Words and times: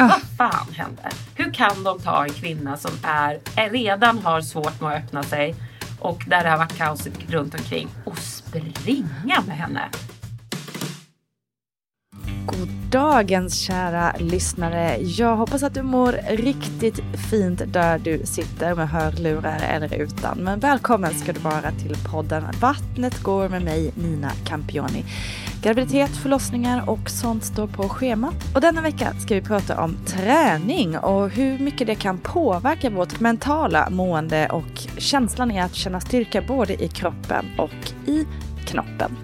Ah. 0.00 0.08
Vad 0.08 0.48
fan 0.48 0.74
hände? 0.74 1.10
Hur 1.34 1.52
kan 1.52 1.84
de 1.84 1.98
ta 2.00 2.24
en 2.24 2.32
kvinna 2.32 2.76
som 2.76 2.90
är, 3.02 3.38
är 3.56 3.70
redan 3.70 4.18
har 4.18 4.40
svårt 4.40 4.80
med 4.80 4.90
att 4.90 5.04
öppna 5.04 5.22
sig 5.22 5.54
och 5.98 6.24
där 6.26 6.44
det 6.44 6.50
har 6.50 6.58
varit 6.58 6.76
kaos 6.76 7.08
runt 7.28 7.54
omkring 7.54 7.88
och 8.04 8.18
springa 8.18 9.42
med 9.46 9.56
henne? 9.56 9.88
God 12.46 12.68
dagens 12.90 13.60
kära 13.60 14.14
lyssnare. 14.18 14.96
Jag 15.00 15.36
hoppas 15.36 15.62
att 15.62 15.74
du 15.74 15.82
mår 15.82 16.12
riktigt 16.28 17.00
fint 17.30 17.62
där 17.66 17.98
du 17.98 18.22
sitter 18.24 18.74
med 18.74 18.88
hörlurar 18.88 19.60
eller 19.70 19.94
utan. 19.94 20.38
Men 20.38 20.60
välkommen 20.60 21.14
ska 21.14 21.32
du 21.32 21.40
vara 21.40 21.70
till 21.70 21.96
podden 22.10 22.44
Vattnet 22.60 23.22
går 23.22 23.48
med 23.48 23.62
mig 23.62 23.92
Nina 23.94 24.30
Campioni. 24.44 25.04
Graviditet, 25.62 26.10
förlossningar 26.10 26.90
och 26.90 27.10
sånt 27.10 27.44
står 27.44 27.66
på 27.66 27.88
schemat. 27.88 28.34
Och 28.54 28.60
denna 28.60 28.82
vecka 28.82 29.12
ska 29.20 29.34
vi 29.34 29.42
prata 29.42 29.84
om 29.84 29.96
träning 30.06 30.98
och 30.98 31.30
hur 31.30 31.58
mycket 31.58 31.86
det 31.86 31.94
kan 31.94 32.18
påverka 32.18 32.90
vårt 32.90 33.20
mentala 33.20 33.90
mående 33.90 34.48
och 34.48 34.98
känslan 34.98 35.50
i 35.50 35.60
att 35.60 35.74
känna 35.74 36.00
styrka 36.00 36.42
både 36.42 36.84
i 36.84 36.88
kroppen 36.88 37.46
och 37.58 38.10
i 38.10 38.26
knoppen. 38.66 39.16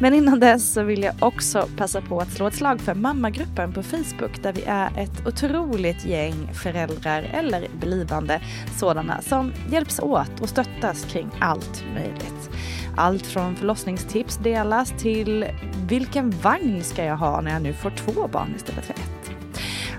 Men 0.00 0.14
innan 0.14 0.40
dess 0.40 0.72
så 0.72 0.82
vill 0.82 1.02
jag 1.02 1.14
också 1.18 1.68
passa 1.76 2.00
på 2.00 2.20
att 2.20 2.30
slå 2.30 2.46
ett 2.46 2.54
slag 2.54 2.80
för 2.80 2.94
mammagruppen 2.94 3.72
på 3.72 3.82
Facebook 3.82 4.42
där 4.42 4.52
vi 4.52 4.62
är 4.66 4.90
ett 4.98 5.26
otroligt 5.26 6.06
gäng 6.06 6.50
föräldrar 6.54 7.22
eller 7.22 7.68
blivande 7.80 8.40
sådana 8.76 9.22
som 9.22 9.52
hjälps 9.70 10.00
åt 10.00 10.40
och 10.40 10.48
stöttas 10.48 11.04
kring 11.04 11.30
allt 11.40 11.84
möjligt. 11.94 12.50
Allt 12.96 13.26
från 13.26 13.56
förlossningstips 13.56 14.36
delas 14.36 14.92
till 14.98 15.46
vilken 15.88 16.30
vagn 16.30 16.84
ska 16.84 17.04
jag 17.04 17.16
ha 17.16 17.40
när 17.40 17.50
jag 17.52 17.62
nu 17.62 17.72
får 17.72 17.90
två 17.90 18.28
barn 18.28 18.52
istället 18.56 18.84
för 18.84 18.94
ett. 18.94 19.30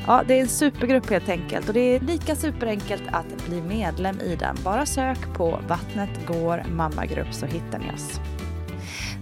Ja, 0.08 0.24
det 0.28 0.38
är 0.38 0.42
en 0.42 0.48
supergrupp 0.48 1.10
helt 1.10 1.30
enkelt 1.30 1.68
och 1.68 1.74
det 1.74 1.96
är 1.96 2.00
lika 2.00 2.36
superenkelt 2.36 3.04
att 3.12 3.48
bli 3.48 3.62
medlem 3.62 4.20
i 4.20 4.36
den. 4.36 4.58
Bara 4.64 4.86
sök 4.86 5.34
på 5.34 5.60
Vattnet 5.68 6.28
går 6.28 6.64
mammagrupp 6.72 7.34
så 7.34 7.46
hittar 7.46 7.80
ni 7.80 7.92
oss. 7.96 8.20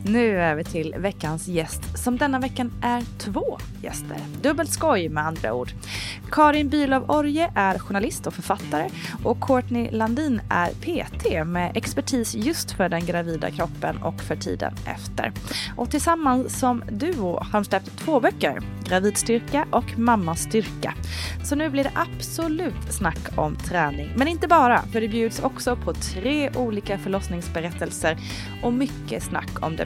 Nu 0.08 0.42
över 0.42 0.64
till 0.64 0.96
veckans 0.98 1.48
gäst 1.48 1.98
som 2.04 2.18
denna 2.18 2.40
veckan 2.40 2.72
är 2.82 3.04
två 3.18 3.58
gäster. 3.84 4.18
Dubbelt 4.42 4.70
skoj 4.70 5.10
med 5.10 5.28
andra 5.28 5.54
ord. 5.54 5.72
Karin 6.32 6.70
Bülow 6.70 7.12
Orje 7.12 7.52
är 7.56 7.80
journalist 7.80 8.28
och 8.28 8.34
författare 8.34 8.90
och 9.24 9.42
Courtney 9.42 9.92
Landin 9.92 10.42
är 10.50 10.70
PT 10.70 11.48
med 11.48 11.78
expertis 11.78 12.36
just 12.36 12.72
för 12.72 12.90
den 12.90 13.06
gravida 13.06 13.52
kroppen 13.52 13.98
och 13.98 14.22
för 14.22 14.36
tiden 14.36 14.74
efter. 14.88 15.32
Och 15.76 15.92
tillsammans 15.92 16.60
som 16.60 16.84
duo 16.92 17.40
har 17.42 17.52
de 17.52 17.66
släppt 17.66 17.98
två 17.98 18.20
böcker, 18.20 18.62
Gravidstyrka 18.84 19.68
och 19.72 20.00
Mammas 20.00 20.42
styrka. 20.42 20.94
Så 21.44 21.56
nu 21.56 21.70
blir 21.70 21.84
det 21.84 21.92
absolut 21.96 22.94
snack 22.94 23.38
om 23.38 23.56
träning. 23.56 24.12
Men 24.16 24.28
inte 24.28 24.48
bara, 24.48 24.82
för 24.82 25.02
det 25.02 25.08
bjuds 25.08 25.40
också 25.40 25.76
på 25.76 25.94
tre 25.94 26.50
olika 26.56 26.98
förlossningsberättelser 26.98 28.18
och 28.64 28.74
mycket 28.74 29.24
snack 29.24 29.64
om 29.64 29.76
det 29.76 29.86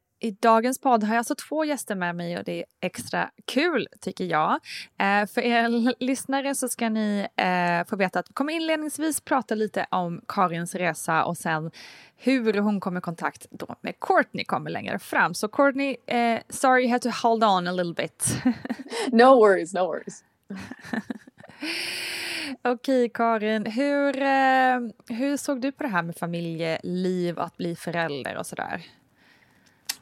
I 0.23 0.31
dagens 0.31 0.79
podd 0.79 1.03
har 1.03 1.13
jag 1.13 1.19
alltså 1.19 1.35
två 1.35 1.65
gäster 1.65 1.95
med 1.95 2.15
mig 2.15 2.37
och 2.37 2.43
det 2.43 2.59
är 2.59 2.65
extra 2.81 3.29
kul 3.45 3.87
tycker 3.99 4.25
jag. 4.25 4.51
Eh, 4.99 5.25
för 5.25 5.41
er 5.41 6.03
lyssnare 6.03 6.55
så 6.55 6.69
ska 6.69 6.89
ni 6.89 7.27
eh, 7.35 7.87
få 7.89 7.95
veta 7.95 8.19
att 8.19 8.29
vi 8.29 8.33
kommer 8.33 8.53
inledningsvis 8.53 9.21
prata 9.21 9.55
lite 9.55 9.85
om 9.91 10.21
Karins 10.27 10.75
resa 10.75 11.23
och 11.23 11.37
sen 11.37 11.71
hur 12.17 12.53
hon 12.53 12.79
kom 12.79 12.97
i 12.97 13.01
kontakt 13.01 13.47
då 13.51 13.75
med 13.81 13.99
Courtney 13.99 14.45
kommer 14.45 14.69
längre 14.69 14.99
fram. 14.99 15.33
Så 15.33 15.47
Courtney, 15.47 15.97
eh, 16.05 16.39
sorry 16.49 16.83
you 16.83 16.91
had 16.91 17.01
to 17.01 17.09
hold 17.09 17.43
on 17.43 17.67
a 17.67 17.71
little 17.71 17.93
bit. 17.93 18.37
no 19.11 19.39
worries, 19.39 19.73
no 19.73 19.79
worries. 19.79 20.23
Okej 22.61 23.09
Karin, 23.09 23.65
hur, 23.65 24.21
eh, 24.21 24.79
hur 25.17 25.37
såg 25.37 25.61
du 25.61 25.71
på 25.71 25.83
det 25.83 25.89
här 25.89 26.03
med 26.03 26.15
familjeliv, 26.15 27.39
att 27.39 27.57
bli 27.57 27.75
förälder 27.75 28.37
och 28.37 28.45
sådär? 28.45 28.81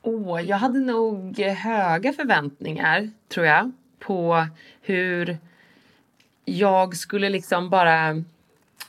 Oh, 0.10 0.42
jag 0.42 0.58
hade 0.58 0.80
nog 0.80 1.40
höga 1.40 2.14
förväntningar, 2.14 3.10
tror 3.34 3.46
jag, 3.46 3.72
på 4.00 4.48
hur 4.82 5.38
jag 6.46 6.96
skulle 6.96 7.30
liksom 7.30 7.70
bara 7.70 8.24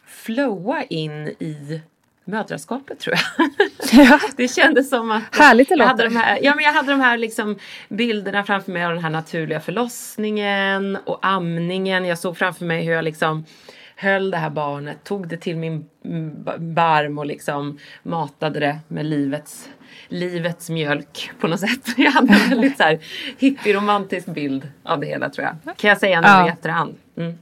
flowa 0.06 0.82
in 0.82 1.28
i 1.28 1.80
mödraskapet 2.24 3.00
tror 3.00 3.16
jag. 3.16 3.50
Ja. 4.06 4.20
Det 4.36 4.48
kändes 4.48 4.90
som 4.90 5.10
att 5.10 5.36
Härligt 5.36 5.68
det 5.68 5.74
jag 5.74 5.86
hade 5.86 6.04
de 6.04 6.16
här, 6.16 6.38
ja, 6.42 6.54
men 6.54 6.64
jag 6.64 6.72
hade 6.72 6.90
de 6.90 7.00
här 7.00 7.18
liksom 7.18 7.58
bilderna 7.88 8.44
framför 8.44 8.72
mig 8.72 8.84
av 8.84 8.92
den 8.94 9.02
här 9.02 9.10
naturliga 9.10 9.60
förlossningen 9.60 10.98
och 11.04 11.18
amningen. 11.22 12.04
Jag 12.04 12.18
såg 12.18 12.36
framför 12.36 12.64
mig 12.64 12.84
hur 12.84 12.92
jag 12.92 13.04
liksom 13.04 13.44
höll 13.96 14.30
det 14.30 14.36
här 14.36 14.50
barnet, 14.50 15.04
tog 15.04 15.28
det 15.28 15.36
till 15.36 15.56
min 15.56 15.88
barm 16.58 17.18
och 17.18 17.26
liksom 17.26 17.78
matade 18.02 18.60
det 18.60 18.78
med 18.88 19.06
livets, 19.06 19.68
livets 20.08 20.70
mjölk 20.70 21.30
på 21.40 21.48
något 21.48 21.60
sätt. 21.60 21.80
Jag 21.96 22.10
hade 22.10 22.34
en 22.34 22.50
väldigt 22.50 22.76
så 22.76 22.82
här 22.82 22.98
hippie-romantisk 23.38 24.26
bild 24.26 24.68
av 24.82 25.00
det 25.00 25.06
hela 25.06 25.30
tror 25.30 25.46
jag. 25.46 25.76
Kan 25.76 25.88
jag 25.88 25.98
säga 25.98 26.20
nu 26.20 26.26
ja. 26.26 26.46
i 26.46 26.50
efterhand. 26.50 26.96
Mm. 27.16 27.38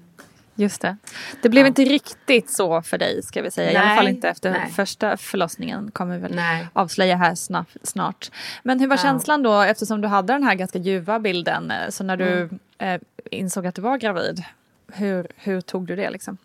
Just 0.61 0.81
det. 0.81 0.97
Det 1.43 1.49
blev 1.49 1.65
ja. 1.65 1.69
inte 1.69 1.85
riktigt 1.85 2.51
så 2.51 2.83
för 2.83 2.99
dig 2.99 3.23
ska 3.23 3.43
vi 3.43 3.51
säga. 3.51 3.67
Nej, 3.67 3.75
I 3.75 3.77
alla 3.77 3.97
fall 3.97 4.09
inte 4.09 4.29
efter 4.29 4.51
nej. 4.51 4.71
första 4.71 5.17
förlossningen 5.17 5.91
kommer 5.91 6.15
vi 6.15 6.23
väl 6.23 6.35
nej. 6.35 6.67
avslöja 6.73 7.17
här 7.17 7.35
snart. 7.83 8.31
Men 8.63 8.81
hur 8.81 8.87
var 8.87 8.97
ja. 8.97 9.03
känslan 9.03 9.43
då 9.43 9.61
eftersom 9.63 10.01
du 10.01 10.09
hade 10.09 10.33
den 10.33 10.43
här 10.43 10.55
ganska 10.55 10.79
ljuva 10.79 11.19
bilden. 11.19 11.73
Så 11.89 12.05
när 12.05 12.17
du 12.17 12.43
mm. 12.43 12.59
eh, 12.79 13.01
insåg 13.31 13.67
att 13.67 13.75
du 13.75 13.83
var 13.83 13.99
gravid. 13.99 14.45
Hur, 14.93 15.27
hur 15.37 15.61
tog 15.61 15.87
du 15.87 15.97
det 15.97 16.11
liksom? 16.11 16.39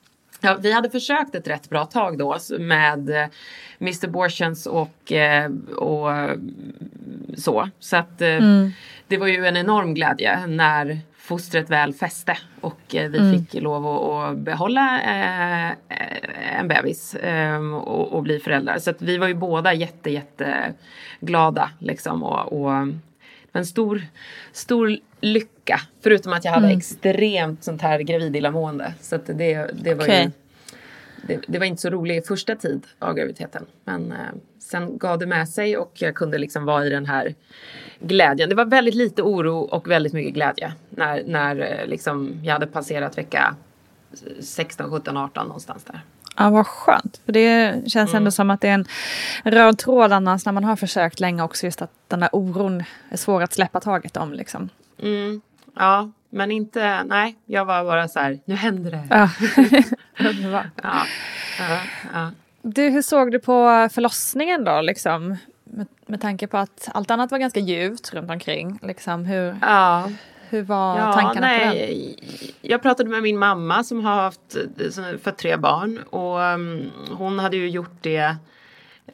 Ja, 0.46 0.58
vi 0.62 0.72
hade 0.72 0.90
försökt 0.90 1.36
ett 1.36 1.48
rätt 1.48 1.70
bra 1.70 1.86
tag 1.86 2.18
då 2.18 2.38
med 2.60 3.10
eh, 3.10 3.26
Mr 3.80 4.08
Borchens 4.08 4.66
och, 4.66 5.12
eh, 5.12 5.52
och 5.76 6.10
så. 7.38 7.70
Så 7.80 7.98
att 7.98 8.22
mm. 8.22 8.72
det 9.08 9.18
var 9.18 9.28
ju 9.28 9.46
en 9.46 9.58
enorm 9.58 9.94
glädje 9.94 10.48
när 10.48 11.00
fostret 11.18 11.70
väl 11.70 11.94
fäste 11.94 12.38
och 12.62 12.82
vi 12.92 13.18
mm. 13.18 13.40
fick 13.40 13.62
lov 13.62 13.88
att, 13.88 14.38
behålla 14.38 15.02
en 16.60 16.68
bebis 16.68 17.16
och, 17.84 18.14
och 18.14 18.24
bli 18.24 18.40
föräldrar. 18.40 18.80
Så 18.80 18.90
att 18.90 19.02
vi 19.02 19.18
var 19.18 19.28
ju 19.28 19.34
båda 19.34 19.74
jätte, 19.74 20.10
jätte 20.10 20.74
glada 21.20 21.70
liksom 21.80 22.24
och, 22.24 22.54
och 22.54 22.88
en 23.54 23.66
stor, 23.66 24.02
stor 24.52 24.98
lycka. 25.22 25.82
Förutom 26.02 26.34
att 26.34 26.46
jag 26.46 26.52
hade 26.52 26.66
mm. 26.66 26.78
extremt 26.78 27.64
sånt 27.64 27.82
här 27.82 28.00
gravidillamående. 28.00 28.94
Så 29.02 29.16
att 29.16 29.26
det, 29.26 29.70
det 29.74 29.94
var 29.94 30.04
okay. 30.04 30.24
ju 30.24 30.32
det, 31.28 31.40
det, 31.48 31.60
var 31.60 31.66
inte 31.66 31.82
så 31.82 31.90
rolig 31.90 32.26
första 32.26 32.56
tid 32.56 32.88
av 33.00 33.14
graviditeten. 33.14 33.66
Men 33.84 34.12
eh, 34.12 34.18
sen 34.60 34.98
gav 34.98 35.20
det 35.20 35.26
med 35.26 35.50
sig 35.50 35.78
och 35.78 35.92
jag 35.94 36.16
kunde 36.16 36.38
liksom 36.38 36.66
vara 36.66 36.86
i 36.86 36.90
den 36.90 37.06
här 37.06 37.36
glädjen. 38.00 38.50
Det 38.50 38.56
var 38.56 38.66
väldigt 38.66 38.96
lite 38.96 39.22
oro 39.22 39.58
och 39.58 39.92
väldigt 39.92 40.14
mycket 40.14 40.34
glädje 40.34 40.74
när, 40.90 41.24
när 41.24 41.60
eh, 41.60 41.88
liksom 41.88 42.40
jag 42.44 42.54
hade 42.54 42.68
passerat 42.68 43.18
vecka 43.18 43.56
16, 44.40 44.92
17, 44.92 45.18
18 45.18 45.48
någonstans 45.48 45.84
där. 45.84 46.02
Ja, 46.36 46.50
vad 46.50 46.68
skönt. 46.68 47.22
För 47.26 47.32
det 47.32 47.74
känns 47.92 48.10
mm. 48.10 48.18
ändå 48.18 48.32
som 48.32 48.50
att 48.50 48.62
det 48.62 48.68
är 48.68 48.74
en 48.74 48.86
röd 49.44 49.78
tråd 49.78 50.12
annars 50.12 50.46
när 50.46 50.54
man 50.54 50.64
har 50.64 50.76
försökt 50.76 51.20
länge 51.20 51.44
också 51.44 51.66
just 51.66 51.82
att 51.82 51.92
den 52.08 52.20
där 52.20 52.30
oron 52.32 52.84
är 53.10 53.18
svår 53.18 53.42
att 53.42 53.54
släppa 53.54 53.80
taget 53.80 54.18
om 54.18 54.34
liksom. 54.34 54.70
Mm. 55.02 55.42
Ja, 55.76 56.12
men 56.30 56.52
inte, 56.52 57.04
nej, 57.04 57.36
jag 57.46 57.66
var 57.66 57.84
bara 57.84 58.08
så 58.08 58.20
här, 58.20 58.40
nu 58.46 58.56
händer 58.56 58.92
det. 58.92 59.08
Ja. 59.10 59.30
ja, 60.84 61.06
ja, 61.60 61.80
ja. 62.14 62.32
Du, 62.62 62.90
hur 62.90 63.02
såg 63.02 63.32
du 63.32 63.40
på 63.40 63.90
förlossningen 63.92 64.64
då 64.64 64.82
liksom? 64.82 65.38
Med, 65.64 65.88
med 66.06 66.22
tanke 66.22 66.48
på 66.48 66.58
att 66.58 66.90
allt 66.94 67.12
annat 67.12 67.32
var 67.32 67.38
ganska 67.38 67.60
ljuvt 67.60 68.14
runt 68.14 68.32
omkring. 68.32 68.80
Liksom, 68.82 69.26
hur, 69.26 69.58
ja. 69.62 70.10
Hur 70.54 70.64
var 70.64 71.00
ja, 71.00 71.14
tankarna 71.14 71.48
nej, 71.48 72.16
på 72.18 72.26
den? 72.26 72.50
Jag 72.62 72.82
pratade 72.82 73.10
med 73.10 73.24
min 73.24 73.40
mamma 73.40 73.84
som 73.84 74.06
har 74.06 74.16
haft 74.16 74.58
för 75.24 75.32
tre 75.32 75.58
barn 75.58 76.00
och 76.10 76.40
um, 76.40 76.92
hon 77.12 77.40
hade 77.40 77.58
ju 77.58 77.70
gjort 77.70 77.98
det 78.02 78.36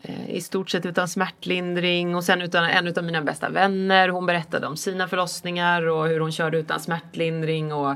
Eh, 0.01 0.29
i 0.29 0.41
stort 0.41 0.69
sett 0.69 0.85
utan 0.85 1.07
smärtlindring 1.07 2.15
och 2.15 2.23
sen 2.23 2.41
utan 2.41 2.63
en 2.63 2.97
av 2.97 3.03
mina 3.03 3.21
bästa 3.21 3.49
vänner. 3.49 4.09
Hon 4.09 4.25
berättade 4.25 4.67
om 4.67 4.77
sina 4.77 5.07
förlossningar 5.07 5.87
och 5.87 6.07
hur 6.07 6.19
hon 6.19 6.31
körde 6.31 6.57
utan 6.57 6.79
smärtlindring 6.79 7.73
och, 7.73 7.95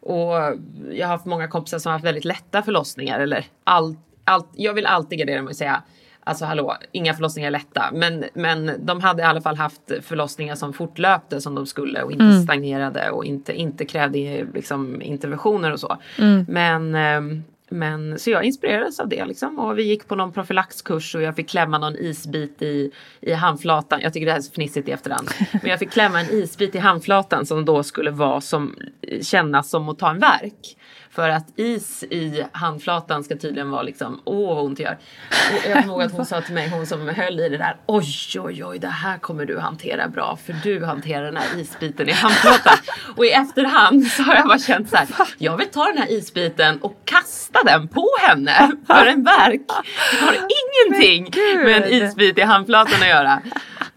och 0.00 0.34
jag 0.90 1.06
har 1.06 1.12
haft 1.12 1.24
många 1.24 1.48
kompisar 1.48 1.78
som 1.78 1.90
har 1.90 1.94
haft 1.94 2.04
väldigt 2.04 2.24
lätta 2.24 2.62
förlossningar 2.62 3.20
eller 3.20 3.46
allt, 3.64 3.98
allt, 4.24 4.48
jag 4.52 4.74
vill 4.74 4.86
alltid 4.86 5.18
gardera 5.18 5.42
mig 5.42 5.50
och 5.50 5.56
säga 5.56 5.82
Alltså 6.28 6.44
hallå, 6.44 6.76
inga 6.92 7.14
förlossningar 7.14 7.46
är 7.46 7.50
lätta. 7.50 7.90
Men, 7.92 8.24
men 8.34 8.72
de 8.86 9.00
hade 9.00 9.22
i 9.22 9.24
alla 9.24 9.40
fall 9.40 9.56
haft 9.56 9.92
förlossningar 10.02 10.54
som 10.54 10.72
fortlöpte 10.72 11.40
som 11.40 11.54
de 11.54 11.66
skulle 11.66 12.02
och 12.02 12.12
inte 12.12 12.24
mm. 12.24 12.42
stagnerade 12.42 13.10
och 13.10 13.24
inte, 13.24 13.52
inte 13.52 13.84
krävde 13.84 14.46
liksom, 14.54 15.02
interventioner 15.02 15.72
och 15.72 15.80
så. 15.80 15.98
Mm. 16.18 16.46
Men 16.48 16.94
ehm, 16.94 17.42
men, 17.68 18.18
så 18.18 18.30
jag 18.30 18.44
inspirerades 18.44 19.00
av 19.00 19.08
det 19.08 19.24
liksom. 19.24 19.58
Och 19.58 19.78
vi 19.78 19.82
gick 19.82 20.08
på 20.08 20.14
någon 20.14 20.32
profylaxkurs 20.32 21.14
och 21.14 21.22
jag 21.22 21.36
fick 21.36 21.48
klämma 21.48 21.78
någon 21.78 21.96
isbit 21.96 22.62
i, 22.62 22.90
i 23.20 23.32
handflatan. 23.32 24.00
Jag 24.02 24.12
tycker 24.12 24.26
det 24.26 24.32
här 24.32 24.38
är 24.38 24.42
så 24.42 24.52
fnissigt 24.52 24.88
i 24.88 24.92
efterhand. 24.92 25.28
Men 25.52 25.70
jag 25.70 25.78
fick 25.78 25.90
klämma 25.90 26.20
en 26.20 26.30
isbit 26.30 26.74
i 26.74 26.78
handflatan 26.78 27.46
som 27.46 27.64
då 27.64 27.82
skulle 27.82 28.10
vara 28.10 28.40
som, 28.40 28.76
kännas 29.22 29.70
som 29.70 29.88
att 29.88 29.98
ta 29.98 30.10
en 30.10 30.18
verk. 30.18 30.76
För 31.16 31.28
att 31.28 31.58
is 31.58 32.02
i 32.02 32.46
handflatan 32.52 33.24
ska 33.24 33.36
tydligen 33.36 33.70
vara 33.70 33.82
liksom, 33.82 34.20
åh 34.24 34.54
vad 34.54 34.64
ont 34.64 34.76
det 34.76 34.82
gör. 34.82 34.98
Och 35.64 35.70
jag 35.70 35.72
kommer 35.72 35.94
ihåg 35.94 36.02
att 36.02 36.12
hon 36.12 36.26
sa 36.26 36.40
till 36.40 36.54
mig, 36.54 36.68
hon 36.68 36.86
som 36.86 37.08
höll 37.08 37.40
i 37.40 37.48
det 37.48 37.56
där, 37.56 37.76
oj 37.86 38.06
oj 38.38 38.64
oj 38.64 38.78
det 38.78 38.88
här 38.88 39.18
kommer 39.18 39.44
du 39.44 39.58
hantera 39.58 40.08
bra 40.08 40.38
för 40.46 40.52
du 40.52 40.84
hanterar 40.84 41.24
den 41.24 41.36
här 41.36 41.60
isbiten 41.60 42.08
i 42.08 42.12
handflatan. 42.12 42.76
och 43.16 43.26
i 43.26 43.30
efterhand 43.30 44.06
så 44.06 44.22
har 44.22 44.34
jag 44.34 44.46
bara 44.46 44.58
känt 44.58 44.90
så 44.90 44.96
här, 44.96 45.08
jag 45.38 45.56
vill 45.56 45.68
ta 45.68 45.84
den 45.84 45.98
här 45.98 46.10
isbiten 46.10 46.78
och 46.78 47.00
kasta 47.04 47.62
den 47.62 47.88
på 47.88 48.08
henne 48.20 48.72
för 48.86 49.06
en 49.06 49.24
verk. 49.24 49.62
Det 50.12 50.26
har 50.26 50.34
ingenting 50.90 51.30
med 51.64 51.82
en 51.82 51.88
isbit 51.92 52.38
i 52.38 52.42
handflatan 52.42 53.02
att 53.02 53.08
göra. 53.08 53.42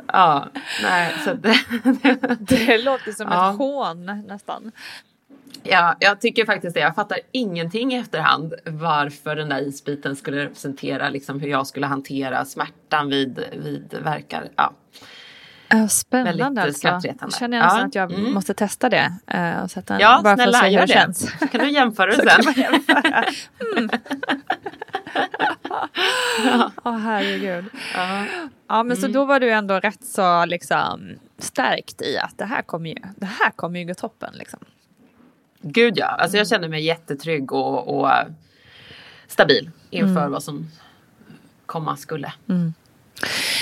Ja, 0.08 0.48
nej 0.84 1.16
så 1.24 1.34
det, 1.34 1.60
det, 1.84 2.38
det 2.40 2.78
låter 2.78 3.12
som 3.12 3.28
ja. 3.32 3.52
ett 3.52 3.58
hån 3.58 4.06
nästan. 4.28 4.72
Ja, 5.64 5.96
jag 6.00 6.22
tycker 6.22 6.46
faktiskt 6.46 6.74
det. 6.74 6.80
Jag 6.80 6.96
fattar 6.96 7.20
ingenting 7.32 7.94
i 7.94 7.98
efterhand 7.98 8.54
varför 8.66 9.36
den 9.36 9.50
där 9.50 9.62
isbiten 9.62 10.16
skulle 10.16 10.46
representera 10.46 11.10
liksom 11.10 11.40
hur 11.40 11.50
jag 11.50 11.68
skulle 11.68 11.86
hantera 11.86 12.46
smärtan 12.46 13.10
vid, 13.10 13.44
vid 13.64 13.96
verkar. 14.04 14.50
Ja. 14.56 14.74
Spännande 15.90 16.62
alltså. 16.62 17.02
Känner 17.40 17.58
jag 17.58 17.66
ja. 17.66 17.86
att 17.86 17.96
jag 17.96 18.12
mm. 18.12 18.34
måste 18.34 18.54
testa 18.54 18.90
det. 18.90 19.14
Uh, 19.34 19.64
och 19.64 19.72
sätta 19.72 20.02
ja, 20.02 20.22
bara 20.24 20.36
snälla, 20.36 20.60
för 20.60 20.66
att 20.66 20.72
se 20.72 20.80
hur 20.80 20.88
det. 20.88 20.94
Känns. 20.94 21.40
Så 21.40 21.48
kan 21.48 21.62
du 21.62 21.72
jämföra 21.72 22.08
det 22.16 22.44
sen. 22.44 22.54
Jämföra. 22.56 23.26
mm. 23.78 23.90
Åh 26.84 26.94
oh, 26.94 26.98
herregud. 26.98 27.66
Ja, 27.96 28.26
ja 28.68 28.84
men 28.84 28.98
mm. 28.98 28.98
så 28.98 29.08
då 29.08 29.26
var 29.26 29.40
du 29.40 29.52
ändå 29.52 29.80
rätt 29.80 30.04
så 30.04 30.46
liksom 30.46 31.16
stärkt 31.38 32.02
i 32.02 32.18
att 32.18 32.38
det 32.38 32.46
här 32.46 32.62
kommer 32.62 32.90
ju, 32.90 32.96
det 33.16 33.26
här 33.26 33.52
kommer 33.52 33.80
ju 33.80 33.86
gå 33.86 33.94
toppen 33.94 34.34
liksom. 34.34 34.60
Gud 35.62 35.98
ja, 35.98 36.06
alltså 36.06 36.38
jag 36.38 36.48
kände 36.48 36.68
mig 36.68 36.86
jättetrygg 36.86 37.54
och, 37.54 38.00
och 38.00 38.10
stabil 39.28 39.72
inför 39.90 40.20
mm. 40.20 40.32
vad 40.32 40.44
som 40.44 40.68
komma 41.66 41.98
skulle. 41.98 42.34
Mm. 42.50 42.74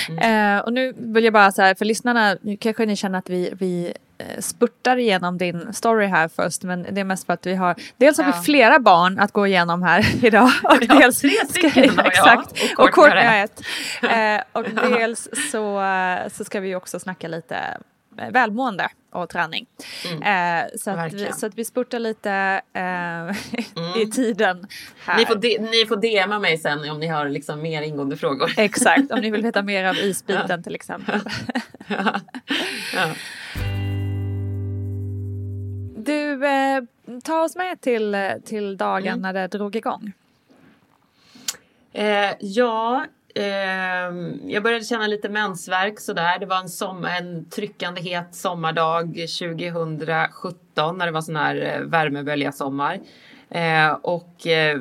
Mm. 0.08 0.56
Eh, 0.56 0.64
och 0.64 0.72
nu 0.72 0.92
vill 0.96 1.24
jag 1.24 1.32
bara 1.32 1.52
så 1.52 1.62
här, 1.62 1.74
för 1.74 1.84
lyssnarna, 1.84 2.36
nu 2.40 2.56
kanske 2.56 2.86
ni 2.86 2.96
känner 2.96 3.18
att 3.18 3.30
vi, 3.30 3.52
vi 3.58 3.92
eh, 4.18 4.40
spurtar 4.40 4.96
igenom 4.96 5.38
din 5.38 5.72
story 5.72 6.06
här 6.06 6.28
först, 6.28 6.62
men 6.62 6.86
det 6.90 7.00
är 7.00 7.04
mest 7.04 7.26
för 7.26 7.32
att 7.32 7.46
vi 7.46 7.54
har, 7.54 7.74
dels 7.96 8.18
har 8.18 8.24
ja. 8.24 8.32
vi 8.36 8.44
flera 8.44 8.78
barn 8.78 9.18
att 9.18 9.32
gå 9.32 9.46
igenom 9.46 9.82
här 9.82 10.24
idag. 10.26 10.50
Och 10.62 10.78
ja, 10.80 10.98
dels, 10.98 11.20
tre 11.20 11.30
stycken 11.48 11.92
jag. 11.96 12.06
Exakt, 12.06 12.52
och 12.78 12.90
Courtney 12.90 13.24
har 13.24 13.36
ett. 13.36 13.62
Eh, 14.02 14.42
och 14.52 14.64
dels 14.90 15.28
så, 15.52 15.82
så 16.32 16.44
ska 16.44 16.60
vi 16.60 16.74
också 16.74 17.00
snacka 17.00 17.28
lite 17.28 17.56
välmående 18.30 18.88
och 19.10 19.28
träning. 19.28 19.66
Eh, 20.22 20.66
så, 20.76 20.90
att 20.90 21.12
vi, 21.12 21.32
så 21.32 21.46
att 21.46 21.54
vi 21.54 21.64
spurtar 21.64 21.98
lite 21.98 22.60
eh, 22.72 23.30
i 24.02 24.10
tiden 24.10 24.66
här. 25.04 25.18
Ni 25.18 25.26
får, 25.26 25.34
de, 25.34 25.58
ni 25.58 25.86
får 25.86 25.96
DMa 25.96 26.38
mig 26.38 26.58
sen 26.58 26.90
om 26.90 27.00
ni 27.00 27.06
har 27.06 27.28
liksom 27.28 27.62
mer 27.62 27.82
ingående 27.82 28.16
frågor. 28.16 28.50
Exakt, 28.56 29.12
om 29.12 29.20
ni 29.20 29.30
vill 29.30 29.42
veta 29.42 29.62
mer 29.72 29.84
av 29.84 29.96
isbiten 29.96 30.62
till 30.62 30.74
exempel. 30.74 31.20
ja. 31.88 32.20
Ja. 32.94 33.14
Du, 35.96 36.46
eh, 36.46 36.82
ta 37.24 37.42
oss 37.42 37.56
med 37.56 37.80
till, 37.80 38.16
till 38.44 38.76
dagen 38.76 39.20
när 39.20 39.32
det 39.32 39.46
drog 39.46 39.76
igång. 39.76 40.12
Eh, 41.92 42.30
ja, 42.40 43.06
eh, 43.38 44.52
jag 44.52 44.62
började 44.62 44.84
känna 44.84 45.06
lite 45.06 45.28
mensvärk 45.28 46.00
sådär. 46.00 46.38
Det 46.38 46.46
var 46.46 46.58
en, 46.58 46.68
sommar, 46.68 47.16
en 47.18 47.50
tryckande 47.50 48.00
het 48.00 48.34
sommardag 48.34 49.14
2017 49.14 50.98
när 50.98 51.06
det 51.06 51.12
var 51.12 51.20
sån 51.20 51.36
här 51.36 51.82
värmebölja 51.84 52.52
sommar. 52.52 53.00
Eh, 53.50 53.84
ehm, 53.84 53.94
och 54.02 54.46
eh, 54.46 54.78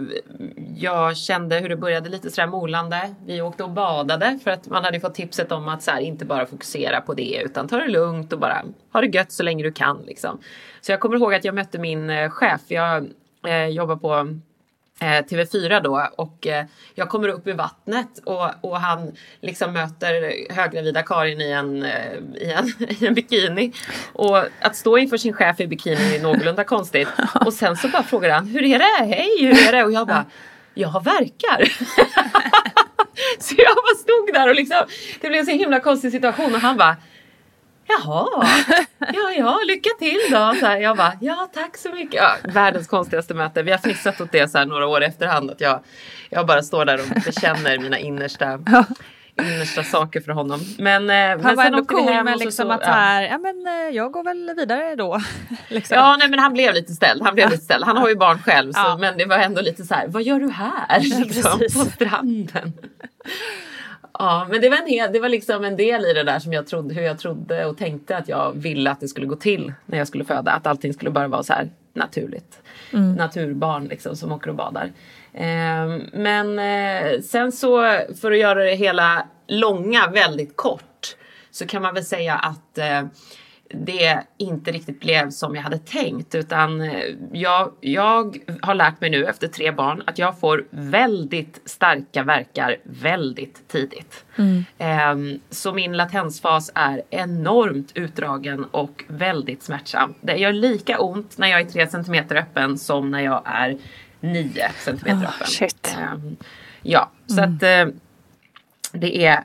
jag 0.76 1.18
kände 1.18 1.60
hur 1.60 1.70
det 1.70 1.78
började 1.78 2.10
lite 2.10 2.32
sådär 2.32 2.48
molande. 2.48 3.16
Vi 3.26 3.42
åkte 3.42 3.64
och 3.64 3.72
badade 3.72 4.40
för 4.44 4.52
att 4.52 4.68
man 4.68 4.84
hade 4.84 5.00
fått 5.00 5.16
tipset 5.16 5.52
om 5.52 5.68
att 5.68 5.84
så 5.84 5.92
här, 5.92 6.00
inte 6.00 6.26
bara 6.26 6.46
fokusera 6.46 7.02
på 7.02 7.14
det 7.14 7.42
utan 7.46 7.68
ta 7.68 7.78
det 7.78 7.88
lugnt 7.88 8.34
och 8.34 8.40
bara 8.40 8.64
ha 8.94 9.02
det 9.02 9.08
gött 9.08 9.32
så 9.32 9.44
länge 9.44 9.64
du 9.64 9.72
kan. 9.72 10.04
Liksom. 10.08 10.40
Så 10.82 10.92
jag 10.92 11.00
kommer 11.00 11.16
ihåg 11.16 11.34
att 11.34 11.46
jag 11.46 11.56
mötte 11.56 11.80
min 11.80 12.10
eh, 12.10 12.30
chef. 12.30 12.62
Jag 12.68 13.08
eh, 13.48 13.68
jobbar 13.68 13.96
på 13.96 14.40
Eh, 15.00 15.06
TV4 15.06 15.82
då 15.84 16.10
och 16.16 16.48
eh, 16.48 16.66
jag 16.96 17.10
kommer 17.10 17.28
upp 17.28 17.48
i 17.48 17.52
vattnet 17.52 18.20
och, 18.26 18.50
och 18.62 18.80
han 18.80 19.12
liksom 19.42 19.74
möter 19.74 20.34
höggravida 20.54 21.04
Karin 21.04 21.42
i 21.42 21.52
en, 21.52 21.84
eh, 21.84 22.14
i, 22.36 22.52
en, 22.52 22.74
i 23.00 23.06
en 23.06 23.14
bikini. 23.14 23.74
Och 24.14 24.38
att 24.62 24.76
stå 24.76 24.98
inför 24.98 25.18
sin 25.18 25.34
chef 25.34 25.60
i 25.60 25.68
bikini 25.68 26.16
är 26.16 26.22
någorlunda 26.22 26.64
konstigt. 26.64 27.08
Och 27.46 27.54
sen 27.54 27.78
så 27.78 27.88
bara 27.88 28.04
frågar 28.04 28.30
han, 28.30 28.48
hur 28.48 28.64
är 28.64 28.80
det? 28.80 29.16
Hej, 29.16 29.38
hur 29.40 29.68
är 29.68 29.72
det? 29.72 29.84
Och 29.84 29.92
jag 29.92 30.08
bara, 30.08 30.26
jag 30.74 30.88
har 30.88 31.02
verkar. 31.02 31.64
så 33.40 33.56
jag 33.58 33.76
bara 33.76 33.96
stod 33.96 34.34
där 34.34 34.50
och 34.50 34.56
liksom, 34.56 34.84
det 35.22 35.28
blev 35.28 35.40
en 35.40 35.46
så 35.46 35.52
himla 35.52 35.80
konstig 35.80 36.12
situation 36.12 36.56
och 36.56 36.62
han 36.62 36.78
bara 36.78 36.96
Jaha, 37.88 38.48
ja, 39.00 39.32
ja, 39.38 39.60
lycka 39.68 39.90
till 40.00 40.20
då. 40.32 40.54
Så 40.60 40.66
här, 40.66 40.78
jag 40.78 40.98
bara, 40.98 41.14
ja 41.22 41.50
tack 41.54 41.78
så 41.78 41.90
mycket. 41.92 42.14
Ja, 42.22 42.36
världens 42.54 42.88
konstigaste 42.88 43.34
möte. 43.34 43.64
Vi 43.64 43.72
har 43.72 43.78
fnissat 43.78 44.22
åt 44.22 44.32
det 44.32 44.52
så 44.52 44.58
här 44.58 44.66
några 44.66 44.88
år 44.88 45.04
efterhand. 45.04 45.52
Att 45.52 45.62
jag, 45.62 45.80
jag 46.30 46.48
bara 46.48 46.62
står 46.64 46.86
där 46.86 47.00
och 47.02 47.22
bekänner 47.26 47.78
mina 47.80 47.98
innersta, 48.00 48.60
innersta 49.42 49.84
saker 49.84 50.22
för 50.22 50.32
honom. 50.32 50.60
Men, 50.78 51.02
eh, 51.02 51.08
men 51.08 51.46
Han 51.46 51.56
var 51.56 51.64
sen 51.64 51.74
ändå 51.74 51.86
vi 51.90 51.96
cool 51.96 52.14
hem 52.14 52.26
med 52.26 52.40
liksom 52.40 52.66
så- 52.68 52.72
att 52.72 52.82
ja. 52.84 52.88
här, 52.92 53.24
ja 53.24 53.38
men 53.38 53.68
eh, 53.68 53.96
jag 53.96 54.12
går 54.12 54.24
väl 54.24 54.54
vidare 54.58 54.96
då. 54.96 55.22
liksom. 55.68 55.96
Ja, 55.98 56.16
nej, 56.20 56.30
men 56.30 56.40
han 56.40 56.54
blev 56.54 56.74
lite 56.74 56.94
ställd. 56.94 57.22
Han 57.22 57.36
blev 57.36 57.50
lite 57.50 57.64
ställd. 57.64 57.84
Han 57.84 57.98
har 57.98 58.10
ju 58.10 58.16
barn 58.16 58.40
själv, 58.40 58.74
så, 58.74 58.98
men 59.00 59.18
det 59.18 59.26
var 59.26 59.38
ändå 59.38 59.62
lite 59.62 59.84
så 59.84 59.94
här, 59.94 60.08
vad 60.08 60.24
gör 60.24 60.40
du 60.40 60.50
här? 60.50 61.00
Liksom, 61.20 61.60
på 61.60 61.90
stranden. 61.92 62.74
Ja, 64.20 64.48
men 64.50 64.62
det 64.62 64.70
var, 64.70 64.78
en 64.78 64.88
hel, 64.88 65.14
det 65.14 65.20
var 65.20 65.30
liksom 65.30 65.64
en 65.64 65.78
del 65.78 66.06
i 66.06 66.14
det 66.14 66.24
där 66.24 66.40
som 66.40 66.54
jag 66.54 66.68
trodde, 66.68 66.94
hur 66.94 67.02
jag 67.02 67.20
trodde 67.20 67.66
och 67.66 67.78
tänkte 67.78 68.18
att 68.18 68.28
jag 68.28 68.52
ville 68.56 68.92
att 68.92 69.00
det 69.00 69.08
skulle 69.08 69.26
gå 69.26 69.36
till 69.36 69.74
när 69.86 69.98
jag 69.98 70.08
skulle 70.08 70.26
föda. 70.26 70.52
Att 70.52 70.68
allting 70.68 70.94
skulle 70.94 71.12
bara 71.12 71.28
vara 71.28 71.44
så 71.44 71.54
här 71.54 71.70
naturligt. 71.94 72.60
Naturbarn 73.18 73.86
liksom 73.86 74.16
som 74.16 74.32
åker 74.32 74.50
och 74.50 74.56
badar. 74.56 74.92
Ehm, 75.34 76.02
men 76.14 76.60
eh, 76.60 77.22
sen 77.22 77.52
så, 77.52 78.00
för 78.22 78.32
att 78.32 78.38
göra 78.38 78.64
det 78.64 78.76
hela 78.76 79.28
långa 79.48 80.08
väldigt 80.08 80.56
kort, 80.56 81.16
så 81.52 81.68
kan 81.68 81.82
man 81.82 81.94
väl 81.94 82.06
säga 82.06 82.36
att 82.36 82.78
eh, 82.78 83.04
det 83.70 84.24
inte 84.38 84.72
riktigt 84.72 85.00
blev 85.00 85.30
som 85.30 85.56
jag 85.56 85.64
hade 85.64 85.78
tänkt 85.78 86.36
utan 86.36 86.82
eh, 86.82 87.04
jag, 87.32 87.72
jag 87.82 88.38
har 88.62 88.76
lärt 88.76 89.02
mig 89.02 89.10
nu 89.10 89.26
efter 89.26 89.48
tre 89.48 89.72
barn 89.72 90.04
att 90.08 90.18
jag 90.18 90.40
får 90.40 90.66
väldigt 90.70 91.62
starka 91.66 92.24
verkar 92.24 92.78
väldigt 92.84 93.68
tidigt. 93.68 94.26
Ehm, 94.78 95.40
så 95.50 95.74
min 95.74 95.98
latensfas 95.98 96.72
är 96.76 97.02
enormt 97.10 97.92
utdragen 97.96 98.64
och 98.66 99.04
väldigt 99.08 99.64
smärtsam. 99.64 100.14
Det 100.22 100.36
gör 100.36 100.54
lika 100.54 101.00
ont 101.00 101.38
när 101.38 101.48
jag 101.48 101.62
är 101.62 101.66
tre 101.66 101.88
centimeter 101.88 102.36
öppen 102.36 102.78
som 102.78 103.12
när 103.12 103.22
jag 103.22 103.42
är 103.46 103.78
nio 104.20 104.72
centimeter 104.78 105.26
Ah, 105.26 105.30
öppen. 105.30 105.48
shit. 105.48 105.96
Ehm, 106.00 106.38
ja, 106.82 107.12
så 107.28 107.42
att 107.42 107.64
eh, 107.64 107.86
det 108.92 109.26
är, 109.26 109.44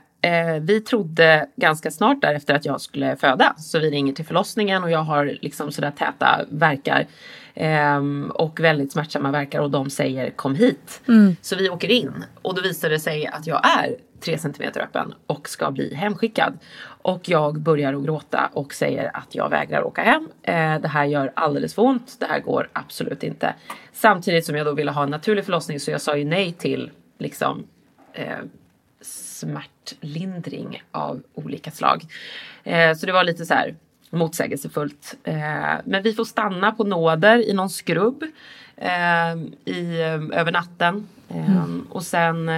vi 0.61 0.81
trodde 0.81 1.47
ganska 1.55 1.91
snart 1.91 2.21
därefter 2.21 2.53
att 2.55 2.65
jag 2.65 2.81
skulle 2.81 3.15
föda. 3.15 3.53
Så 3.57 3.79
vi 3.79 3.89
ringer 3.91 4.13
till 4.13 4.25
förlossningen 4.25 4.83
och 4.83 4.91
jag 4.91 4.99
har 5.03 5.37
liksom 5.41 5.71
sådär 5.71 5.91
täta 5.91 6.41
verkar. 6.49 7.07
ehm, 7.55 8.31
och 8.35 8.59
väldigt 8.59 8.91
smärtsamma 8.91 9.31
verkar 9.31 9.59
och 9.59 9.71
de 9.71 9.89
säger 9.89 10.29
kom 10.29 10.55
hit. 10.55 11.01
Så 11.41 11.55
vi 11.55 11.69
åker 11.69 11.91
in 11.91 12.25
och 12.41 12.55
då 12.55 12.61
visar 12.61 12.89
det 12.89 12.99
sig 12.99 13.27
att 13.27 13.47
jag 13.47 13.61
är 13.79 13.95
3 14.19 14.37
cm 14.37 14.71
öppen 14.75 15.13
och 15.27 15.49
ska 15.49 15.71
bli 15.71 15.93
hemskickad. 15.95 16.57
Och 16.85 17.29
jag 17.29 17.59
börjar 17.59 17.93
att 17.93 18.03
gråta 18.03 18.49
och 18.53 18.73
säger 18.73 19.11
att 19.17 19.35
jag 19.35 19.49
vägrar 19.49 19.83
åka 19.83 20.01
hem. 20.01 20.29
Eh, 20.43 20.81
det 20.81 20.87
här 20.87 21.05
gör 21.05 21.31
alldeles 21.35 21.73
för 21.75 21.81
ont. 21.81 22.15
Det 22.19 22.25
här 22.25 22.39
går 22.39 22.69
absolut 22.73 23.23
inte. 23.23 23.53
Samtidigt 23.93 24.45
som 24.45 24.55
jag 24.55 24.65
då 24.65 24.73
ville 24.73 24.91
ha 24.91 25.03
en 25.03 25.09
naturlig 25.09 25.45
förlossning 25.45 25.79
så 25.79 25.91
jag 25.91 26.01
sa 26.01 26.17
ju 26.17 26.25
nej 26.25 26.51
till 26.51 26.91
liksom 27.19 27.63
eh, 28.13 28.37
smärtlindring 29.43 30.83
av 30.91 31.21
olika 31.33 31.71
slag. 31.71 32.03
Eh, 32.63 32.93
så 32.95 33.05
det 33.05 33.11
var 33.11 33.23
lite 33.23 33.45
så 33.45 33.53
här 33.53 33.75
motsägelsefullt. 34.09 35.15
Eh, 35.23 35.73
men 35.85 36.03
vi 36.03 36.13
får 36.13 36.25
stanna 36.25 36.71
på 36.71 36.83
nåder 36.83 37.49
i 37.49 37.53
någon 37.53 37.69
skrubb 37.69 38.23
eh, 38.77 39.33
i, 39.65 40.01
eh, 40.01 40.39
över 40.39 40.51
natten. 40.51 41.07
Eh, 41.29 41.65
Och 41.89 42.03
sen 42.03 42.51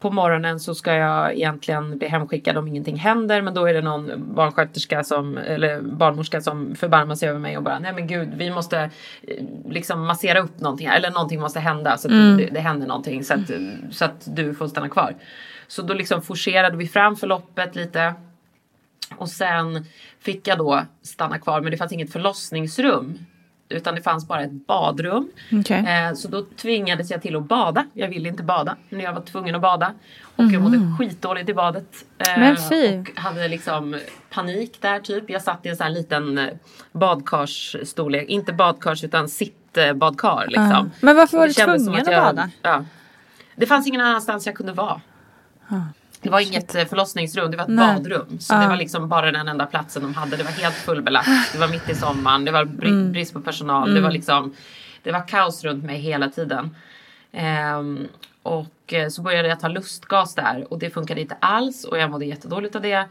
på 0.00 0.10
morgonen 0.10 0.60
så 0.60 0.74
ska 0.74 0.94
jag 0.94 1.34
egentligen 1.34 1.98
bli 1.98 2.08
hemskickad 2.08 2.56
om 2.56 2.68
ingenting 2.68 2.96
händer 2.96 3.42
men 3.42 3.54
då 3.54 3.66
är 3.66 3.74
det 3.74 3.80
någon 3.82 4.34
barnsköterska 4.34 5.04
som, 5.04 5.38
eller 5.38 5.80
barnmorska 5.80 6.40
som 6.40 6.74
förbarmar 6.74 7.14
sig 7.14 7.28
över 7.28 7.38
mig 7.40 7.56
och 7.56 7.62
bara 7.62 7.78
nej 7.78 7.92
men 7.92 8.06
gud 8.06 8.28
vi 8.36 8.50
måste 8.50 8.78
eh, 9.22 9.44
liksom 9.68 10.06
massera 10.06 10.40
upp 10.40 10.60
någonting 10.60 10.86
eller 10.86 11.10
någonting 11.10 11.40
måste 11.40 11.60
hända 11.60 11.96
så 11.96 12.08
att 12.08 12.38
det, 12.38 12.46
det 12.52 12.60
händer 12.60 12.86
någonting 12.86 13.24
så 13.24 13.34
att, 13.34 13.50
så 13.90 14.04
att 14.04 14.28
du 14.36 14.54
får 14.54 14.68
stanna 14.68 14.88
kvar. 14.88 15.14
Så 15.66 15.82
då 15.82 15.94
liksom 15.94 16.22
forcerade 16.22 16.76
vi 16.76 16.88
fram 16.88 17.16
förloppet 17.16 17.76
lite 17.76 18.14
och 19.16 19.28
sen 19.28 19.84
fick 20.20 20.48
jag 20.48 20.58
då 20.58 20.82
stanna 21.02 21.38
kvar 21.38 21.60
men 21.60 21.70
det 21.70 21.76
fanns 21.76 21.92
inget 21.92 22.12
förlossningsrum. 22.12 23.18
Utan 23.68 23.94
det 23.94 24.02
fanns 24.02 24.28
bara 24.28 24.42
ett 24.42 24.52
badrum. 24.66 25.28
Okej. 25.52 25.84
Eh, 25.88 26.14
så 26.14 26.28
då 26.28 26.42
tvingades 26.56 27.10
jag 27.10 27.22
till 27.22 27.36
att 27.36 27.42
bada. 27.48 27.84
Jag 27.92 28.08
ville 28.08 28.28
inte 28.28 28.42
bada. 28.42 28.76
Men 28.88 29.00
jag 29.00 29.12
var 29.12 29.20
tvungen 29.20 29.54
att 29.54 29.60
bada. 29.60 29.92
Och 30.36 30.44
jag 30.44 30.62
mådde 30.62 30.78
skitdåligt 30.98 31.48
i 31.48 31.54
badet. 31.54 31.86
Eh, 32.18 32.38
Men 32.38 32.56
fy. 32.70 32.98
Och 32.98 33.20
hade 33.20 33.48
liksom 33.48 34.00
panik 34.30 34.76
där 34.80 35.00
typ. 35.00 35.30
Jag 35.30 35.42
satt 35.42 35.66
i 35.66 35.68
en 35.68 35.76
sån 35.76 35.84
här 35.84 35.90
liten 35.92 36.38
eh, 36.38 36.48
badkarsstorlek. 36.92 38.28
Inte 38.28 38.52
badkars 38.52 39.04
utan 39.04 39.28
sittbadkar 39.28 40.44
liksom. 40.46 40.70
Ja. 40.70 40.86
Men 41.00 41.16
varför 41.16 41.38
var 41.38 41.46
du 41.46 41.52
tvungen 41.52 42.00
att 42.02 42.10
jag- 42.12 42.24
bada? 42.24 42.50
Ja. 42.62 42.84
Det 43.56 43.66
fanns 43.66 43.86
ingen 43.86 44.00
annanstans 44.00 44.46
jag 44.46 44.54
kunde 44.54 44.72
vara. 44.72 45.00
Det 46.20 46.30
var 46.30 46.40
inget 46.40 46.74
eh, 46.74 46.84
förlossningsrum, 46.84 47.50
det 47.50 47.56
var 47.56 47.64
ett 47.64 47.70
Nej. 47.70 47.94
badrum. 47.94 48.38
Så 48.38 48.54
Ja. 48.54 48.58
det 48.60 48.68
var 48.68 48.76
liksom 48.76 49.08
bara 49.08 49.32
den 49.32 49.48
enda 49.48 49.66
platsen 49.66 50.02
de 50.02 50.14
hade. 50.14 50.36
Det 50.36 50.42
var 50.44 50.50
helt 50.50 50.74
fullbelagt. 50.74 51.28
Det 51.52 51.58
var 51.58 51.68
mitt 51.68 51.88
i 51.90 51.94
sommaren, 51.94 52.44
det 52.44 52.50
var 52.52 52.64
bri- 52.64 52.88
Mm. 52.88 53.12
brist 53.12 53.32
på 53.32 53.40
personal. 53.40 53.94
Det 53.94 54.00
var 54.00 54.10
liksom 54.10 54.54
Det 55.02 55.12
var 55.12 55.28
kaos 55.28 55.64
runt 55.64 55.84
mig 55.84 55.98
hela 55.98 56.28
tiden. 56.28 56.76
Ehm, 57.32 58.08
och 58.42 58.92
eh, 58.92 59.08
så 59.08 59.22
började 59.22 59.48
jag 59.48 59.60
ta 59.60 59.68
lustgas 59.68 60.34
där 60.34 60.72
och 60.72 60.78
det 60.78 60.90
funkade 60.90 61.20
inte 61.20 61.36
alls 61.40 61.84
och 61.84 61.98
jag 61.98 62.10
mådde 62.10 62.24
jättedåligt 62.26 62.76
av 62.76 62.82
det. 62.82 63.08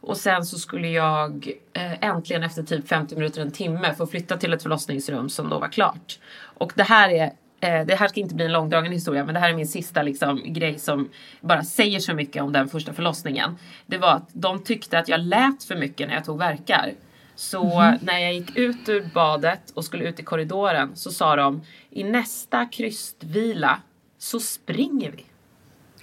Och 0.00 0.16
sen 0.16 0.44
så 0.44 0.58
skulle 0.58 0.88
jag 0.88 1.48
eh, 1.72 2.04
äntligen 2.04 2.42
efter 2.42 2.62
typ 2.62 2.88
50 2.88 3.14
minuter, 3.14 3.40
en 3.42 3.50
timme 3.50 3.94
få 3.94 4.06
flytta 4.06 4.36
till 4.36 4.52
ett 4.52 4.62
förlossningsrum 4.62 5.28
som 5.28 5.48
då 5.48 5.58
var 5.58 5.68
klart. 5.68 6.18
Och 6.40 6.72
det 6.74 6.82
här 6.82 7.08
är 7.08 7.32
det 7.60 7.98
här 7.98 8.08
ska 8.08 8.20
inte 8.20 8.34
bli 8.34 8.44
en 8.44 8.52
långdragen 8.52 8.92
historia 8.92 9.24
men 9.24 9.34
det 9.34 9.40
här 9.40 9.50
är 9.50 9.54
min 9.54 9.68
sista 9.68 10.02
liksom, 10.02 10.42
grej 10.44 10.78
som 10.78 11.10
bara 11.40 11.62
säger 11.62 12.00
så 12.00 12.14
mycket 12.14 12.42
om 12.42 12.52
den 12.52 12.68
första 12.68 12.92
förlossningen. 12.92 13.58
Det 13.86 13.98
var 13.98 14.12
att 14.12 14.28
de 14.32 14.62
tyckte 14.62 14.98
att 14.98 15.08
jag 15.08 15.20
lät 15.20 15.64
för 15.64 15.76
mycket 15.76 16.08
när 16.08 16.14
jag 16.14 16.24
tog 16.24 16.38
verkar. 16.38 16.92
Så 17.34 17.94
när 18.00 18.18
jag 18.18 18.34
gick 18.34 18.56
ut 18.56 18.88
ur 18.88 19.10
badet 19.14 19.70
och 19.74 19.84
skulle 19.84 20.04
ut 20.04 20.20
i 20.20 20.22
korridoren 20.22 20.96
så 20.96 21.10
sa 21.10 21.36
de 21.36 21.62
i 21.90 22.04
nästa 22.04 22.66
krystvila 22.66 23.80
så 24.18 24.40
springer 24.40 25.10
vi. 25.10 25.24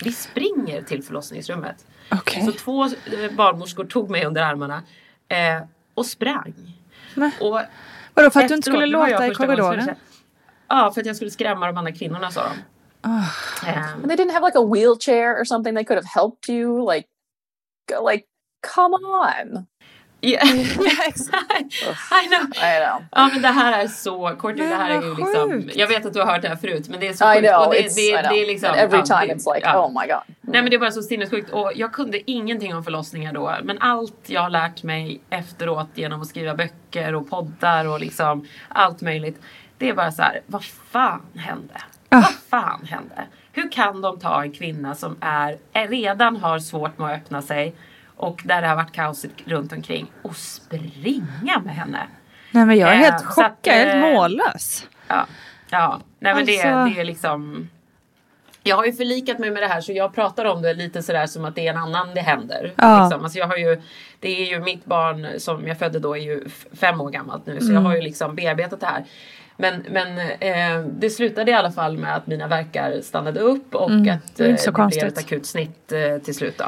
Vi 0.03 0.12
springer 0.12 0.81
till 0.81 1.03
förlossningsrummet. 1.03 1.85
Okej. 2.12 2.45
Så 2.45 2.51
två 2.51 2.85
eh, 2.85 2.91
barnmorskor 3.38 3.85
tog 3.85 4.09
mig 4.09 4.25
under 4.25 4.41
armarna 4.41 4.83
eh, 5.27 5.63
och 5.93 6.05
sprang. 6.05 6.53
Och 7.39 7.59
vadå, 8.13 8.29
för 8.29 8.39
att 8.39 8.47
du 8.47 8.55
inte 8.55 8.71
skulle 8.71 8.85
låta 8.85 9.27
i 9.27 9.35
korridoren? 9.35 9.95
Ja, 10.67 10.91
för 10.93 11.01
att 11.01 11.07
jag 11.07 11.15
skulle 11.15 11.31
skrämma 11.31 11.65
de 11.67 11.77
andra 11.77 11.91
kvinnorna 11.91 12.31
sa 12.31 12.41
de. 12.43 12.50
Eh, 13.67 13.77
And 13.93 14.07
they 14.10 14.15
didn't 14.17 14.34
have 14.34 14.45
like 14.45 14.57
a 14.57 14.65
wheelchair 14.74 15.41
or 15.41 15.45
something 15.45 15.75
they 15.75 15.84
could 15.86 15.98
have 15.98 16.07
helped 16.22 16.50
you. 16.55 16.93
Like, 16.93 17.07
like, 18.12 18.25
come 18.75 18.95
on. 18.95 19.65
Ja, 20.22 20.39
exakt. 21.07 21.74
I 22.12 22.27
know. 22.27 22.41
I 22.55 22.79
know. 22.86 23.03
Ja 23.12 23.29
men 23.34 23.41
det 23.41 23.48
här 23.48 23.84
är 23.84 23.88
så 23.88 24.36
kort. 24.39 24.57
Det 24.57 24.63
här 24.65 24.89
är 24.89 25.01
ju 25.01 25.15
liksom, 25.15 25.69
jag 25.75 25.88
vet 25.88 26.05
att 26.05 26.13
du 26.13 26.19
har 26.19 26.31
hört 26.34 26.41
det 26.41 26.48
här 26.48 26.55
förut 26.55 26.89
men 26.89 27.00
det 27.00 27.07
är 27.07 27.13
så 27.13 27.31
I 27.34 27.36
sjukt. 27.36 27.48
know. 27.50 27.67
och 27.67 27.74
det, 27.74 27.79
it's, 27.81 27.95
det, 27.95 28.01
I 28.01 28.12
know. 28.12 28.24
det 28.31 28.41
är 28.41 28.48
liksom, 28.48 28.69
And 28.69 28.79
every 28.79 29.00
ja, 29.00 29.05
time 29.05 29.34
det- 29.34 29.34
it's 29.39 29.55
like, 29.55 29.67
ja. 29.67 29.86
oh 29.86 30.01
my 30.01 30.07
god. 30.07 30.36
Nej 30.41 30.62
men 30.62 30.69
det 30.69 30.75
är 30.75 30.79
bara 30.79 30.91
så 30.91 31.01
sinnessjukt 31.01 31.50
och 31.51 31.72
jag 31.75 31.93
kunde 31.93 32.31
ingenting 32.31 32.75
om 32.75 32.84
förlossningar 32.84 33.34
då. 33.34 33.55
Men 33.63 33.77
allt 33.81 34.15
jag 34.25 34.41
har 34.41 34.50
lärt 34.50 34.84
mig 34.84 35.22
efteråt 35.29 35.88
genom 35.93 36.22
att 36.22 36.27
skriva 36.27 36.55
böcker 36.55 37.15
och 37.15 37.29
poddar 37.29 37.86
och 37.88 38.00
liksom 38.00 38.48
allt 38.69 39.01
möjligt. 39.01 39.41
Det 39.77 39.89
är 39.89 39.94
bara 39.94 40.12
så 40.12 40.22
här, 40.22 40.41
vad 40.46 40.63
fan 40.65 41.22
hände? 41.36 41.74
Ah. 42.10 42.15
Vad 42.22 42.34
fan 42.62 42.86
hände? 42.86 43.24
Hur 43.51 43.72
kan 43.72 44.01
de 44.01 44.20
ta 44.20 44.41
en 44.44 44.51
kvinna 44.51 44.96
som 44.96 45.15
är, 45.22 45.58
är 45.74 45.88
redan 45.88 46.38
har 46.38 46.60
svårt 46.60 46.98
med 46.98 47.08
att 47.13 47.22
öppna 47.22 47.41
sig 47.41 47.75
och 48.15 48.41
där 48.46 48.62
det 48.62 48.67
har 48.67 48.75
varit 48.75 48.91
kaos 48.91 49.25
runt 49.46 49.74
omkring 49.74 50.12
och 50.22 50.36
springa 50.36 51.60
med 51.65 51.75
henne? 51.75 52.08
Nej 52.51 52.65
men 52.65 52.77
jag 52.77 52.89
är 52.89 52.94
Eh, 52.94 53.00
helt 53.00 53.20
så 53.20 53.27
att, 53.27 53.34
chockad, 53.36 53.74
helt 53.74 54.05
eh, 54.05 54.13
mållös. 54.13 54.88
Ja, 55.08 55.25
ja. 55.70 56.00
nej 56.20 56.36
men 56.36 56.46
det, 56.46 56.62
Alltså- 56.63 56.96
det 56.96 57.01
är 57.01 57.05
liksom 57.05 57.70
jag 58.67 58.75
har 58.75 58.86
ju 58.86 58.94
förlikat 58.94 59.39
mig 59.39 59.51
med 59.51 59.63
det 59.63 59.67
här 59.67 59.82
så 59.82 59.91
jag 59.94 60.15
pratar 60.15 60.46
om 60.46 60.62
det 60.62 60.74
lite 60.74 61.03
sådär 61.03 61.27
som 61.27 61.46
att 61.46 61.55
det 61.55 61.67
är 61.67 61.72
en 61.74 61.77
annan 61.77 62.13
det 62.15 62.22
händer. 62.22 62.74
Ja. 62.75 63.03
Liksom. 63.03 63.24
Alltså 63.24 63.39
jag 63.39 63.48
har 63.48 63.58
ju, 63.58 63.82
det 64.20 64.29
är 64.29 64.46
ju 64.50 64.60
mitt 64.60 64.86
barn 64.86 65.27
som 65.39 65.67
jag 65.67 65.79
födde 65.79 66.00
då 66.00 66.17
är 66.17 66.22
ju 66.22 66.50
fem 66.74 67.01
år 67.01 67.10
gammalt 67.10 67.46
nu 67.46 67.60
så 67.60 67.63
Mm. 67.65 67.75
jag 67.75 67.82
har 67.82 67.96
ju 67.96 68.01
liksom 68.01 68.36
bearbetat 68.36 68.79
det 68.79 68.86
här. 68.86 69.05
Men, 69.57 69.85
men 69.89 70.17
eh, 70.39 70.79
det 70.79 71.09
slutade 71.09 71.51
i 71.51 71.53
alla 71.53 71.71
fall 71.71 71.97
med 71.97 72.15
att 72.15 72.27
mina 72.27 72.47
verkar 72.47 73.01
stannade 73.01 73.39
upp 73.39 73.75
och 73.75 73.89
Mm. 73.89 74.15
att 74.15 74.35
Det 74.35 74.50
eh, 74.50 74.55
så 74.55 74.71
det 74.71 74.88
blev 74.88 75.07
ett 75.07 75.17
akut 75.17 75.45
snitt 75.45 75.91
eh, 75.91 76.17
till 76.17 76.35
slut. 76.35 76.57
Då. 76.57 76.65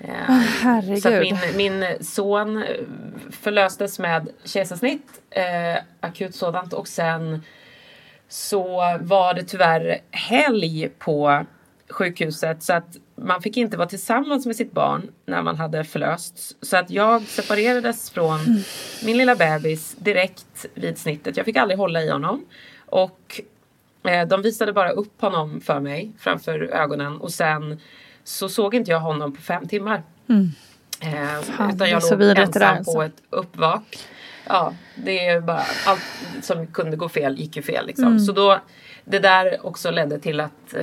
Eh, 0.00 0.34
herregud. 0.62 1.02
så 1.02 1.10
min, 1.10 1.38
min 1.56 1.84
son 2.00 2.64
förlöstes 3.30 3.98
med 3.98 4.28
kejsarsnitt, 4.44 5.06
eh, 5.30 5.82
akut 6.00 6.34
sådant 6.34 6.72
och 6.72 6.88
sen 6.88 7.42
så 8.28 8.98
var 9.00 9.34
det 9.34 9.42
tyvärr 9.42 9.98
helg 10.10 10.88
på 10.98 11.46
sjukhuset 11.88 12.62
så 12.62 12.72
att 12.72 12.96
man 13.22 13.42
fick 13.42 13.56
inte 13.56 13.76
vara 13.76 13.88
tillsammans 13.88 14.46
med 14.46 14.56
sitt 14.56 14.72
barn 14.72 15.10
när 15.26 15.42
man 15.42 15.56
hade 15.56 15.84
förlösts. 15.84 16.56
Så 16.60 16.76
att 16.76 16.90
jag 16.90 17.22
separerades 17.22 18.10
från 18.10 18.38
min 19.04 19.16
lilla 19.16 19.36
bebis 19.36 19.96
direkt 19.98 20.66
vid 20.74 20.98
snittet. 20.98 21.36
Jag 21.36 21.46
fick 21.46 21.56
aldrig 21.56 21.78
hålla 21.78 22.02
i 22.02 22.10
honom. 22.10 22.44
Och 22.86 23.40
eh, 24.04 24.28
de 24.28 24.42
visade 24.42 24.72
bara 24.72 24.90
upp 24.90 25.20
honom 25.20 25.60
för 25.60 25.80
mig 25.80 26.12
framför 26.18 26.62
ögonen 26.62 27.16
och 27.16 27.32
sen 27.32 27.80
så 28.24 28.48
såg 28.48 28.74
inte 28.74 28.90
jag 28.90 29.00
honom 29.00 29.36
på 29.36 29.42
fem 29.42 29.68
timmar. 29.68 30.02
Eh, 31.00 31.42
Fan, 31.42 31.74
utan 31.74 31.90
jag 31.90 32.02
låg 32.10 32.22
ensam 32.38 32.62
alltså. 32.62 32.92
på 32.92 33.02
ett 33.02 33.22
uppvak. 33.30 33.98
Ja, 34.48 34.74
det 34.96 35.26
är 35.26 35.40
bara 35.40 35.62
allt 35.86 36.02
som 36.42 36.66
kunde 36.66 36.96
gå 36.96 37.08
fel 37.08 37.38
gick 37.38 37.56
ju 37.56 37.62
fel 37.62 37.86
liksom. 37.86 38.06
Mm. 38.06 38.18
Så 38.20 38.32
då, 38.32 38.58
det 39.04 39.18
där 39.18 39.66
också 39.66 39.90
ledde 39.90 40.18
till 40.18 40.40
att 40.40 40.74
eh, 40.74 40.80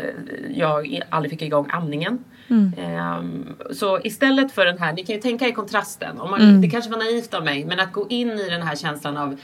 jag 0.55 0.87
i- 0.87 1.01
aldrig 1.09 1.29
fick 1.31 1.41
igång 1.41 1.67
amningen. 1.71 2.23
Mm. 2.49 2.73
Ehm, 2.77 3.55
så 3.73 3.99
istället 4.03 4.51
för 4.51 4.65
den 4.65 4.77
här, 4.79 4.93
ni 4.93 5.05
kan 5.05 5.15
ju 5.15 5.21
tänka 5.21 5.47
er 5.47 5.51
kontrasten. 5.51 6.19
Om 6.19 6.31
man, 6.31 6.41
Mm. 6.41 6.61
Det 6.61 6.69
kanske 6.69 6.91
var 6.91 6.97
naivt 6.97 7.33
av 7.33 7.43
mig, 7.45 7.65
men 7.65 7.79
att 7.79 7.91
gå 7.93 8.07
in 8.09 8.29
i 8.31 8.49
den 8.49 8.61
här 8.61 8.75
känslan 8.75 9.17
av 9.17 9.39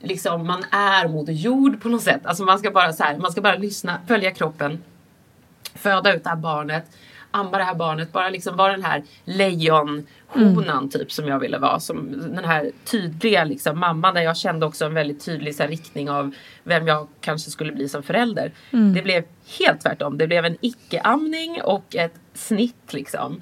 liksom 0.00 0.46
man 0.46 0.64
är 0.70 1.08
moder 1.08 1.32
jord 1.32 1.82
på 1.82 1.88
något 1.88 2.02
sätt. 2.02 2.20
Alltså 2.26 2.42
man 2.44 2.58
ska 2.58 2.70
bara 2.70 2.92
så 2.92 3.04
här, 3.04 3.16
man 3.18 3.32
ska 3.32 3.40
bara 3.40 3.56
lyssna, 3.56 3.98
följa 4.08 4.30
kroppen, 4.30 4.82
föda 5.74 6.14
ut 6.14 6.24
det 6.24 6.30
här 6.30 6.36
barnet, 6.36 6.84
amma 7.36 7.58
det 7.58 7.64
här 7.64 7.74
barnet, 7.74 8.12
bara 8.12 8.28
liksom 8.28 8.56
vara 8.56 8.72
den 8.72 8.84
här 8.84 9.02
lejonhonan 9.24 10.88
typ 10.90 11.12
som 11.12 11.28
jag 11.28 11.38
ville 11.38 11.58
vara. 11.58 11.80
Som 11.80 12.12
den 12.34 12.44
här 12.44 12.70
tydliga 12.84 13.44
liksom 13.44 13.78
mamman 13.78 14.14
där 14.14 14.22
jag 14.22 14.36
kände 14.36 14.66
också 14.66 14.84
en 14.84 14.94
väldigt 14.94 15.24
tydlig 15.24 15.54
så 15.54 15.62
här, 15.62 15.70
riktning 15.70 16.10
av 16.10 16.34
vem 16.64 16.86
jag 16.86 17.08
kanske 17.20 17.50
skulle 17.50 17.72
bli 17.72 17.88
som 17.88 18.02
förälder. 18.02 18.52
Det 18.94 19.02
blev 19.02 19.24
helt 19.58 19.80
tvärtom. 19.80 20.18
Det 20.18 20.26
blev 20.26 20.44
en 20.44 20.56
icke-amning 20.60 21.62
och 21.62 21.96
ett 21.96 22.14
snitt 22.34 22.92
liksom. 22.92 23.40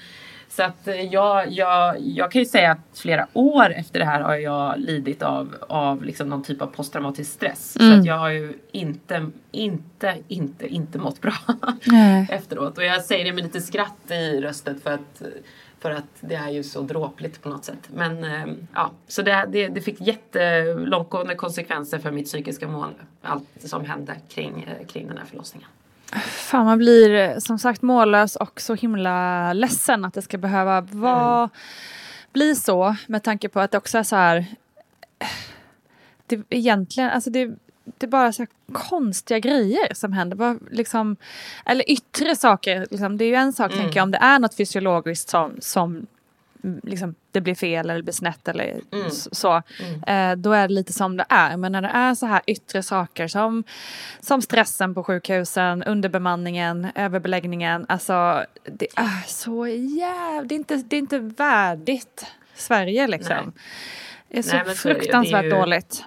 Så 0.57 0.63
att 0.63 0.89
eh, 0.89 1.01
jag, 1.01 1.51
jag, 1.53 2.01
jag 2.01 2.33
kan 2.33 2.43
ju 2.43 2.47
säga 2.47 2.73
att 2.73 2.99
flera 2.99 3.27
år 3.33 3.73
efter 3.73 3.99
det 3.99 4.05
här 4.05 4.21
har 4.21 4.35
jag 4.37 4.79
lidit 4.79 5.23
av, 5.23 5.57
av 5.69 6.05
liksom 6.05 6.29
någon 6.29 6.43
typ 6.43 6.63
av 6.63 6.67
posttraumatisk 6.67 7.33
stress. 7.33 7.73
Så 7.73 7.93
att 7.93 8.05
jag 8.05 8.19
har 8.19 8.31
ju 8.31 8.53
inte, 8.73 9.31
inte, 9.51 10.17
inte, 10.29 10.67
inte 10.67 10.99
mått 10.99 11.21
bra 11.21 11.35
Nej. 11.85 12.27
efteråt. 12.31 12.79
Och 12.79 12.85
jag 12.85 13.03
säger 13.03 13.25
det 13.25 13.33
med 13.33 13.45
lite 13.45 13.61
skratt 13.61 14.11
i 14.11 14.41
röstet 14.41 14.83
för 14.83 14.93
att, 14.93 15.23
för 15.81 15.91
att 15.91 16.05
det 16.21 16.35
är 16.35 16.51
ju 16.51 16.63
så 16.63 16.81
dråpligt 16.81 17.43
på 17.43 17.49
något 17.49 17.65
sätt. 17.65 17.89
Men 17.95 18.25
eh, 18.25 18.55
ja, 18.75 18.91
så 19.09 19.23
det, 19.23 19.49
det, 19.53 19.69
det 19.69 19.81
fick 19.81 20.01
jättelångtgående 20.01 21.35
konsekvenser 21.35 21.99
för 21.99 22.11
mitt 22.11 22.27
psykiska 22.27 22.69
mående. 22.69 23.01
Allt 23.23 23.49
som 23.59 23.85
hände 23.85 24.17
kring, 24.29 24.63
eh, 24.63 24.87
kring 24.87 25.09
den 25.09 25.19
här 25.19 25.25
förlossningen. 25.25 25.69
Fan 26.23 26.65
man 26.65 26.79
blir 26.79 27.15
eh, 27.15 27.39
som 27.39 27.59
sagt 27.59 27.83
mållös 27.83 28.37
och 28.37 28.61
så 28.61 28.75
himla 28.75 29.53
ledsen 29.53 30.05
att 30.05 30.15
det 30.15 30.23
ska 30.23 30.39
behöva 30.39 30.81
vara, 30.81 31.51
bli 32.33 32.55
så 32.55 32.97
med 33.07 33.23
tanke 33.23 33.49
på 33.49 33.61
att 33.61 33.71
det 33.71 33.79
också 33.79 33.99
är 33.99 34.03
så 34.03 34.17
här 34.17 34.37
eh, 35.19 35.27
det 36.27 36.43
egentligen, 36.51 37.11
alltså 37.11 37.31
det, 37.31 37.47
det 37.85 38.07
är 38.07 38.11
bara 38.11 38.33
så 38.33 38.47
konstiga 38.73 39.39
grejer 39.39 39.95
som 39.95 40.13
händer. 40.13 40.37
Bara 40.37 40.59
liksom, 40.71 41.17
eller 41.67 41.91
yttre 41.91 42.37
saker. 42.37 42.87
Liksom. 42.91 43.17
Det 43.17 43.25
är 43.25 43.29
ju 43.29 43.35
en 43.35 43.53
sak 43.53 43.73
tänker 43.73 43.97
jag 43.97 44.05
om 44.05 44.11
det 44.11 44.19
är 44.19 44.39
något 44.39 44.55
fysiologiskt 44.55 45.29
som, 45.29 45.57
som 45.61 46.07
mm, 46.65 46.81
liksom, 46.83 47.15
det 47.35 47.41
blir 47.41 47.55
fel 47.55 47.91
eller 47.91 48.03
blir 48.03 48.13
snett 48.13 48.49
eller 48.49 48.81
s- 49.07 49.29
så. 49.39 49.63
Eh, 50.07 50.33
då 50.37 50.53
är 50.53 50.69
det 50.69 50.75
lite 50.75 50.93
som 50.93 51.17
det 51.17 51.25
är. 51.29 51.57
Men 51.57 51.73
när 51.73 51.83
det 51.83 51.89
är 51.89 52.15
så 52.15 52.27
här 52.27 52.41
yttre 52.47 52.83
saker 52.83 53.29
som, 53.29 53.65
som 54.21 54.43
stressen 54.43 54.95
på 54.95 55.05
sjukhusen, 55.05 55.83
underbemanningen, 55.83 56.89
överbeläggningen. 56.95 57.87
Alltså 57.89 58.45
det 58.65 58.87
är 58.97 59.29
så 59.29 59.67
jävligt, 59.67 60.49
det 60.49 60.55
är 60.55 60.57
inte, 60.57 60.77
det 60.89 60.97
är 60.97 61.01
inte 61.01 61.19
värdigt 61.19 62.27
Sverige 62.55 63.07
liksom. 63.07 63.37
Nej. 63.45 63.55
Det 64.29 64.39
är 64.39 64.43
så 64.43 64.51
Nej, 64.51 64.61
är 64.61 64.65
det. 64.65 64.71
Det 64.71 64.73
är 64.73 64.75
fruktansvärt 64.77 65.45
ju- 65.45 65.51
dåligt. 65.51 66.05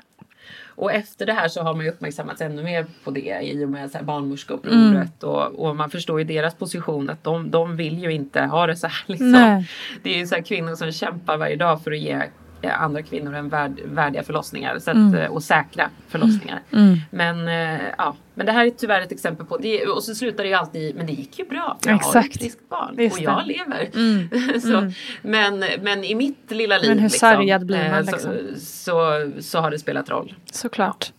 Och 0.78 0.92
efter 0.92 1.26
det 1.26 1.34
här 1.34 1.48
så 1.48 1.64
har 1.64 1.74
man 1.74 1.86
ju 1.86 1.92
uppmärksammats 1.92 2.42
ännu 2.42 2.64
mer 2.64 2.86
på 3.04 3.12
det 3.12 3.40
i 3.42 3.66
och 3.66 3.70
med 3.70 3.90
barnmorskeupproret. 4.04 5.24
Och, 5.24 5.68
och 5.68 5.76
man 5.76 5.90
förstår 5.90 6.20
ju 6.20 6.26
deras 6.26 6.56
position 6.56 7.10
att 7.10 7.24
de, 7.24 7.52
de 7.52 7.76
vill 7.76 8.04
ju 8.04 8.12
inte 8.14 8.42
ha 8.42 8.68
det 8.68 8.76
så 8.76 8.88
här. 8.88 9.04
Liksom. 9.06 9.64
Det 10.04 10.16
är 10.16 10.18
ju 10.18 10.28
så 10.28 10.36
här 10.36 10.42
kvinnor 10.42 10.76
som 10.76 10.92
kämpar 10.92 11.38
varje 11.38 11.56
dag 11.56 11.84
för 11.84 11.92
att 11.92 12.00
ge 12.00 12.22
eh, 12.68 12.82
andra 12.82 13.02
kvinnor 13.02 13.34
en 13.36 13.50
värd, 13.50 13.80
värdiga 13.86 14.24
förlossningar 14.24 14.80
så 14.80 14.92
att, 14.92 15.14
eh, 15.14 15.26
och 15.26 15.44
säkra 15.44 15.90
förlossningar. 16.08 16.62
Men, 17.10 17.48
eh, 17.48 17.82
ja, 17.98 18.16
men 18.34 18.46
det 18.46 18.52
här 18.52 18.66
är 18.66 18.70
tyvärr 18.70 19.02
ett 19.02 19.12
exempel 19.12 19.46
på 19.46 19.58
det. 19.58 19.86
Och 19.86 20.04
så 20.04 20.16
slutar 20.16 20.44
det 20.44 20.50
ju 20.50 20.56
alltid, 20.56 20.96
men 20.96 21.06
det 21.06 21.14
gick 21.14 21.40
ju 21.40 21.46
bra. 21.46 21.78
för 21.82 21.90
Jag 21.90 21.98
har 21.98 22.00
Exakt. 22.00 22.36
ett 22.36 22.42
friskt 22.42 22.70
barn 22.70 22.96
Just 22.98 23.18
och 23.18 23.24
jag 23.24 23.44
det. 23.46 23.46
lever. 23.46 24.60
så, 24.60 24.92
men, 25.22 25.66
men 25.82 26.04
i 26.04 26.16
mitt 26.16 26.52
lilla 26.52 26.78
liv 26.78 26.90
Men 26.90 27.00
hur 27.00 27.10
liksom, 27.10 27.20
sargad 27.20 27.66
blir 27.66 27.90
man, 27.92 28.06
så, 28.06 28.12
liksom? 28.12 28.32
så, 28.58 29.32
så 29.40 29.60
har 29.60 29.72
det 29.72 29.80
spelat 29.80 30.10
roll. 30.10 30.36
Såklart. 30.52 31.14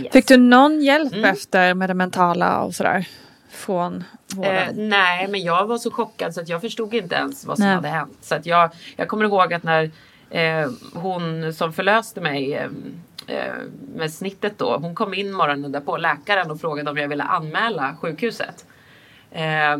Yes. 0.00 0.12
Fick 0.12 0.28
du 0.28 0.36
någon 0.36 0.80
hjälp 0.80 1.24
efter 1.24 1.74
med 1.74 1.90
det 1.90 1.94
mentala 1.94 2.62
och 2.62 2.74
sådär? 2.74 3.08
Från 3.50 4.04
Eh, 4.36 4.68
nej, 4.74 5.28
men 5.28 5.40
jag 5.42 5.66
var 5.66 5.78
så 5.78 5.90
chockad 5.90 6.34
så 6.34 6.40
att 6.40 6.48
jag 6.48 6.60
förstod 6.60 6.94
inte 6.94 7.14
ens 7.14 7.44
vad 7.44 7.56
som 7.56 7.66
Nej. 7.66 7.74
hade 7.74 7.88
hänt. 7.88 8.18
Så 8.20 8.34
att 8.34 8.46
jag, 8.46 8.70
jag 8.96 9.08
kommer 9.08 9.24
ihåg 9.24 9.54
att 9.54 9.62
när 9.62 9.90
eh, 10.30 10.70
hon 10.94 11.52
som 11.54 11.72
förlöste 11.72 12.20
mig 12.20 12.54
eh, 12.54 12.64
eh, 13.26 13.52
med 13.94 14.12
snittet 14.12 14.58
då, 14.58 14.76
hon 14.76 14.94
kom 14.94 15.14
in 15.14 15.32
morgonen 15.32 15.72
därpå, 15.72 15.96
läkaren, 15.96 16.50
och 16.50 16.60
frågade 16.60 16.90
om 16.90 16.96
jag 16.96 17.08
ville 17.08 17.22
anmäla 17.24 17.96
sjukhuset. 18.00 18.64
Eh, 19.30 19.78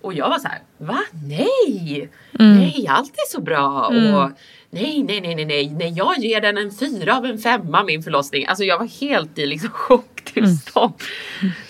och 0.00 0.14
jag 0.14 0.28
var 0.30 0.38
så 0.38 0.48
här, 0.48 0.58
va? 0.78 0.98
Nej! 1.28 2.08
Nej, 2.32 2.86
allt 2.88 3.12
är 3.12 3.30
så 3.30 3.40
bra. 3.40 3.86
Och 3.86 4.30
nej, 4.70 5.02
nej, 5.02 5.20
nej, 5.20 5.34
nej, 5.34 5.44
nej, 5.44 5.70
nej, 5.78 5.92
jag 5.96 6.18
ger 6.18 6.40
den 6.40 6.58
en 6.58 6.70
fyra 6.72 7.16
av 7.16 7.26
en 7.26 7.38
femma 7.38 7.84
min 7.84 8.02
förlossning. 8.02 8.46
Alltså 8.46 8.64
jag 8.64 8.78
var 8.78 8.86
helt 9.00 9.38
i 9.38 9.46
liksom 9.46 9.70
chocktillstånd. 9.72 10.92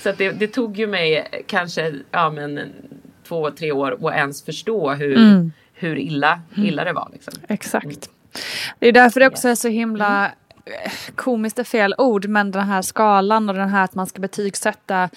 Så 0.02 0.08
att 0.10 0.18
det, 0.18 0.30
det 0.30 0.46
tog 0.46 0.78
ju 0.78 0.86
mig 0.86 1.28
kanske, 1.46 1.94
ja 2.10 2.30
men 2.30 2.58
en- 2.58 2.72
två, 3.28 3.50
tre 3.50 3.72
år 3.72 4.08
att 4.08 4.14
ens 4.14 4.44
förstå 4.44 4.90
hur, 4.92 5.16
hur 5.80 5.98
illa, 5.98 6.40
illa 6.56 6.84
det 6.84 6.92
var. 6.92 7.08
Liksom. 7.12 7.34
Exakt. 7.48 8.10
Det 8.78 8.88
är 8.88 8.92
därför 8.92 9.20
det 9.20 9.26
också 9.26 9.48
är 9.48 9.54
så 9.54 9.68
himla 9.68 10.26
eh, 10.26 10.92
komiskt 11.14 11.58
är 11.58 11.64
fel 11.64 11.94
ord, 11.98 12.26
men 12.26 12.50
den 12.50 12.66
här 12.66 12.82
skalan 12.82 13.48
och 13.48 13.54
den 13.54 13.68
här 13.68 13.84
att 13.84 13.94
man 13.94 14.06
ska 14.06 14.20
betygsätta 14.20 15.10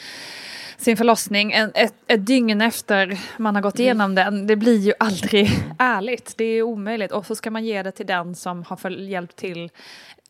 sin 0.84 0.98
förlossning 0.98 1.52
en, 1.52 1.72
ett, 1.76 1.94
ett 2.08 2.26
dygn 2.26 2.62
efter 2.62 3.20
man 3.38 3.56
har 3.56 3.62
gått 3.62 3.76
Mm. 3.76 3.84
igenom 3.84 4.16
den. 4.16 4.48
Det 4.48 4.56
blir 4.56 4.78
ju 4.80 4.94
aldrig 5.00 5.50
ärligt. 5.80 6.34
Det 6.38 6.44
är 6.44 6.62
omöjligt. 6.62 7.12
Och 7.12 7.26
så 7.26 7.36
ska 7.36 7.52
man 7.52 7.66
ge 7.66 7.84
det 7.84 7.92
till 7.92 8.06
den 8.06 8.36
som 8.36 8.64
har 8.64 8.90
hjälpt 8.90 9.36
till, 9.36 9.70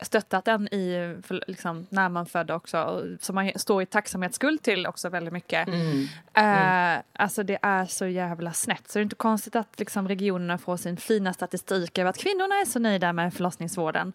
stöttat 0.01 0.45
den 0.45 0.67
i, 0.67 1.15
för, 1.27 1.43
liksom, 1.47 1.87
när 1.89 2.09
man 2.09 2.25
födde 2.25 2.53
också. 2.53 3.03
Som 3.21 3.35
man 3.35 3.51
står 3.55 3.81
i 3.81 3.85
tacksamhetsskuld 3.85 4.61
till 4.61 4.87
också 4.87 5.09
väldigt 5.09 5.33
mycket. 5.33 5.67
Mm. 5.67 6.07
Eh, 6.33 7.01
alltså 7.13 7.43
det 7.43 7.57
är 7.61 7.85
så 7.85 8.07
jävla 8.07 8.53
snett. 8.53 8.83
Så 8.91 8.99
det 8.99 9.01
är 9.01 9.03
inte 9.03 9.15
konstigt 9.15 9.55
att 9.55 9.79
liksom, 9.79 10.07
regionerna 10.07 10.57
får 10.57 10.77
sin 10.77 10.97
fina 10.97 11.33
statistik 11.33 11.97
över 11.97 12.09
att 12.09 12.17
kvinnorna 12.17 12.55
är 12.55 12.65
så 12.65 12.79
nöjda 12.79 13.13
med 13.13 13.33
förlossningsvården. 13.33 14.13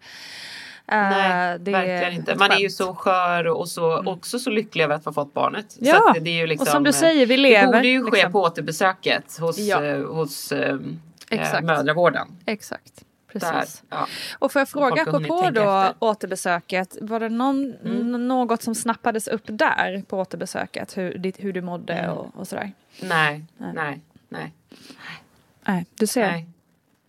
Eh, 0.92 0.98
Nej, 1.00 1.58
det 1.58 1.70
verkligen 1.72 2.12
inte. 2.12 2.34
Man 2.34 2.50
är 2.50 2.56
ju 2.58 2.70
så 2.70 2.94
skör 2.94 3.46
och 3.46 3.68
så, 3.68 4.02
också 4.12 4.38
så 4.38 4.50
lycklig 4.50 4.84
över 4.84 4.94
att 4.94 5.04
ha 5.04 5.12
fått 5.12 5.34
barnet. 5.34 5.76
Ja, 5.80 6.12
så 6.14 6.20
det 6.20 6.30
är 6.30 6.34
ju 6.40 6.46
liksom, 6.46 6.62
och 6.62 6.68
som 6.68 6.84
du 6.84 6.90
eh, 6.90 6.94
säger, 6.94 7.26
vi 7.26 7.36
Det 7.36 7.42
lever. 7.42 7.66
borde 7.66 7.88
ju 7.88 8.04
ske 8.04 8.10
liksom. 8.10 8.32
på 8.32 8.40
återbesöket 8.42 9.38
hos, 9.40 9.58
Ja. 9.58 9.84
eh, 9.84 10.02
hos 10.04 10.52
eh, 10.52 10.78
Exakt. 11.30 11.54
eh, 11.54 11.60
mödravården. 11.66 12.28
Exakt. 12.46 13.04
Där, 13.32 13.40
Precis. 13.52 13.82
ja. 13.90 14.06
Och 14.38 14.52
får 14.52 14.60
jag 14.60 14.68
fråga, 14.68 15.02
apropå 15.02 15.40
då 15.42 15.46
efter. 15.60 15.80
Mm. 15.82 15.92
återbesöket, 15.98 16.96
var 17.00 17.20
det 17.20 17.28
någon, 17.28 17.74
n- 17.84 18.28
något 18.28 18.62
som 18.62 18.74
snappades 18.74 19.28
upp 19.28 19.42
där 19.46 20.02
på 20.08 20.18
återbesöket? 20.18 20.96
Hur, 20.96 21.32
hur 21.38 21.52
du 21.52 21.60
mådde 21.62 21.92
Mm. 21.94 22.16
och, 22.16 22.26
och 22.36 22.48
sådär? 22.48 22.72
Nej, 23.02 23.44
Nej. 23.58 23.72
nej, 23.74 24.00
nej. 24.28 24.52
Nej, 25.64 25.86
du 25.94 26.06
ser. 26.06 26.26
nej. 26.26 26.48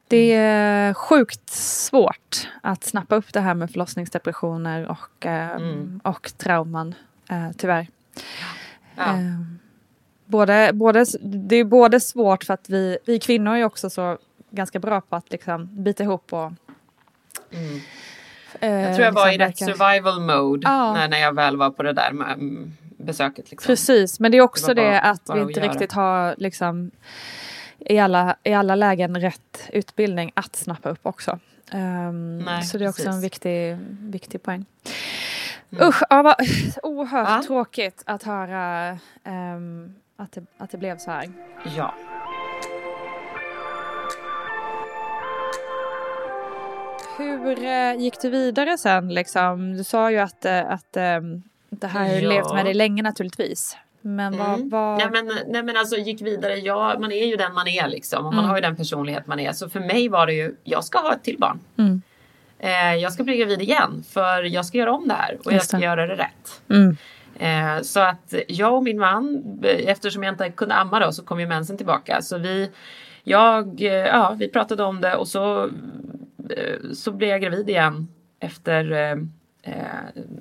Det 0.09 0.33
är 0.33 0.93
sjukt 0.93 1.49
svårt 1.49 2.47
att 2.61 2.83
snappa 2.83 3.15
upp 3.15 3.33
det 3.33 3.39
här 3.39 3.53
med 3.53 3.71
förlossningsdepressioner 3.71 4.87
och, 4.87 5.25
eh, 5.25 5.49
Mm. 5.51 5.99
och 6.03 6.31
trauman, 6.37 6.95
eh, 7.29 7.49
tyvärr. 7.57 7.87
Ja. 8.95 9.03
Eh, 9.05 9.41
både, 10.25 10.71
både, 10.73 11.05
det 11.21 11.55
är 11.55 11.63
både 11.63 11.99
svårt 11.99 12.43
för 12.43 12.53
att 12.53 12.69
vi, 12.69 12.97
vi 13.05 13.19
kvinnor 13.19 13.55
är 13.55 13.63
också 13.65 13.89
så 13.89 14.17
ganska 14.49 14.79
bra 14.79 15.01
på 15.01 15.15
att 15.15 15.31
liksom 15.31 15.69
bita 15.83 16.03
ihop 16.03 16.33
och 16.33 16.51
Mm. 17.51 17.79
eh, 18.59 18.69
Jag 18.71 18.95
tror 18.95 19.05
jag 19.05 19.11
var 19.11 19.31
i 19.33 19.37
rätt 19.37 19.57
survival 19.57 20.21
mode 20.21 20.67
Ja. 20.67 20.93
när, 20.93 21.07
när 21.07 21.17
jag 21.19 21.35
väl 21.35 21.57
var 21.57 21.69
på 21.69 21.83
det 21.83 21.93
där 21.93 22.11
med, 22.11 22.33
mm, 22.33 22.73
besöket. 22.97 23.51
Liksom. 23.51 23.67
Precis, 23.67 24.19
men 24.19 24.31
det 24.31 24.37
är 24.37 24.41
också 24.41 24.67
Det 24.67 24.73
det, 24.73 24.81
bara- 24.89 24.99
att 24.99 25.25
bara 25.25 25.35
vi 25.37 25.41
att 25.43 25.49
inte 25.49 25.61
riktigt 25.61 25.91
har 25.91 26.35
liksom 26.37 26.91
i 27.79 27.99
alla, 27.99 28.35
i 28.43 28.53
alla 28.53 28.75
lägen 28.75 29.21
rätt 29.21 29.69
utbildning 29.73 30.31
att 30.35 30.55
snappa 30.55 30.89
upp 30.89 30.99
också. 31.05 31.39
Ehm, 31.71 32.39
Nej, 32.39 32.63
så 32.63 32.77
det 32.77 32.85
är 32.85 32.89
också 32.89 33.01
en 33.01 33.07
precis. 33.07 33.23
viktig, 33.23 33.77
viktig 33.99 34.43
poäng. 34.43 34.65
Mm. 35.71 35.87
Usch, 35.87 36.01
ja, 36.09 36.21
vad 36.23 36.35
oerhört 36.83 37.29
Ja. 37.29 37.43
tråkigt 37.47 38.03
att 38.05 38.23
höra 38.23 38.97
ehm, 39.23 39.95
att, 40.17 40.31
det, 40.31 40.45
att 40.57 40.71
det 40.71 40.77
blev 40.77 40.97
så 40.97 41.11
här. 41.11 41.31
Ja. 41.77 41.93
Hur 47.17 47.63
eh, 47.63 47.93
gick 47.95 48.21
du 48.21 48.29
vidare 48.29 48.77
sen 48.77 49.13
liksom? 49.13 49.73
Du 49.77 49.83
sa 49.83 50.11
ju 50.11 50.17
att, 50.17 50.45
eh, 50.45 50.71
att 50.71 50.97
ehm, 50.97 51.43
det 51.69 51.87
här 51.87 51.99
har 52.09 52.15
Ja. 52.15 52.29
levt 52.29 52.53
med 52.53 52.65
dig 52.65 52.73
länge 52.73 53.03
naturligtvis. 53.03 53.77
Men 54.01 54.37
vad... 54.37 54.53
Mm. 54.53 54.69
vad... 54.69 54.97
Nej, 54.97 55.07
men, 55.11 55.31
nej 55.47 55.63
men 55.63 55.77
alltså 55.77 55.95
gick 55.97 56.21
vidare, 56.21 56.55
ja 56.55 56.95
man 56.99 57.11
är 57.11 57.25
ju 57.25 57.35
den 57.35 57.53
man 57.53 57.67
är 57.67 57.87
liksom 57.87 58.25
och 58.25 58.33
man 58.33 58.39
Mm. 58.39 58.49
har 58.49 58.57
ju 58.57 58.61
den 58.61 58.75
personlighet 58.75 59.27
man 59.27 59.39
är. 59.39 59.51
Så 59.51 59.69
för 59.69 59.79
mig 59.79 60.09
var 60.09 60.27
det 60.27 60.33
ju, 60.33 60.55
jag 60.63 60.83
ska 60.83 60.99
ha 60.99 61.13
ett 61.13 61.23
till 61.23 61.37
barn. 61.39 61.59
Mm. 61.77 62.01
Eh, 62.59 62.95
jag 62.95 63.13
ska 63.13 63.23
bli 63.23 63.37
gravid 63.37 63.61
igen 63.61 64.03
för 64.09 64.43
jag 64.43 64.65
ska 64.65 64.77
göra 64.77 64.91
om 64.91 65.07
det 65.07 65.13
här 65.13 65.37
och 65.39 65.45
jag 65.45 65.53
Just 65.53 65.67
ska 65.67 65.77
det. 65.77 65.83
göra 65.83 66.07
det 66.07 66.15
rätt. 66.15 66.61
Mm. 66.69 66.97
Eh, 67.39 67.81
så 67.81 67.99
att 67.99 68.33
jag 68.47 68.73
och 68.75 68.83
min 68.83 68.99
man, 68.99 69.43
eh, 69.63 69.89
eftersom 69.89 70.23
jag 70.23 70.33
inte 70.33 70.49
kunde 70.49 70.75
amma 70.75 70.99
då 70.99 71.11
så 71.11 71.23
kom 71.23 71.39
ju 71.39 71.47
mensen 71.47 71.77
tillbaka. 71.77 72.21
Så 72.21 72.37
vi, 72.37 72.71
jag, 73.23 73.81
eh, 73.81 73.87
ja, 73.93 74.35
vi 74.39 74.47
pratade 74.49 74.83
om 74.83 75.01
det 75.01 75.15
och 75.15 75.27
så, 75.27 75.63
eh, 76.49 76.91
så 76.93 77.11
blev 77.11 77.29
jag 77.29 77.41
gravid 77.41 77.69
igen 77.69 78.07
efter 78.39 78.91
eh, 79.61 79.73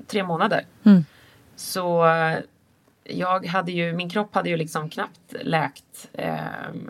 tre 0.06 0.22
månader. 0.22 0.66
Mm. 0.84 1.04
Så 1.56 2.04
jag 3.08 3.46
hade 3.46 3.72
ju, 3.72 3.92
min 3.92 4.10
kropp 4.10 4.34
hade 4.34 4.48
ju 4.48 4.56
liksom 4.56 4.90
knappt 4.90 5.34
läkt 5.42 6.08
eh, 6.12 6.36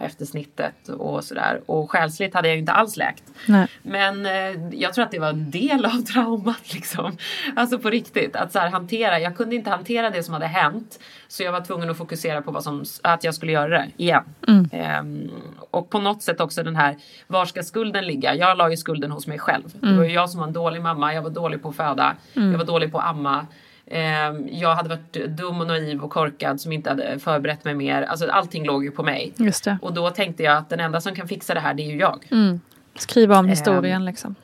efter 0.03 0.25
snittet 0.25 0.89
och 0.89 1.25
sådär. 1.25 1.61
Och 1.67 1.91
själsligt 1.91 2.35
hade 2.35 2.49
jag 2.49 2.55
ju 2.55 2.61
inte 2.61 2.73
alls 2.73 2.97
läkt. 2.97 3.25
Nej. 3.47 3.67
Men 3.83 4.27
eh, 4.27 4.75
jag 4.81 4.95
tror 4.95 5.05
att 5.05 5.11
det 5.11 5.19
var 5.19 5.29
en 5.29 5.51
del 5.51 5.85
av 5.85 5.91
traumat 6.13 6.75
liksom. 6.75 7.17
Alltså 7.57 7.79
på 7.79 7.91
riktigt. 7.91 8.37
Att 8.37 8.53
så 8.53 8.59
här, 8.59 8.69
hantera. 8.71 9.21
Jag 9.21 9.37
kunde 9.37 9.57
inte 9.57 9.71
hantera 9.71 10.11
det 10.11 10.23
som 10.23 10.35
hade 10.35 10.47
hänt. 10.47 10.99
Så 11.29 11.43
jag 11.43 11.53
var 11.53 11.61
tvungen 11.61 11.91
att 11.91 11.97
fokusera 11.99 12.43
på 12.43 12.51
vad 12.51 12.65
som, 12.65 12.85
att 13.03 13.25
jag 13.25 13.35
skulle 13.35 13.53
göra 13.53 13.69
det 13.69 13.89
igen. 13.97 14.25
Mm. 14.49 14.69
Ehm, 14.73 15.31
och 15.71 15.91
på 15.91 15.99
något 15.99 16.23
sätt 16.23 16.41
också 16.41 16.63
den 16.63 16.77
här, 16.77 16.97
var 17.27 17.45
ska 17.47 17.63
skulden 17.63 18.07
ligga? 18.07 18.35
Jag 18.35 18.59
la 18.59 18.71
ju 18.71 18.77
skulden 18.77 19.11
hos 19.11 19.27
mig 19.27 19.39
själv. 19.39 19.65
Det 19.73 19.87
Mm. 19.87 19.99
var 19.99 20.05
ju 20.05 20.13
jag 20.13 20.31
som 20.31 20.41
var 20.41 20.47
en 20.47 20.53
dålig 20.53 20.83
mamma. 20.83 21.15
Jag 21.15 21.23
var 21.23 21.31
dålig 21.31 21.63
på 21.63 21.69
att 21.69 21.77
föda. 21.77 22.17
Jag 22.33 22.59
var 22.59 22.65
dålig 22.65 22.93
på 22.93 22.99
att 22.99 23.07
amma. 23.11 23.47
Ehm, 23.91 24.49
jag 24.53 24.75
hade 24.75 24.89
varit 24.89 25.13
dum 25.13 25.61
och 25.61 25.67
naiv 25.67 26.01
och 26.05 26.11
korkad 26.11 26.61
som 26.61 26.73
inte 26.73 26.91
hade 26.91 27.19
förberett 27.19 27.65
mig 27.65 27.75
mer. 27.75 28.03
Alltså 28.03 28.31
allting 28.31 28.67
låg 28.67 28.85
ju 28.85 28.91
på 28.91 29.03
mig. 29.03 29.33
Just 29.37 29.65
det. 29.65 29.79
Och 29.83 29.93
då 29.95 30.11
tänkte 30.11 30.43
jag 30.43 30.57
att 30.57 30.69
den 30.71 30.81
enda 30.81 31.01
som 31.01 31.15
kan 31.15 31.29
fixa 31.29 31.55
det 31.55 31.61
här 31.61 31.75
det 31.75 31.83
är 31.83 31.91
ju 31.91 31.99
jag. 31.99 32.29
Mm. 32.31 32.61
Skriva 32.95 33.35
Ehm. 33.35 33.41
om 33.45 33.49
historien 33.49 34.05
liksom. 34.05 34.35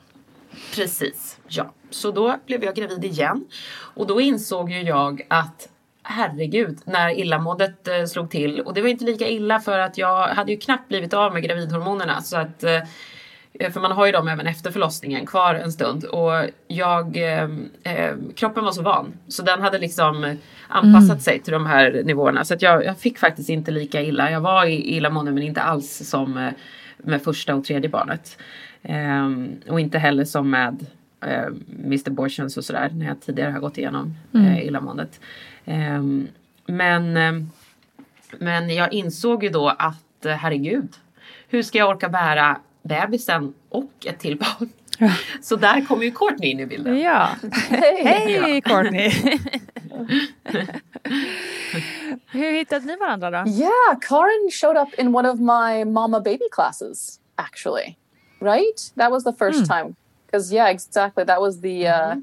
Precis, 0.75 1.37
ja. 1.47 1.71
Så 1.89 2.11
då 2.11 2.35
blev 2.45 2.63
jag 2.63 2.75
gravid 2.75 3.05
igen. 3.05 3.45
Och 3.77 4.07
då 4.07 4.21
insåg 4.21 4.71
ju 4.71 4.81
jag 4.81 5.21
att 5.27 5.69
herregud, 6.03 6.79
när 6.85 7.19
illamåendet 7.19 7.87
eh, 7.87 8.05
slog 8.05 8.29
till. 8.31 8.59
Och 8.61 8.73
det 8.73 8.81
var 8.81 8.89
inte 8.89 9.05
lika 9.05 9.27
illa 9.27 9.59
för 9.59 9.79
att 9.79 9.97
jag 9.97 10.27
hade 10.27 10.51
ju 10.51 10.57
knappt 10.57 10.87
blivit 10.87 11.13
av 11.13 11.33
med 11.33 11.43
gravidhormonerna. 11.43 12.21
Så 12.21 12.37
att, 12.37 12.63
eh, 12.63 12.79
för 13.59 13.79
man 13.79 13.91
har 13.91 14.05
ju 14.05 14.11
dem 14.11 14.27
även 14.27 14.47
efter 14.47 14.71
förlossningen 14.71 15.25
kvar 15.25 15.55
en 15.55 15.71
stund. 15.71 16.03
Och 16.03 16.31
jag, 16.67 17.17
eh, 17.17 17.49
eh, 17.83 18.13
kroppen 18.35 18.63
var 18.63 18.71
så 18.71 18.81
van. 18.81 19.13
Så 19.27 19.41
den 19.43 19.61
hade 19.61 19.77
liksom 19.79 20.37
anpassat 20.67 21.21
sig 21.21 21.39
till 21.39 21.53
de 21.53 21.65
här 21.65 22.01
nivåerna. 22.05 22.45
Så 22.45 22.53
att 22.53 22.61
jag, 22.61 22.85
jag 22.85 22.97
fick 22.97 23.17
faktiskt 23.17 23.49
inte 23.49 23.71
lika 23.71 24.01
illa. 24.01 24.31
Jag 24.31 24.41
var 24.41 24.65
i 24.65 24.95
illamående 24.95 25.31
men 25.31 25.43
inte 25.43 25.61
alls 25.61 26.09
som 26.09 26.37
eh, 26.37 26.51
med 26.97 27.21
första 27.21 27.55
och 27.55 27.63
tredje 27.63 27.89
barnet. 27.89 28.37
Ehm, 28.83 29.55
och 29.67 29.79
inte 29.79 29.97
heller 29.97 30.25
som 30.25 30.49
med 30.49 30.85
eh, 31.21 31.45
Mr 31.85 32.09
Borchens 32.09 32.57
och 32.57 32.65
sådär 32.65 32.89
när 32.93 33.05
jag 33.05 33.21
tidigare 33.21 33.51
har 33.51 33.59
gått 33.59 33.77
igenom 33.77 34.13
eh, 34.33 34.65
illamåendet. 34.65 35.19
Ehm, 35.65 36.27
men, 36.65 37.17
ehm, 37.17 37.49
men 38.37 38.75
jag 38.75 38.93
insåg 38.93 39.43
ju 39.43 39.49
då 39.49 39.69
att 39.69 40.25
eh, 40.25 40.31
herregud, 40.33 40.89
hur 41.47 41.63
ska 41.63 41.77
jag 41.77 41.89
orka 41.89 42.09
bära 42.09 42.57
bebisen 42.85 43.53
och 43.69 43.91
ett 44.05 44.19
till 44.19 44.37
barn? 44.37 44.69
Så 45.41 45.55
där 45.55 45.85
kommer 45.85 46.03
ju 46.03 46.11
Courtney 46.11 46.51
in 46.51 46.59
i 46.59 46.65
bilden. 46.65 46.99
Ja. 46.99 47.29
Hej 47.69 48.61
Courtney! 48.61 49.09
Hur 52.31 52.51
hittade 52.51 52.85
ni 52.85 52.95
varandra 52.95 53.31
då? 53.31 53.49
Yeah, 53.49 53.99
Karin 54.01 54.49
showed 54.51 54.77
up 54.77 54.93
in 54.97 55.15
one 55.15 55.29
of 55.29 55.39
my 55.39 55.85
mama 55.85 56.19
baby 56.19 56.49
classes, 56.51 57.19
actually. 57.35 57.97
Right? 58.39 58.91
That 58.95 59.11
was 59.11 59.23
the 59.23 59.33
first 59.33 59.65
time. 59.65 59.95
Because, 60.25 60.53
yeah, 60.53 60.69
exactly. 60.69 61.23
That 61.23 61.41
was 61.41 61.61
the. 61.61 61.87
Uh, 61.87 62.15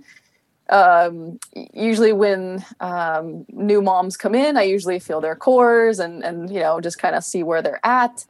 um, 0.69 1.39
usually, 1.75 2.13
when 2.13 2.65
um, 2.81 3.45
new 3.49 3.83
moms 3.83 4.17
come 4.17 4.35
in, 4.35 4.57
I 4.57 4.63
usually 4.63 4.99
feel 4.99 5.21
their 5.21 5.37
cores 5.37 5.99
and, 5.99 6.25
and 6.25 6.51
you 6.51 6.61
know, 6.61 6.81
just 6.81 6.99
kind 6.99 7.15
of 7.15 7.25
see 7.25 7.43
where 7.43 7.63
they're 7.63 7.81
at. 7.85 8.25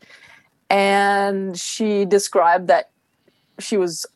And 0.73 1.57
she 1.57 2.05
described 2.05 2.67
that 2.67 2.91
she 3.61 3.77
was 3.77 4.07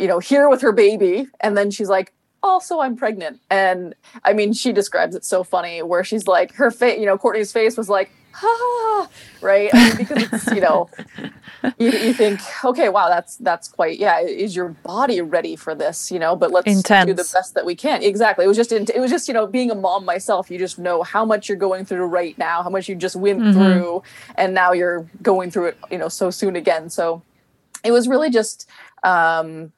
you 0.00 0.06
know, 0.06 0.18
here 0.18 0.48
with 0.48 0.62
her 0.62 0.72
baby, 0.72 1.26
and 1.40 1.56
then 1.56 1.70
she's 1.70 1.90
like, 1.90 2.14
also 2.42 2.80
I'm 2.80 2.96
pregnant. 2.96 3.38
And 3.50 3.94
I 4.24 4.32
mean, 4.32 4.54
she 4.54 4.72
describes 4.72 5.14
it 5.14 5.26
so 5.26 5.44
funny 5.44 5.82
where 5.82 6.02
she's 6.02 6.26
like, 6.26 6.54
her 6.54 6.70
face, 6.70 6.98
you 6.98 7.04
know, 7.04 7.18
Courtney's 7.18 7.52
face 7.52 7.76
was 7.76 7.90
like, 7.90 8.10
ha, 8.32 9.08
right? 9.40 9.70
I 9.72 9.88
mean, 9.88 9.96
because 9.96 10.32
it's, 10.32 10.46
you 10.52 10.60
know, 10.60 10.88
you, 11.78 11.90
you 11.90 12.14
think, 12.14 12.40
okay, 12.64 12.88
wow, 12.88 13.08
that's 13.08 13.36
that's 13.36 13.68
quite, 13.68 13.98
yeah. 13.98 14.20
Is 14.20 14.56
your 14.56 14.68
body 14.68 15.20
ready 15.20 15.56
for 15.56 15.74
this? 15.74 16.10
You 16.10 16.18
know, 16.18 16.36
but 16.36 16.50
let's 16.50 16.82
do 16.82 17.14
the 17.14 17.28
best 17.32 17.54
that 17.54 17.64
we 17.64 17.74
can. 17.74 18.02
Exactly. 18.02 18.44
It 18.44 18.48
was 18.48 18.56
just, 18.56 18.72
it 18.72 19.00
was 19.00 19.10
just, 19.10 19.28
you 19.28 19.34
know, 19.34 19.46
being 19.46 19.70
a 19.70 19.74
mom 19.74 20.04
myself, 20.04 20.50
you 20.50 20.58
just 20.58 20.78
know 20.78 21.02
how 21.02 21.24
much 21.24 21.48
you're 21.48 21.58
going 21.58 21.84
through 21.84 22.04
right 22.06 22.36
now, 22.38 22.62
how 22.62 22.70
much 22.70 22.88
you 22.88 22.94
just 22.94 23.16
went 23.16 23.54
through, 23.54 24.02
and 24.36 24.54
now 24.54 24.72
you're 24.72 25.08
going 25.22 25.50
through 25.50 25.66
it, 25.66 25.78
you 25.90 25.98
know, 25.98 26.08
so 26.08 26.30
soon 26.30 26.56
again. 26.56 26.90
So 26.90 27.22
it 27.84 27.92
was 27.92 28.08
really 28.08 28.30
just 28.30 28.68
um, 29.02 29.72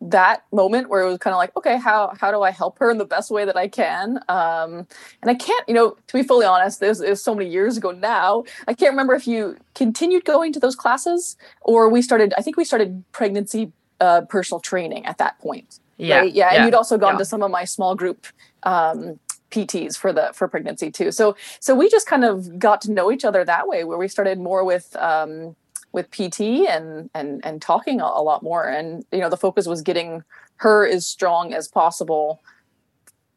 that 0.00 0.44
moment 0.52 0.88
where 0.88 1.02
it 1.02 1.08
was 1.08 1.18
kind 1.18 1.32
of 1.32 1.38
like, 1.38 1.56
okay, 1.56 1.78
how 1.78 2.12
how 2.20 2.30
do 2.30 2.42
I 2.42 2.50
help 2.50 2.78
her 2.78 2.90
in 2.90 2.98
the 2.98 3.04
best 3.04 3.30
way 3.30 3.44
that 3.44 3.56
I 3.56 3.68
can? 3.68 4.18
Um, 4.28 4.86
and 5.22 5.30
I 5.30 5.34
can't, 5.34 5.68
you 5.68 5.74
know, 5.74 5.96
to 6.06 6.12
be 6.12 6.22
fully 6.22 6.46
honest, 6.46 6.80
this 6.80 7.00
is 7.00 7.22
so 7.22 7.34
many 7.34 7.50
years 7.50 7.76
ago 7.76 7.90
now. 7.90 8.44
I 8.68 8.74
can't 8.74 8.92
remember 8.92 9.14
if 9.14 9.26
you 9.26 9.56
continued 9.74 10.24
going 10.24 10.52
to 10.52 10.60
those 10.60 10.76
classes 10.76 11.36
or 11.62 11.88
we 11.88 12.02
started. 12.02 12.34
I 12.36 12.42
think 12.42 12.56
we 12.56 12.64
started 12.64 13.04
pregnancy 13.12 13.72
uh, 14.00 14.22
personal 14.22 14.60
training 14.60 15.06
at 15.06 15.18
that 15.18 15.38
point. 15.38 15.80
Yeah, 15.96 16.18
right? 16.18 16.32
yeah, 16.32 16.50
yeah, 16.50 16.56
and 16.56 16.64
you'd 16.64 16.74
also 16.74 16.98
gone 16.98 17.14
yeah. 17.14 17.18
to 17.18 17.24
some 17.24 17.42
of 17.42 17.50
my 17.50 17.64
small 17.64 17.94
group 17.94 18.26
um, 18.64 19.20
PTs 19.50 19.96
for 19.96 20.12
the 20.12 20.30
for 20.34 20.48
pregnancy 20.48 20.90
too. 20.90 21.12
So 21.12 21.36
so 21.60 21.74
we 21.74 21.88
just 21.88 22.06
kind 22.06 22.24
of 22.24 22.58
got 22.58 22.80
to 22.82 22.92
know 22.92 23.12
each 23.12 23.24
other 23.24 23.44
that 23.44 23.68
way, 23.68 23.84
where 23.84 23.96
we 23.96 24.08
started 24.08 24.38
more 24.38 24.64
with 24.64 24.94
um, 24.96 25.54
with 25.94 26.10
PT 26.10 26.40
and 26.68 27.08
and 27.14 27.40
and 27.46 27.62
talking 27.62 28.00
a, 28.00 28.04
a 28.04 28.22
lot 28.22 28.42
more. 28.42 28.64
And 28.68 29.06
you 29.12 29.20
know, 29.20 29.30
the 29.30 29.36
focus 29.38 29.66
was 29.66 29.80
getting 29.80 30.24
her 30.56 30.86
as 30.86 31.06
strong 31.06 31.54
as 31.54 31.68
possible, 31.68 32.40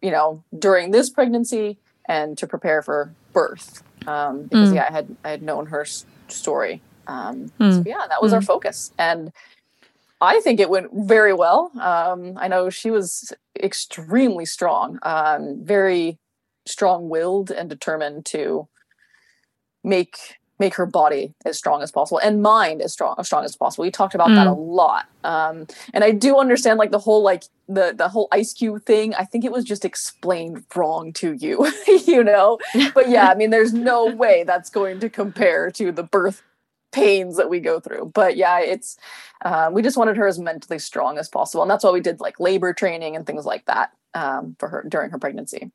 you 0.01 0.11
know, 0.11 0.43
during 0.57 0.91
this 0.91 1.09
pregnancy 1.09 1.77
and 2.05 2.37
to 2.37 2.47
prepare 2.47 2.81
for 2.81 3.13
birth. 3.31 3.83
Um, 4.07 4.43
because 4.43 4.71
yeah, 4.75 4.87
I 4.89 4.91
had 4.91 5.15
I 5.23 5.29
had 5.29 5.41
known 5.43 5.67
her 5.67 5.81
s- 5.81 6.05
story. 6.27 6.81
Um, 7.07 7.51
So 7.59 7.83
yeah, 7.85 8.05
that 8.09 8.21
was 8.21 8.33
our 8.33 8.41
focus, 8.41 8.91
and 8.97 9.31
I 10.19 10.39
think 10.41 10.59
it 10.59 10.69
went 10.69 10.89
very 10.93 11.33
well. 11.33 11.71
Um, 11.79 12.33
I 12.37 12.47
know 12.47 12.69
she 12.71 12.89
was 12.89 13.33
extremely 13.61 14.45
strong, 14.45 14.97
um, 15.03 15.59
very 15.63 16.17
strong-willed 16.65 17.51
and 17.51 17.69
determined 17.69 18.25
to 18.25 18.67
make 19.83 20.36
make 20.59 20.75
her 20.75 20.85
body 20.85 21.33
as 21.45 21.57
strong 21.57 21.81
as 21.81 21.91
possible 21.91 22.19
and 22.23 22.41
mind 22.41 22.81
as 22.81 22.93
strong 22.93 23.15
as 23.17 23.27
strong 23.27 23.43
as 23.43 23.55
possible. 23.55 23.83
We 23.83 23.91
talked 23.91 24.15
about 24.15 24.29
that 24.29 24.47
a 24.47 24.53
lot, 24.53 25.07
um, 25.23 25.67
and 25.93 26.03
I 26.03 26.11
do 26.11 26.37
understand 26.37 26.79
like 26.79 26.91
the 26.91 26.99
whole 26.99 27.23
like 27.23 27.43
the 27.67 27.93
the 27.95 28.09
whole 28.09 28.27
ice 28.31 28.53
cube 28.53 28.83
thing. 28.83 29.13
I 29.15 29.23
think 29.23 29.45
it 29.45 29.51
was 29.51 29.63
just 29.63 29.85
explained 29.85 30.63
wrong 30.75 31.13
to 31.13 31.33
you, 31.33 31.71
you 32.05 32.23
know. 32.23 32.59
But 32.93 33.09
yeah, 33.09 33.27
I 33.27 33.35
mean, 33.35 33.49
there's 33.49 33.73
no 33.73 34.05
way 34.05 34.43
that's 34.43 34.69
going 34.69 34.99
to 35.01 35.09
compare 35.09 35.71
to 35.71 35.91
the 35.91 36.03
birth 36.03 36.43
pains 36.91 37.37
that 37.37 37.49
we 37.49 37.59
go 37.59 37.79
through. 37.79 38.11
But 38.13 38.37
yeah, 38.37 38.59
it's 38.59 38.97
um, 39.45 39.73
we 39.73 39.81
just 39.81 39.97
wanted 39.97 40.17
her 40.17 40.27
as 40.27 40.39
mentally 40.39 40.79
strong 40.79 41.17
as 41.17 41.29
possible, 41.29 41.61
and 41.61 41.69
that's 41.69 41.83
why 41.83 41.91
we 41.91 42.01
did 42.01 42.19
like 42.19 42.39
labor 42.39 42.73
training 42.73 43.15
and 43.15 43.25
things 43.25 43.45
like 43.45 43.65
that 43.65 43.91
um, 44.13 44.55
for 44.59 44.69
her 44.69 44.85
during 44.89 45.11
her 45.11 45.19
pregnancy. 45.19 45.71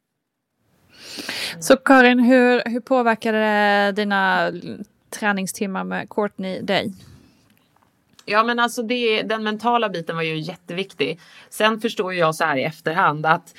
Så 1.60 1.76
Karin, 1.76 2.18
hur, 2.18 2.62
hur 2.70 2.80
påverkade 2.80 3.92
dina 3.92 4.52
träningstimmar 5.10 5.84
med 5.84 6.10
Courtney 6.10 6.60
dig? 6.60 6.92
Ja 8.24 8.44
men 8.44 8.58
alltså 8.58 8.82
det, 8.82 9.22
den 9.22 9.44
mentala 9.44 9.88
biten 9.88 10.16
var 10.16 10.22
ju 10.22 10.38
jätteviktig. 10.38 11.20
Sen 11.50 11.80
förstår 11.80 12.14
jag 12.14 12.34
så 12.34 12.44
här 12.44 12.56
i 12.56 12.64
efterhand 12.64 13.26
att 13.26 13.54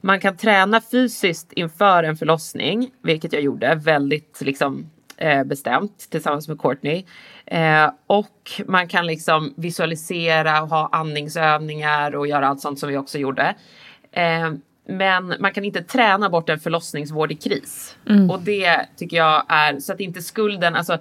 man 0.00 0.20
kan 0.20 0.36
träna 0.36 0.80
fysiskt 0.80 1.52
inför 1.52 2.02
en 2.02 2.16
förlossning, 2.16 2.90
vilket 3.02 3.32
jag 3.32 3.42
gjorde 3.42 3.74
väldigt 3.74 4.40
liksom 4.40 4.90
eh, 5.16 5.44
bestämt 5.44 6.06
tillsammans 6.10 6.48
med 6.48 6.60
Courtney. 6.60 7.04
Eh, 7.46 7.90
och 8.06 8.50
man 8.66 8.88
kan 8.88 9.06
liksom 9.06 9.54
visualisera 9.56 10.62
och 10.62 10.68
ha 10.68 10.88
andningsövningar 10.92 12.16
och 12.16 12.26
göra 12.26 12.48
allt 12.48 12.60
sånt 12.60 12.78
som 12.78 12.88
vi 12.88 12.96
också 12.96 13.18
gjorde. 13.18 13.54
Eh, 14.12 14.52
men 14.88 15.34
man 15.38 15.52
kan 15.52 15.64
inte 15.64 15.82
träna 15.82 16.30
bort 16.30 16.48
en 16.48 16.60
förlossningsvård 16.60 17.32
i 17.32 17.34
kris. 17.34 17.96
Och 18.30 18.40
det 18.40 18.86
tycker 18.96 19.16
jag 19.16 19.44
är 19.48 19.80
så 19.80 19.92
att 19.92 20.00
inte 20.00 20.22
skulden, 20.22 20.76
alltså 20.76 20.98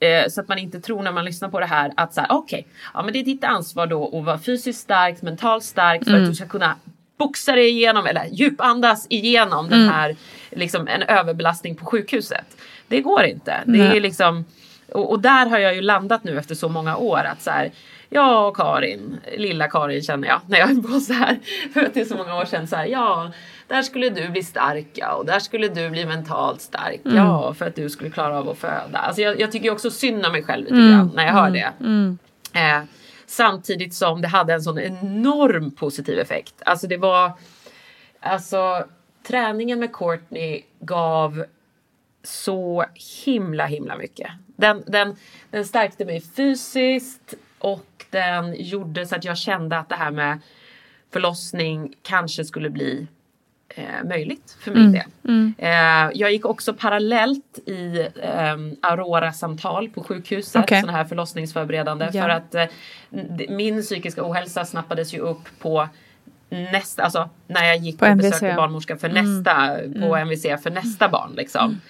eh, 0.00 0.28
så 0.28 0.40
att 0.40 0.48
man 0.48 0.58
inte 0.58 0.80
tror 0.80 1.02
när 1.02 1.12
man 1.12 1.24
lyssnar 1.24 1.48
på 1.48 1.60
det 1.60 1.66
här 1.66 1.92
att 1.96 2.14
så 2.14 2.20
här, 2.20 2.28
okej, 2.32 2.66
ja 2.94 3.02
men 3.02 3.12
det 3.12 3.18
är 3.18 3.24
ditt 3.24 3.44
ansvar 3.44 3.86
då 3.86 4.18
att 4.18 4.24
vara 4.24 4.38
fysiskt 4.38 4.80
stark, 4.80 5.22
mentalt 5.22 5.64
stark 5.64 6.04
för 6.04 6.14
att 6.14 6.26
du 6.26 6.34
ska 6.34 6.46
kunna 6.46 6.76
boxa 7.18 7.52
dig 7.52 7.68
igenom 7.68 8.06
eller 8.06 8.26
djupandas 8.32 9.06
igenom 9.10 9.68
den 9.70 9.88
här, 9.88 10.16
liksom 10.50 10.88
en 10.88 11.02
överbelastning 11.02 11.76
på 11.76 11.86
sjukhuset. 11.86 12.56
Det 12.88 13.00
går 13.00 13.22
inte. 13.24 13.62
Det 13.66 13.80
är 13.80 14.00
liksom, 14.00 14.44
och, 14.92 15.10
och 15.10 15.20
där 15.20 15.46
har 15.46 15.58
jag 15.58 15.74
ju 15.74 15.80
landat 15.80 16.24
nu 16.24 16.38
efter 16.38 16.54
så 16.54 16.68
många 16.68 16.96
år 16.96 17.24
att 17.24 17.42
så 17.42 17.50
här, 17.50 17.72
ja 18.08 18.50
Karin, 18.50 19.20
lilla 19.36 19.68
Karin 19.68 20.02
känner 20.02 20.28
jag 20.28 20.40
när 20.46 20.58
jag 20.58 20.82
var 20.82 21.00
så 21.00 21.12
här, 21.12 21.38
för 21.72 21.84
att 21.84 21.94
det 21.94 22.00
är 22.00 22.04
så 22.04 22.16
många 22.16 22.36
år 22.36 22.44
sedan 22.44 22.66
så 22.66 22.76
här, 22.76 22.86
ja 22.86 23.30
där 23.68 23.82
skulle 23.82 24.10
du 24.10 24.28
bli 24.28 24.42
stark 24.42 24.86
ja, 24.94 25.12
och 25.12 25.26
där 25.26 25.38
skulle 25.38 25.68
du 25.68 25.90
bli 25.90 26.06
mentalt 26.06 26.60
stark 26.60 27.00
ja, 27.02 27.54
för 27.54 27.66
att 27.66 27.74
du 27.74 27.90
skulle 27.90 28.10
klara 28.10 28.38
av 28.38 28.48
att 28.48 28.58
föda. 28.58 28.98
Alltså 28.98 29.22
jag, 29.22 29.40
jag 29.40 29.52
tycker 29.52 29.70
också 29.70 29.90
synd 29.90 30.26
om 30.26 30.32
mig 30.32 30.42
själv 30.42 30.64
lite 30.64 30.76
grann 30.76 31.10
när 31.14 31.26
jag 31.26 31.32
hör 31.32 31.50
det. 31.50 31.72
Eh, 32.52 32.82
samtidigt 33.26 33.94
som 33.94 34.20
det 34.20 34.28
hade 34.28 34.52
en 34.52 34.62
sån 34.62 34.78
enorm 34.78 35.70
positiv 35.70 36.18
effekt. 36.18 36.54
Alltså 36.66 36.86
det 36.86 36.96
var, 36.96 37.32
alltså 38.20 38.84
träningen 39.26 39.78
med 39.78 39.92
Courtney 39.92 40.62
gav 40.80 41.44
så 42.22 42.84
himla 43.24 43.66
himla 43.66 43.96
mycket. 43.96 44.30
Den, 44.56 44.82
den, 44.86 45.16
den 45.50 45.64
stärkte 45.64 46.04
mig 46.04 46.20
fysiskt 46.20 47.34
och 47.58 48.04
den 48.10 48.54
gjorde 48.58 49.06
så 49.06 49.16
att 49.16 49.24
jag 49.24 49.38
kände 49.38 49.78
att 49.78 49.88
det 49.88 49.94
här 49.94 50.10
med 50.10 50.40
förlossning 51.12 51.94
kanske 52.02 52.44
skulle 52.44 52.70
bli 52.70 53.06
eh, 53.68 54.04
möjligt 54.04 54.56
för 54.60 54.70
min 54.74 54.92
del. 54.92 55.06
Eh, 55.58 56.10
jag 56.14 56.32
gick 56.32 56.46
också 56.46 56.74
parallellt 56.74 57.58
i 57.66 58.08
eh, 58.22 58.56
Aurora-samtal 58.82 59.88
på 59.88 60.02
sjukhuset, 60.02 60.62
Okej. 60.62 60.80
sådana 60.80 60.98
här 60.98 61.04
förlossningsförberedande. 61.04 62.10
Ja. 62.12 62.22
För 62.22 62.28
att 62.28 62.54
eh, 62.54 62.64
min 63.48 63.82
psykiska 63.82 64.30
ohälsa 64.30 64.64
snappades 64.64 65.14
ju 65.14 65.18
upp 65.18 65.58
på 65.58 65.88
nästa, 66.48 67.02
alltså 67.02 67.28
när 67.46 67.64
jag 67.64 67.76
gick 67.76 67.98
På 67.98 68.04
och 68.04 68.10
MVC. 68.10 68.30
besökte 68.30 68.56
barnmorska 68.56 68.96
för 68.96 69.08
nästa, 69.08 69.76
på 70.08 70.16
MVC 70.16 70.42
för 70.62 70.70
nästa 70.70 71.08
barn 71.08 71.32
liksom. 71.36 71.80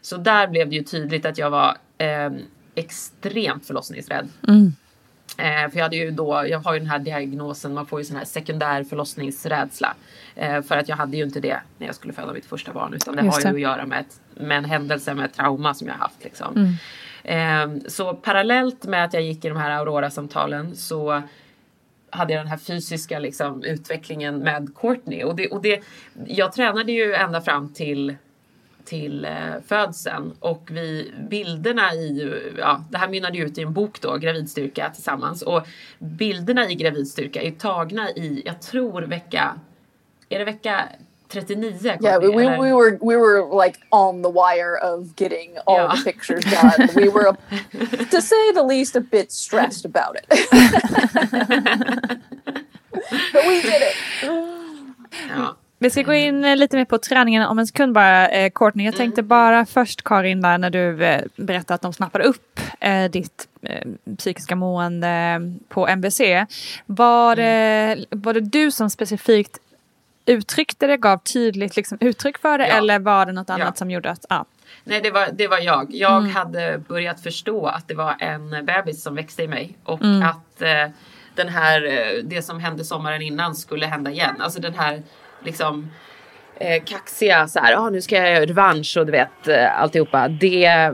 Så 0.00 0.16
där 0.16 0.46
blev 0.46 0.68
det 0.68 0.76
ju 0.76 0.82
tydligt 0.82 1.26
att 1.26 1.38
jag 1.38 1.50
var 1.50 1.76
eh, 2.02 2.30
extremt 2.74 3.66
förlossningsrädd. 3.66 4.28
Eh, 5.38 5.70
för 5.70 5.76
jag 5.76 5.82
hade 5.82 5.96
ju 5.96 6.10
då, 6.10 6.44
jag 6.48 6.58
har 6.58 6.72
ju 6.74 6.78
den 6.78 6.88
här 6.88 6.98
diagnosen, 6.98 7.74
man 7.74 7.86
får 7.86 8.00
ju 8.00 8.04
sån 8.04 8.16
här 8.16 8.24
sekundär 8.24 8.84
förlossningsrädsla. 8.84 9.94
Eh, 10.34 10.62
för 10.62 10.76
att 10.76 10.88
jag 10.88 10.96
hade 10.96 11.16
ju 11.16 11.22
inte 11.24 11.40
det 11.40 11.60
när 11.78 11.86
jag 11.86 11.94
skulle 11.94 12.12
föda 12.12 12.32
mitt 12.32 12.46
första 12.46 12.72
barn 12.72 12.94
utan 12.94 13.16
det 13.16 13.22
Just 13.24 13.34
har 13.34 13.40
ju 13.40 13.44
det. 13.44 13.54
att 13.54 13.60
göra 13.60 13.86
med, 13.86 14.00
ett, 14.00 14.20
med 14.34 14.58
en 14.58 14.64
händelse, 14.64 15.14
med 15.14 15.24
ett 15.24 15.34
trauma 15.34 15.74
som 15.74 15.88
jag 15.88 15.94
haft 15.94 16.24
liksom. 16.24 16.76
Eh, 17.24 17.68
så 17.88 18.14
parallellt 18.14 18.84
med 18.84 19.04
att 19.04 19.14
jag 19.14 19.22
gick 19.22 19.44
i 19.44 19.48
de 19.48 19.56
här 19.56 19.70
Aurora-samtalen 19.70 20.76
så 20.76 21.22
hade 22.10 22.32
jag 22.32 22.40
den 22.40 22.48
här 22.48 22.56
fysiska 22.56 23.18
liksom, 23.18 23.62
utvecklingen 23.64 24.38
med 24.38 24.74
Courtney. 24.76 25.24
Och 25.24 25.36
det, 25.36 25.48
och 25.48 25.62
det, 25.62 25.82
jag 26.26 26.52
tränade 26.52 26.92
ju 26.92 27.14
ända 27.14 27.40
fram 27.40 27.72
till, 27.72 28.16
till 28.84 29.24
eh, 29.24 29.54
födseln 29.66 30.36
och 30.40 30.68
vi, 30.70 31.12
bilderna 31.30 31.94
i, 31.94 32.32
ja, 32.58 32.84
det 32.90 32.98
här 32.98 33.08
mynnade 33.08 33.38
ut 33.38 33.58
i 33.58 33.62
en 33.62 33.72
bok 33.72 34.00
då, 34.00 34.16
Gravidstyrka 34.16 34.90
tillsammans. 34.94 35.42
Och 35.42 35.62
bilderna 35.98 36.70
i 36.70 36.74
Gravidstyrka 36.74 37.42
är 37.42 37.50
tagna 37.50 38.10
i, 38.10 38.42
jag 38.46 38.62
tror 38.62 39.02
vecka, 39.02 39.60
är 40.28 40.38
det 40.38 40.44
vecka 40.44 40.88
39? 41.28 41.98
Yeah, 42.02 42.18
we, 42.18 42.28
we, 42.28 42.58
we 42.58 42.72
were 42.72 42.98
we 43.00 43.16
were 43.16 43.64
like 43.64 43.78
on 43.90 44.22
the 44.22 44.30
wire 44.30 44.76
of 44.76 45.16
getting 45.16 45.56
all 45.66 45.76
Yeah. 45.76 45.96
the 45.96 46.02
pictures 46.04 46.44
done. 46.44 46.88
We 46.94 47.08
were, 47.08 47.32
to 48.10 48.20
say 48.20 48.52
the 48.52 48.62
least, 48.62 48.96
a 48.96 49.00
bit 49.00 49.32
stressed 49.32 49.86
about 49.86 50.16
it. 50.16 50.26
but 53.32 53.46
we 53.46 53.62
did 53.62 53.82
it. 53.82 53.96
ja. 55.28 55.56
Vi 55.82 55.90
ska 55.90 56.02
gå 56.02 56.12
in 56.14 56.44
eh, 56.44 56.56
lite 56.56 56.76
mer 56.76 56.84
på 56.84 56.98
träningen 56.98 57.42
om 57.42 57.58
en 57.58 57.66
sekund 57.66 57.92
bara, 57.94 58.28
eh, 58.28 58.50
Courtney. 58.54 58.86
Jag 58.86 58.96
tänkte 58.96 59.22
bara 59.22 59.66
först 59.66 60.02
Karin 60.04 60.40
där 60.42 60.58
när 60.58 60.70
du 60.70 61.04
eh, 61.04 61.22
berättade 61.36 61.74
att 61.74 61.82
de 61.82 61.92
snappade 61.92 62.24
upp 62.24 62.60
eh, 62.80 63.04
ditt 63.10 63.48
eh, 63.62 63.88
psykiska 64.18 64.56
mående 64.56 65.40
på 65.68 65.88
MVC. 65.88 66.20
Var, 66.86 67.36
det- 67.36 68.04
var 68.10 68.34
det 68.34 68.40
du 68.40 68.70
som 68.70 68.90
specifikt 68.90 69.58
uttryckte 70.26 70.86
det, 70.86 70.96
gav 70.96 71.18
tydligt 71.18 71.76
liksom, 71.76 71.98
uttryck 72.00 72.38
för 72.38 72.58
det 72.58 72.68
Ja. 72.68 72.74
eller 72.76 72.98
var 72.98 73.26
det 73.26 73.32
något 73.32 73.50
annat 73.50 73.66
Ja. 73.66 73.74
som 73.74 73.90
gjorde 73.90 74.10
att, 74.10 74.26
ja. 74.28 74.44
Nej, 74.84 75.00
det 75.02 75.10
var, 75.10 75.28
det 75.32 75.48
var 75.48 75.58
jag. 75.58 75.86
Jag 75.94 76.20
hade 76.20 76.78
börjat 76.88 77.20
förstå 77.20 77.66
att 77.66 77.88
det 77.88 77.94
var 77.94 78.16
en 78.18 78.50
bebis 78.66 79.02
som 79.02 79.14
växte 79.14 79.42
i 79.42 79.48
mig 79.48 79.78
och 79.84 80.00
att 80.24 80.62
eh, 80.62 80.92
den 81.34 81.48
här, 81.48 81.84
eh, 81.84 82.22
det 82.24 82.42
som 82.42 82.60
hände 82.60 82.84
sommaren 82.84 83.22
innan 83.22 83.54
skulle 83.54 83.86
hända 83.86 84.10
igen. 84.10 84.34
Alltså 84.40 84.60
den 84.60 84.74
här 84.74 85.02
liksom 85.44 85.90
eh, 86.60 86.82
kaxiga 86.84 87.48
så 87.48 87.58
här, 87.60 87.76
ah, 87.76 87.90
nu 87.90 88.00
ska 88.02 88.16
jag 88.16 88.30
göra 88.30 88.44
revansch 88.46 88.96
och 88.98 89.06
du 89.06 89.12
vet 89.12 89.48
eh, 89.48 89.80
alltihopa. 89.82 90.28
Det, 90.28 90.90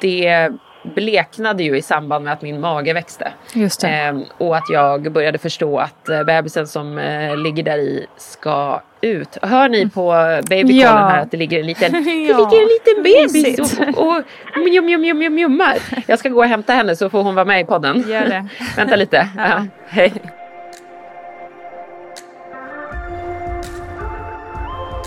det 0.00 0.50
bleknade 0.94 1.62
ju 1.62 1.76
i 1.76 1.82
samband 1.82 2.24
med 2.24 2.32
att 2.32 2.42
min 2.42 2.60
mage 2.60 2.92
växte. 2.92 3.32
Just 3.54 3.80
det. 3.80 3.88
Ehm, 3.88 4.24
och 4.38 4.56
att 4.56 4.64
jag 4.72 5.12
började 5.12 5.38
förstå 5.38 5.78
att 5.78 6.08
eh, 6.08 6.22
bebisen 6.24 6.66
som 6.66 6.98
eh, 6.98 7.36
ligger 7.36 7.62
där 7.62 7.78
i 7.78 8.06
ska 8.16 8.82
ut. 9.00 9.38
Hör 9.42 9.68
ni 9.68 9.88
på 9.90 10.10
babycallen 10.50 10.76
Ja. 10.76 11.08
här 11.08 11.22
att 11.22 11.30
det 11.30 11.36
ligger 11.36 11.60
en 11.60 11.66
liten, 11.66 11.92
det 12.04 12.10
Ja. 12.10 12.38
ligger 12.38 12.62
en 12.62 12.68
liten 12.68 13.02
bebis 13.02 13.78
och, 13.98 14.16
och 14.16 14.22
mjum, 14.64 14.84
mjum, 14.86 15.18
mjum, 15.18 15.34
mjummar. 15.34 15.76
Jag 16.06 16.18
ska 16.18 16.28
gå 16.28 16.38
och 16.38 16.44
hämta 16.48 16.72
henne 16.72 16.96
så 16.96 17.10
får 17.10 17.22
hon 17.22 17.34
vara 17.34 17.44
med 17.44 17.60
i 17.60 17.64
podden. 17.64 18.04
Gör 18.08 18.24
det. 18.26 18.46
Vänta 18.76 18.96
lite. 18.96 19.28
Ja. 19.36 19.66
Hej. 19.88 20.12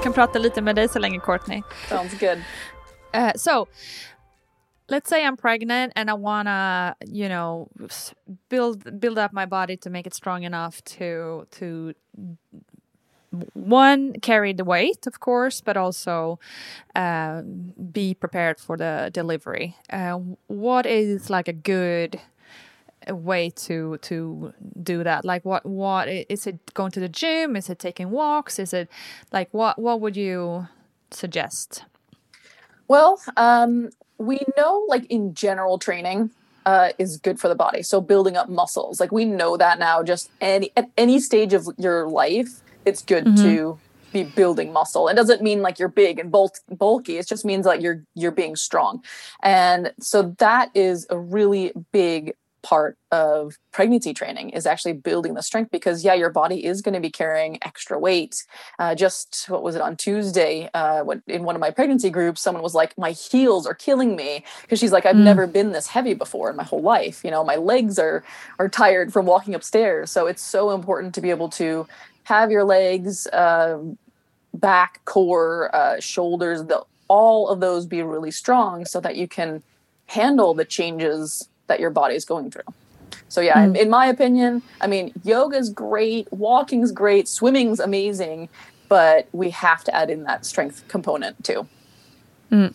Kan 0.03 0.13
prata 0.13 0.39
lite 0.39 0.61
med 0.61 0.75
dig 0.75 0.89
så 0.89 0.99
länge 0.99 1.19
Courtney. 1.19 1.61
Sounds 1.89 2.19
good. 2.19 2.43
Uh, 3.13 3.31
so 3.35 3.67
let's 4.87 5.09
say 5.09 5.25
I'm 5.25 5.37
pregnant 5.37 5.93
and 5.95 6.09
I 6.09 6.13
wanna, 6.13 6.95
you 7.05 7.29
know, 7.29 7.67
build 8.49 8.99
build 8.99 9.17
up 9.17 9.33
my 9.33 9.45
body 9.45 9.77
to 9.77 9.89
make 9.89 10.07
it 10.07 10.13
strong 10.13 10.43
enough 10.43 10.81
to 10.97 11.45
to 11.51 11.93
one 13.53 14.13
carry 14.21 14.53
the 14.53 14.65
weight 14.65 15.07
of 15.07 15.19
course 15.19 15.61
but 15.61 15.77
also 15.77 16.37
uh, 16.95 17.41
be 17.91 18.13
prepared 18.13 18.59
for 18.59 18.75
the 18.75 19.09
delivery 19.13 19.77
uh, 19.89 20.19
what 20.47 20.85
is 20.85 21.29
like 21.29 21.47
a 21.47 21.53
good 21.53 22.19
way 23.09 23.49
to 23.49 23.97
to 23.97 24.53
do 24.81 25.03
that 25.03 25.25
like 25.25 25.43
what 25.43 25.65
what 25.65 26.07
is 26.07 26.45
it 26.45 26.73
going 26.73 26.91
to 26.91 26.99
the 26.99 27.09
gym 27.09 27.55
is 27.55 27.69
it 27.69 27.79
taking 27.79 28.11
walks 28.11 28.59
is 28.59 28.73
it 28.73 28.89
like 29.31 29.49
what 29.51 29.79
what 29.79 29.99
would 29.99 30.15
you 30.15 30.67
suggest 31.09 31.85
well 32.87 33.19
um 33.37 33.89
we 34.17 34.39
know 34.55 34.85
like 34.87 35.05
in 35.05 35.33
general 35.33 35.79
training 35.79 36.29
uh, 36.65 36.89
is 36.97 37.17
good 37.17 37.39
for 37.39 37.47
the 37.47 37.55
body. 37.55 37.81
So 37.81 38.01
building 38.01 38.37
up 38.37 38.49
muscles, 38.49 38.99
like 38.99 39.11
we 39.11 39.25
know 39.25 39.57
that 39.57 39.79
now. 39.79 40.03
Just 40.03 40.29
any 40.39 40.71
at 40.77 40.89
any 40.97 41.19
stage 41.19 41.53
of 41.53 41.67
your 41.77 42.07
life, 42.07 42.61
it's 42.85 43.01
good 43.01 43.25
mm-hmm. 43.25 43.43
to 43.43 43.79
be 44.13 44.23
building 44.23 44.71
muscle. 44.71 45.07
It 45.07 45.15
doesn't 45.15 45.41
mean 45.41 45.61
like 45.61 45.79
you're 45.79 45.87
big 45.89 46.19
and 46.19 46.31
bulk, 46.31 46.55
bulky. 46.69 47.17
It 47.17 47.27
just 47.27 47.45
means 47.45 47.65
like 47.65 47.81
you're 47.81 48.03
you're 48.13 48.31
being 48.31 48.55
strong, 48.55 49.03
and 49.41 49.93
so 49.99 50.35
that 50.37 50.69
is 50.75 51.07
a 51.09 51.17
really 51.17 51.71
big 51.91 52.35
part 52.63 52.97
of 53.12 53.58
pregnancy 53.71 54.13
training 54.13 54.50
is 54.52 54.65
actually 54.65 54.93
building 54.93 55.34
the 55.34 55.41
strength 55.41 55.71
because 55.71 56.04
yeah 56.04 56.13
your 56.13 56.30
body 56.30 56.65
is 56.65 56.82
going 56.82 56.93
to 56.93 57.00
be 57.00 57.10
carrying 57.10 57.58
extra 57.63 57.97
weight. 57.97 58.43
Uh, 58.80 58.93
just 58.95 59.45
what 59.50 59.63
was 59.63 59.76
it 59.76 59.82
on 59.82 59.95
tuesday 59.95 60.69
uh, 60.74 61.02
when, 61.04 61.21
in 61.28 61.43
one 61.43 61.56
of 61.56 61.62
my 61.62 61.71
pregnancy 61.71 62.10
groups 62.10 62.41
someone 62.41 62.63
was 62.63 62.76
like 62.76 62.97
my 62.97 63.12
heels 63.12 63.65
are 63.65 63.74
killing 63.74 64.15
me 64.15 64.43
because 64.62 64.80
she's 64.80 64.91
like 64.91 65.06
i've 65.06 65.15
mm. 65.15 65.24
never 65.24 65.47
been 65.47 65.71
this 65.71 65.88
heavy 65.88 66.13
before 66.13 66.50
in 66.50 66.56
my 66.56 66.63
whole 66.63 66.82
life 66.82 67.21
you 67.24 67.32
know? 67.32 67.43
My 67.43 67.56
legs 67.56 68.00
are 68.00 68.24
are 68.60 68.69
tired 68.69 69.13
from 69.13 69.26
walking 69.26 69.56
upstairs. 69.56 70.12
So 70.12 70.28
it's 70.28 70.41
so 70.41 70.71
important 70.71 71.15
to 71.15 71.21
be 71.21 71.30
able 71.30 71.50
to 71.50 71.88
have 72.24 72.52
your 72.52 72.63
legs 72.63 73.28
uh, 73.28 73.80
back 74.54 75.04
core 75.06 75.74
uh, 75.76 76.00
shoulders 76.00 76.63
the, 76.65 76.84
all 77.08 77.50
of 77.50 77.60
those 77.60 77.86
be 77.86 78.02
really 78.02 78.32
strong 78.32 78.86
so 78.86 79.00
that 79.02 79.15
you 79.15 79.28
can 79.28 79.63
handle 80.08 80.54
the 80.54 80.65
changes 80.65 81.47
that 81.71 81.79
your 81.79 81.89
body 81.89 82.15
is 82.15 82.25
going 82.25 82.51
through. 82.51 82.69
So 83.29 83.39
yeah, 83.39 83.55
mm. 83.60 83.67
in, 83.69 83.75
in, 83.77 83.89
my 83.89 84.07
opinion, 84.07 84.62
I 84.81 84.88
mean, 84.88 85.13
yoga's 85.23 85.69
great, 85.69 86.27
walking's 86.34 86.91
great, 86.91 87.29
swimming's 87.29 87.79
amazing, 87.79 88.49
but 88.89 89.29
we 89.31 89.51
have 89.51 89.86
to 89.86 89.95
add 89.95 90.10
in 90.10 90.23
that 90.23 90.45
strength 90.45 90.86
component 90.89 91.41
too. 91.45 91.65
Mm. 92.51 92.73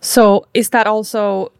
So 0.00 0.48
is 0.52 0.70
that 0.70 0.88
also 0.88 1.52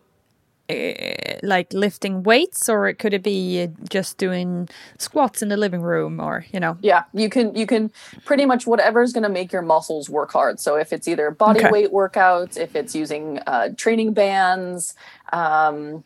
uh, 0.68 1.38
like 1.44 1.72
lifting 1.72 2.24
weights 2.24 2.68
or 2.68 2.92
could 2.92 3.14
it 3.14 3.22
be 3.22 3.68
just 3.88 4.18
doing 4.18 4.68
squats 4.98 5.40
in 5.42 5.48
the 5.48 5.56
living 5.56 5.82
room 5.82 6.20
or 6.20 6.44
you 6.52 6.60
know 6.60 6.78
yeah 6.80 7.02
you 7.12 7.28
can 7.28 7.52
you 7.54 7.66
can 7.66 7.90
pretty 8.24 8.46
much 8.46 8.64
whatever 8.64 9.02
is 9.02 9.12
going 9.12 9.24
to 9.24 9.28
make 9.28 9.52
your 9.52 9.60
muscles 9.60 10.08
work 10.08 10.32
hard 10.32 10.60
so 10.60 10.76
if 10.76 10.92
it's 10.92 11.08
either 11.08 11.32
body 11.32 11.60
okay. 11.60 11.70
weight 11.70 11.90
workouts 11.90 12.56
if 12.56 12.76
it's 12.76 12.94
using 12.94 13.40
uh, 13.48 13.70
training 13.76 14.12
bands 14.12 14.94
um, 15.32 16.04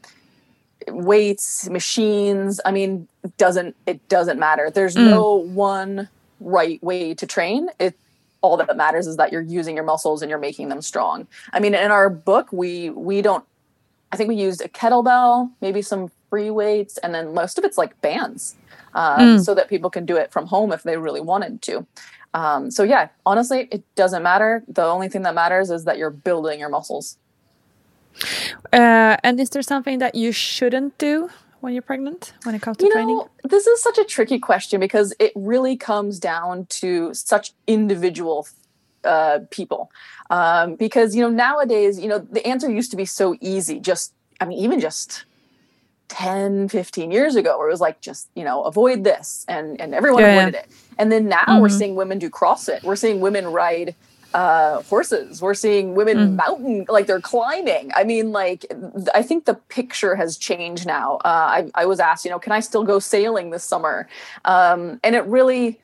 weights, 0.88 1.68
machines. 1.68 2.60
I 2.64 2.72
mean, 2.72 3.08
it 3.24 3.36
doesn't 3.36 3.76
it 3.86 4.08
doesn't 4.08 4.38
matter. 4.38 4.70
There's 4.70 4.96
mm. 4.96 5.08
no 5.08 5.34
one 5.34 6.08
right 6.40 6.82
way 6.82 7.14
to 7.14 7.26
train. 7.26 7.68
It 7.78 7.96
all 8.40 8.56
that 8.56 8.76
matters 8.76 9.06
is 9.06 9.16
that 9.16 9.32
you're 9.32 9.42
using 9.42 9.74
your 9.74 9.84
muscles 9.84 10.22
and 10.22 10.30
you're 10.30 10.38
making 10.38 10.68
them 10.68 10.82
strong. 10.82 11.26
I 11.52 11.60
mean, 11.60 11.74
in 11.74 11.90
our 11.90 12.08
book, 12.08 12.52
we 12.52 12.90
we 12.90 13.22
don't. 13.22 13.44
I 14.12 14.16
think 14.16 14.28
we 14.28 14.36
used 14.36 14.64
a 14.64 14.68
kettlebell, 14.68 15.50
maybe 15.60 15.82
some 15.82 16.10
free 16.30 16.50
weights, 16.50 16.96
and 16.98 17.14
then 17.14 17.34
most 17.34 17.58
of 17.58 17.64
it's 17.64 17.76
like 17.76 18.00
bands, 18.00 18.54
um, 18.94 19.20
mm. 19.20 19.44
so 19.44 19.54
that 19.54 19.68
people 19.68 19.90
can 19.90 20.06
do 20.06 20.16
it 20.16 20.30
from 20.30 20.46
home 20.46 20.72
if 20.72 20.82
they 20.84 20.96
really 20.96 21.20
wanted 21.20 21.60
to. 21.62 21.86
Um, 22.34 22.70
so 22.70 22.82
yeah, 22.82 23.08
honestly, 23.24 23.68
it 23.70 23.82
doesn't 23.94 24.22
matter. 24.22 24.62
The 24.68 24.84
only 24.84 25.08
thing 25.08 25.22
that 25.22 25.34
matters 25.34 25.70
is 25.70 25.84
that 25.84 25.98
you're 25.98 26.10
building 26.10 26.60
your 26.60 26.68
muscles. 26.68 27.18
Uh, 28.72 29.16
and 29.22 29.38
is 29.40 29.50
there 29.50 29.62
something 29.62 29.98
that 29.98 30.14
you 30.14 30.32
shouldn't 30.32 30.96
do 30.98 31.30
when 31.60 31.72
you're 31.72 31.82
pregnant 31.82 32.32
when 32.44 32.54
it 32.54 32.62
comes 32.62 32.76
to 32.78 32.86
you 32.86 32.92
training? 32.92 33.16
Know, 33.16 33.30
this 33.44 33.66
is 33.66 33.82
such 33.82 33.98
a 33.98 34.04
tricky 34.04 34.38
question 34.38 34.80
because 34.80 35.14
it 35.18 35.32
really 35.34 35.76
comes 35.76 36.18
down 36.18 36.66
to 36.66 37.12
such 37.14 37.52
individual 37.66 38.46
uh, 39.04 39.40
people. 39.50 39.90
Um, 40.30 40.74
because, 40.74 41.14
you 41.14 41.22
know, 41.22 41.30
nowadays, 41.30 42.00
you 42.00 42.08
know, 42.08 42.18
the 42.18 42.46
answer 42.46 42.70
used 42.70 42.90
to 42.90 42.96
be 42.96 43.04
so 43.04 43.36
easy. 43.40 43.78
Just, 43.78 44.12
I 44.40 44.44
mean, 44.44 44.58
even 44.58 44.80
just 44.80 45.24
10, 46.08 46.68
15 46.68 47.10
years 47.10 47.36
ago, 47.36 47.58
where 47.58 47.68
it 47.68 47.70
was 47.70 47.80
like, 47.80 48.00
just, 48.00 48.28
you 48.34 48.44
know, 48.44 48.64
avoid 48.64 49.04
this 49.04 49.44
and, 49.48 49.80
and 49.80 49.94
everyone 49.94 50.22
yeah, 50.22 50.32
avoided 50.32 50.54
yeah. 50.54 50.60
it. 50.60 50.70
And 50.98 51.12
then 51.12 51.28
now 51.28 51.44
mm-hmm. 51.44 51.60
we're 51.60 51.68
seeing 51.68 51.94
women 51.94 52.18
do 52.18 52.30
CrossFit. 52.30 52.82
We're 52.82 52.96
seeing 52.96 53.20
women 53.20 53.46
ride 53.46 53.94
uh, 54.36 54.82
horses. 54.82 55.40
We're 55.40 55.54
seeing 55.54 55.94
women 55.94 56.18
mm. 56.18 56.36
mountain 56.36 56.84
like 56.90 57.06
they're 57.06 57.22
climbing. 57.22 57.90
I 57.96 58.04
mean, 58.04 58.32
like 58.32 58.66
I 59.14 59.22
think 59.22 59.46
the 59.46 59.54
picture 59.54 60.14
has 60.14 60.36
changed 60.36 60.86
now. 60.86 61.16
Uh, 61.24 61.48
I, 61.56 61.70
I 61.74 61.86
was 61.86 62.00
asked, 62.00 62.26
you 62.26 62.30
know, 62.30 62.38
can 62.38 62.52
I 62.52 62.60
still 62.60 62.84
go 62.84 62.98
sailing 62.98 63.48
this 63.48 63.64
summer? 63.64 64.06
Um, 64.44 65.00
and 65.02 65.16
it 65.16 65.24
really, 65.24 65.80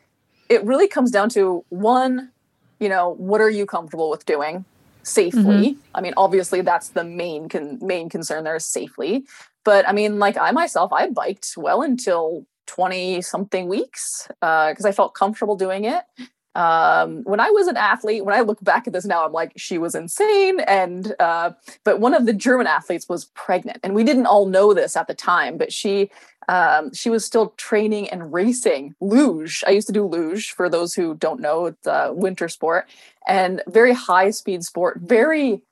it 0.50 0.62
really 0.64 0.86
comes 0.86 1.10
down 1.10 1.30
to 1.30 1.64
one, 1.70 2.30
you 2.78 2.90
know, 2.90 3.14
what 3.14 3.40
are 3.40 3.48
you 3.48 3.64
comfortable 3.64 4.10
with 4.10 4.26
doing 4.26 4.66
safely? 5.02 5.40
Mm-hmm. 5.40 5.80
I 5.94 6.02
mean, 6.02 6.12
obviously 6.18 6.60
that's 6.60 6.90
the 6.90 7.04
main 7.04 7.48
con- 7.48 7.78
main 7.80 8.10
concern 8.10 8.44
there 8.44 8.56
is 8.56 8.66
safely. 8.66 9.24
But 9.64 9.88
I 9.88 9.92
mean, 9.92 10.18
like 10.18 10.36
I 10.36 10.50
myself, 10.50 10.92
I 10.92 11.08
biked 11.08 11.54
well 11.56 11.80
until 11.80 12.44
20 12.66 13.22
something 13.22 13.66
weeks 13.66 14.26
because 14.28 14.84
uh, 14.84 14.88
I 14.88 14.92
felt 14.92 15.14
comfortable 15.14 15.56
doing 15.56 15.84
it 15.86 16.02
um, 16.54 17.22
when 17.24 17.40
I 17.40 17.50
was 17.50 17.66
an 17.66 17.76
athlete, 17.76 18.24
when 18.24 18.34
I 18.34 18.40
look 18.42 18.62
back 18.62 18.86
at 18.86 18.92
this 18.92 19.04
now, 19.04 19.24
I'm 19.24 19.32
like, 19.32 19.52
she 19.56 19.78
was 19.78 19.94
insane. 19.94 20.60
And, 20.60 21.14
uh, 21.18 21.52
but 21.84 22.00
one 22.00 22.14
of 22.14 22.26
the 22.26 22.32
German 22.32 22.66
athletes 22.66 23.08
was 23.08 23.26
pregnant. 23.34 23.78
And 23.82 23.94
we 23.94 24.04
didn't 24.04 24.26
all 24.26 24.46
know 24.46 24.74
this 24.74 24.96
at 24.96 25.06
the 25.06 25.14
time, 25.14 25.56
but 25.56 25.72
she, 25.72 26.10
um, 26.48 26.92
she 26.92 27.08
was 27.08 27.24
still 27.24 27.54
training 27.56 28.10
and 28.10 28.32
racing 28.32 28.94
luge. 29.00 29.64
I 29.66 29.70
used 29.70 29.86
to 29.86 29.92
do 29.92 30.06
luge 30.06 30.52
for 30.52 30.68
those 30.68 30.94
who 30.94 31.14
don't 31.14 31.40
know, 31.40 31.66
it's 31.66 31.86
a 31.86 32.12
winter 32.12 32.48
sport 32.48 32.86
and 33.26 33.62
very 33.66 33.92
high 33.92 34.30
speed 34.30 34.64
sport, 34.64 34.98
very, 35.00 35.62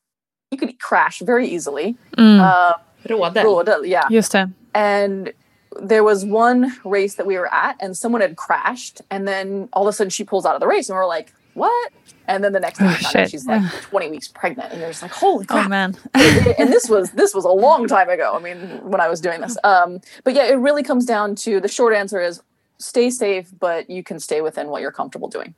you 0.51 0.59
could 0.59 0.79
crash 0.79 1.21
very 1.21 1.49
easily. 1.49 1.97
Mm. 2.17 2.41
Uh, 2.41 2.75
Rådel, 3.07 3.87
yeah. 3.87 4.09
Just 4.11 4.33
det. 4.33 4.51
And 4.75 5.33
there 5.81 6.03
was 6.03 6.25
one 6.25 6.77
race 6.85 7.15
that 7.15 7.27
we 7.27 7.39
were 7.39 7.53
at 7.53 7.77
and 7.81 7.97
someone 7.97 8.21
had 8.21 8.37
crashed 8.37 9.01
and 9.11 9.27
then 9.27 9.69
all 9.73 9.87
of 9.87 9.89
a 9.89 9.93
sudden 9.93 10.11
she 10.11 10.25
pulls 10.25 10.45
out 10.45 10.55
of 10.55 10.61
the 10.61 10.67
race 10.67 10.89
and 10.89 10.97
we're 10.97 11.07
like 11.07 11.33
what? 11.55 11.93
And 12.29 12.45
then 12.45 12.53
the 12.53 12.61
next 12.61 12.79
thing 12.79 12.89
oh, 12.89 13.27
she's 13.27 13.45
like 13.47 13.63
20 13.83 14.11
weeks 14.11 14.29
pregnant 14.29 14.73
and 14.73 14.81
you're 14.81 14.91
just 14.91 15.03
like 15.03 15.11
holy 15.11 15.47
oh, 15.49 15.55
crap. 15.55 15.67
oh 15.67 15.69
man. 15.69 15.97
And 16.59 16.73
this 16.73 16.89
was 16.89 17.11
this 17.13 17.35
was 17.35 17.45
a 17.45 17.51
long 17.51 17.87
time 17.89 18.09
ago 18.09 18.35
i 18.35 18.41
mean 18.41 18.59
when 18.83 19.01
i 19.01 19.09
was 19.09 19.21
doing 19.21 19.41
this. 19.41 19.57
Um 19.65 20.01
but 20.25 20.35
yeah 20.35 20.45
it 20.45 20.57
really 20.57 20.83
comes 20.83 21.07
down 21.07 21.35
to 21.37 21.61
the 21.61 21.69
short 21.69 21.95
answer 21.95 22.21
is 22.21 22.43
stay 22.79 23.11
safe 23.11 23.49
but 23.59 23.89
you 23.91 24.03
can 24.03 24.21
stay 24.21 24.41
within 24.41 24.69
what 24.69 24.81
you're 24.83 24.93
comfortable 24.93 25.29
doing. 25.29 25.55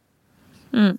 Mm. 0.73 0.99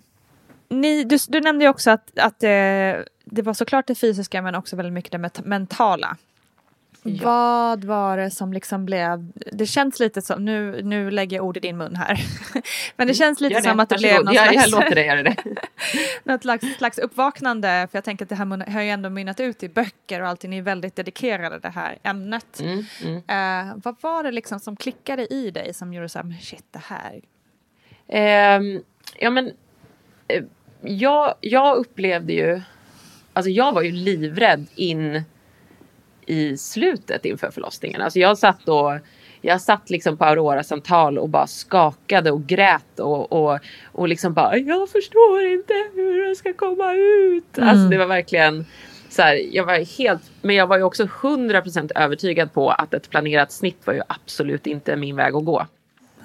Ni, 0.69 1.03
du, 1.03 1.17
du 1.27 1.41
nämnde 1.41 1.65
ju 1.65 1.69
också 1.69 1.91
att, 1.91 2.19
att 2.19 2.39
det, 2.39 3.05
det 3.25 3.41
var 3.41 3.53
såklart 3.53 3.87
det 3.87 3.95
fysiska 3.95 4.41
men 4.41 4.55
också 4.55 4.75
väldigt 4.75 4.93
mycket 4.93 5.11
det 5.11 5.45
mentala 5.45 6.17
Ja. 7.03 7.23
Vad 7.23 7.83
var 7.83 8.17
det 8.17 8.31
som 8.31 8.53
liksom 8.53 8.85
blev, 8.85 9.31
det 9.51 9.65
känns 9.65 9.99
lite 9.99 10.21
som, 10.21 10.45
nu, 10.45 10.81
nu 10.83 11.11
lägger 11.11 11.37
jag 11.37 11.45
ord 11.45 11.57
i 11.57 11.59
din 11.59 11.77
mun 11.77 11.95
här, 11.95 12.19
men 12.95 13.07
det 13.07 13.13
känns 13.13 13.41
lite 13.41 13.55
det. 13.55 13.61
som 13.61 13.79
att 13.79 13.89
det 13.89 13.95
Varsågod. 13.95 14.13
blev 14.13 14.25
något 14.25 14.35
jag, 14.35 14.53
slags, 14.53 14.71
jag 14.71 14.95
dig 14.95 15.05
göra 15.05 15.23
det. 15.23 15.35
något 16.23 16.41
slags, 16.41 16.77
slags 16.77 16.97
uppvaknande, 16.97 17.87
för 17.91 17.97
jag 17.97 18.03
tänker 18.03 18.25
att 18.25 18.29
det 18.29 18.35
här 18.35 18.71
har 18.71 18.81
ju 18.81 18.89
ändå 18.89 19.09
mynnat 19.09 19.39
ut 19.39 19.63
i 19.63 19.69
böcker 19.69 20.21
och 20.21 20.27
allting, 20.27 20.49
ni 20.49 20.57
är 20.57 20.61
väldigt 20.61 20.95
dedikerade 20.95 21.59
det 21.59 21.69
här 21.69 21.97
ämnet. 22.03 22.59
Mm, 22.59 22.85
mm. 23.03 23.15
Uh, 23.15 23.73
vad 23.83 23.95
var 24.01 24.23
det 24.23 24.31
liksom 24.31 24.59
som 24.59 24.75
klickade 24.75 25.33
i 25.33 25.51
dig 25.51 25.73
som 25.73 25.93
gjorde 25.93 26.09
så 26.09 26.19
här, 26.19 26.35
shit 26.41 26.65
det 26.71 26.81
här? 26.83 27.21
Um, 28.57 28.83
ja 29.19 29.29
men, 29.29 29.45
uh, 29.45 30.43
jag, 30.81 31.35
jag 31.41 31.77
upplevde 31.77 32.33
ju, 32.33 32.61
alltså 33.33 33.49
jag 33.49 33.73
var 33.73 33.81
ju 33.81 33.91
livrädd 33.91 34.67
in 34.75 35.23
i 36.27 36.57
slutet 36.57 37.25
inför 37.25 37.51
förlossningen. 37.51 38.01
Alltså 38.01 38.19
jag 38.19 38.37
satt 38.37 38.69
och 38.69 38.91
jag 39.45 39.61
satt 39.61 39.89
liksom 39.89 40.17
på 40.17 40.25
Aurora 40.25 40.63
central 40.63 41.17
och 41.17 41.29
bara 41.29 41.47
skakade 41.47 42.31
och 42.31 42.45
grät 42.45 42.99
och, 42.99 43.31
och, 43.31 43.59
och 43.91 44.07
liksom 44.07 44.33
bara 44.33 44.57
jag 44.57 44.89
förstår 44.89 45.45
inte 45.45 45.73
hur 45.93 46.29
det 46.29 46.35
ska 46.35 46.53
komma 46.53 46.93
ut. 46.93 47.57
Mm. 47.57 47.69
Alltså 47.69 47.89
det 47.89 47.97
var 47.97 48.05
verkligen 48.05 48.65
så 49.09 49.21
här, 49.21 49.41
jag 49.51 49.65
var 49.65 49.97
helt, 49.97 50.21
men 50.41 50.55
jag 50.55 50.67
var 50.67 50.77
ju 50.77 50.83
också 50.83 51.03
100% 51.03 51.91
övertygad 51.95 52.53
på 52.53 52.69
att 52.69 52.93
ett 52.93 53.09
planerat 53.09 53.51
snitt 53.51 53.77
var 53.87 53.93
ju 53.93 54.01
absolut 54.07 54.67
inte 54.67 54.95
min 54.95 55.15
väg 55.15 55.35
att 55.35 55.45
gå. 55.45 55.67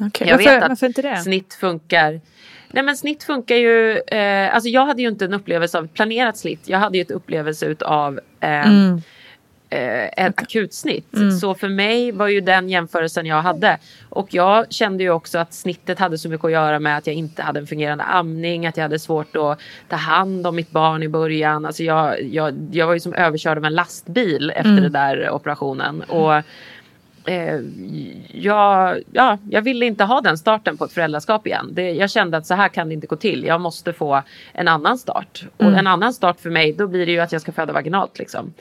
Okay. 0.00 0.28
Jag 0.28 0.37
varför, 0.37 0.50
vet 0.50 0.62
att 0.62 0.68
varför 0.68 0.87
inte 0.87 1.02
det? 1.02 1.16
snitt 1.16 1.54
funkar. 1.54 2.20
Nej 2.70 2.82
men 2.82 2.96
snitt 2.96 3.22
funkar 3.22 3.56
ju, 3.56 3.98
eh, 3.98 4.54
alltså 4.54 4.68
jag 4.68 4.87
hade 4.87 5.02
ju 5.02 5.08
inte 5.08 5.24
en 5.24 5.34
upplevelse 5.34 5.78
av 5.78 5.87
planerat 5.87 6.37
snitt. 6.37 6.68
Jag 6.68 6.78
hade 6.78 6.98
ju 6.98 7.02
ett 7.02 7.11
upplevelse 7.11 7.66
utav 7.66 8.20
eh, 8.40 8.68
mm 8.68 9.02
eh, 9.70 10.26
ett 10.26 10.42
akutsnitt. 10.42 11.14
Så 11.40 11.54
för 11.54 11.68
mig 11.68 12.12
var 12.12 12.28
ju 12.28 12.40
den 12.40 12.68
jämförelsen 12.68 13.26
jag 13.26 13.42
hade. 13.42 13.78
Och 14.09 14.35
jag 14.35 14.72
kände 14.72 15.02
ju 15.02 15.11
också 15.11 15.38
att 15.38 15.54
snittet 15.54 15.98
hade 15.98 16.18
så 16.18 16.28
mycket 16.28 16.44
att 16.44 16.52
göra 16.52 16.78
med 16.78 16.96
att 16.96 17.07
jag 17.07 17.16
inte 17.16 17.42
hade 17.42 17.61
en 17.61 17.66
fungerande 17.66 18.04
amning, 18.04 18.66
att 18.66 18.76
jag 18.76 18.85
hade 18.85 18.98
svårt 18.98 19.37
att 19.37 19.61
ta 19.88 19.96
hand 19.96 20.46
om 20.46 20.57
mitt 20.57 20.70
barn 20.70 21.02
i 21.02 21.09
början. 21.09 21.66
Alltså 21.66 21.83
jag, 21.83 22.22
jag, 22.22 22.68
jag 22.72 22.87
var 22.87 22.94
ju 22.94 23.00
som 23.00 23.14
överkörd 23.14 23.59
av 23.59 23.64
en 23.64 23.74
lastbil 23.74 24.52
efter 24.57 24.81
den 24.81 24.92
där 24.92 25.31
operationen. 25.31 26.03
Och 26.03 26.34
eh, 27.30 27.61
jag, 28.28 28.99
ja, 29.12 29.38
jag 29.51 29.62
ville 29.62 29.86
inte 29.86 30.05
ha 30.05 30.20
den 30.20 30.38
starten 30.38 30.76
på 30.76 30.84
ett 30.84 30.92
föräldraskap 30.92 31.47
igen. 31.47 31.68
Det, 31.72 31.90
jag 31.90 32.11
kände 32.11 32.36
att 32.36 32.47
så 32.47 32.55
här 32.55 32.68
kan 32.68 32.88
det 32.88 32.95
inte 32.95 33.07
gå 33.07 33.16
till. 33.16 33.45
Jag 33.45 33.61
måste 33.61 33.92
få 33.92 34.22
en 34.53 34.68
annan 34.68 34.99
start. 34.99 35.45
Och 35.57 35.66
en 35.66 35.86
annan 35.86 36.14
start 36.14 36.40
för 36.40 36.51
mig, 36.51 36.72
då 36.72 36.86
blir 36.86 37.07
det 37.07 37.12
ju 37.12 37.20
att 37.20 37.32
jag 37.32 37.40
ska 37.40 37.53
föda 37.53 37.72
vaginalt. 37.72 38.18
Liksom. 38.18 38.53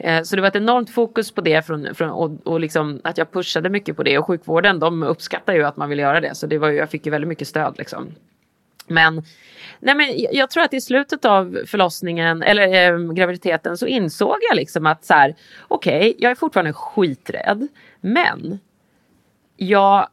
Eh, 0.00 0.22
Så 0.22 0.36
det 0.36 0.42
var 0.42 0.48
ett 0.48 0.56
enormt 0.56 0.90
fokus 0.90 1.30
på 1.30 1.40
det 1.40 1.66
från, 1.66 1.94
från, 1.94 2.10
och, 2.10 2.30
och 2.46 2.60
liksom 2.60 3.00
att 3.04 3.18
jag 3.18 3.32
pushade 3.32 3.68
mycket 3.68 3.96
på 3.96 4.02
det. 4.02 4.18
Och 4.18 4.26
sjukvården 4.26 4.78
de 4.78 5.02
uppskattar 5.02 5.52
ju 5.54 5.64
att 5.64 5.76
man 5.76 5.88
vill 5.88 5.98
göra 5.98 6.20
det. 6.20 6.34
Så 6.34 6.46
det 6.46 6.58
var 6.58 6.68
ju, 6.68 6.76
jag 6.76 6.90
fick 6.90 7.06
ju 7.06 7.10
väldigt 7.12 7.28
mycket 7.28 7.48
stöd. 7.48 7.74
Liksom. 7.78 8.06
Men, 8.86 9.22
nej 9.80 9.94
men 9.94 10.06
jag- 10.32 10.50
tror 10.50 10.62
att 10.64 10.74
i 10.74 10.80
slutet 10.80 11.24
av 11.24 11.58
förlossningen 11.66 12.42
eller 12.42 12.92
eh, 12.92 13.12
graviditeten 13.12 13.76
så 13.76 13.86
insåg 13.86 14.36
jag 14.50 14.56
liksom 14.56 14.86
att 14.86 15.04
så 15.04 15.14
här, 15.14 15.34
okej, 15.68 16.14
jag 16.18 16.30
är 16.30 16.34
fortfarande 16.34 16.72
skiträdd, 16.72 17.68
men 18.00 18.58
jag 19.56 20.08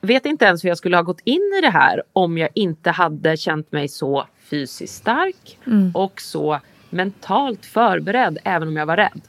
vet 0.00 0.26
inte 0.26 0.44
ens 0.44 0.64
hur 0.64 0.68
jag 0.68 0.78
skulle 0.78 0.96
ha 0.96 1.02
gått 1.02 1.20
in 1.24 1.52
i 1.58 1.60
det 1.60 1.70
här 1.70 2.02
om 2.12 2.38
jag 2.38 2.48
inte 2.54 2.90
hade 2.90 3.36
känt 3.36 3.72
mig 3.72 3.88
så 3.88 4.26
fysiskt 4.50 4.94
stark 4.94 5.58
och 5.94 6.20
så 6.20 6.60
mentalt 6.90 7.66
förberedd 7.66 8.38
även 8.44 8.68
om 8.68 8.76
jag 8.76 8.86
var 8.86 8.96
rädd. 8.96 9.20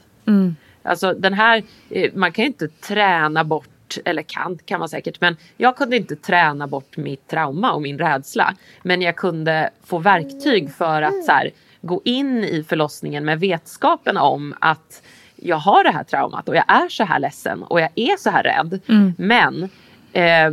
Alltså 0.82 1.14
den 1.14 1.32
här, 1.34 1.62
eh, 1.90 2.12
man 2.14 2.32
kan 2.32 2.42
ju 2.42 2.46
inte 2.46 2.68
träna 2.68 3.44
bort, 3.44 3.98
eller 4.04 4.22
kan, 4.22 4.58
kan 4.64 4.80
man 4.80 4.88
säkert, 4.88 5.20
men 5.20 5.36
jag 5.56 5.76
kunde 5.76 5.96
inte 5.96 6.16
träna 6.16 6.66
bort 6.66 6.96
mitt 6.96 7.28
trauma 7.28 7.72
och 7.72 7.82
min 7.82 7.98
rädsla. 7.98 8.54
Men 8.82 9.02
jag 9.02 9.16
kunde 9.16 9.70
få 9.84 9.98
verktyg 9.98 10.74
för 10.74 11.02
att 11.02 11.24
så 11.24 11.32
här, 11.32 11.50
gå 11.80 12.00
in 12.04 12.44
i 12.44 12.64
förlossningen 12.68 13.24
med 13.24 13.40
vetskapen 13.40 14.16
om 14.16 14.54
att 14.60 15.02
jag 15.36 15.56
har 15.56 15.84
det 15.84 15.90
här 15.90 16.04
traumat 16.04 16.48
och 16.48 16.56
jag 16.56 16.64
är 16.68 16.88
så 16.88 17.04
här 17.04 17.18
ledsen 17.18 17.62
och 17.62 17.80
jag 17.80 17.90
är 17.94 18.16
så 18.16 18.30
här 18.30 18.42
rädd. 18.42 18.80
Men 19.18 19.68
eh, 20.12 20.52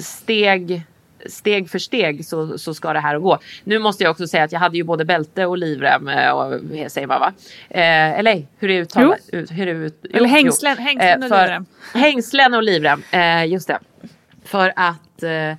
steg 0.00 0.82
steg 1.28 1.70
för 1.70 1.78
steg 1.78 2.24
så, 2.24 2.58
så 2.58 2.74
ska 2.74 2.92
det 2.92 3.00
här 3.00 3.18
gå. 3.18 3.38
Nu 3.64 3.78
måste 3.78 4.04
jag 4.04 4.10
också 4.10 4.26
säga 4.26 4.44
att 4.44 4.52
jag 4.52 4.60
hade 4.60 4.76
ju 4.76 4.82
både 4.82 5.04
bälte 5.04 5.46
och 5.46 5.58
livrem, 5.58 6.08
eh, 6.08 6.30
och, 6.30 6.60
säger 6.88 7.06
man 7.06 7.20
va? 7.20 7.32
Eh, 7.70 8.18
eller 8.18 8.46
hur 8.58 8.70
är 8.70 8.74
det 8.74 8.80
uttalat? 8.80 9.18
Ut, 9.32 9.50
hur 9.50 9.68
är 9.68 9.74
ut, 9.74 10.04
Eller 10.04 10.18
jo, 10.20 10.24
hängslen- 10.26 10.76
jo. 10.78 10.84
hängslen 10.84 11.22
och 11.22 11.28
för- 11.28 11.42
livrem. 11.42 11.66
Hängslen 11.94 12.54
och 12.54 12.62
livrem, 12.62 13.02
eh, 13.10 13.46
just 13.46 13.68
det. 13.68 13.78
För 14.44 14.72
att 14.76 15.22
eh, 15.22 15.56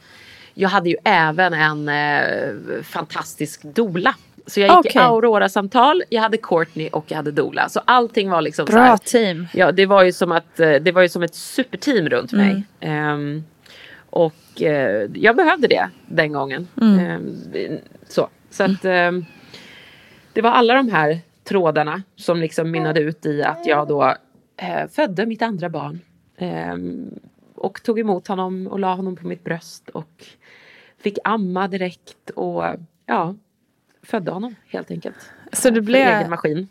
jag 0.54 0.70
hade 0.70 0.90
ju 0.90 0.96
även 1.04 1.54
en 1.54 1.90
eh, 1.90 2.82
fantastisk 2.84 3.64
dola. 3.64 4.16
Så 4.48 4.60
jag 4.60 4.78
gick 4.86 4.96
i 4.96 5.00
Aurora-samtal, 5.00 6.04
jag 6.10 6.22
hade 6.22 6.38
Courtney 6.38 6.90
och 6.90 7.06
jag 7.08 7.16
hade 7.16 7.32
dola. 7.32 7.70
Så 7.70 7.82
allting 7.86 8.30
var 8.30 8.42
liksom 8.42 8.68
så 8.68 8.74
Bra 8.74 8.82
här, 8.84 8.98
team. 8.98 9.48
Ja, 9.54 9.72
det 9.72 9.86
var 9.86 10.04
ju 10.04 10.12
som 10.14 10.32
att 10.32 10.60
eh, 10.60 10.72
det 10.72 10.92
var 10.92 11.02
ju 11.02 11.10
som 11.10 11.24
ett 11.24 11.36
superteam 11.36 12.10
runt 12.10 12.32
mig. 12.32 12.64
Ehm, 12.80 13.44
och 14.18 14.62
eh, 14.62 15.10
jag 15.14 15.36
behövde 15.36 15.68
det 15.68 15.90
den 16.08 16.32
gången. 16.32 16.68
Ehm, 16.82 17.80
så 18.08 18.30
så 18.50 18.64
att 18.64 18.86
ehm, 18.86 19.26
det 20.34 20.42
var 20.42 20.52
alla 20.52 20.74
de 20.74 20.90
här 20.90 21.20
trådarna 21.44 22.04
som 22.16 22.38
liksom 22.40 22.72
mynnade 22.72 23.00
ut 23.00 23.26
i 23.26 23.44
att 23.44 23.66
jag 23.66 23.88
då 23.88 24.16
eh, 24.58 24.88
födde 24.90 25.26
mitt 25.26 25.42
andra 25.42 25.70
barn. 25.70 26.00
Ehm, 26.38 27.10
och 27.56 27.84
tog 27.84 28.00
emot 28.00 28.28
honom 28.28 28.68
och 28.68 28.80
la 28.80 28.94
honom 28.94 29.16
på 29.16 29.28
mitt 29.28 29.44
bröst 29.44 29.90
och 29.90 30.26
fick 30.98 31.18
amma 31.24 31.68
direkt 31.68 32.30
och 32.36 32.64
ja, 33.06 33.36
födde 34.04 34.32
honom 34.32 34.56
helt 34.68 34.92
enkelt. 34.92 35.32
Så 35.54 35.70
det 35.70 35.82
blev, 35.82 36.08
egen 36.08 36.30
maskin. 36.30 36.68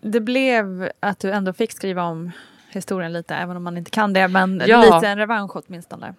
det 0.00 0.20
blev 0.20 0.90
att 1.00 1.18
du 1.18 1.30
ändå 1.30 1.52
fick 1.52 1.72
skriva 1.72 2.02
om 2.04 2.30
historien 2.70 3.12
lite, 3.12 3.34
även 3.34 3.56
om 3.56 3.62
man 3.62 3.76
inte 3.76 3.90
kan 3.90 4.12
det. 4.12 4.28
Men 4.28 4.62
Ja. 4.66 4.82
lite 4.82 5.08
en 5.08 5.18
revansch 5.18 5.56
åtminstone. 5.56 6.14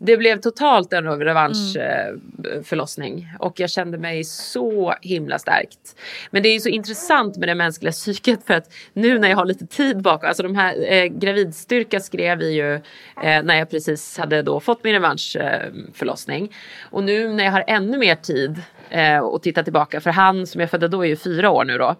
Det 0.00 0.16
blev 0.16 0.40
totalt 0.40 0.92
en 0.92 1.20
revanschförlossning 1.20 3.32
och 3.38 3.60
jag 3.60 3.70
kände 3.70 3.98
mig 3.98 4.24
så 4.24 4.94
himla 5.02 5.38
stärkt. 5.38 5.96
Men 6.30 6.42
det 6.42 6.48
är 6.48 6.52
ju 6.52 6.60
så 6.60 6.68
intressant 6.68 7.36
med 7.36 7.48
det 7.48 7.54
mänskliga 7.54 7.92
psyket 7.92 8.40
för 8.46 8.54
att 8.54 8.72
nu 8.92 9.18
när 9.18 9.28
jag 9.28 9.36
har 9.36 9.44
lite 9.44 9.66
tid 9.66 10.02
bakom, 10.02 10.28
alltså 10.28 10.42
de 10.42 10.56
här 10.56 10.92
eh, 10.92 11.04
gravidstyrka 11.04 12.00
skrev 12.00 12.38
vi 12.38 12.52
ju 12.52 12.74
eh, 12.74 13.42
när 13.42 13.58
jag 13.58 13.70
precis 13.70 14.18
hade 14.18 14.42
då 14.42 14.60
fått 14.60 14.84
min 14.84 14.92
revanschförlossning. 14.92 16.54
och 16.90 17.04
nu 17.04 17.28
när 17.28 17.44
jag 17.44 17.52
har 17.52 17.64
ännu 17.66 17.98
mer 17.98 18.14
tid 18.14 18.62
eh, 18.90 19.18
och 19.18 19.42
titta 19.42 19.62
tillbaka, 19.62 20.00
för 20.00 20.10
han 20.10 20.46
som 20.46 20.60
jag 20.60 20.70
födde 20.70 20.88
då 20.88 21.04
är 21.04 21.08
ju 21.08 21.16
fyra 21.16 21.50
år 21.50 21.64
nu 21.64 21.78
då. 21.78 21.96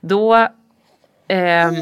Då 0.00 0.48
ehm, 1.28 1.74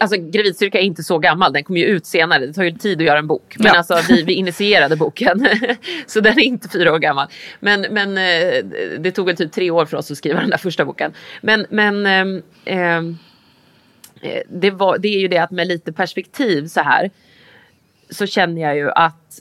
Alltså 0.00 0.16
gravidstyrka 0.16 0.78
är 0.78 0.82
inte 0.82 1.02
så 1.02 1.18
gammal, 1.18 1.52
den 1.52 1.64
kommer 1.64 1.80
ju 1.80 1.86
ut 1.86 2.06
senare. 2.06 2.46
Det 2.46 2.52
tar 2.52 2.62
ju 2.62 2.70
tid 2.70 2.98
att 2.98 3.06
göra 3.06 3.18
en 3.18 3.26
bok. 3.26 3.54
Men 3.58 3.66
Ja. 3.66 3.78
alltså 3.78 3.98
vi, 4.08 4.22
vi 4.22 4.32
initierade 4.32 4.96
boken. 4.96 5.48
så 6.06 6.20
den 6.20 6.38
är 6.38 6.42
inte 6.42 6.68
fyra 6.68 6.92
år 6.92 6.98
gammal. 6.98 7.26
Men, 7.60 7.86
men 7.90 8.18
eh, 8.18 8.64
det 8.98 9.10
tog 9.10 9.26
väl 9.26 9.36
typ 9.36 9.52
tre 9.52 9.70
år 9.70 9.86
för 9.86 9.96
oss 9.96 10.10
att 10.10 10.18
skriva 10.18 10.40
den 10.40 10.50
där 10.50 10.56
första 10.56 10.84
boken. 10.84 11.12
Men, 11.40 11.66
men 11.70 12.06
ehm, 12.06 12.42
ehm, 12.64 13.18
eh, 14.20 14.42
det, 14.48 14.70
var, 14.70 14.98
det 14.98 15.08
är 15.08 15.18
ju 15.18 15.28
det 15.28 15.38
att 15.38 15.50
med 15.50 15.66
lite 15.66 15.92
perspektiv 15.92 16.66
så 16.66 16.80
här. 16.80 17.10
Så 18.10 18.26
känner 18.26 18.62
jag 18.62 18.76
ju 18.76 18.90
att 18.90 19.40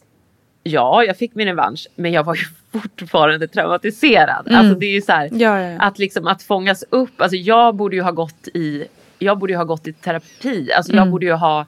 ja, 0.63 1.03
jag 1.03 1.17
fick 1.17 1.35
min 1.35 1.47
revansch. 1.47 1.87
Men 1.95 2.11
jag 2.11 2.23
var 2.23 2.35
ju 2.35 2.43
fortfarande 2.79 3.47
traumatiserad. 3.47 4.47
Alltså 4.51 4.75
det 4.75 4.85
är 4.85 4.93
ju 4.93 5.01
så 5.01 5.11
här. 5.11 5.29
Ja, 5.31 5.59
ja. 5.59 5.79
Att 5.79 5.99
liksom 5.99 6.27
att 6.27 6.43
fångas 6.43 6.83
upp. 6.89 7.21
Alltså 7.21 7.35
jag 7.35 7.75
borde 7.75 7.95
ju 7.95 8.01
ha 8.01 8.11
gått 8.11 8.47
i 8.53 8.85
jag 9.19 9.39
borde 9.39 9.53
ju 9.53 9.57
ha 9.57 9.63
gått 9.63 9.87
i 9.87 9.93
terapi. 9.93 10.71
Alltså 10.71 10.93
jag 10.93 11.11
borde 11.11 11.25
ju 11.25 11.33
ha 11.33 11.65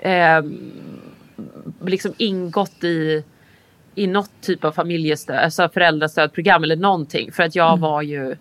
eh, 0.00 0.42
liksom 1.86 2.14
ingått 2.16 2.84
i, 2.84 3.24
i 3.94 4.06
något 4.06 4.30
typ 4.40 4.64
av 4.64 4.72
familjestöd, 4.72 5.36
alltså 5.36 5.68
föräldrastödprogram 5.68 6.64
eller 6.64 6.76
någonting. 6.76 7.32
För 7.32 7.42
att 7.42 7.54
jag 7.54 7.78
var 7.78 8.02
ju, 8.02 8.36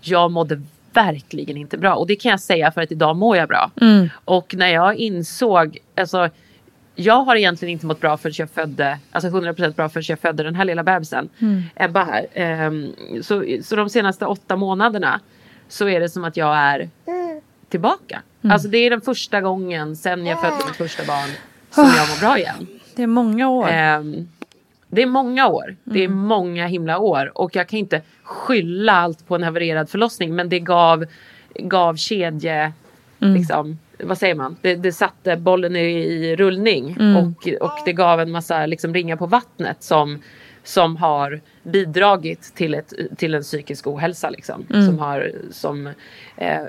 jag 0.00 0.30
mådde 0.30 0.62
verkligen 0.92 1.56
inte 1.56 1.78
bra. 1.78 1.94
Och 1.94 2.06
det 2.06 2.16
kan 2.16 2.30
jag 2.30 2.40
säga 2.40 2.70
för 2.72 2.80
att 2.80 2.92
idag 2.92 3.16
mår 3.16 3.36
jag 3.36 3.48
bra. 3.48 3.70
Och 4.24 4.54
när 4.54 4.68
jag 4.68 4.96
insåg, 4.96 5.78
alltså 5.96 6.28
jag 6.94 7.24
har 7.24 7.36
egentligen 7.36 7.72
inte 7.72 7.86
mått 7.86 8.00
bra 8.00 8.16
förrän 8.16 8.34
jag 8.38 8.50
födde, 8.50 8.98
alltså 9.10 9.30
100% 9.30 9.74
bra 9.74 9.88
förrän 9.88 10.04
jag 10.08 10.18
födde 10.18 10.42
den 10.42 10.54
här 10.54 10.64
lilla 10.64 10.82
bebisen. 10.82 11.28
Ebba 11.74 12.04
här. 12.04 12.26
Ehm, 12.34 12.92
så, 13.22 13.44
så 13.62 13.76
de 13.76 13.88
senaste 13.88 14.26
åtta 14.26 14.56
månaderna 14.56 15.20
så 15.68 15.88
är 15.88 16.00
det 16.00 16.08
som 16.08 16.24
att 16.24 16.36
jag 16.36 16.56
är 16.56 16.90
tillbaka. 17.68 18.22
Alltså 18.42 18.68
det 18.68 18.78
är 18.78 18.90
den 18.90 19.00
första 19.00 19.40
gången 19.40 19.96
sen 19.96 20.26
jag 20.26 20.40
födde 20.40 20.56
mitt 20.66 20.76
första 20.76 21.04
barn 21.04 21.30
som 21.70 21.84
jag 21.84 22.08
mår 22.08 22.20
bra 22.20 22.38
igen. 22.38 22.66
Det 22.96 23.02
är 23.02 23.06
många 23.06 23.48
år. 23.48 23.68
Ehm, 23.68 24.28
det 24.88 25.02
är 25.02 25.06
många 25.06 25.48
år. 25.48 25.76
Det 25.84 26.04
är 26.04 26.08
många 26.08 26.66
himla 26.66 26.98
år. 26.98 27.32
Och 27.34 27.56
jag 27.56 27.68
kan 27.68 27.78
inte 27.78 28.02
skylla 28.22 28.92
allt 28.92 29.26
på 29.26 29.34
en 29.34 29.42
havererad 29.42 29.90
förlossning. 29.90 30.34
Men 30.34 30.48
det 30.48 30.60
gav, 30.60 31.06
gav 31.54 31.96
kedje... 31.96 32.72
Liksom, 33.20 33.78
vad 33.98 34.18
säger 34.18 34.34
man? 34.34 34.56
Det, 34.60 34.74
det 34.74 34.92
satte 34.92 35.36
bollen 35.36 35.76
i, 35.76 35.80
i 35.80 36.36
rullning. 36.36 36.96
Och, 37.16 37.48
och 37.60 37.78
det 37.84 37.92
gav 37.92 38.20
en 38.20 38.30
massa 38.30 38.66
liksom, 38.66 38.94
ringar 38.94 39.16
på 39.16 39.26
vattnet 39.26 39.82
som, 39.82 40.22
som 40.62 40.96
har 40.96 41.40
bidragit 41.62 42.54
till, 42.54 42.74
ett, 42.74 42.92
till 43.16 43.34
en 43.34 43.42
psykisk 43.42 43.86
ohälsa. 43.86 44.30
Liksom, 44.30 44.66
Som 44.68 44.98
har... 44.98 45.32
Som, 45.50 45.86
eh, 46.36 46.62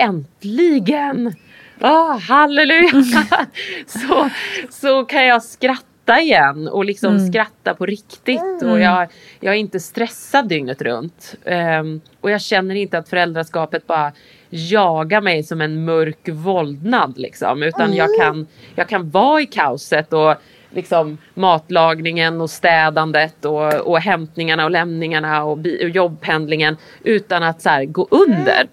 äntligen! 0.00 1.34
Ah, 1.80 2.18
halleluja! 2.18 2.90
så, 3.86 4.30
så 4.70 5.04
kan 5.04 5.26
jag 5.26 5.42
skratta 5.42 6.20
igen 6.20 6.68
och 6.68 6.84
liksom 6.84 7.12
skratta 7.28 7.74
på 7.74 7.86
riktigt. 7.86 8.62
Och 8.62 8.80
jag, 8.80 9.08
jag 9.40 9.54
är 9.54 9.58
inte 9.58 9.80
stressad 9.80 10.48
dygnet 10.48 10.82
runt. 10.82 11.34
Ehm, 11.44 12.00
och 12.20 12.30
jag 12.30 12.40
känner 12.40 12.74
inte 12.74 12.98
att 12.98 13.08
föräldraskapet 13.08 13.86
bara 13.86 14.12
jagar 14.50 15.20
mig 15.20 15.42
som 15.42 15.60
en 15.60 15.84
mörk 15.84 16.28
våldnad. 16.28 17.18
Liksom, 17.18 17.62
utan 17.62 17.94
jag, 17.94 18.08
kan, 18.20 18.46
jag 18.74 18.88
kan 18.88 19.10
vara 19.10 19.40
i 19.40 19.46
kaoset 19.46 20.12
och 20.12 20.34
liksom 20.70 21.18
matlagningen 21.34 22.40
och 22.40 22.50
städandet 22.50 23.44
och, 23.44 23.74
och 23.74 24.00
hämtningarna 24.00 24.64
och 24.64 24.70
lämningarna 24.70 25.44
och, 25.44 25.58
bi- 25.58 25.84
och 25.84 25.88
jobbpendlingen 25.90 26.76
utan 27.04 27.42
att 27.42 27.62
så 27.62 27.68
här, 27.68 27.84
gå 27.84 28.08
under. 28.10 28.66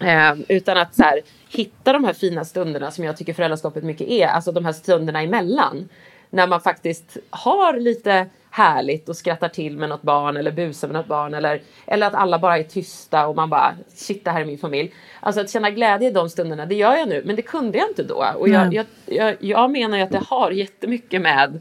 Eh, 0.00 0.34
utan 0.48 0.76
att 0.76 0.94
så 0.94 1.02
här, 1.02 1.20
hitta 1.48 1.92
de 1.92 2.04
här 2.04 2.12
fina 2.12 2.44
stunderna 2.44 2.90
som 2.90 3.04
jag 3.04 3.16
tycker 3.16 3.32
föräldraskapet 3.32 3.84
mycket 3.84 4.08
är. 4.08 4.26
Alltså 4.26 4.52
de 4.52 4.64
här 4.64 4.72
stunderna 4.72 5.22
emellan. 5.22 5.88
När 6.30 6.46
man 6.46 6.60
faktiskt 6.60 7.16
har 7.30 7.78
lite 7.78 8.26
härligt 8.50 9.08
och 9.08 9.16
skrattar 9.16 9.48
till 9.48 9.76
med 9.76 9.88
något 9.88 10.02
barn 10.02 10.36
eller 10.36 10.52
busar 10.52 10.88
med 10.88 10.94
något 10.94 11.06
barn 11.06 11.34
eller, 11.34 11.62
eller 11.86 12.06
att 12.06 12.14
alla 12.14 12.38
bara 12.38 12.58
är 12.58 12.62
tysta 12.62 13.26
och 13.26 13.36
man 13.36 13.50
bara 13.50 13.74
shit 13.94 14.24
det 14.24 14.30
här 14.30 14.40
är 14.40 14.44
min 14.44 14.58
familj. 14.58 14.94
Alltså 15.20 15.40
att 15.40 15.50
känna 15.50 15.70
glädje 15.70 16.08
i 16.08 16.12
de 16.12 16.30
stunderna, 16.30 16.66
det 16.66 16.74
gör 16.74 16.96
jag 16.96 17.08
nu 17.08 17.22
men 17.26 17.36
det 17.36 17.42
kunde 17.42 17.78
jag 17.78 17.88
inte 17.88 18.02
då. 18.02 18.26
Och 18.36 18.48
jag, 18.48 18.74
jag, 18.74 18.86
jag, 19.06 19.36
jag 19.40 19.70
menar 19.70 19.96
ju 19.96 20.02
att 20.02 20.10
det 20.10 20.22
har 20.26 20.50
jättemycket 20.50 21.22
med 21.22 21.60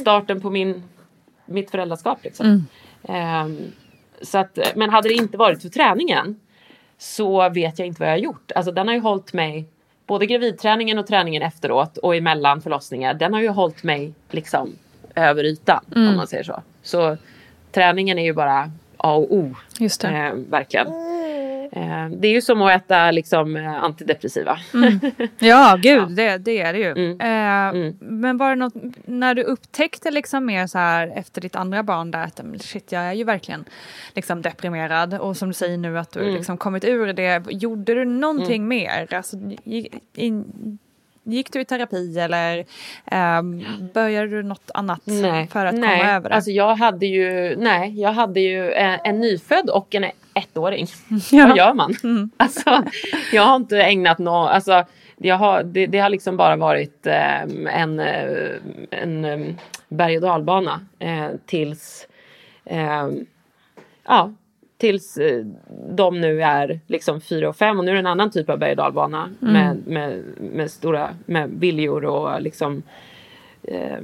starten 0.00 0.40
på 0.40 0.50
min, 0.50 0.82
mitt 1.46 1.70
föräldraskap. 1.70 2.18
Liksom. 2.22 2.66
Um, 3.02 3.72
så 4.22 4.38
att, 4.38 4.58
men 4.74 4.90
hade 4.90 5.08
det 5.08 5.14
inte 5.14 5.36
varit 5.36 5.62
för 5.62 5.68
träningen 5.68 6.40
så 7.04 7.48
vet 7.48 7.78
jag 7.78 7.88
inte 7.88 8.00
vad 8.00 8.08
jag 8.08 8.14
har 8.14 8.18
gjort. 8.18 8.52
Alltså 8.54 8.72
den 8.72 8.88
har 8.88 8.94
ju 8.94 9.00
hållit 9.00 9.32
mig, 9.32 9.66
både 10.06 10.26
gravidträningen 10.26 10.98
och 10.98 11.06
träningen 11.06 11.42
efteråt 11.42 11.96
och 11.96 12.16
emellan 12.16 12.62
förlossningar, 12.62 13.14
den 13.14 13.34
har 13.34 13.40
ju 13.40 13.48
hållit 13.48 13.82
mig 13.82 14.14
liksom 14.30 14.72
över 15.14 15.44
ytan 15.44 15.84
om 15.94 16.16
man 16.16 16.26
säger 16.26 16.44
så. 16.44 16.62
Så 16.82 17.16
träningen 17.72 18.18
är 18.18 18.24
ju 18.24 18.32
bara 18.32 18.70
A 18.96 19.14
och 19.14 19.34
O. 19.34 19.54
Just 19.78 20.00
det. 20.00 20.08
Eh, 20.08 20.32
verkligen. 20.34 20.86
Eh, 21.76 22.08
det 22.10 22.28
är 22.28 22.32
ju 22.32 22.40
som 22.40 22.62
att 22.62 22.72
äta 22.82 23.10
liksom, 23.10 23.56
eh, 23.56 23.74
antidepressiva. 23.84 24.58
Ja, 25.38 25.78
gud, 25.82 26.08
Det, 26.10 26.38
det 26.38 26.60
är 26.60 26.72
det 26.72 26.78
ju. 26.78 26.90
Mm. 26.90 27.20
Eh, 27.20 27.54
Mm. 27.64 27.96
Men 28.00 28.36
var 28.36 28.48
det 28.50 28.54
något, 28.56 28.74
när 29.04 29.34
du 29.34 29.42
upptäckte 29.42 30.10
liksom 30.10 30.46
mer 30.46 30.66
så 30.66 30.78
här 30.78 31.12
efter 31.16 31.40
ditt 31.40 31.56
andra 31.56 31.82
barn 31.82 32.10
där 32.10 32.22
att 32.24 32.40
shit, 32.60 32.92
jag 32.92 33.02
är 33.02 33.12
ju 33.12 33.24
verkligen 33.24 33.64
liksom 34.14 34.42
deprimerad 34.42 35.14
och 35.14 35.36
som 35.36 35.48
du 35.48 35.54
säger 35.54 35.78
nu 35.78 35.98
att 35.98 36.12
du 36.12 36.20
Mm. 36.20 36.34
liksom 36.34 36.56
kommit 36.56 36.84
ur 36.84 37.12
det. 37.12 37.42
Gjorde 37.50 37.94
du 37.94 38.04
någonting 38.04 38.68
mer? 38.68 39.14
Alltså, 39.14 39.36
gick, 39.64 39.94
in, 40.14 40.78
gick 41.22 41.52
du 41.52 41.60
i 41.60 41.64
terapi 41.64 42.18
eller 42.18 42.64
ehm, 43.06 43.64
började 43.94 44.28
du 44.28 44.42
något 44.42 44.70
annat 44.74 45.00
Nej, 45.04 45.46
för 45.46 45.66
att 45.66 45.74
nej. 45.74 45.98
komma 45.98 46.10
över 46.12 46.28
det? 46.28 46.34
Alltså 46.34 46.50
jag 46.50 46.74
hade 46.74 47.06
ju, 47.06 47.56
nej, 47.56 48.00
jag 48.00 48.12
hade 48.12 48.40
ju 48.40 48.72
en, 48.72 48.98
en 49.04 49.20
nyfödd 49.20 49.70
och 49.70 49.94
en 49.94 50.04
ettåring. 50.34 50.86
Ja. 51.32 51.46
Vad 51.46 51.56
gör 51.56 51.74
man? 51.74 51.94
Mm. 52.04 52.30
Alltså, 52.36 52.84
jag 53.32 53.42
har 53.42 53.56
inte 53.56 53.82
ägnat 53.82 54.18
något, 54.18 54.50
alltså 54.50 54.84
jag 55.16 55.36
har, 55.36 55.62
det, 55.62 55.86
det 55.86 55.98
har 55.98 56.08
liksom 56.08 56.36
bara 56.36 56.56
varit 56.56 57.06
ehm, 57.06 57.66
en, 57.66 58.00
eh, 58.00 58.50
en 58.90 59.24
um, 59.24 59.56
berg 59.88 60.16
och 60.16 60.22
dalbana 60.22 60.80
eh, 60.98 61.28
tills, 61.46 62.08
ehm, 62.64 63.26
ja, 64.04 64.32
tills 64.78 65.16
eh, 65.16 65.44
de 65.90 66.20
nu 66.20 66.42
är 66.42 66.80
liksom 66.86 67.20
fyra 67.20 67.48
och 67.48 67.56
fem 67.56 67.78
och 67.78 67.84
nu 67.84 67.90
är 67.90 67.94
det 67.94 68.00
en 68.00 68.06
annan 68.06 68.30
typ 68.30 68.50
av 68.50 68.58
berg 68.58 68.70
och 68.70 68.76
dalbana 68.76 69.30
med, 69.38 69.86
med, 69.86 70.22
med 70.38 70.70
stora 70.70 71.10
med 71.26 71.50
viljor 71.50 72.04
och 72.04 72.42
liksom 72.42 72.82
eh, 73.62 73.98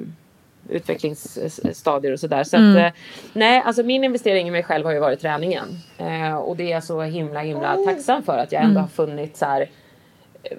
utvecklingsstadier 0.71 2.13
och 2.13 2.21
sådär. 2.21 2.45
Så 2.45 2.57
att, 2.57 2.77
eh, 2.77 3.01
nej, 3.33 3.63
alltså 3.65 3.83
min 3.83 4.05
investering 4.05 4.49
i 4.49 4.51
mig 4.51 4.63
själv 4.63 4.85
har 4.85 4.93
ju 4.93 4.99
varit 4.99 5.21
träningen. 5.21 5.69
Eh, 5.99 6.35
och 6.35 6.57
det 6.57 6.65
är 6.65 6.71
jag 6.71 6.85
så 6.85 7.03
himla 7.03 7.41
himla 7.41 7.77
tacksam 7.77 8.23
för 8.23 8.39
att 8.39 8.53
jag 8.53 8.63
ändå 8.63 8.81
har 8.81 8.89
funnit 8.89 9.37
så 9.37 9.45
här 9.45 9.69
eh, 10.43 10.57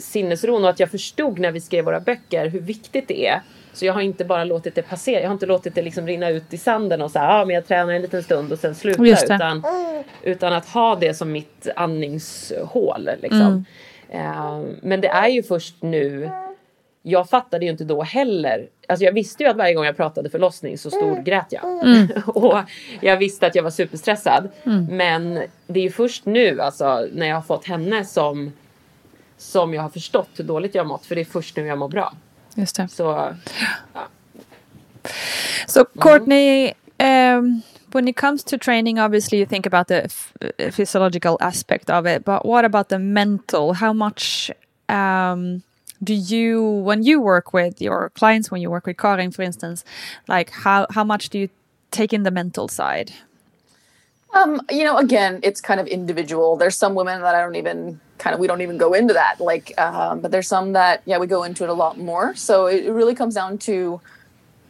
sinnesron 0.00 0.64
och 0.64 0.70
att 0.70 0.80
jag 0.80 0.90
förstod 0.90 1.38
när 1.38 1.52
vi 1.52 1.60
skrev 1.60 1.84
våra 1.84 2.00
böcker 2.00 2.46
hur 2.46 2.60
viktigt 2.60 3.08
det 3.08 3.26
är. 3.26 3.40
Så 3.72 3.86
jag 3.86 3.94
har 3.94 4.00
inte 4.00 4.24
bara 4.24 4.44
låtit 4.44 4.74
det 4.74 4.82
passera, 4.82 5.20
jag 5.20 5.28
har 5.28 5.32
inte 5.32 5.46
låtit 5.46 5.74
det 5.74 5.82
liksom 5.82 6.06
rinna 6.06 6.28
ut 6.28 6.54
i 6.54 6.58
sanden 6.58 7.02
och 7.02 7.10
så 7.10 7.18
här, 7.18 7.38
ja 7.38 7.44
men 7.44 7.54
jag 7.54 7.66
tränar 7.66 7.92
en 7.92 8.02
liten 8.02 8.22
stund 8.22 8.52
och 8.52 8.58
sen 8.58 8.74
sluta. 8.74 9.06
Just 9.06 9.28
det. 9.28 9.34
Utan, 9.34 9.62
utan 10.22 10.52
att 10.52 10.68
ha 10.68 10.96
det 10.96 11.14
som 11.14 11.32
mitt 11.32 11.68
andningshål 11.76 13.10
liksom. 13.22 13.64
Eh, 14.10 14.60
men 14.82 15.00
det 15.00 15.08
är 15.08 15.28
ju 15.28 15.42
först 15.42 15.82
nu 15.82 16.30
jag 17.02 17.30
fattade 17.30 17.64
ju 17.64 17.70
inte 17.70 17.84
då 17.84 18.02
heller. 18.02 18.68
Alltså 18.88 19.04
jag 19.04 19.12
visste 19.12 19.42
ju 19.42 19.48
att 19.48 19.56
varje 19.56 19.74
gång 19.74 19.84
jag 19.84 19.96
pratade 19.96 20.30
förlossning 20.30 20.78
så 20.78 20.90
storgrät 20.90 21.46
jag. 21.50 21.64
och 22.36 22.58
jag 23.00 23.16
visste 23.16 23.46
att 23.46 23.54
jag 23.54 23.62
var 23.62 23.70
superstressad. 23.70 24.48
Men 24.90 25.42
det 25.66 25.80
är 25.80 25.84
ju 25.84 25.90
först 25.90 26.26
nu 26.26 26.60
alltså 26.60 27.08
när 27.12 27.26
jag 27.26 27.34
har 27.34 27.42
fått 27.42 27.64
henne 27.64 28.04
som 28.04 28.52
som 29.36 29.74
jag 29.74 29.82
har 29.82 29.88
förstått 29.88 30.28
hur 30.36 30.44
dåligt 30.44 30.74
jag 30.74 30.82
har 30.82 30.88
mått. 30.88 31.06
För 31.06 31.14
det 31.14 31.20
är 31.20 31.24
först 31.24 31.56
nu 31.56 31.66
jag 31.66 31.78
mår 31.78 31.88
bra. 31.88 32.12
Just 32.54 32.76
det. 32.76 32.88
Så 32.88 33.34
So, 35.66 35.84
Courtney, 35.84 36.74
um, 36.98 37.62
when 37.92 38.08
it 38.08 38.16
comes 38.16 38.44
to 38.44 38.58
training, 38.58 38.98
obviously 38.98 39.38
you 39.38 39.46
think 39.46 39.66
about 39.66 39.88
the 39.88 40.08
physiological 40.72 41.38
aspect 41.40 41.90
of 41.90 42.06
it, 42.06 42.24
but 42.24 42.44
what 42.44 42.64
about 42.64 42.88
the 42.88 42.98
mental? 42.98 43.74
How 43.74 43.92
much 43.92 44.50
um, 44.88 45.62
do 46.02 46.14
you, 46.14 46.62
when 46.62 47.02
you 47.02 47.20
work 47.20 47.52
with 47.52 47.80
your 47.80 48.10
clients, 48.10 48.50
when 48.50 48.60
you 48.60 48.70
work 48.70 48.86
with 48.86 48.96
Karin, 48.96 49.30
for 49.30 49.42
instance, 49.42 49.84
like 50.28 50.50
how 50.50 50.86
how 50.90 51.04
much 51.04 51.28
do 51.28 51.38
you 51.38 51.48
take 51.90 52.12
in 52.12 52.22
the 52.22 52.30
mental 52.30 52.68
side? 52.68 53.12
Um, 54.34 54.60
you 54.70 54.84
know, 54.84 54.98
again, 54.98 55.40
it's 55.42 55.60
kind 55.60 55.80
of 55.80 55.86
individual. 55.86 56.56
There's 56.56 56.76
some 56.76 56.94
women 56.94 57.22
that 57.22 57.34
I 57.34 57.40
don't 57.40 57.56
even 57.56 58.00
kind 58.18 58.34
of 58.34 58.40
we 58.40 58.46
don't 58.46 58.60
even 58.60 58.76
go 58.76 58.92
into 58.92 59.14
that. 59.14 59.40
Like, 59.40 59.78
um, 59.80 60.20
but 60.20 60.30
there's 60.30 60.48
some 60.48 60.72
that 60.74 61.02
yeah 61.06 61.18
we 61.18 61.26
go 61.26 61.44
into 61.44 61.64
it 61.64 61.70
a 61.70 61.74
lot 61.74 61.98
more. 61.98 62.34
So 62.34 62.66
it, 62.66 62.84
it 62.84 62.92
really 62.92 63.14
comes 63.14 63.34
down 63.34 63.58
to 63.58 64.00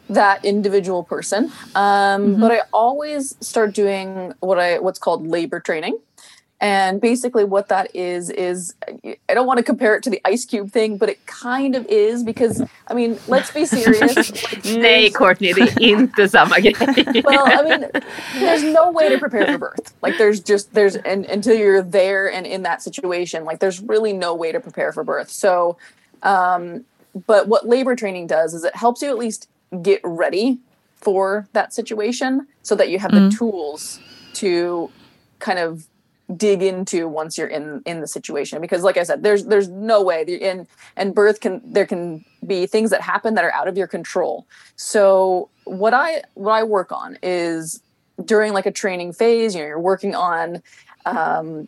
that 0.09 0.43
individual 0.43 1.03
person. 1.03 1.51
Um, 1.75 2.39
But 2.39 2.51
I 2.51 2.61
always 2.73 3.35
start 3.45 3.73
doing 3.73 4.33
what 4.39 4.59
I 4.59 4.79
what's 4.79 4.99
called 4.99 5.27
labor 5.27 5.59
training. 5.59 5.99
And 6.61 6.99
basically, 6.99 7.45
what 7.45 7.69
that 7.69 7.95
is 7.95 8.29
is 8.29 8.73
I 9.29 9.33
don't 9.33 9.47
want 9.47 9.59
to 9.59 9.63
compare 9.63 9.95
it 9.95 10.03
to 10.03 10.09
the 10.09 10.19
ice 10.25 10.43
cube 10.43 10.71
thing, 10.71 10.97
but 10.97 11.07
it 11.07 11.25
kind 11.25 11.73
of 11.73 11.85
is 11.87 12.21
because 12.23 12.61
I 12.87 12.93
mean, 12.93 13.17
let's 13.27 13.49
be 13.51 13.65
serious. 13.65 13.99
Like, 14.59 14.63
there's- 14.63 15.13
Courtney, 15.15 15.51
är 15.51 15.79
inte 15.79 16.27
samma 16.29 16.59
grej. 16.59 17.21
well, 17.23 17.45
I 17.45 17.61
mean, 17.63 17.89
there's 18.39 18.63
no 18.63 18.91
way 18.91 19.07
to 19.09 19.17
prepare 19.17 19.45
for 19.47 19.57
birth. 19.57 19.93
Like, 20.01 20.17
there's 20.17 20.41
just 20.41 20.73
there's 20.73 20.97
and 20.97 21.25
until 21.25 21.55
you're 21.55 21.81
there 21.81 22.29
and 22.29 22.45
in 22.45 22.63
that 22.63 22.81
situation, 22.81 23.45
like, 23.45 23.59
there's 23.59 23.79
really 23.79 24.11
no 24.11 24.35
way 24.35 24.51
to 24.51 24.59
prepare 24.59 24.91
for 24.91 25.03
birth. 25.05 25.29
So, 25.29 25.77
um, 26.23 26.83
but 27.25 27.47
what 27.47 27.67
labor 27.69 27.95
training 27.95 28.27
does 28.27 28.53
is 28.53 28.63
it 28.65 28.75
helps 28.75 29.01
you 29.01 29.07
at 29.09 29.17
least 29.17 29.47
get 29.81 30.01
ready 30.03 30.57
for 30.97 31.47
that 31.53 31.73
situation, 31.73 32.47
so 32.63 32.75
that 32.75 32.89
you 32.89 32.99
have 32.99 33.11
the 33.11 33.29
tools 33.37 33.99
to 34.33 34.89
kind 35.39 35.57
of 35.59 35.85
dig 36.35 36.61
into 36.61 37.07
once 37.07 37.37
you're 37.37 37.47
in 37.47 37.81
in 37.85 38.01
the 38.01 38.07
situation 38.07 38.61
because 38.61 38.83
like 38.83 38.97
i 38.97 39.03
said 39.03 39.23
there's 39.23 39.45
there's 39.45 39.67
no 39.67 40.03
way 40.03 40.21
in 40.21 40.67
and 40.95 41.15
birth 41.15 41.39
can 41.39 41.59
there 41.65 41.87
can 41.87 42.23
be 42.45 42.65
things 42.65 42.89
that 42.89 43.01
happen 43.01 43.35
that 43.35 43.43
are 43.43 43.53
out 43.53 43.67
of 43.67 43.77
your 43.77 43.87
control. 43.87 44.47
So 44.75 45.49
what 45.65 45.93
i 45.93 46.23
what 46.33 46.53
i 46.53 46.63
work 46.63 46.91
on 46.91 47.17
is 47.21 47.81
during 48.23 48.53
like 48.53 48.65
a 48.65 48.71
training 48.71 49.13
phase 49.13 49.53
you 49.53 49.61
know 49.61 49.67
you're 49.67 49.79
working 49.79 50.15
on 50.15 50.61
um 51.05 51.67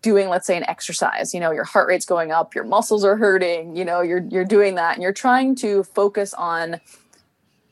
doing 0.00 0.28
let's 0.28 0.46
say 0.46 0.56
an 0.56 0.64
exercise 0.68 1.34
you 1.34 1.40
know 1.40 1.50
your 1.50 1.64
heart 1.64 1.88
rate's 1.88 2.06
going 2.06 2.30
up 2.30 2.54
your 2.54 2.64
muscles 2.64 3.04
are 3.04 3.16
hurting 3.16 3.74
you 3.74 3.84
know 3.84 4.00
you're 4.00 4.24
you're 4.28 4.44
doing 4.44 4.76
that 4.76 4.94
and 4.94 5.02
you're 5.02 5.12
trying 5.12 5.56
to 5.56 5.82
focus 5.82 6.32
on 6.34 6.80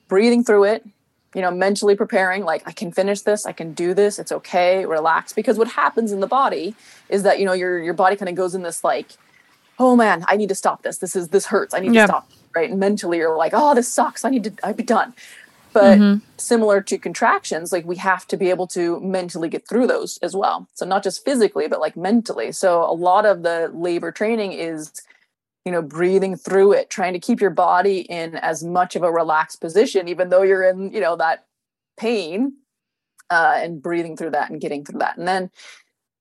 breathing 0.09 0.43
through 0.43 0.65
it 0.65 0.85
you 1.35 1.41
know 1.41 1.51
mentally 1.51 1.95
preparing 1.95 2.45
like 2.45 2.63
i 2.67 2.73
can 2.73 2.91
finish 2.91 3.21
this 3.23 3.47
i 3.47 3.53
can 3.53 3.73
do 3.73 3.95
this 3.95 4.19
it's 4.19 4.33
okay 4.33 4.85
relax 4.85 5.33
because 5.33 5.59
what 5.59 5.69
happens 5.69 6.13
in 6.13 6.21
the 6.21 6.27
body 6.27 6.75
is 7.09 7.23
that 7.23 7.39
you 7.39 7.45
know 7.45 7.53
your 7.53 7.81
your 7.83 7.95
body 7.95 8.17
kind 8.17 8.29
of 8.29 8.35
goes 8.35 8.55
in 8.55 8.63
this 8.63 8.83
like 8.83 9.13
oh 9.79 9.95
man 9.97 10.25
i 10.29 10.37
need 10.37 10.49
to 10.49 10.55
stop 10.55 10.83
this 10.83 10.99
this 10.99 11.15
is 11.15 11.29
this 11.29 11.47
hurts 11.47 11.73
i 11.73 11.79
need 11.79 11.95
Yeah. 11.95 12.07
to 12.07 12.09
stop 12.09 12.31
right? 12.55 12.71
And 12.71 12.81
mentally 12.81 13.19
you're 13.19 13.37
like 13.37 13.53
oh 13.55 13.75
this 13.75 13.89
sucks 13.89 14.25
i 14.25 14.31
need 14.31 14.45
to 14.45 14.53
i'd 14.65 14.77
be 14.77 14.83
done. 14.83 15.15
But 15.73 15.99
mm-hmm. 15.99 16.25
similar 16.37 16.81
to 16.81 16.99
contractions 16.99 17.71
like 17.71 17.85
we 17.87 17.97
have 17.99 18.27
to 18.27 18.37
be 18.37 18.51
able 18.51 18.67
to 18.69 18.99
mentally 19.01 19.49
get 19.49 19.69
through 19.69 19.87
those 19.87 20.19
as 20.19 20.35
well. 20.35 20.67
So 20.75 20.85
not 20.85 21.05
just 21.05 21.25
physically 21.25 21.69
but 21.69 21.79
like 21.79 21.97
mentally. 21.97 22.51
So 22.51 22.83
a 22.83 22.93
lot 22.93 23.25
of 23.25 23.45
the 23.45 23.71
labor 23.73 24.11
training 24.11 24.51
is 24.53 24.91
you 25.65 25.73
know 25.73 25.83
breathing 25.83 26.37
through 26.37 26.73
it 26.73 26.91
trying 26.91 27.13
to 27.13 27.19
keep 27.19 27.41
your 27.41 27.51
body 27.51 28.01
in 28.01 28.37
as 28.37 28.65
much 28.65 28.97
of 28.97 29.03
a 29.03 29.13
relaxed 29.13 29.61
position 29.61 30.09
even 30.09 30.29
though 30.29 30.43
you're 30.43 30.65
in 30.65 30.93
you 30.93 31.01
know 31.01 31.17
that 31.17 31.47
pain 31.99 32.55
uh, 33.31 33.55
and 33.57 33.83
breathing 33.83 34.17
through 34.17 34.31
that 34.31 34.51
and 34.51 34.61
getting 34.61 34.85
through 34.85 34.99
that. 34.99 35.17
And 35.17 35.29
then 35.29 35.51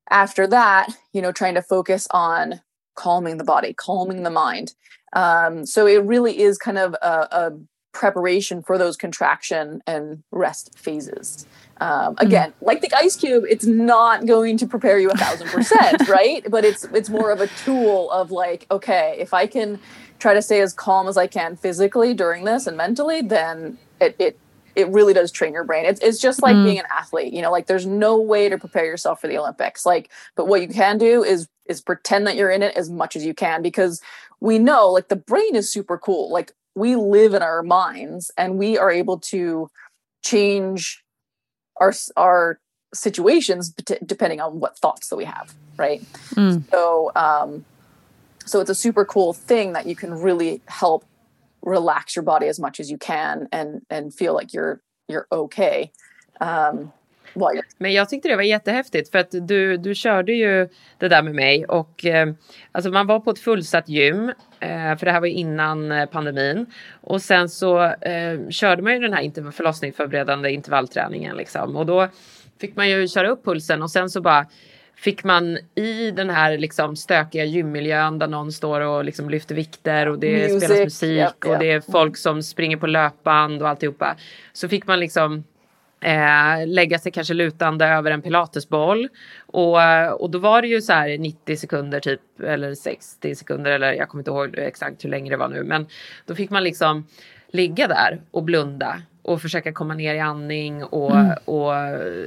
after 0.09 0.47
that 0.47 0.89
you 1.13 1.21
know 1.21 1.31
trying 1.31 1.55
to 1.55 1.61
focus 1.61 2.07
on 2.11 2.61
calming 2.95 3.37
the 3.37 3.43
body 3.43 3.73
calming 3.73 4.23
the 4.23 4.29
mind. 4.29 4.73
Um, 5.13 5.65
so 5.65 5.87
it 5.87 6.03
really 6.03 6.39
is 6.39 6.57
kind 6.57 6.77
of 6.77 6.93
a, 7.01 7.27
a 7.31 7.51
preparation 7.93 8.61
for 8.61 8.77
those 8.77 8.95
contraction 8.95 9.81
and 9.87 10.23
rest 10.31 10.77
phases 10.77 11.47
um, 11.79 12.15
again 12.17 12.53
like 12.61 12.81
the 12.81 12.89
ice 12.95 13.15
cube 13.15 13.43
it's 13.49 13.65
not 13.65 14.25
going 14.25 14.57
to 14.57 14.67
prepare 14.67 14.99
you 14.99 15.09
a 15.09 15.15
thousand 15.15 15.47
percent 15.47 16.07
right 16.09 16.45
but 16.49 16.65
it's 16.65 16.83
it's 16.85 17.09
more 17.09 17.31
of 17.31 17.41
a 17.41 17.47
tool 17.63 18.09
of 18.11 18.31
like 18.31 18.65
okay 18.69 19.15
if 19.19 19.33
i 19.33 19.47
can 19.47 19.79
try 20.19 20.33
to 20.33 20.41
stay 20.41 20.61
as 20.61 20.73
calm 20.73 21.07
as 21.07 21.17
i 21.17 21.27
can 21.27 21.55
physically 21.55 22.13
during 22.13 22.43
this 22.43 22.67
and 22.67 22.75
mentally 22.75 23.21
then 23.21 23.77
it 24.01 24.15
it 24.19 24.39
it 24.75 24.87
really 24.89 25.13
does 25.13 25.31
train 25.31 25.51
your 25.51 25.65
brain. 25.65 25.85
It's, 25.85 25.99
it's 25.99 26.19
just 26.19 26.41
like 26.41 26.55
being 26.63 26.79
an 26.79 26.85
athlete, 26.89 27.33
you 27.33 27.41
know, 27.41 27.51
like 27.51 27.67
there's 27.67 27.85
no 27.85 28.19
way 28.19 28.47
to 28.47 28.57
prepare 28.57 28.85
yourself 28.85 29.19
for 29.19 29.27
the 29.27 29.37
Olympics. 29.37 29.85
Like, 29.85 30.09
but 30.35 30.47
what 30.47 30.61
you 30.61 30.69
can 30.69 30.97
do 30.97 31.23
is, 31.23 31.49
is 31.65 31.81
pretend 31.81 32.25
that 32.27 32.35
you're 32.35 32.49
in 32.49 32.63
it 32.63 32.75
as 32.77 32.89
much 32.89 33.15
as 33.15 33.25
you 33.25 33.33
can 33.33 33.61
because 33.61 34.01
we 34.39 34.57
know 34.57 34.89
like 34.89 35.09
the 35.09 35.15
brain 35.15 35.55
is 35.55 35.69
super 35.69 35.97
cool. 35.97 36.31
Like 36.31 36.53
we 36.75 36.95
live 36.95 37.33
in 37.33 37.41
our 37.41 37.61
minds 37.61 38.31
and 38.37 38.57
we 38.57 38.77
are 38.77 38.89
able 38.89 39.19
to 39.19 39.69
change 40.23 41.03
our 41.79 41.93
our 42.15 42.59
situations 42.93 43.69
depending 44.05 44.41
on 44.41 44.59
what 44.59 44.77
thoughts 44.77 45.09
that 45.09 45.15
we 45.15 45.25
have, 45.25 45.53
right? 45.77 46.01
So 46.71 47.11
um, 47.15 47.65
so 48.45 48.59
it's 48.59 48.69
a 48.69 48.75
super 48.75 49.05
cool 49.05 49.33
thing 49.33 49.73
that 49.73 49.85
you 49.85 49.95
can 49.95 50.13
really 50.13 50.61
help 50.67 51.05
relax 51.61 52.15
your 52.15 52.23
body 52.23 52.47
as 52.47 52.59
much 52.59 52.79
as 52.79 52.89
you 52.89 52.97
can 52.97 53.47
and 53.51 53.81
and 53.89 54.13
feel 54.13 54.33
like 54.33 54.53
you're 54.53 54.81
you're 55.07 55.27
okay 55.31 55.91
um, 56.41 56.91
Men 57.77 57.93
jag 57.93 58.09
tyckte 58.09 58.27
det 58.29 58.35
var 58.35 58.43
jättehäftigt 58.43 59.11
för 59.11 59.19
att 59.19 59.27
du, 59.31 59.77
du 59.77 59.95
körde 59.95 60.33
ju 60.33 60.67
det 60.97 61.07
där 61.07 61.21
med 61.21 61.35
mig 61.35 61.65
och 61.65 62.05
eh, 62.05 62.29
alltså 62.71 62.91
man 62.91 63.07
var 63.07 63.19
på 63.19 63.31
ett 63.31 63.39
fullsatt 63.39 63.89
gym 63.89 64.29
eh, 64.59 64.97
för 64.97 65.05
det 65.05 65.11
här 65.11 65.19
var 65.19 65.27
ju 65.27 65.33
innan 65.33 65.91
eh, 65.91 66.05
pandemin 66.05 66.65
och 67.01 67.21
sen 67.21 67.49
så 67.49 67.83
eh, 67.83 68.49
körde 68.49 68.81
man 68.81 68.93
ju 68.93 68.99
den 68.99 69.13
här 69.13 69.21
interv- 69.21 69.51
förlossningsförberedande 69.51 70.51
intervallträningen 70.51 71.37
liksom 71.37 71.75
och 71.75 71.85
då 71.85 72.07
fick 72.61 72.75
man 72.75 72.89
ju 72.89 73.07
köra 73.07 73.29
upp 73.29 73.45
pulsen 73.45 73.83
och 73.83 73.91
sen 73.91 74.09
så 74.09 74.21
bara 74.21 74.45
fick 74.95 75.23
man 75.23 75.57
i 75.75 76.11
den 76.11 76.29
här 76.29 76.57
liksom 76.57 76.95
stökiga 76.95 77.45
gymmiljön 77.45 78.19
där 78.19 78.27
någon 78.27 78.51
står 78.51 78.81
och 78.81 79.05
liksom 79.05 79.29
lyfter 79.29 79.55
vikter 79.55 80.09
och 80.09 80.19
det 80.19 80.31
Music, 80.31 80.63
spelas 80.63 80.83
musik 80.83 81.17
japp, 81.17 81.45
och 81.45 81.51
japp. 81.51 81.59
det 81.59 81.71
är 81.71 81.81
folk 81.91 82.17
som 82.17 82.43
springer 82.43 82.77
på 82.77 82.87
löpband 82.87 83.61
och 83.61 83.69
alltihopa. 83.69 84.15
Så 84.53 84.69
fick 84.69 84.87
man 84.87 84.99
liksom 84.99 85.43
eh, 86.01 86.67
lägga 86.67 86.99
sig 86.99 87.11
kanske 87.11 87.33
lutande 87.33 87.85
över 87.85 88.11
en 88.11 88.21
pilatesboll. 88.21 89.07
Och, 89.45 89.81
eh, 89.81 90.11
och 90.11 90.29
då 90.29 90.39
var 90.39 90.61
det 90.61 90.67
ju 90.67 90.81
så 90.81 90.93
här 90.93 91.17
90 91.17 91.57
sekunder 91.57 91.99
typ 91.99 92.21
eller 92.43 92.75
60 92.75 93.35
sekunder 93.35 93.71
eller 93.71 93.93
jag 93.93 94.09
kommer 94.09 94.21
inte 94.21 94.31
ihåg 94.31 94.57
exakt 94.57 95.05
hur 95.05 95.09
länge 95.09 95.29
det 95.29 95.37
var 95.37 95.47
nu. 95.47 95.63
Men 95.63 95.87
då 96.25 96.35
fick 96.35 96.49
man 96.49 96.63
liksom 96.63 97.07
ligga 97.51 97.87
där 97.87 98.21
och 98.31 98.43
blunda 98.43 99.01
och 99.21 99.41
försöka 99.41 99.73
komma 99.73 99.93
ner 99.93 100.15
i 100.15 100.19
andning 100.19 100.83
och, 100.83 101.11
och 101.45 101.73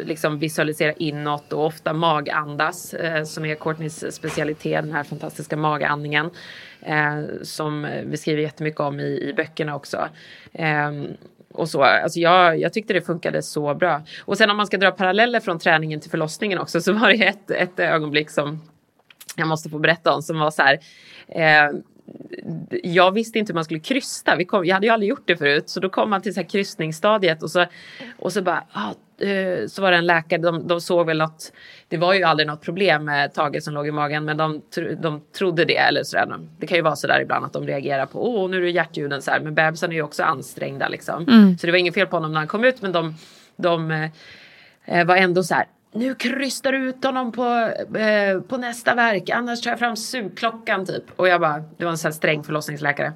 liksom 0.05 0.39
visualisera 0.39 0.93
inåt 0.93 1.53
och 1.53 1.67
ofta 1.67 1.93
magandas 1.93 2.95
eh, 2.95 3.25
som 3.25 3.45
är 3.45 3.55
Courtneys 3.55 4.15
specialitet, 4.15 4.85
den 4.85 4.93
här 4.93 5.03
fantastiska 5.03 5.57
magandningen 5.57 6.31
eh, 6.81 7.23
som 7.43 7.89
vi 8.05 8.17
skriver 8.17 8.43
jättemycket 8.43 8.81
om 8.81 9.01
i, 9.01 9.29
i 9.29 9.35
böckerna 9.37 9.77
också. 9.77 10.09
Ehm, 10.53 11.07
och 11.55 11.69
så. 11.69 11.83
Alltså 11.83 12.21
jag, 12.21 12.61
jag 12.61 12.73
tyckte 12.73 12.93
det 12.93 13.03
funkade 13.03 13.43
så 13.43 13.75
bra. 13.75 14.03
Och 14.25 14.39
sen 14.39 14.51
om 14.51 14.57
man 14.57 14.67
ska 14.67 14.79
dra 14.79 14.91
paralleller 14.91 15.41
från 15.41 15.59
träningen 15.59 16.01
till 16.01 16.11
förlossningen 16.11 16.59
också 16.59 16.81
så 16.81 16.93
var 16.93 17.09
det 17.09 17.25
ett, 17.25 17.51
ett 17.51 17.79
ögonblick 17.79 18.31
som 18.31 18.61
jag 19.37 19.49
måste 19.49 19.71
få 19.71 19.79
berätta 19.79 20.15
om 20.15 20.23
som 20.23 20.39
var 20.39 20.51
så 20.51 20.63
här. 20.63 20.79
Eh, 21.29 21.73
jag 22.83 23.13
visste 23.13 23.39
inte 23.39 23.53
hur 23.53 23.55
man 23.55 23.65
skulle 23.65 23.81
krysta. 23.81 24.37
Vi 24.37 24.45
kom, 24.45 24.65
jag 24.65 24.75
hade 24.75 24.87
ju 24.87 24.93
aldrig 24.93 25.09
gjort 25.11 25.23
det 25.27 25.37
förut. 25.37 25.69
Så 25.69 25.81
då 25.81 25.89
kom 25.89 26.11
man 26.11 26.23
till 26.23 26.35
så 26.35 26.41
här 26.41 26.49
kryssningsstadiet 26.49 27.43
och 27.43 27.51
så, 27.51 27.67
och 28.19 28.33
så 28.33 28.43
bara, 28.43 28.65
ah, 28.73 29.25
eh, 29.27 29.67
så 29.67 29.83
var 29.83 29.91
det 29.91 29.97
en 29.97 30.07
läkare, 30.07 30.41
de, 30.41 30.67
de 30.67 30.81
såg 30.81 31.07
väl 31.07 31.19
något, 31.19 31.53
det 31.89 31.97
var 31.97 32.15
ju 32.15 32.23
aldrig 32.23 32.47
något 32.47 32.61
problem 32.63 33.05
med 33.05 33.35
Tage 33.35 33.63
som 33.63 33.75
låg 33.75 33.89
i 33.89 33.91
magen, 33.93 34.25
men 34.25 34.37
de, 34.37 34.63
de 35.03 35.21
trodde 35.39 35.65
det 35.65 35.77
eller 35.77 36.03
sådär. 36.05 36.27
De- 36.27 36.49
Det 36.59 36.67
kan 36.67 36.77
ju 36.77 36.83
vara 36.83 36.97
sådär 36.97 37.21
ibland 37.23 37.45
att 37.45 37.53
de 37.53 37.67
reagerar 37.67 38.07
på, 38.07 38.37
åh 38.37 38.51
nu 38.51 38.57
är 38.57 38.61
det 38.61 38.71
hjärtljuden 38.71 39.23
så 39.23 39.31
här, 39.31 39.41
men 39.41 39.55
bebisen 39.55 39.91
är 39.91 39.97
ju 39.97 40.03
också 40.03 40.23
ansträngda 40.23 40.89
liksom. 40.89 41.25
Så 41.61 41.67
det 41.67 41.73
var 41.73 41.79
inget 41.79 41.95
fel 41.95 42.07
på 42.07 42.17
honom 42.17 42.33
när 42.33 42.39
han 42.39 42.49
kom 42.49 42.65
ut, 42.65 42.83
men 42.83 42.93
de, 42.93 43.15
de 43.57 43.91
eh, 43.91 44.11
eh, 44.85 45.07
var 45.07 45.17
ändå 45.17 45.43
så 45.43 45.55
här. 45.55 45.65
Nu 45.95 46.15
krystar 46.15 46.73
du 46.73 46.79
ut 46.79 47.05
honom 47.05 47.33
på, 47.33 47.45
eh, 47.99 48.41
på 48.41 48.57
nästa 48.57 48.95
verk, 48.95 49.31
annars 49.31 49.61
tar 49.61 49.71
jag 49.71 49.79
fram 49.79 49.97
sugklockan 49.97 50.87
typ. 50.87 51.05
Och 51.17 51.29
jag 51.29 51.41
bara, 51.41 51.65
det 51.77 51.85
var 51.85 51.91
en 51.91 51.99
sån 51.99 52.09
här 52.09 52.17
sträng 52.17 52.45
förlossningsläkare. 52.45 53.13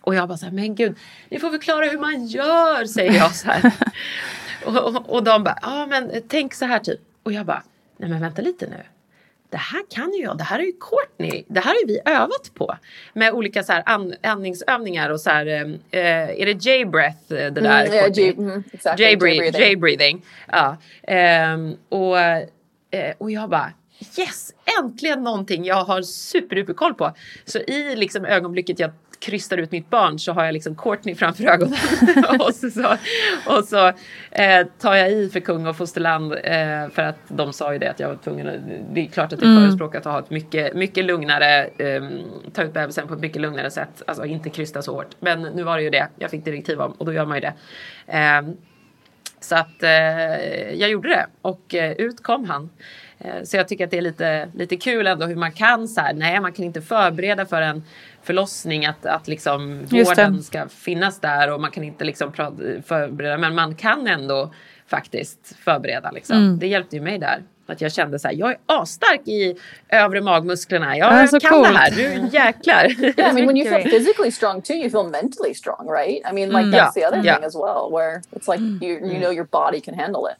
Och 0.00 0.14
jag 0.14 0.28
bara 0.28 0.38
så 0.38 0.44
här, 0.44 0.52
men 0.52 0.74
gud, 0.74 0.96
ni 1.28 1.38
får 1.38 1.50
förklara 1.50 1.84
hur 1.84 1.98
man 1.98 2.26
gör, 2.26 2.84
säger 2.84 3.12
jag 3.12 3.34
så 3.34 3.50
här. 3.50 3.72
och, 4.66 4.76
och, 4.76 5.10
och 5.10 5.24
de 5.24 5.44
bara, 5.44 5.58
ja 5.62 5.86
men 5.86 6.10
tänk 6.28 6.54
så 6.54 6.64
här 6.64 6.78
typ. 6.78 7.00
Och 7.22 7.32
jag 7.32 7.46
bara, 7.46 7.62
nej 7.96 8.10
men 8.10 8.20
vänta 8.20 8.42
lite 8.42 8.66
nu. 8.66 8.82
Det 9.54 9.58
här 9.58 9.82
kan 9.90 10.12
ju 10.12 10.22
jag, 10.22 10.38
det 10.38 10.44
här 10.44 10.58
är 10.58 10.62
ju 10.62 10.72
Courtney, 10.72 11.44
det 11.48 11.60
här 11.60 11.66
har 11.70 11.80
ju 11.80 11.86
vi 11.86 12.00
övat 12.04 12.54
på. 12.54 12.76
Med 13.12 13.32
olika 13.32 13.62
så 13.62 13.72
här 13.72 13.82
an, 13.86 14.14
andningsövningar 14.22 15.10
och 15.10 15.20
så 15.20 15.30
här, 15.30 15.46
eh, 15.46 16.40
är 16.40 16.46
det 16.46 16.64
J-breath 16.64 17.32
eh, 17.32 17.36
det 17.36 17.50
där? 17.50 17.84
Mm, 17.84 17.96
ja, 17.96 18.02
Courtney? 18.02 18.26
J- 18.26 18.34
mm, 18.38 18.64
exactly, 18.72 19.04
J-breathing. 19.06 20.22
Ja. 20.48 20.76
Ehm, 21.02 21.76
och, 21.88 22.18
eh, 22.18 23.14
och 23.18 23.30
jag 23.30 23.50
bara 23.50 23.72
yes, 24.18 24.50
äntligen 24.80 25.22
någonting 25.22 25.64
jag 25.64 25.84
har 25.84 26.02
superduper 26.02 26.74
koll 26.74 26.94
på. 26.94 27.12
Så 27.44 27.58
i 27.58 27.96
liksom 27.96 28.24
ögonblicket 28.24 28.78
jag 28.78 28.90
krystar 29.24 29.56
ut 29.56 29.72
mitt 29.72 29.90
barn 29.90 30.18
så 30.18 30.32
har 30.32 30.44
jag 30.44 30.52
liksom 30.52 30.76
Courtney 30.76 31.14
framför 31.14 31.44
ögonen. 31.44 31.78
och 32.40 32.54
så, 32.54 32.96
och 33.46 33.64
så 33.64 33.86
eh, 34.30 34.66
tar 34.80 34.94
jag 34.94 35.12
i 35.12 35.28
för 35.28 35.40
kung 35.40 35.66
och 35.66 35.76
fosterland 35.76 36.32
eh, 36.32 36.88
för 36.92 37.02
att 37.02 37.18
de 37.28 37.52
sa 37.52 37.72
ju 37.72 37.78
det 37.78 37.90
att 37.90 38.00
jag 38.00 38.08
var 38.08 38.16
tvungen 38.16 38.48
att, 38.48 38.54
det 38.94 39.00
är 39.00 39.06
klart 39.06 39.32
att 39.32 39.40
det 39.40 39.46
är 39.46 39.60
förespråkat 39.60 40.06
att 40.06 40.12
ha 40.12 40.18
ett 40.18 40.30
mycket, 40.30 40.74
mycket 40.74 41.04
lugnare, 41.04 41.64
eh, 41.64 42.02
ta 42.52 42.62
ut 42.62 42.72
bebisen 42.72 43.08
på 43.08 43.14
ett 43.14 43.20
mycket 43.20 43.42
lugnare 43.42 43.70
sätt, 43.70 44.02
alltså 44.06 44.24
inte 44.24 44.50
krysta 44.50 44.82
så 44.82 44.94
hårt. 44.94 45.16
Men 45.20 45.42
nu 45.42 45.62
var 45.62 45.76
det 45.76 45.82
ju 45.82 45.90
det 45.90 46.08
jag 46.18 46.30
fick 46.30 46.44
direktiv 46.44 46.80
om 46.80 46.92
och 46.92 47.06
då 47.06 47.12
gör 47.12 47.26
man 47.26 47.36
ju 47.36 47.40
det. 47.40 47.54
Eh, 48.06 48.42
så 49.40 49.56
att 49.56 49.82
eh, 49.82 49.90
jag 50.74 50.90
gjorde 50.90 51.08
det 51.08 51.26
och 51.42 51.74
eh, 51.74 51.92
ut 51.92 52.22
kom 52.22 52.44
han. 52.44 52.70
Eh, 53.18 53.42
så 53.44 53.56
jag 53.56 53.68
tycker 53.68 53.84
att 53.84 53.90
det 53.90 53.98
är 53.98 54.02
lite, 54.02 54.48
lite 54.54 54.76
kul 54.76 55.06
ändå 55.06 55.26
hur 55.26 55.36
man 55.36 55.52
kan 55.52 55.88
så 55.88 56.00
här, 56.00 56.14
nej 56.14 56.40
man 56.40 56.52
kan 56.52 56.64
inte 56.64 56.82
förbereda 56.82 57.46
för 57.46 57.62
en 57.62 57.82
förlossning 58.24 58.86
att, 58.86 59.06
att 59.06 59.28
liksom 59.28 59.86
vården 59.86 60.42
ska 60.42 60.68
finnas 60.68 61.20
där 61.20 61.52
och 61.52 61.60
man 61.60 61.70
kan 61.70 61.84
inte 61.84 62.04
liksom 62.04 62.32
förbereda 62.86 63.38
men 63.38 63.54
man 63.54 63.74
kan 63.74 64.06
ändå 64.06 64.52
faktiskt 64.86 65.56
förbereda 65.64 66.10
liksom. 66.10 66.36
Mm. 66.36 66.58
Det 66.58 66.66
hjälpte 66.66 66.96
ju 66.96 67.02
mig 67.02 67.18
där. 67.18 67.42
Att 67.66 67.80
jag 67.80 67.92
kände 67.92 68.18
så 68.18 68.28
här, 68.28 68.34
jag 68.34 68.50
är 68.50 68.56
asstark 68.66 69.28
i 69.28 69.56
övre 69.88 70.20
magmusklerna. 70.20 70.98
Jag, 70.98 71.28
jag 71.32 71.42
kan 71.42 71.50
coolt. 71.50 71.68
det 71.68 71.78
här, 71.78 71.90
nu 71.96 72.28
jäklar. 72.32 72.84
Yeah, 73.18 73.30
I 73.30 73.34
mean, 73.34 73.46
when 73.46 73.56
you 73.56 73.68
feel 73.82 73.82
physically 73.90 74.30
strong 74.30 74.62
too, 74.62 74.74
you 74.76 74.90
feel 74.90 75.04
mentally 75.10 75.54
strong, 75.54 75.88
right? 75.90 76.22
I 76.30 76.32
mean, 76.34 76.48
like 76.48 76.58
Mm. 76.64 76.70
that's 76.72 76.96
Yeah, 76.96 77.10
the 77.10 77.16
other 77.16 77.24
yeah. 77.24 77.36
thing 77.36 77.44
as 77.46 77.54
well, 77.54 77.90
where 77.92 78.22
it's 78.32 78.48
like 78.48 78.60
you 78.86 79.12
you 79.12 79.18
know 79.20 79.32
your 79.32 79.44
body 79.46 79.80
can 79.80 79.94
handle 79.98 80.22
it. 80.32 80.36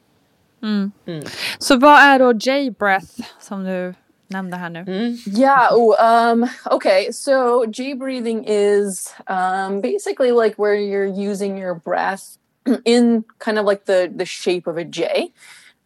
Så 1.58 1.76
vad 1.76 2.00
är 2.00 2.18
då 2.18 2.32
J-breath 2.32 3.20
som 3.40 3.64
du 3.64 3.94
nämnde 4.28 4.56
här 4.56 4.70
nu? 4.70 4.84
Yeah. 5.26 5.68
Oh, 5.70 5.94
um, 5.98 6.48
okay. 6.70 7.12
So 7.12 7.66
G 7.66 7.94
breathing 7.94 8.44
is 8.46 9.14
um, 9.26 9.80
basically 9.80 10.32
like 10.32 10.54
where 10.56 10.74
you're 10.74 11.30
using 11.30 11.58
your 11.58 11.74
breath 11.74 12.38
in 12.84 13.24
kind 13.38 13.58
of 13.58 13.66
like 13.66 13.84
the 13.84 14.10
the 14.16 14.26
shape 14.26 14.70
of 14.70 14.76
a 14.76 14.84
J. 14.84 15.32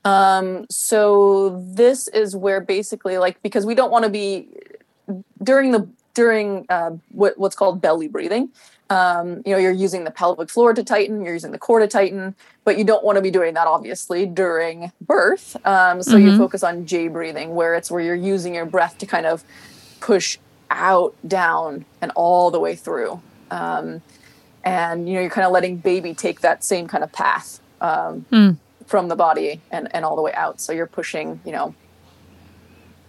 Um, 0.05 0.67
so 0.71 1.63
this 1.75 2.09
is 2.09 2.37
where 2.37 2.61
basically 2.61 3.19
like 3.19 3.43
because 3.43 3.67
we 3.67 3.75
don't 3.75 3.91
want 3.91 4.05
to 4.05 4.11
be 4.11 4.49
during 5.43 5.73
the 5.73 5.89
during 6.15 6.67
uh, 6.69 6.91
what, 7.13 7.39
what's 7.39 7.55
called 7.57 7.81
belly 7.81 8.09
breathing. 8.09 8.49
Um, 8.91 9.43
you 9.45 9.53
know, 9.53 9.59
you're 9.59 9.71
using 9.71 10.05
the 10.05 10.11
pelvic 10.11 10.49
floor 10.49 10.73
to 10.73 10.83
tighten, 10.83 11.23
you're 11.23 11.35
using 11.35 11.53
the 11.53 11.59
core 11.59 11.79
to 11.79 11.87
tighten, 11.87 12.35
but 12.65 12.79
you 12.79 12.85
don't 12.85 13.05
want 13.05 13.17
to 13.17 13.23
be 13.23 13.31
doing 13.31 13.53
that 13.55 13.67
obviously 13.67 14.25
during 14.25 14.93
birth. 15.01 15.57
Um, 15.67 16.03
so 16.03 16.17
you 16.17 16.39
focus 16.39 16.63
on 16.63 16.87
J 16.87 17.09
breathing, 17.09 17.55
where 17.55 17.75
it's 17.75 17.91
where 17.91 18.01
you're 18.01 18.15
using 18.15 18.55
your 18.55 18.65
breath 18.65 18.97
to 18.99 19.07
kind 19.07 19.27
of 19.27 19.45
push 20.01 20.39
out, 20.71 21.15
down, 21.27 21.85
and 22.01 22.13
all 22.15 22.51
the 22.51 22.61
way 22.61 22.75
through. 22.75 23.21
Um, 23.51 24.01
and 24.65 25.07
you 25.09 25.15
know, 25.15 25.21
you're 25.21 25.31
kind 25.31 25.47
of 25.47 25.53
letting 25.53 25.77
baby 25.77 26.15
take 26.15 26.41
that 26.41 26.65
same 26.65 26.89
kind 26.89 27.05
of 27.05 27.13
path 27.13 27.61
um, 27.81 28.27
from 28.87 29.09
the 29.09 29.17
body 29.17 29.61
and, 29.71 29.95
and 29.95 30.05
all 30.05 30.17
the 30.17 30.23
way 30.23 30.33
out. 30.33 30.61
So 30.61 30.73
you're 30.73 30.87
pushing, 30.87 31.41
you 31.45 31.53
know, 31.53 31.75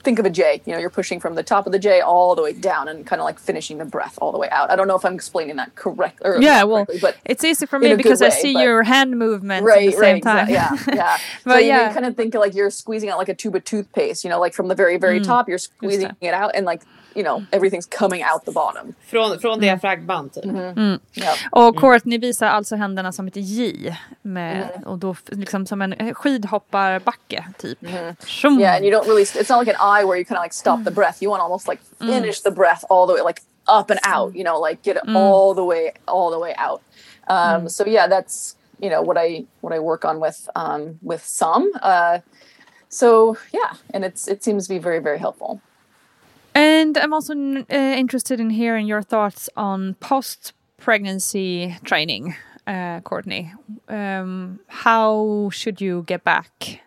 think 0.09 0.17
of 0.17 0.25
a 0.25 0.29
J. 0.31 0.59
You 0.65 0.73
know, 0.73 0.79
you're 0.79 0.89
pushing 0.89 1.19
from 1.19 1.35
the 1.35 1.43
top 1.43 1.67
of 1.67 1.71
the 1.71 1.77
J 1.77 2.01
all 2.01 2.33
the 2.33 2.41
way 2.41 2.51
down 2.51 2.87
and 2.87 3.05
kind 3.05 3.19
of 3.21 3.25
like 3.25 3.37
finishing 3.37 3.77
the 3.77 3.85
breath 3.85 4.17
all 4.19 4.31
the 4.31 4.39
way 4.39 4.49
out. 4.49 4.71
I 4.71 4.75
don't 4.75 4.87
know 4.87 4.95
if 4.95 5.05
I'm 5.05 5.13
explaining 5.13 5.57
that 5.57 5.75
correct 5.75 6.19
or 6.23 6.41
Yeah, 6.41 6.63
well, 6.63 6.87
correctly, 6.87 6.99
but 6.99 7.17
it's 7.25 7.43
easy 7.43 7.67
for 7.67 7.77
me 7.77 7.95
because 7.95 8.21
I 8.23 8.29
see 8.29 8.51
your 8.59 8.81
hand 8.81 9.19
movements 9.19 9.61
at 9.61 9.75
right, 9.75 9.91
the 9.91 9.97
same 9.97 10.13
right, 10.15 10.23
time. 10.23 10.47
exa- 10.47 10.51
yeah, 10.51 10.95
yeah. 10.95 11.17
so 11.17 11.23
But 11.45 11.63
you, 11.63 11.69
yeah. 11.69 11.87
you 11.89 11.93
kind 11.93 12.05
of 12.07 12.17
think 12.17 12.33
like 12.33 12.55
you're 12.55 12.71
squeezing 12.71 13.09
out 13.09 13.19
like 13.19 13.29
a 13.29 13.35
tube 13.35 13.55
of 13.55 13.63
toothpaste. 13.63 14.23
You 14.23 14.31
know, 14.31 14.39
like 14.39 14.53
from 14.55 14.67
the 14.67 14.75
very, 14.75 14.97
very 14.97 15.19
mm, 15.19 15.25
top, 15.25 15.47
you're 15.47 15.59
squeezing 15.59 16.15
it 16.21 16.33
out, 16.33 16.55
and 16.55 16.65
like 16.65 16.81
you 17.15 17.23
know, 17.23 17.43
everything's 17.51 17.87
coming 17.99 18.23
out 18.23 18.45
the 18.45 18.51
bottom. 18.51 18.93
från, 19.05 19.39
från 19.39 19.59
diafragman 19.59 20.29
typ. 20.29 20.45
Yeah. 20.45 21.35
Och 21.51 21.61
mm. 21.61 21.81
Courtney 21.81 22.17
visar 22.17 22.47
alltså 22.47 22.75
händerna 22.75 23.11
som 23.11 23.27
ett 23.27 23.35
J. 23.35 23.95
Med, 24.21 24.57
mm-hmm. 24.57 24.85
Och 24.85 24.97
då 24.97 25.11
f- 25.11 25.23
liksom 25.27 25.65
som 25.65 25.81
en 25.81 26.15
skidhopparbacke 26.15 27.45
typ. 27.57 27.81
Mm-hmm. 27.81 28.15
Tjom. 28.25 28.59
Yeah, 28.59 28.75
and 28.75 28.85
you 28.85 28.91
don't 28.91 29.07
really. 29.07 29.23
It's 29.23 29.49
not 29.49 29.59
like 29.59 29.75
an 29.79 29.99
eye 29.99 30.03
where 30.03 30.17
you 30.17 30.25
kind 30.25 30.37
of 30.37 30.43
like 30.43 30.53
stop 30.53 30.83
the 30.83 30.91
mm. 30.91 30.95
breath. 30.95 31.21
You 31.21 31.29
want 31.29 31.39
to 31.39 31.43
almost 31.43 31.67
like 31.67 31.81
mm. 31.99 32.07
finish 32.07 32.41
the 32.41 32.51
breath 32.51 32.83
all 32.89 33.07
the 33.07 33.13
way, 33.13 33.21
like 33.21 33.41
up 33.67 33.89
and 33.89 33.99
out. 34.03 34.35
You 34.35 34.43
know, 34.43 34.59
like 34.59 34.81
get 34.83 34.97
it 34.97 35.03
all 35.15 35.53
the 35.53 35.63
way, 35.63 35.93
all 36.07 36.31
the 36.31 36.39
way 36.39 36.53
out. 36.57 36.81
Um, 37.27 37.69
So 37.69 37.85
yeah, 37.85 38.07
that's 38.07 38.55
you 38.79 38.89
know 38.89 39.01
what 39.01 39.17
I 39.17 39.45
what 39.61 39.73
I 39.73 39.79
work 39.79 40.05
on 40.05 40.19
with 40.19 40.49
um, 40.55 40.99
with 41.01 41.23
some. 41.25 41.71
Uh, 41.81 42.19
so 42.89 43.37
yeah, 43.53 43.73
and 43.93 44.03
it's 44.05 44.27
it 44.27 44.43
seems 44.43 44.67
to 44.67 44.73
be 44.73 44.79
very 44.79 44.99
very 44.99 45.19
helpful. 45.19 45.61
And 46.53 46.97
I'm 46.97 47.13
also 47.13 47.33
uh, 47.33 47.63
interested 47.69 48.39
in 48.39 48.49
hearing 48.49 48.87
your 48.87 49.01
thoughts 49.01 49.49
on 49.55 49.93
post 49.95 50.53
pregnancy 50.77 51.77
training. 51.83 52.35
uh, 52.67 52.99
Courtney, 53.01 53.51
um, 53.87 54.59
how 54.67 55.49
should 55.51 55.81
you 55.81 56.03
get 56.05 56.23
back 56.23 56.81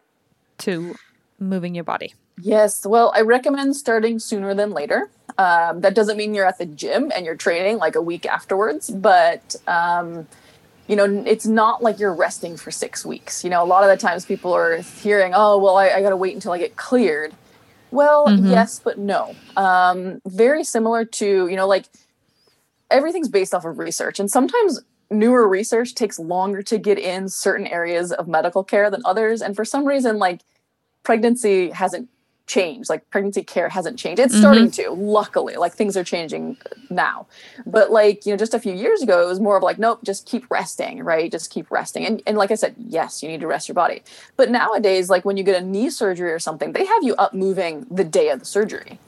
to 0.58 0.94
moving 1.38 1.74
your 1.74 1.84
body? 1.84 2.14
Yes, 2.40 2.86
well, 2.86 3.12
I 3.14 3.20
recommend 3.22 3.76
starting 3.76 4.18
sooner 4.18 4.54
than 4.54 4.70
later. 4.70 5.10
Um, 5.38 5.80
that 5.80 5.94
doesn't 5.94 6.16
mean 6.16 6.34
you're 6.34 6.46
at 6.46 6.58
the 6.58 6.66
gym 6.66 7.10
and 7.14 7.26
you're 7.26 7.36
training 7.36 7.78
like 7.78 7.94
a 7.94 8.02
week 8.02 8.26
afterwards, 8.26 8.90
but 8.90 9.56
um, 9.66 10.26
you 10.86 10.96
know, 10.96 11.24
it's 11.26 11.46
not 11.46 11.82
like 11.82 11.98
you're 11.98 12.14
resting 12.14 12.56
for 12.56 12.70
six 12.70 13.04
weeks. 13.04 13.44
You 13.44 13.50
know, 13.50 13.62
a 13.62 13.66
lot 13.66 13.82
of 13.82 13.90
the 13.90 13.96
times 13.96 14.24
people 14.24 14.52
are 14.52 14.78
hearing, 14.78 15.32
"Oh, 15.34 15.58
well, 15.58 15.76
I, 15.76 15.90
I 15.90 16.02
got 16.02 16.10
to 16.10 16.16
wait 16.16 16.34
until 16.34 16.52
I 16.52 16.58
get 16.58 16.76
cleared." 16.76 17.32
Well, 17.92 18.26
mm-hmm. 18.26 18.46
yes, 18.46 18.80
but 18.82 18.98
no. 18.98 19.36
Um, 19.56 20.20
very 20.26 20.64
similar 20.64 21.04
to 21.04 21.46
you 21.46 21.56
know, 21.56 21.68
like 21.68 21.86
everything's 22.90 23.28
based 23.28 23.54
off 23.54 23.64
of 23.64 23.78
research, 23.78 24.18
and 24.18 24.30
sometimes 24.30 24.80
newer 25.10 25.46
research 25.46 25.94
takes 25.94 26.18
longer 26.18 26.62
to 26.62 26.78
get 26.78 26.98
in 26.98 27.28
certain 27.28 27.66
areas 27.66 28.10
of 28.10 28.26
medical 28.26 28.64
care 28.64 28.90
than 28.90 29.02
others, 29.04 29.42
and 29.42 29.54
for 29.54 29.64
some 29.64 29.84
reason, 29.84 30.18
like 30.18 30.40
pregnancy 31.02 31.70
hasn't 31.70 32.08
changed. 32.46 32.88
Like 32.88 33.08
pregnancy 33.10 33.42
care 33.42 33.68
hasn't 33.68 33.98
changed. 33.98 34.20
It's 34.20 34.32
mm-hmm. 34.32 34.42
starting 34.42 34.70
to 34.72 34.90
luckily. 34.90 35.56
Like 35.56 35.72
things 35.72 35.96
are 35.96 36.04
changing 36.04 36.56
now. 36.90 37.26
But 37.66 37.90
like 37.90 38.26
you 38.26 38.32
know 38.32 38.36
just 38.36 38.54
a 38.54 38.58
few 38.58 38.74
years 38.74 39.02
ago 39.02 39.22
it 39.22 39.26
was 39.26 39.40
more 39.40 39.56
of 39.56 39.62
like 39.62 39.78
nope 39.78 40.00
just 40.04 40.26
keep 40.26 40.44
resting 40.50 41.02
right? 41.02 41.30
Just 41.30 41.50
keep 41.50 41.70
resting. 41.70 42.04
And, 42.06 42.22
and 42.26 42.36
like 42.36 42.50
i 42.50 42.54
said 42.54 42.74
yes 42.78 43.22
you 43.22 43.28
need 43.28 43.40
to 43.40 43.46
rest 43.46 43.68
your 43.68 43.74
body. 43.74 44.02
But 44.36 44.50
nowadays 44.50 45.10
like 45.10 45.24
when 45.24 45.36
you 45.36 45.44
get 45.44 45.60
a 45.60 45.64
knee 45.64 45.90
surgery 45.90 46.32
or 46.32 46.38
something 46.38 46.72
they 46.72 46.84
have 46.84 47.02
you 47.02 47.14
up 47.16 47.34
moving 47.34 47.86
the 47.90 48.04
day 48.04 48.30
of 48.30 48.40
the 48.40 48.46
surgery. 48.46 48.98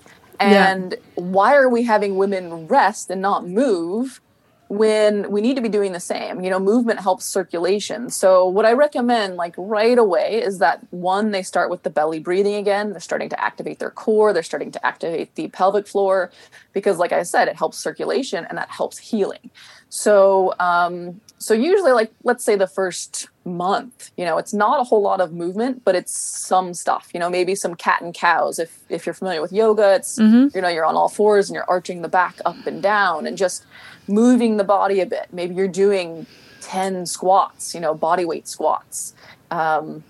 And 0.41 0.93
yeah. 0.93 1.23
why 1.23 1.55
are 1.55 1.69
we 1.69 1.85
having 1.85 2.17
women 2.17 2.67
rest 2.67 3.09
and 3.11 3.23
not 3.23 3.47
move 3.47 4.21
when 4.69 5.31
we 5.31 5.41
need 5.41 5.57
to 5.57 5.63
be 5.63 5.69
doing 5.69 5.93
the 5.93 6.01
same 6.01 6.41
you 6.41 6.51
know 6.51 6.59
movement 6.59 7.01
helps 7.01 7.25
circulation. 7.25 8.11
So 8.11 8.47
what 8.47 8.65
i 8.65 8.73
recommend 8.73 9.37
like 9.37 9.55
right 9.57 9.99
away 9.99 10.43
is 10.43 10.59
that 10.59 10.81
one 10.91 11.31
they 11.31 11.43
start 11.43 11.71
with 11.71 11.83
the 11.83 11.91
belly 11.91 12.19
breathing 12.19 12.55
again. 12.55 12.91
They're 12.91 13.01
starting 13.01 13.29
to 13.31 13.41
activate 13.41 13.79
their 13.79 13.91
core. 13.91 14.33
They're 14.33 14.43
starting 14.43 14.71
to 14.73 14.87
activate 14.87 15.35
the 15.35 15.49
pelvic 15.49 15.87
floor 15.87 16.31
because 16.73 16.99
like 16.99 17.13
i 17.13 17.23
said 17.23 17.49
it 17.49 17.57
helps 17.57 17.79
circulation 17.79 18.47
and 18.49 18.57
that 18.57 18.71
helps 18.71 18.99
healing. 18.99 19.51
So 19.91 20.55
um 20.59 21.21
so 21.39 21.53
usually 21.53 21.93
like 21.93 22.13
let's 22.23 22.43
say 22.43 22.57
the 22.57 22.67
first 22.67 23.29
month 23.45 24.11
you 24.17 24.25
know 24.25 24.39
it's 24.39 24.55
not 24.55 24.81
a 24.81 24.85
whole 24.85 25.03
lot 25.03 25.21
of 25.21 25.35
movement 25.35 25.85
but 25.85 25.95
it's 25.95 26.17
some 26.17 26.73
stuff 26.73 27.11
you 27.13 27.21
know 27.21 27.29
maybe 27.29 27.55
some 27.55 27.75
cat 27.75 28.01
and 28.01 28.15
cows. 28.15 28.59
If 28.59 28.79
if 28.89 29.05
you're 29.05 29.15
familiar 29.15 29.43
with 29.43 29.53
yoga 29.53 29.95
it's 29.97 30.19
mm-hmm. 30.19 30.57
you 30.57 30.63
know 30.63 30.69
you're 30.69 30.87
on 30.87 30.97
all 30.97 31.11
fours 31.11 31.51
and 31.51 31.55
you're 31.55 31.69
arching 31.69 32.01
the 32.01 32.09
back 32.09 32.37
up 32.47 32.67
and 32.67 32.83
down 32.83 33.27
and 33.27 33.37
just 33.37 33.67
moving 34.07 34.57
the 34.57 34.65
body 34.65 35.01
a 35.01 35.07
bit. 35.07 35.29
Maybe 35.33 35.55
you're 35.55 35.69
doing 35.69 36.27
10 36.63 37.07
squats, 37.07 37.75
you 37.75 37.81
know, 37.81 37.95
body 37.95 38.25
weight 38.25 38.49
squats. 38.49 39.15
Um, 39.51 40.03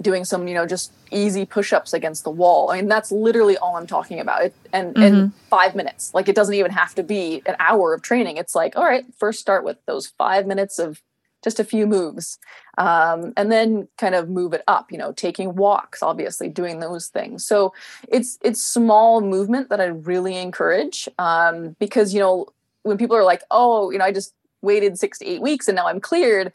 doing 0.00 0.24
some, 0.24 0.48
you 0.48 0.54
know, 0.54 0.66
just 0.66 0.92
easy 1.10 1.44
push-ups 1.44 1.92
against 1.92 2.24
the 2.24 2.30
wall. 2.30 2.70
I 2.70 2.76
mean, 2.76 2.88
that's 2.88 3.12
literally 3.12 3.56
all 3.58 3.76
I'm 3.76 3.86
talking 3.86 4.20
about. 4.20 4.42
It, 4.42 4.54
and 4.72 4.94
mm-hmm. 4.94 5.02
in 5.02 5.32
five 5.50 5.74
minutes, 5.74 6.14
like 6.14 6.28
it 6.28 6.34
doesn't 6.34 6.54
even 6.54 6.70
have 6.70 6.94
to 6.94 7.02
be 7.02 7.42
an 7.46 7.56
hour 7.58 7.92
of 7.92 8.02
training. 8.02 8.36
It's 8.36 8.54
like, 8.54 8.76
all 8.76 8.84
right, 8.84 9.04
first 9.18 9.40
start 9.40 9.64
with 9.64 9.76
those 9.86 10.06
five 10.06 10.46
minutes 10.46 10.78
of 10.78 11.02
just 11.42 11.58
a 11.58 11.64
few 11.64 11.86
moves, 11.86 12.38
um, 12.76 13.32
and 13.36 13.50
then 13.50 13.88
kind 13.96 14.14
of 14.14 14.28
move 14.28 14.52
it 14.52 14.62
up. 14.68 14.92
You 14.92 14.98
know, 14.98 15.12
taking 15.12 15.56
walks, 15.56 16.02
obviously, 16.02 16.48
doing 16.48 16.80
those 16.80 17.08
things. 17.08 17.46
So 17.46 17.72
it's 18.08 18.38
it's 18.42 18.62
small 18.62 19.22
movement 19.22 19.70
that 19.70 19.80
I 19.80 19.86
really 19.86 20.36
encourage 20.36 21.08
um, 21.18 21.76
because 21.78 22.12
you 22.12 22.20
know 22.20 22.46
when 22.82 22.98
people 22.98 23.16
are 23.16 23.24
like, 23.24 23.42
oh, 23.50 23.90
you 23.90 23.98
know, 23.98 24.04
I 24.04 24.12
just 24.12 24.34
waited 24.62 24.98
six 24.98 25.18
to 25.18 25.26
eight 25.26 25.42
weeks 25.42 25.68
and 25.68 25.76
now 25.76 25.86
I'm 25.86 26.00
cleared. 26.00 26.52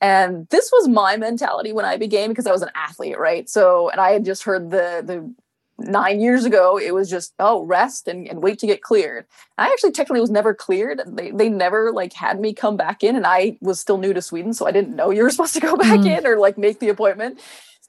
And 0.00 0.48
this 0.48 0.70
was 0.72 0.88
my 0.88 1.16
mentality 1.16 1.72
when 1.72 1.84
I 1.84 1.96
began 1.96 2.28
because 2.28 2.46
I 2.46 2.52
was 2.52 2.62
an 2.62 2.70
athlete, 2.74 3.18
right? 3.18 3.48
So, 3.48 3.88
and 3.88 4.00
I 4.00 4.10
had 4.10 4.24
just 4.24 4.42
heard 4.42 4.70
the 4.70 5.02
the 5.04 5.32
nine 5.78 6.20
years 6.20 6.44
ago, 6.44 6.78
it 6.78 6.92
was 6.92 7.08
just 7.08 7.34
oh, 7.38 7.64
rest 7.64 8.08
and, 8.08 8.26
and 8.28 8.42
wait 8.42 8.58
to 8.60 8.66
get 8.66 8.82
cleared. 8.82 9.26
I 9.58 9.66
actually 9.66 9.92
technically 9.92 10.20
was 10.20 10.30
never 10.30 10.54
cleared. 10.54 11.02
They 11.06 11.30
they 11.30 11.48
never 11.48 11.92
like 11.92 12.12
had 12.12 12.40
me 12.40 12.52
come 12.52 12.76
back 12.76 13.04
in, 13.04 13.16
and 13.16 13.26
I 13.26 13.58
was 13.60 13.80
still 13.80 13.98
new 13.98 14.12
to 14.12 14.22
Sweden, 14.22 14.54
so 14.54 14.66
I 14.66 14.72
didn't 14.72 14.96
know 14.96 15.10
you 15.10 15.22
were 15.22 15.30
supposed 15.36 15.54
to 15.54 15.60
go 15.60 15.76
back 15.76 16.00
mm. 16.00 16.18
in 16.18 16.26
or 16.26 16.36
like 16.36 16.58
make 16.58 16.80
the 16.80 16.88
appointment. 16.88 17.40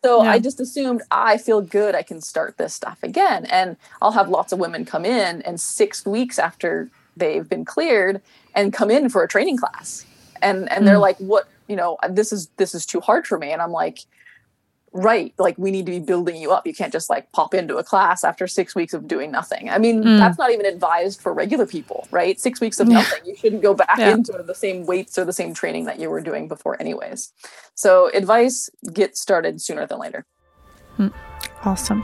So 0.04 0.22
yeah. 0.22 0.32
I 0.32 0.40
just 0.40 0.60
assumed 0.60 1.02
I 1.12 1.38
feel 1.38 1.62
good, 1.62 1.96
I 1.96 2.04
can 2.04 2.20
start 2.20 2.58
this 2.58 2.74
stuff 2.74 3.00
again, 3.04 3.46
and 3.46 3.78
I'll 4.02 4.12
have 4.12 4.30
lots 4.30 4.52
of 4.52 4.60
women 4.60 4.86
come 4.86 5.06
in, 5.06 5.42
and 5.44 5.60
six 5.60 6.06
weeks 6.06 6.38
after 6.38 6.92
they've 7.18 7.48
been 7.48 7.66
cleared 7.66 8.22
and 8.56 8.74
come 8.74 8.92
in 8.92 9.10
for 9.10 9.24
a 9.24 9.28
training 9.28 9.58
class. 9.58 10.06
And 10.42 10.70
and 10.72 10.86
they're 10.86 10.96
hmm. 10.96 11.02
like 11.02 11.18
what 11.18 11.48
you 11.68 11.76
know 11.76 11.98
this 12.10 12.34
is 12.34 12.50
this 12.58 12.76
is 12.76 12.86
too 12.86 13.00
hard 13.00 13.26
for 13.26 13.38
me. 13.38 13.52
And 13.52 13.62
i'm 13.62 13.72
like 13.72 14.00
right 14.96 15.34
like 15.40 15.58
we 15.58 15.72
need 15.72 15.86
to 15.86 15.92
be 15.92 16.00
building 16.00 16.36
you 16.36 16.52
up. 16.52 16.68
You 16.68 16.74
can't 16.74 16.92
just 16.92 17.10
like 17.10 17.32
pop 17.32 17.54
into 17.54 17.78
a 17.78 17.84
class 17.84 18.24
after 18.24 18.46
six 18.48 18.76
weeks 18.76 18.94
of 18.94 19.08
doing 19.08 19.32
nothing. 19.32 19.70
I 19.70 19.78
mean 19.78 20.04
mm. 20.04 20.18
that's 20.18 20.38
not 20.38 20.52
even 20.52 20.66
advised 20.66 21.22
for 21.22 21.34
regular 21.34 21.66
people 21.66 22.08
right? 22.12 22.40
Six 22.40 22.62
weeks 22.62 22.80
of 22.80 22.88
nothing 22.88 23.26
you 23.26 23.36
shouldn't 23.36 23.64
go 23.64 23.74
back 23.74 23.98
yeah. 23.98 24.14
into 24.14 24.34
the 24.46 24.56
same 24.56 24.86
weights 24.86 25.18
or 25.18 25.26
the 25.26 25.34
same 25.34 25.54
training 25.54 25.86
that 25.86 26.00
you 26.00 26.10
were 26.10 26.22
doing 26.22 26.48
before 26.48 26.80
anyways. 26.80 27.32
So 27.76 28.10
advice 28.14 28.70
get 28.92 29.18
started 29.18 29.62
sooner 29.62 29.88
than 29.88 30.00
later. 30.00 30.26
Mm. 31.00 31.12
awesome 31.64 32.04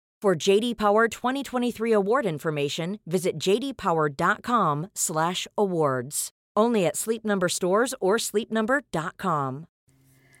For 0.21 0.35
JD 0.35 0.77
Power 0.77 1.07
2023 1.07 1.93
award 1.93 2.27
information, 2.27 2.99
visit 3.07 3.39
jdpower.com/awards. 3.39 6.29
Only 6.55 6.85
at 6.85 6.95
Sleep 6.95 7.25
Number 7.25 7.49
stores 7.49 7.95
or 7.99 8.17
sleepnumber.com. 8.17 9.65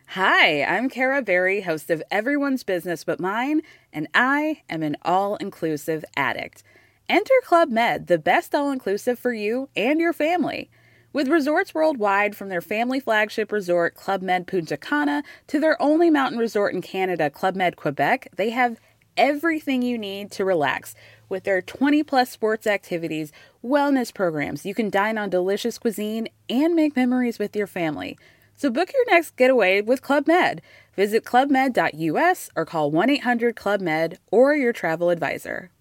Hi, 0.09 0.61
I'm 0.61 0.87
Kara 0.87 1.23
Berry, 1.23 1.61
host 1.61 1.89
of 1.89 2.03
Everyone's 2.11 2.63
Business 2.63 3.03
But 3.03 3.19
Mine, 3.19 3.63
and 3.91 4.07
I 4.13 4.61
am 4.69 4.83
an 4.83 4.97
all 5.01 5.35
inclusive 5.37 6.05
addict. 6.15 6.61
Enter 7.09 7.33
Club 7.43 7.71
Med, 7.71 8.05
the 8.05 8.19
best 8.19 8.53
all 8.53 8.69
inclusive 8.69 9.17
for 9.17 9.33
you 9.33 9.67
and 9.75 9.99
your 9.99 10.13
family. 10.13 10.69
With 11.11 11.27
resorts 11.27 11.73
worldwide, 11.73 12.35
from 12.35 12.49
their 12.49 12.61
family 12.61 12.99
flagship 12.99 13.51
resort, 13.51 13.95
Club 13.95 14.21
Med 14.21 14.45
Punta 14.45 14.77
Cana, 14.77 15.23
to 15.47 15.59
their 15.59 15.81
only 15.81 16.11
mountain 16.11 16.37
resort 16.37 16.75
in 16.75 16.83
Canada, 16.83 17.31
Club 17.31 17.55
Med 17.55 17.75
Quebec, 17.75 18.27
they 18.35 18.51
have 18.51 18.79
everything 19.17 19.81
you 19.81 19.97
need 19.97 20.31
to 20.31 20.45
relax. 20.45 20.95
With 21.29 21.43
their 21.43 21.61
20 21.61 22.03
plus 22.03 22.29
sports 22.29 22.67
activities, 22.67 23.31
wellness 23.63 24.13
programs, 24.13 24.65
you 24.65 24.73
can 24.73 24.89
dine 24.89 25.17
on 25.17 25.29
delicious 25.29 25.77
cuisine 25.77 26.27
and 26.49 26.75
make 26.75 26.95
memories 26.95 27.39
with 27.39 27.55
your 27.55 27.67
family. 27.67 28.17
So 28.55 28.69
book 28.69 28.91
your 28.93 29.05
next 29.09 29.35
getaway 29.37 29.81
with 29.81 30.01
Club 30.01 30.27
Med. 30.27 30.61
Visit 30.95 31.25
clubmed.us 31.25 32.49
or 32.55 32.65
call 32.65 32.91
1 32.91 33.09
800 33.09 33.55
Club 33.55 33.81
Med 33.81 34.19
or 34.29 34.55
your 34.55 34.73
travel 34.73 35.09
advisor. 35.09 35.71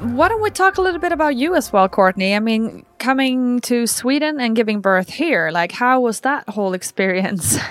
Why 0.00 0.28
don't 0.28 0.42
we 0.42 0.50
talk 0.50 0.78
a 0.78 0.82
little 0.82 1.00
bit 1.00 1.12
about 1.12 1.36
you 1.36 1.54
as 1.54 1.72
well, 1.72 1.88
Courtney? 1.88 2.34
I 2.34 2.40
mean, 2.40 2.84
coming 3.06 3.60
to 3.60 3.86
Sweden 3.86 4.40
and 4.40 4.56
giving 4.56 4.80
birth 4.80 5.10
here, 5.10 5.48
like 5.52 5.70
how 5.70 6.00
was 6.00 6.20
that 6.20 6.48
whole 6.48 6.74
experience? 6.74 7.56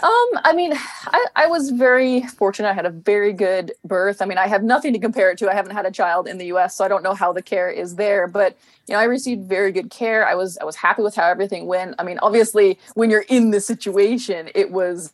Um, 0.00 0.28
I 0.44 0.52
mean, 0.54 0.74
I, 1.06 1.26
I 1.34 1.46
was 1.48 1.70
very 1.70 2.22
fortunate. 2.22 2.68
I 2.68 2.72
had 2.72 2.86
a 2.86 2.90
very 2.90 3.32
good 3.32 3.72
birth. 3.84 4.22
I 4.22 4.26
mean, 4.26 4.38
I 4.38 4.46
have 4.46 4.62
nothing 4.62 4.92
to 4.92 5.00
compare 5.00 5.32
it 5.32 5.38
to. 5.38 5.50
I 5.50 5.54
haven't 5.54 5.72
had 5.72 5.86
a 5.86 5.90
child 5.90 6.28
in 6.28 6.38
the 6.38 6.46
U.S., 6.54 6.76
so 6.76 6.84
I 6.84 6.88
don't 6.88 7.02
know 7.02 7.14
how 7.14 7.32
the 7.32 7.42
care 7.42 7.68
is 7.68 7.96
there. 7.96 8.28
But 8.28 8.56
you 8.86 8.94
know, 8.94 9.00
I 9.00 9.04
received 9.06 9.48
very 9.48 9.72
good 9.72 9.90
care. 9.90 10.24
I 10.24 10.36
was 10.36 10.56
I 10.58 10.64
was 10.64 10.76
happy 10.76 11.02
with 11.02 11.16
how 11.16 11.28
everything 11.28 11.66
went. 11.66 11.96
I 11.98 12.04
mean, 12.04 12.20
obviously, 12.20 12.78
when 12.94 13.10
you're 13.10 13.26
in 13.28 13.50
this 13.50 13.66
situation, 13.66 14.50
it 14.54 14.70
was 14.70 15.12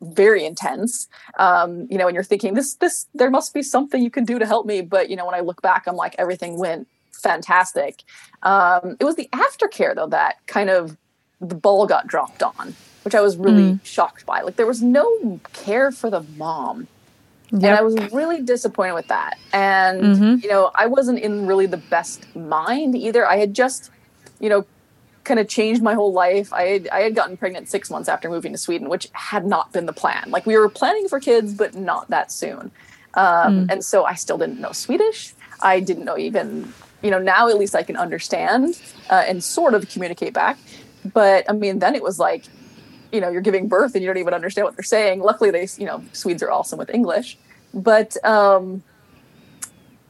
very 0.00 0.44
intense. 0.44 1.08
Um, 1.40 1.88
you 1.90 1.98
know, 1.98 2.06
and 2.06 2.14
you're 2.14 2.22
thinking 2.22 2.54
this 2.54 2.74
this 2.74 3.08
there 3.12 3.28
must 3.28 3.52
be 3.52 3.62
something 3.64 4.00
you 4.00 4.08
can 4.08 4.24
do 4.24 4.38
to 4.38 4.46
help 4.46 4.66
me. 4.66 4.82
But 4.82 5.10
you 5.10 5.16
know, 5.16 5.26
when 5.26 5.34
I 5.34 5.40
look 5.40 5.62
back, 5.62 5.88
I'm 5.88 5.96
like 5.96 6.14
everything 6.16 6.60
went 6.60 6.86
fantastic. 7.20 8.02
Um, 8.42 8.96
it 8.98 9.04
was 9.04 9.16
the 9.16 9.28
aftercare 9.32 9.94
though 9.94 10.08
that 10.08 10.44
kind 10.46 10.70
of 10.70 10.96
the 11.40 11.54
ball 11.54 11.86
got 11.86 12.06
dropped 12.06 12.42
on 12.42 12.74
which 13.02 13.14
I 13.14 13.20
was 13.20 13.36
really 13.36 13.72
mm. 13.72 13.84
shocked 13.84 14.26
by. 14.26 14.42
Like 14.42 14.56
there 14.56 14.66
was 14.66 14.82
no 14.82 15.40
care 15.52 15.90
for 15.90 16.10
the 16.10 16.22
mom. 16.36 16.86
Yep. 17.52 17.62
And 17.62 17.76
I 17.76 17.82
was 17.82 17.96
really 18.12 18.42
disappointed 18.42 18.94
with 18.94 19.08
that. 19.08 19.38
And 19.52 20.02
mm-hmm. 20.02 20.36
you 20.42 20.48
know, 20.48 20.70
I 20.74 20.86
wasn't 20.86 21.18
in 21.18 21.46
really 21.46 21.66
the 21.66 21.78
best 21.78 22.34
mind 22.36 22.94
either. 22.94 23.26
I 23.26 23.38
had 23.38 23.54
just, 23.54 23.90
you 24.38 24.48
know, 24.48 24.64
kind 25.24 25.40
of 25.40 25.48
changed 25.48 25.82
my 25.82 25.94
whole 25.94 26.12
life. 26.12 26.52
I 26.52 26.62
had 26.64 26.88
I 26.88 27.00
had 27.00 27.14
gotten 27.14 27.36
pregnant 27.36 27.68
6 27.68 27.90
months 27.90 28.08
after 28.08 28.30
moving 28.30 28.52
to 28.52 28.58
Sweden, 28.58 28.88
which 28.88 29.08
had 29.12 29.46
not 29.46 29.72
been 29.72 29.86
the 29.86 29.92
plan. 29.92 30.30
Like 30.30 30.46
we 30.46 30.56
were 30.56 30.68
planning 30.68 31.08
for 31.08 31.18
kids 31.18 31.54
but 31.54 31.74
not 31.74 32.08
that 32.10 32.30
soon. 32.30 32.70
Um, 33.14 33.66
mm. 33.66 33.72
and 33.72 33.84
so 33.84 34.04
I 34.04 34.14
still 34.14 34.38
didn't 34.38 34.60
know 34.60 34.72
Swedish. 34.72 35.34
I 35.60 35.80
didn't 35.80 36.04
know 36.04 36.16
even, 36.16 36.72
you 37.02 37.10
know, 37.10 37.18
now 37.18 37.48
at 37.48 37.58
least 37.58 37.74
I 37.74 37.82
can 37.82 37.96
understand 37.96 38.80
uh, 39.08 39.24
and 39.26 39.42
sort 39.42 39.74
of 39.74 39.88
communicate 39.88 40.34
back. 40.34 40.58
But 41.14 41.48
I 41.48 41.52
mean, 41.52 41.78
then 41.78 41.94
it 41.94 42.02
was 42.02 42.18
like 42.18 42.44
you 43.12 43.20
know 43.20 43.28
you're 43.28 43.40
giving 43.40 43.68
birth 43.68 43.94
and 43.94 44.02
you 44.02 44.08
don't 44.08 44.18
even 44.18 44.34
understand 44.34 44.64
what 44.64 44.76
they're 44.76 44.82
saying 44.82 45.20
luckily 45.20 45.50
they 45.50 45.66
you 45.78 45.86
know 45.86 46.02
swedes 46.12 46.42
are 46.42 46.50
awesome 46.50 46.78
with 46.78 46.90
english 46.90 47.36
but 47.74 48.16
um 48.24 48.82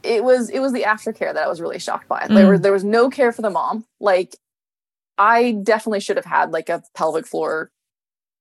it 0.02 0.24
was 0.24 0.50
it 0.50 0.60
was 0.60 0.72
the 0.72 0.82
aftercare 0.82 1.32
that 1.32 1.44
i 1.44 1.48
was 1.48 1.60
really 1.60 1.78
shocked 1.78 2.08
by 2.08 2.20
mm. 2.20 2.34
there 2.34 2.50
was 2.50 2.60
there 2.60 2.72
was 2.72 2.84
no 2.84 3.10
care 3.10 3.32
for 3.32 3.42
the 3.42 3.50
mom 3.50 3.84
like 4.00 4.36
i 5.18 5.52
definitely 5.62 6.00
should 6.00 6.16
have 6.16 6.26
had 6.26 6.50
like 6.50 6.68
a 6.68 6.82
pelvic 6.94 7.26
floor 7.26 7.70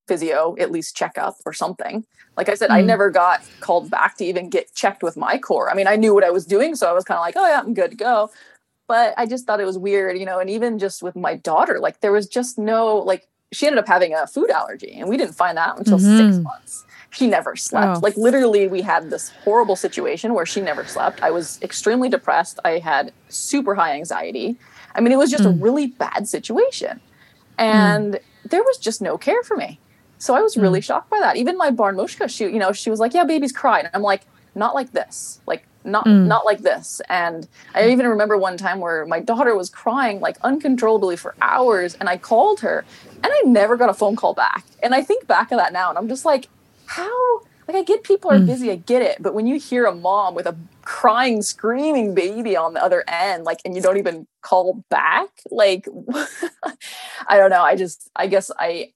physio 0.10 0.56
at 0.60 0.72
least 0.72 0.96
checkup 0.96 1.38
or 1.46 1.54
something 1.54 2.04
like 2.36 2.50
i 2.50 2.56
said 2.56 2.70
mm. 2.70 2.74
i 2.74 2.82
never 2.82 3.10
got 3.10 3.42
called 3.60 3.90
back 3.90 4.18
to 4.18 4.26
even 4.26 4.50
get 4.50 4.74
checked 4.74 5.04
with 5.04 5.16
my 5.16 5.38
core 5.38 5.70
i 5.70 5.74
mean 5.74 5.88
i 5.88 5.96
knew 5.96 6.14
what 6.14 6.24
i 6.24 6.32
was 6.32 6.46
doing 6.46 6.76
so 6.76 6.90
i 6.90 6.94
was 6.94 7.04
kind 7.04 7.18
of 7.18 7.22
like 7.22 7.36
oh 7.38 7.48
yeah 7.48 7.60
i'm 7.60 7.74
good 7.74 7.92
to 7.92 7.98
go 7.98 8.30
but 8.88 9.14
i 9.18 9.26
just 9.26 9.46
thought 9.46 9.62
it 9.62 9.66
was 9.66 9.78
weird 9.78 10.18
you 10.18 10.26
know 10.26 10.40
and 10.40 10.50
even 10.50 10.80
just 10.80 11.04
with 11.04 11.16
my 11.16 11.36
daughter 11.36 11.80
like 11.80 12.02
there 12.02 12.12
was 12.12 12.28
just 12.28 12.58
no 12.58 12.98
like 12.98 13.28
she 13.52 13.66
ended 13.66 13.80
up 13.80 13.88
having 13.88 14.14
a 14.14 14.28
food 14.28 14.50
allergy 14.50 15.00
and 15.00 15.10
we 15.10 15.18
didn't 15.18 15.34
find 15.34 15.58
that 15.58 15.78
until 15.78 15.98
mm-hmm. 15.98 16.18
six 16.18 16.44
months 16.44 16.86
she 17.12 17.28
never 17.28 17.56
slept 17.56 17.98
oh. 17.98 18.00
like 18.02 18.16
literally 18.18 18.68
we 18.68 18.82
had 18.82 19.10
this 19.10 19.30
horrible 19.44 19.76
situation 19.76 20.34
where 20.34 20.46
she 20.46 20.62
never 20.62 20.86
slept 20.86 21.22
i 21.22 21.32
was 21.32 21.60
extremely 21.62 22.10
depressed 22.10 22.60
i 22.66 22.78
had 22.78 23.12
super 23.30 23.76
high 23.76 23.94
anxiety 23.94 24.58
i 24.96 25.02
mean 25.02 25.12
it 25.12 25.18
was 25.18 25.32
just 25.32 25.44
mm. 25.44 25.54
a 25.54 25.64
really 25.64 25.88
bad 25.88 26.28
situation 26.28 27.00
and 27.58 28.16
mm. 28.16 28.50
there 28.50 28.64
was 28.64 28.78
just 28.78 29.02
no 29.02 29.18
care 29.18 29.44
for 29.44 29.58
me 29.58 29.80
so 30.20 30.36
i 30.36 30.42
was 30.42 30.56
mm. 30.56 30.62
really 30.62 30.82
shocked 30.82 31.10
by 31.10 31.20
that. 31.20 31.36
Even 31.38 31.58
my 31.58 31.72
barnmoshka 31.72 32.30
she 32.30 32.44
you 32.46 32.60
know 32.60 32.72
she 32.72 32.90
was 32.90 33.00
like 33.00 33.14
yeah 33.14 33.24
baby's 33.24 33.52
crying. 33.52 33.86
And 33.86 33.96
i'm 33.96 34.04
like 34.04 34.22
not 34.56 34.76
like 34.76 34.92
this. 34.92 35.40
Like 35.48 35.66
not 35.84 36.06
mm. 36.06 36.28
not 36.28 36.46
like 36.46 36.60
this. 36.60 37.02
And 37.10 37.48
i 37.74 37.90
even 37.90 38.08
remember 38.08 38.38
one 38.38 38.58
time 38.58 38.80
where 38.80 39.06
my 39.06 39.20
daughter 39.20 39.56
was 39.56 39.70
crying 39.70 40.20
like 40.20 40.38
uncontrollably 40.42 41.16
for 41.16 41.36
hours 41.42 41.96
and 41.96 42.10
i 42.10 42.18
called 42.18 42.60
her 42.60 42.86
and 43.24 43.28
i 43.28 43.42
never 43.46 43.76
got 43.78 43.90
a 43.90 43.94
phone 43.94 44.16
call 44.16 44.34
back. 44.34 44.64
And 44.84 44.94
i 44.94 45.02
think 45.02 45.26
back 45.26 45.52
of 45.52 45.58
that 45.58 45.74
now 45.74 45.90
and 45.90 45.98
i'm 45.98 46.08
just 46.08 46.26
like 46.26 46.50
how? 46.86 47.40
Like 47.68 47.78
i 47.78 47.84
get 47.84 48.04
people 48.04 48.32
are 48.32 48.40
mm. 48.40 48.48
busy 48.48 48.72
i 48.72 48.76
get 48.76 49.02
it 49.04 49.22
but 49.22 49.36
when 49.36 49.46
you 49.46 49.60
hear 49.60 49.86
a 49.86 49.94
mom 49.94 50.34
with 50.34 50.48
a 50.48 50.56
crying 50.82 51.44
screaming 51.44 52.16
baby 52.16 52.58
on 52.58 52.74
the 52.74 52.84
other 52.84 53.04
end 53.08 53.44
like 53.44 53.60
and 53.64 53.76
you 53.76 53.82
don't 53.82 53.98
even 53.98 54.26
call 54.42 54.84
back 54.90 55.30
like 55.52 55.86
i 57.28 57.38
don't 57.38 57.52
know. 57.52 57.62
I 57.62 57.76
just 57.76 58.10
i 58.16 58.26
guess 58.26 58.50
i 58.58 58.92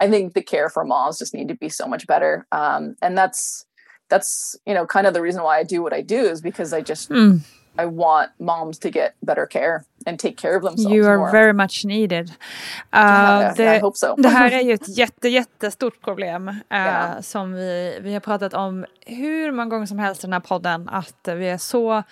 i 0.00 0.08
think 0.08 0.34
the 0.34 0.42
care 0.42 0.68
for 0.68 0.84
moms 0.84 1.18
just 1.18 1.34
need 1.34 1.48
to 1.48 1.54
be 1.54 1.68
so 1.68 1.86
much 1.86 2.06
better 2.06 2.46
um 2.52 2.96
and 3.02 3.16
that's 3.16 3.66
that's 4.08 4.56
you 4.66 4.74
know 4.74 4.86
kind 4.86 5.06
of 5.06 5.14
the 5.14 5.22
reason 5.22 5.42
why 5.42 5.58
I 5.58 5.64
do 5.64 5.82
what 5.82 5.92
I 5.92 6.02
do 6.02 6.16
is 6.16 6.40
because 6.40 6.72
I 6.72 6.80
just 6.80 7.10
mm. 7.10 7.40
I 7.78 7.86
want 7.86 8.30
moms 8.40 8.78
to 8.80 8.90
get 8.90 9.14
better 9.22 9.46
care 9.46 9.84
and 10.06 10.18
take 10.18 10.36
care 10.36 10.56
of 10.56 10.62
themselves 10.62 10.92
You 10.92 11.06
are 11.06 11.18
more. 11.18 11.30
very 11.30 11.52
much 11.52 11.84
needed. 11.84 12.30
Uh, 12.92 13.40
yeah, 13.40 13.54
det, 13.54 13.76
I 13.76 13.78
hope 13.78 13.96
so. 13.96 14.14
det 14.18 14.28
här 14.28 14.50
är 14.60 14.60
ju 14.60 14.72
ett 14.72 14.98
jätte, 14.98 15.28
jättestort 15.28 16.00
problem 16.00 16.48
uh, 16.48 16.54
yeah. 16.70 17.20
som 17.20 17.52
vi, 17.52 17.98
vi 18.00 18.12
har 18.12 18.20
pratat 18.20 18.54
om 18.54 18.86
hur 19.06 19.52
många 19.52 19.70
gånger 19.70 19.86
som 19.86 19.98
helst 19.98 20.24
i 20.24 20.26
den 20.26 20.32
här 20.32 20.40
podden 20.40 20.88
att 20.88 21.28
vi 21.36 21.48
är 21.48 21.58
så 21.58 22.02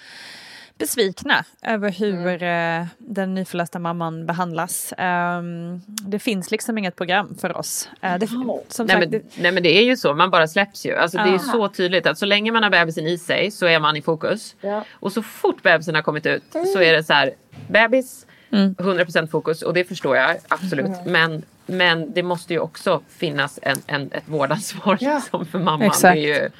besvikna 0.79 1.45
över 1.63 1.91
hur 1.91 2.43
mm. 2.43 2.81
eh, 2.81 2.87
den 2.99 3.35
nyförlösta 3.35 3.79
mamman 3.79 4.27
behandlas. 4.27 4.93
Um, 4.99 5.83
det 5.87 6.19
finns 6.19 6.51
liksom 6.51 6.79
inget 6.79 6.97
program 6.97 7.37
för 7.41 7.57
oss. 7.57 7.89
Uh, 8.05 8.19
det, 8.19 8.31
nej, 8.33 8.61
sagt, 8.69 8.89
men, 8.89 9.23
nej 9.37 9.53
men 9.53 9.63
det 9.63 9.79
är 9.79 9.83
ju 9.83 9.97
så, 9.97 10.15
man 10.15 10.31
bara 10.31 10.49
släpps 10.49 10.87
ju. 10.87 10.97
Alltså, 10.97 11.19
det 11.19 11.29
är 11.29 11.39
så 11.39 11.69
tydligt 11.69 12.07
att 12.07 12.19
så 12.19 12.27
länge 12.27 12.53
man 12.53 12.63
har 12.63 12.71
bebisen 12.71 13.07
i 13.07 13.19
sig 13.19 13.51
så 13.51 13.67
är 13.67 13.81
man 13.81 13.97
i 13.97 14.03
fokus. 14.03 14.57
Ja. 14.61 14.85
Och 14.93 15.13
så 15.13 15.23
fort 15.23 15.63
bebisen 15.63 15.95
har 15.95 16.03
kommit 16.03 16.27
ut 16.27 16.55
mm. 16.55 16.67
så 16.67 16.81
är 16.81 16.93
det 16.93 17.05
så 17.05 17.13
här, 17.13 17.31
bebis, 17.69 18.27
mm. 18.51 18.75
100% 18.75 19.27
fokus 19.27 19.63
och 19.63 19.75
det 19.75 19.85
förstår 19.85 20.17
jag 20.17 20.37
absolut. 20.49 20.87
Mm. 20.87 21.13
Men 21.13 21.43
men 21.67 22.13
det 22.13 22.23
måste 22.23 22.53
ju 22.53 22.59
också 22.59 23.03
finnas 23.09 23.59
en, 23.63 23.77
en, 23.87 24.13
ett 24.13 24.25
vårdansvar 24.27 24.99
ja. 25.01 25.15
liksom, 25.23 25.47
för 25.47 25.59
mamman. 25.59 25.83
Exakt. 25.83 26.15
Det 26.15 26.35
är 26.35 26.43
ju, 26.43 26.51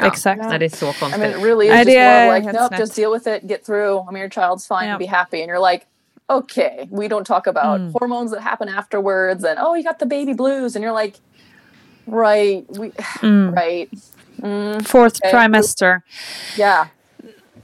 Ja, 0.00 0.06
Exakt. 0.06 0.42
När 0.42 0.58
det 0.58 0.64
är 0.64 0.68
så 0.68 0.86
konstigt. 0.86 1.14
I 1.14 1.18
mean, 1.18 1.30
it 1.30 1.44
really 1.44 1.66
is 1.66 1.86
just 1.86 1.98
more 1.98 2.38
like, 2.38 2.52
nope, 2.52 2.78
just 2.78 2.96
deal 2.96 3.12
with 3.12 3.26
it, 3.26 3.48
get 3.48 3.64
through. 3.64 4.08
I 4.08 4.12
mean, 4.12 4.20
your 4.20 4.30
child's 4.30 4.66
fine, 4.66 4.88
yep. 4.88 4.98
be 4.98 5.06
happy. 5.06 5.40
And 5.42 5.48
you're 5.48 5.70
like, 5.72 5.86
okay, 6.28 6.88
we 6.90 7.08
don't 7.08 7.26
talk 7.26 7.46
about 7.46 7.80
mm. 7.80 7.92
hormones 7.92 8.30
that 8.32 8.42
happen 8.42 8.68
afterwards 8.68 9.44
and, 9.44 9.58
oh, 9.58 9.74
you 9.74 9.82
got 9.82 9.98
the 9.98 10.06
baby 10.06 10.34
blues. 10.34 10.76
And 10.76 10.82
you're 10.82 11.00
like, 11.02 11.14
right, 12.06 12.64
we, 12.68 12.90
mm. 13.22 13.54
right. 13.54 13.88
Mm, 14.42 14.84
Fourth 14.84 15.20
okay. 15.22 15.30
trimester. 15.32 16.02
Yeah. 16.58 16.86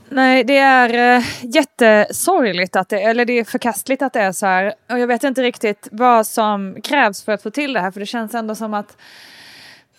Nej, 0.09 0.45
det 0.45 0.59
är 0.59 1.19
uh, 1.19 1.25
jättesorgligt 1.43 2.77
att 2.77 2.89
det, 2.89 3.03
eller 3.03 3.25
det 3.25 3.33
är 3.33 3.45
förkastligt 3.45 4.03
att 4.03 4.13
det 4.13 4.21
är 4.21 4.33
så 4.33 4.47
här. 4.47 4.75
Och 4.91 4.99
jag 4.99 5.07
vet 5.07 5.25
inte 5.25 5.43
riktigt 5.43 5.89
vad 5.93 6.27
som 6.27 6.77
krävs 6.83 7.25
för 7.25 7.33
att 7.33 7.43
få 7.43 7.51
till 7.51 7.73
det 7.73 7.81
här, 7.81 7.91
för 7.91 8.01
det 8.01 8.07
känns 8.07 8.35
ändå 8.35 8.55
som 8.55 8.75
att 8.75 8.97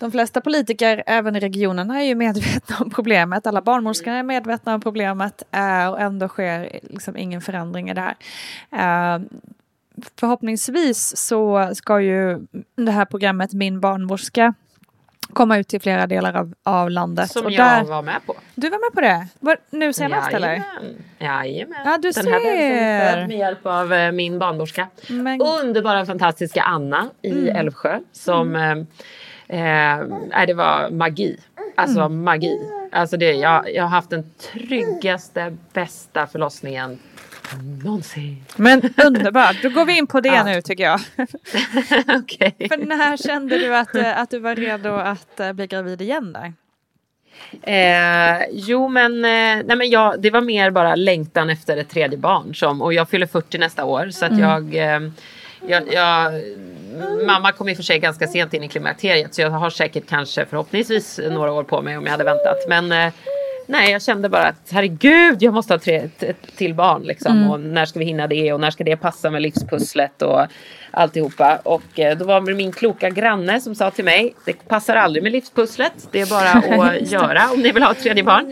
de 0.04 0.12
flesta 0.12 0.42
politiker, 0.42 1.04
även 1.06 1.36
i 1.36 1.40
regionerna, 1.40 2.00
är 2.02 2.04
ju 2.04 2.16
medvetna 2.16 2.76
om 2.80 2.90
problemet. 2.90 3.48
Alla 3.48 3.62
barnmorskor 3.62 4.14
är 4.14 4.24
medvetna 4.24 4.76
om 4.76 4.82
problemet 4.82 5.44
uh, 5.56 5.88
och 5.88 6.00
ändå 6.00 6.28
sker 6.28 6.80
liksom 6.84 7.18
ingen 7.18 7.42
förändring 7.42 7.90
i 7.90 7.94
det 7.94 8.14
här. 8.72 9.16
Uh, 9.18 9.26
förhoppningsvis 10.20 11.18
så 11.18 11.72
ska 11.76 12.02
ju 12.02 12.48
det 12.76 12.92
här 12.92 13.06
programmet 13.06 13.54
Min 13.54 13.80
barnmorska 13.80 14.54
komma 15.34 15.58
ut 15.58 15.68
till 15.68 15.82
flera 15.82 16.08
delar 16.08 16.34
av, 16.34 16.54
av 16.64 16.90
landet. 16.90 17.32
Som 17.32 17.46
och 17.46 17.52
jag 17.52 17.68
där, 17.68 17.84
var 17.84 18.02
med 18.02 18.26
på. 18.26 18.36
Du 18.56 18.70
var 18.70 18.90
med 18.90 18.96
på 18.96 19.02
det? 19.02 19.28
Var, 19.40 19.58
nu 19.70 19.94
senast 19.94 20.34
eller? 20.34 20.48
Jajamän. 20.48 21.04
Jajamän. 21.20 21.78
Ja, 21.86 21.98
du 21.98 22.12
Den 22.12 22.28
här 22.28 22.40
bebisen 22.40 22.78
är 22.78 23.00
ser. 23.00 23.20
född 23.20 23.28
med 23.28 23.38
hjälp 23.38 23.66
av 23.66 23.94
eh, 23.94 24.12
min 24.12 24.40
barnmorska. 24.40 24.88
Men- 25.10 25.42
Underbara 25.42 26.06
fantastiska 26.06 26.62
Anna 26.62 27.10
i 27.22 27.50
Älvsjö. 27.50 28.00
Som, 28.12 28.56
eh, 28.56 28.76
eh, 29.54 30.46
det 30.48 30.54
var 30.54 30.90
magi. 30.90 31.38
Alltså 31.76 32.10
magi. 32.10 32.60
Alltså 32.92 33.18
det, 33.18 33.32
jag, 33.34 33.74
jag 33.74 33.84
har 33.84 33.90
haft 33.90 34.10
den 34.10 34.24
tryggaste, 34.54 35.58
bästa 35.74 36.28
förlossningen 36.28 37.00
någonsin. 37.84 38.46
Men 38.56 38.82
underbart, 39.06 39.62
då 39.62 39.70
går 39.70 39.86
vi 39.86 39.98
in 39.98 40.08
på 40.08 40.22
det 40.22 40.30
Ja. 40.36 40.44
nu 40.44 40.62
tycker 40.62 40.84
jag. 40.84 41.00
Okej. 42.22 42.56
För 42.70 42.86
när 42.86 43.18
kände 43.18 43.58
du 43.58 43.76
att, 43.76 43.96
eh, 43.96 44.20
att 44.20 44.30
du 44.30 44.40
var 44.40 44.56
redo 44.56 44.90
att 44.90 45.40
eh, 45.40 45.54
bli 45.54 45.68
gravid 45.68 46.02
igen 46.02 46.34
där? 46.34 46.54
Eh, 47.62 48.46
jo 48.52 48.88
men, 48.88 49.26
eh, 49.26 49.66
nej, 49.66 49.76
men 49.78 49.90
jag, 49.90 50.22
det 50.22 50.30
var 50.30 50.42
mer 50.42 50.72
bara 50.72 50.96
längtan 50.96 51.50
efter 51.50 51.78
ett 51.78 51.90
tredje 51.90 52.18
barn. 52.18 52.56
Som, 52.56 52.82
och 52.82 52.94
jag 52.94 53.10
fyller 53.10 53.28
40 53.28 53.58
nästa 53.58 53.86
år 53.86 54.10
så 54.10 54.26
att 54.26 54.40
jag, 54.40 54.76
eh, 54.76 55.00
jag, 55.68 55.94
jag 55.94 56.34
Mamma 57.26 57.52
kom 57.52 57.70
i 57.70 57.74
och 57.74 57.78
för 57.78 57.84
sig 57.84 58.00
ganska 58.00 58.28
sent 58.28 58.54
in 58.54 58.64
i 58.64 58.68
klimakteriet 58.68 59.34
så 59.34 59.42
jag 59.42 59.50
har 59.50 59.70
säkert 59.70 60.10
kanske 60.10 60.46
förhoppningsvis 60.46 61.20
några 61.32 61.52
år 61.52 61.64
på 61.64 61.82
mig 61.82 61.98
om 61.98 62.06
jag 62.06 62.12
hade 62.12 62.24
väntat. 62.24 62.58
Men 62.68 62.92
eh, 62.92 63.14
nej, 63.68 63.92
jag 63.92 64.02
kände 64.02 64.30
bara 64.30 64.44
att 64.44 64.72
herregud, 64.72 65.44
jag 65.44 65.54
måste 65.54 65.74
ha 65.74 65.80
tre, 65.80 66.10
ett, 66.20 66.56
till 66.56 66.74
barn 66.74 67.04
liksom. 67.04 67.52
Och 67.52 67.60
när 67.60 67.86
ska 67.86 68.00
vi 68.00 68.06
hinna 68.06 68.28
det 68.28 68.54
och 68.54 68.60
när 68.60 68.72
ska 68.72 68.84
det 68.84 68.98
passa 68.98 69.30
med 69.30 69.42
livspusslet 69.42 70.22
och 70.22 70.48
alltihopa. 70.92 71.60
Och 71.64 72.00
eh, 72.00 72.18
då 72.18 72.26
var 72.26 72.42
det 72.42 72.54
min 72.54 72.72
kloka 72.72 73.10
granne 73.10 73.62
som 73.62 73.76
sa 73.76 73.92
till 73.92 74.06
mig, 74.06 74.36
det 74.46 74.68
passar 74.68 74.96
aldrig 74.96 75.24
med 75.24 75.32
livspusslet. 75.32 76.08
Det 76.12 76.22
är 76.22 76.26
bara 76.26 76.86
att 76.90 77.12
göra 77.12 77.50
om 77.54 77.60
ni 77.62 77.72
vill 77.72 77.84
ha 77.84 77.92
ett 77.92 78.04
tredje 78.04 78.24
barn. 78.24 78.52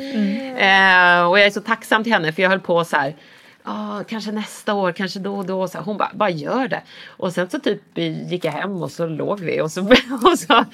Eh, 0.58 1.30
och 1.30 1.40
jag 1.40 1.46
är 1.46 1.52
så 1.52 1.62
tacksam 1.62 2.04
till 2.04 2.14
henne 2.14 2.32
för 2.32 2.42
jag 2.42 2.50
höll 2.50 2.60
på 2.60 2.86
så 2.86 2.96
här. 2.96 3.16
"Ah, 3.64 4.04
kanske 4.04 4.32
nästa 4.32 4.74
år, 4.74 4.92
kanske 4.92 5.20
då 5.20 5.36
och 5.36 5.46
då. 5.46 5.68
Så 5.68 5.80
hon 5.80 5.98
bara, 5.98 6.12
bara 6.14 6.30
gör 6.30 6.68
det. 6.68 6.82
Och 7.08 7.34
sen 7.34 7.50
så 7.50 7.60
typ 7.60 7.82
gick 8.30 8.46
jag 8.46 8.52
hem 8.52 8.84
och 8.84 8.92
så 8.92 9.06
låg 9.08 9.40
vi. 9.40 9.62
Och 9.62 9.72
så, 9.72 9.82
och 10.32 10.40
så, 10.40 10.66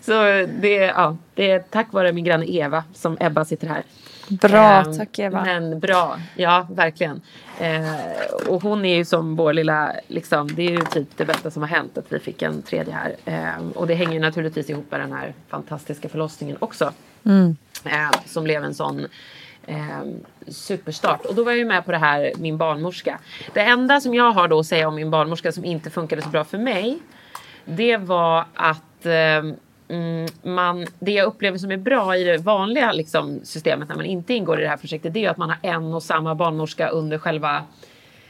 så 0.00 0.12
det, 0.60 0.74
ja, 0.74 1.16
det 1.34 1.50
är 1.50 1.58
tack 1.58 1.92
vare 1.92 2.12
min 2.12 2.24
granne 2.24 2.46
Eva 2.46 2.84
som 2.94 3.16
Ebba 3.20 3.44
sitter 3.44 3.66
här. 3.66 3.82
Bra, 4.28 4.82
Ehm, 4.82 4.98
tack 4.98 5.18
Eva. 5.18 5.44
Men 5.44 5.80
bra, 5.80 6.18
ja 6.36 6.66
verkligen. 6.70 7.20
Eh, 7.60 8.48
och 8.48 8.62
hon 8.62 8.84
är 8.84 8.96
ju 8.96 9.04
som 9.04 9.36
vår 9.36 9.52
lilla, 9.52 9.92
liksom, 10.08 10.54
det 10.54 10.62
är 10.62 10.70
ju 10.70 10.80
typ 10.84 11.08
det 11.16 11.24
bästa 11.24 11.50
som 11.50 11.62
har 11.62 11.68
hänt 11.68 11.98
att 11.98 12.12
vi 12.12 12.18
fick 12.18 12.42
en 12.42 12.62
tredje 12.62 12.94
här. 12.94 13.16
Eh, 13.24 13.68
och 13.74 13.86
det 13.86 13.94
hänger 13.94 14.20
naturligtvis 14.20 14.70
ihop 14.70 14.90
med 14.90 15.00
den 15.00 15.12
här 15.12 15.34
fantastiska 15.48 16.08
förlossningen 16.08 16.56
också. 16.60 16.92
Eh, 17.84 18.10
som 18.26 18.44
blev 18.44 18.64
en 18.64 18.74
sån 18.74 19.06
superstart. 20.48 21.24
Och 21.24 21.34
då 21.34 21.44
var 21.44 21.52
jag 21.52 21.58
ju 21.58 21.64
med 21.64 21.84
på 21.84 21.92
det 21.92 21.98
här, 21.98 22.32
min 22.36 22.58
barnmorska. 22.58 23.18
Det 23.54 23.60
enda 23.60 24.00
som 24.00 24.14
jag 24.14 24.30
har 24.32 24.48
då 24.48 24.58
att 24.58 24.66
säga 24.66 24.88
om 24.88 24.94
min 24.94 25.10
barnmorska 25.10 25.52
som 25.52 25.64
inte 25.64 25.90
funkade 25.90 26.22
så 26.22 26.28
bra 26.28 26.44
för 26.44 26.58
mig. 26.58 26.98
Det 27.64 27.96
var 27.96 28.44
att 28.54 29.06
eh, 29.06 29.12
mm, 29.88 30.26
man, 30.42 30.86
det 30.98 31.12
jag 31.12 31.26
upplever 31.26 31.58
som 31.58 31.70
är 31.70 31.76
bra 31.76 32.16
i 32.16 32.24
det 32.24 32.38
vanliga 32.38 32.92
liksom, 32.92 33.40
systemet 33.44 33.88
när 33.88 33.96
man 33.96 34.04
inte 34.06 34.34
ingår 34.34 34.58
i 34.60 34.62
det 34.62 34.68
här 34.68 34.76
projektet. 34.76 35.12
Det 35.12 35.18
är 35.18 35.22
ju 35.22 35.26
att 35.28 35.36
man 35.36 35.48
har 35.50 35.58
en 35.62 35.94
och 35.94 36.02
samma 36.02 36.34
barnmorska 36.34 36.88
under 36.88 37.18
själva 37.18 37.62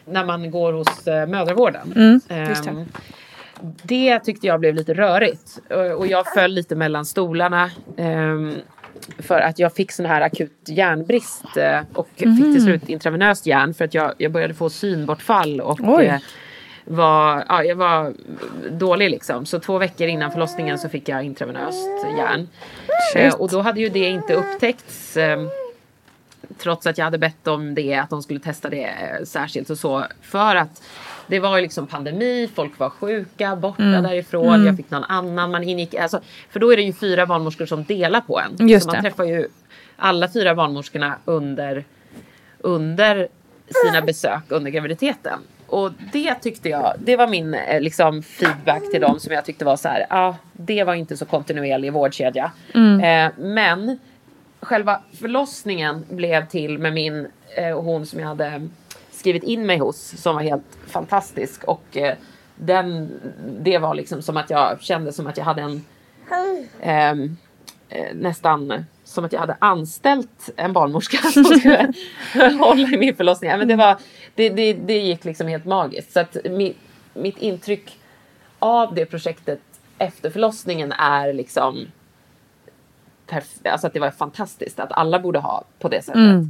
när 0.04 0.24
man 0.24 0.50
går 0.50 0.72
hos 0.72 1.06
eh, 1.06 1.26
mödravården. 1.26 1.92
just 2.48 2.64
det. 2.64 2.70
Ehm, 2.70 2.84
det 3.82 4.18
tyckte 4.20 4.46
jag 4.46 4.60
blev 4.60 4.74
lite 4.74 4.94
rörigt. 4.94 5.58
Och- 5.70 5.98
Och 5.98 6.06
jag 6.06 6.26
föll 6.34 6.50
lite 6.52 6.74
mellan 6.76 7.04
stolarna. 7.04 7.70
ehm, 7.96 8.54
för 9.18 9.40
att 9.40 9.58
jag 9.58 9.74
fick 9.74 9.92
sån 9.92 10.06
här 10.06 10.20
akut 10.20 10.52
järnbrist. 10.66 11.56
eh, 11.56 11.80
Och 11.94 12.08
fick 12.16 12.24
till 12.34 12.62
slut 12.62 12.88
intravenöst 12.88 13.46
järn. 13.46 13.74
För 13.74 13.84
att 13.84 13.94
jag, 13.94 14.12
jag 14.18 14.32
började 14.32 14.54
få 14.54 14.70
synbortfall. 14.70 15.60
Och 15.60 15.80
Oj. 15.82 16.06
eh, 16.06 16.18
var, 16.84 17.44
ja, 17.48 17.64
jag 17.64 17.76
var 17.76 18.12
dålig 18.70 19.10
liksom. 19.10 19.46
Så 19.46 19.60
två 19.60 19.78
veckor 19.78 20.06
innan 20.08 20.30
förlossningen 20.32 20.78
så 20.78 20.88
fick 20.88 21.08
jag 21.08 21.22
intravenöst 21.24 21.88
järn. 22.18 22.48
Eh, 23.14 23.34
och 23.34 23.50
då 23.50 23.60
hade 23.60 23.80
ju 23.80 23.88
det 23.88 24.08
inte 24.08 24.34
upptäckts. 24.34 25.18
trots 26.58 26.86
att 26.86 26.98
jag 26.98 27.04
hade 27.04 27.18
bett 27.18 27.46
om 27.46 27.74
det, 27.74 27.94
att 27.94 28.10
de 28.10 28.22
skulle 28.22 28.40
testa 28.40 28.68
det 28.70 28.90
särskilt 29.24 29.70
och 29.70 29.78
så. 29.78 30.04
För 30.22 30.56
att 30.56 30.82
det 31.28 31.40
var 31.40 31.56
ju 31.56 31.62
liksom 31.62 31.86
pandemi, 31.86 32.48
folk 32.54 32.78
var 32.78 32.90
sjuka, 32.90 33.56
borta 33.56 33.82
Mm. 33.82 34.02
därifrån, 34.02 34.66
jag 34.66 34.76
fick 34.76 34.90
någon 34.90 35.04
annan, 35.04 35.50
man 35.50 35.62
ingick, 35.64 35.94
alltså, 35.94 36.20
för 36.50 36.60
då 36.60 36.72
är 36.72 36.76
det 36.76 36.82
ju 36.82 36.92
fyra 36.92 37.26
barnmorskor 37.26 37.66
som 37.66 37.84
delar 37.84 38.20
på 38.20 38.40
en. 38.40 38.68
Just 38.68 38.84
så 38.84 38.88
man 38.88 39.02
det. 39.02 39.10
träffar 39.10 39.24
ju 39.24 39.48
alla 39.96 40.28
fyra 40.28 40.54
barnmorskorna 40.54 41.16
under, 41.24 41.84
under 42.58 43.28
sina 43.84 44.02
besök 44.02 44.42
under 44.48 44.70
graviditeten. 44.70 45.38
Och 45.66 45.92
det 46.12 46.34
tyckte 46.34 46.68
jag, 46.68 46.92
det 46.98 47.16
var 47.16 47.28
min 47.28 47.54
eh, 47.54 47.80
liksom, 47.80 48.22
feedback 48.22 48.90
till 48.90 49.00
dem 49.00 49.20
som 49.20 49.32
jag 49.32 49.44
tyckte 49.44 49.64
var 49.64 49.76
så 49.76 49.88
här, 49.88 50.06
ja, 50.10 50.16
ah, 50.28 50.36
det 50.52 50.84
var 50.84 50.94
inte 50.94 51.16
så 51.16 51.24
kontinuerlig 51.24 51.92
vårdkedja. 51.92 52.50
Eh, 52.74 53.32
men 53.38 53.98
själva 54.60 55.00
förlossningen 55.20 56.04
blev 56.10 56.46
till 56.46 56.78
med 56.78 56.92
min 56.92 57.26
eh, 57.56 57.80
hon 57.80 58.06
som 58.06 58.20
jag 58.20 58.26
hade 58.28 58.68
skrivit 59.26 59.42
in 59.42 59.66
mig 59.66 59.78
hos 59.78 60.14
som 60.16 60.34
var 60.34 60.42
helt 60.42 60.78
fantastisk 60.86 61.64
och 61.64 61.96
eh, 61.96 62.14
den, 62.56 63.10
det 63.60 63.78
var 63.78 63.94
liksom 63.94 64.22
som 64.22 64.36
att 64.36 64.50
jag 64.50 64.82
kände 64.82 65.12
som 65.12 65.26
att 65.26 65.36
jag 65.36 65.44
hade 65.44 65.62
en 65.62 65.84
ehm, 66.80 67.36
eh, 67.88 68.14
nästan 68.14 68.84
som 69.04 69.24
att 69.24 69.32
jag 69.32 69.40
hade 69.40 69.56
anställt 69.58 70.50
en 70.56 70.72
barnmorska 70.72 71.16
som 71.32 71.44
skulle 71.44 71.92
hålla 72.58 72.88
i 72.88 72.98
min 72.98 73.16
förlossning. 73.16 73.50
Men 73.50 73.68
det, 73.68 73.76
var, 73.76 73.96
det, 74.34 74.48
det, 74.48 74.72
det 74.72 74.98
gick 74.98 75.24
liksom 75.24 75.48
helt 75.48 75.64
magiskt. 75.64 76.12
Så 76.12 76.20
att 76.20 76.36
mi, 76.44 76.74
mitt 77.14 77.38
intryck 77.38 77.98
av 78.58 78.94
det 78.94 79.06
projektet 79.06 79.60
efter 79.98 80.30
förlossningen 80.30 80.92
är 80.92 81.32
liksom 81.32 81.86
alltså 83.64 83.86
att 83.86 83.92
det 83.92 84.00
var 84.00 84.10
fantastiskt 84.10 84.80
att 84.80 84.92
alla 84.92 85.18
borde 85.18 85.38
ha 85.38 85.64
på 85.78 85.88
det 85.88 86.02
sättet. 86.02 86.22
Eh, 86.22 86.42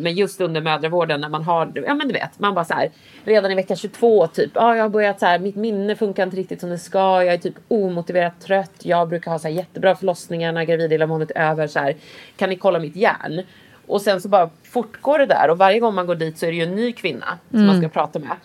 Men 0.00 0.14
just 0.14 0.40
under 0.40 0.60
mödravården 0.60 1.20
när 1.20 1.28
man 1.28 1.42
har, 1.42 1.72
ja 1.74 1.94
men 1.94 2.08
du 2.08 2.14
vet, 2.14 2.38
man 2.38 2.54
bara 2.54 2.64
så 2.64 2.74
här, 2.74 2.90
redan 3.24 3.52
i 3.52 3.54
vecka 3.54 3.76
22 3.76 4.26
typ, 4.26 4.50
ja 4.54 4.76
jag 4.76 4.84
har 4.84 4.88
börjat 4.88 5.20
så 5.20 5.26
här, 5.26 5.38
mitt 5.38 5.56
minne 5.56 5.96
funkar 5.96 6.22
inte 6.22 6.36
riktigt 6.36 6.60
som 6.60 6.70
det 6.70 6.78
ska, 6.78 6.98
jag 6.98 7.34
är 7.34 7.38
typ 7.38 7.54
omotiverat 7.68 8.40
trött, 8.40 8.72
jag 8.82 9.08
brukar 9.08 9.30
ha 9.30 9.38
så 9.38 9.48
här 9.48 9.54
jättebra 9.54 9.94
förlossningar 9.96 10.52
när 10.52 10.64
gravidillamåendet 10.64 11.30
är 11.34 11.50
över 11.50 11.66
så 11.66 11.78
här, 11.78 11.96
kan 12.36 12.48
ni 12.48 12.56
kolla 12.56 12.78
mitt 12.78 12.96
hjärn? 12.96 13.42
Och 13.88 14.00
sen 14.00 14.20
så 14.20 14.28
bara 14.28 14.50
fortgår 14.62 15.18
det 15.18 15.26
där 15.26 15.50
och 15.50 15.58
varje 15.58 15.80
gång 15.80 15.94
man 15.94 16.06
går 16.06 16.14
dit 16.14 16.38
så 16.38 16.46
är 16.46 16.50
det 16.50 16.56
ju 16.56 16.62
en 16.62 16.74
ny 16.74 16.92
kvinna 16.92 17.38
som 17.50 17.66
man 17.66 17.78
ska 17.78 17.88
prata 17.88 18.18
med. 18.18 18.36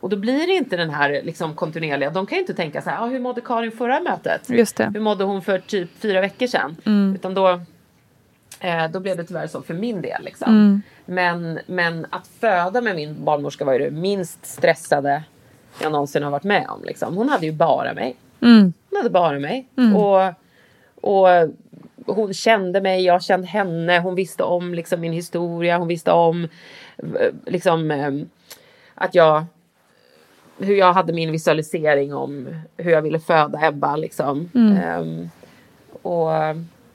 Och 0.00 0.08
då 0.08 0.16
blir 0.16 0.46
det 0.46 0.52
inte 0.52 0.76
den 0.76 0.90
här 0.90 1.20
liksom 1.24 1.54
kontinuerliga, 1.54 2.10
de 2.10 2.26
kan 2.26 2.36
ju 2.36 2.40
inte 2.40 2.54
tänka 2.54 2.82
så 2.82 2.90
här, 2.90 3.02
ah, 3.02 3.06
hur 3.06 3.20
mådde 3.20 3.40
Karin 3.40 3.72
förra 3.72 4.00
mötet? 4.00 4.50
Just 4.50 4.76
det. 4.76 4.90
Hur 4.94 5.00
mådde 5.00 5.24
hon 5.24 5.42
för 5.42 5.58
typ 5.58 5.90
fyra 6.00 6.20
veckor 6.20 6.46
sedan? 6.46 6.76
Utan 7.14 7.34
då, 7.34 7.60
eh, 8.60 8.90
då 8.90 9.00
blev 9.00 9.16
det 9.16 9.24
tyvärr 9.24 9.46
så 9.46 9.62
för 9.62 9.74
min 9.74 10.02
del. 10.02 10.22
Liksom. 10.24 10.82
Men, 11.04 11.58
men 11.66 12.06
att 12.10 12.26
föda 12.26 12.80
med 12.80 12.96
min 12.96 13.24
barnmorska 13.24 13.64
var 13.64 13.72
ju 13.72 13.78
det 13.78 13.90
minst 13.90 14.46
stressade 14.46 15.22
jag 15.82 15.92
någonsin 15.92 16.22
har 16.22 16.30
varit 16.30 16.44
med 16.44 16.66
om. 16.68 16.84
Liksom. 16.84 17.16
Hon 17.16 17.28
hade 17.28 17.46
ju 17.46 17.52
bara 17.52 17.94
mig. 17.94 18.16
Hon 18.90 18.98
hade 18.98 19.10
bara 19.10 19.38
mig. 19.38 19.68
Och, 19.94 20.34
och 20.94 21.28
hon 22.06 22.34
kände 22.34 22.80
mig, 22.80 23.04
jag 23.04 23.22
kände 23.22 23.46
henne. 23.46 23.98
Hon 23.98 24.14
visste 24.14 24.42
om 24.42 24.74
liksom, 24.74 25.00
min 25.00 25.12
historia. 25.12 25.78
Hon 25.78 25.88
visste 25.88 26.12
om 26.12 26.48
eh, 26.98 27.34
liksom, 27.46 27.90
eh, 27.90 28.12
att 28.94 29.14
jag 29.14 29.44
hur 30.58 30.74
jag 30.74 30.92
hade 30.92 31.12
min 31.12 31.32
visualisering 31.32 32.14
om 32.14 32.48
hur 32.76 32.90
jag 32.90 33.02
ville 33.02 33.20
föda 33.20 33.68
Ebba. 33.68 33.96
Liksom. 33.96 34.50
Ehm, 34.54 35.30
och, 36.02 36.30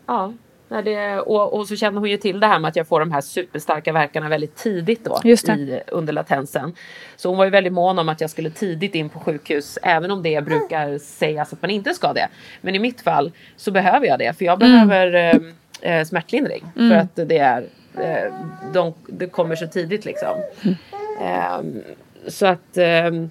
ja, 0.05 0.33
det, 0.81 1.19
och, 1.19 1.53
och 1.53 1.67
så 1.67 1.75
känner 1.75 1.99
hon 1.99 2.09
ju 2.09 2.17
till 2.17 2.39
det 2.39 2.47
här 2.47 2.59
med 2.59 2.69
att 2.69 2.75
jag 2.75 2.87
får 2.87 2.99
de 2.99 3.11
här 3.11 3.21
superstarka 3.21 3.93
verkarna 3.93 4.29
väldigt 4.29 4.55
tidigt 4.55 5.05
då 5.05 5.19
i, 5.25 5.79
under 5.87 6.13
latensen. 6.13 6.73
Så 7.15 7.29
hon 7.29 7.37
var 7.37 7.45
ju 7.45 7.51
väldigt 7.51 7.73
mån 7.73 7.99
om 7.99 8.09
att 8.09 8.21
jag 8.21 8.29
skulle 8.29 8.49
tidigt 8.49 8.95
in 8.95 9.09
på 9.09 9.19
sjukhus 9.19 9.77
även 9.83 10.11
om 10.11 10.23
det 10.23 10.45
brukar 10.45 10.97
sägas 10.97 11.53
att 11.53 11.61
man 11.61 11.71
inte 11.71 11.93
ska 11.93 12.13
det. 12.13 12.27
Men 12.61 12.75
i 12.75 12.79
mitt 12.79 13.01
fall 13.01 13.31
så 13.55 13.71
behöver 13.71 14.07
jag 14.07 14.19
det 14.19 14.37
för 14.37 14.45
jag 14.45 14.59
behöver 14.59 15.13
eh, 15.15 15.39
eh, 15.91 16.05
smärtlindring 16.05 16.65
för 16.75 16.95
att 16.95 17.15
det 17.15 17.37
är 17.37 17.65
eh, 17.97 18.33
de, 18.73 18.93
det 19.07 19.27
kommer 19.27 19.55
så 19.55 19.67
tidigt 19.67 20.05
liksom. 20.05 20.37
Ehm, 21.21 21.83
så 22.27 22.45
att 22.45 22.77
ehm, 22.77 23.29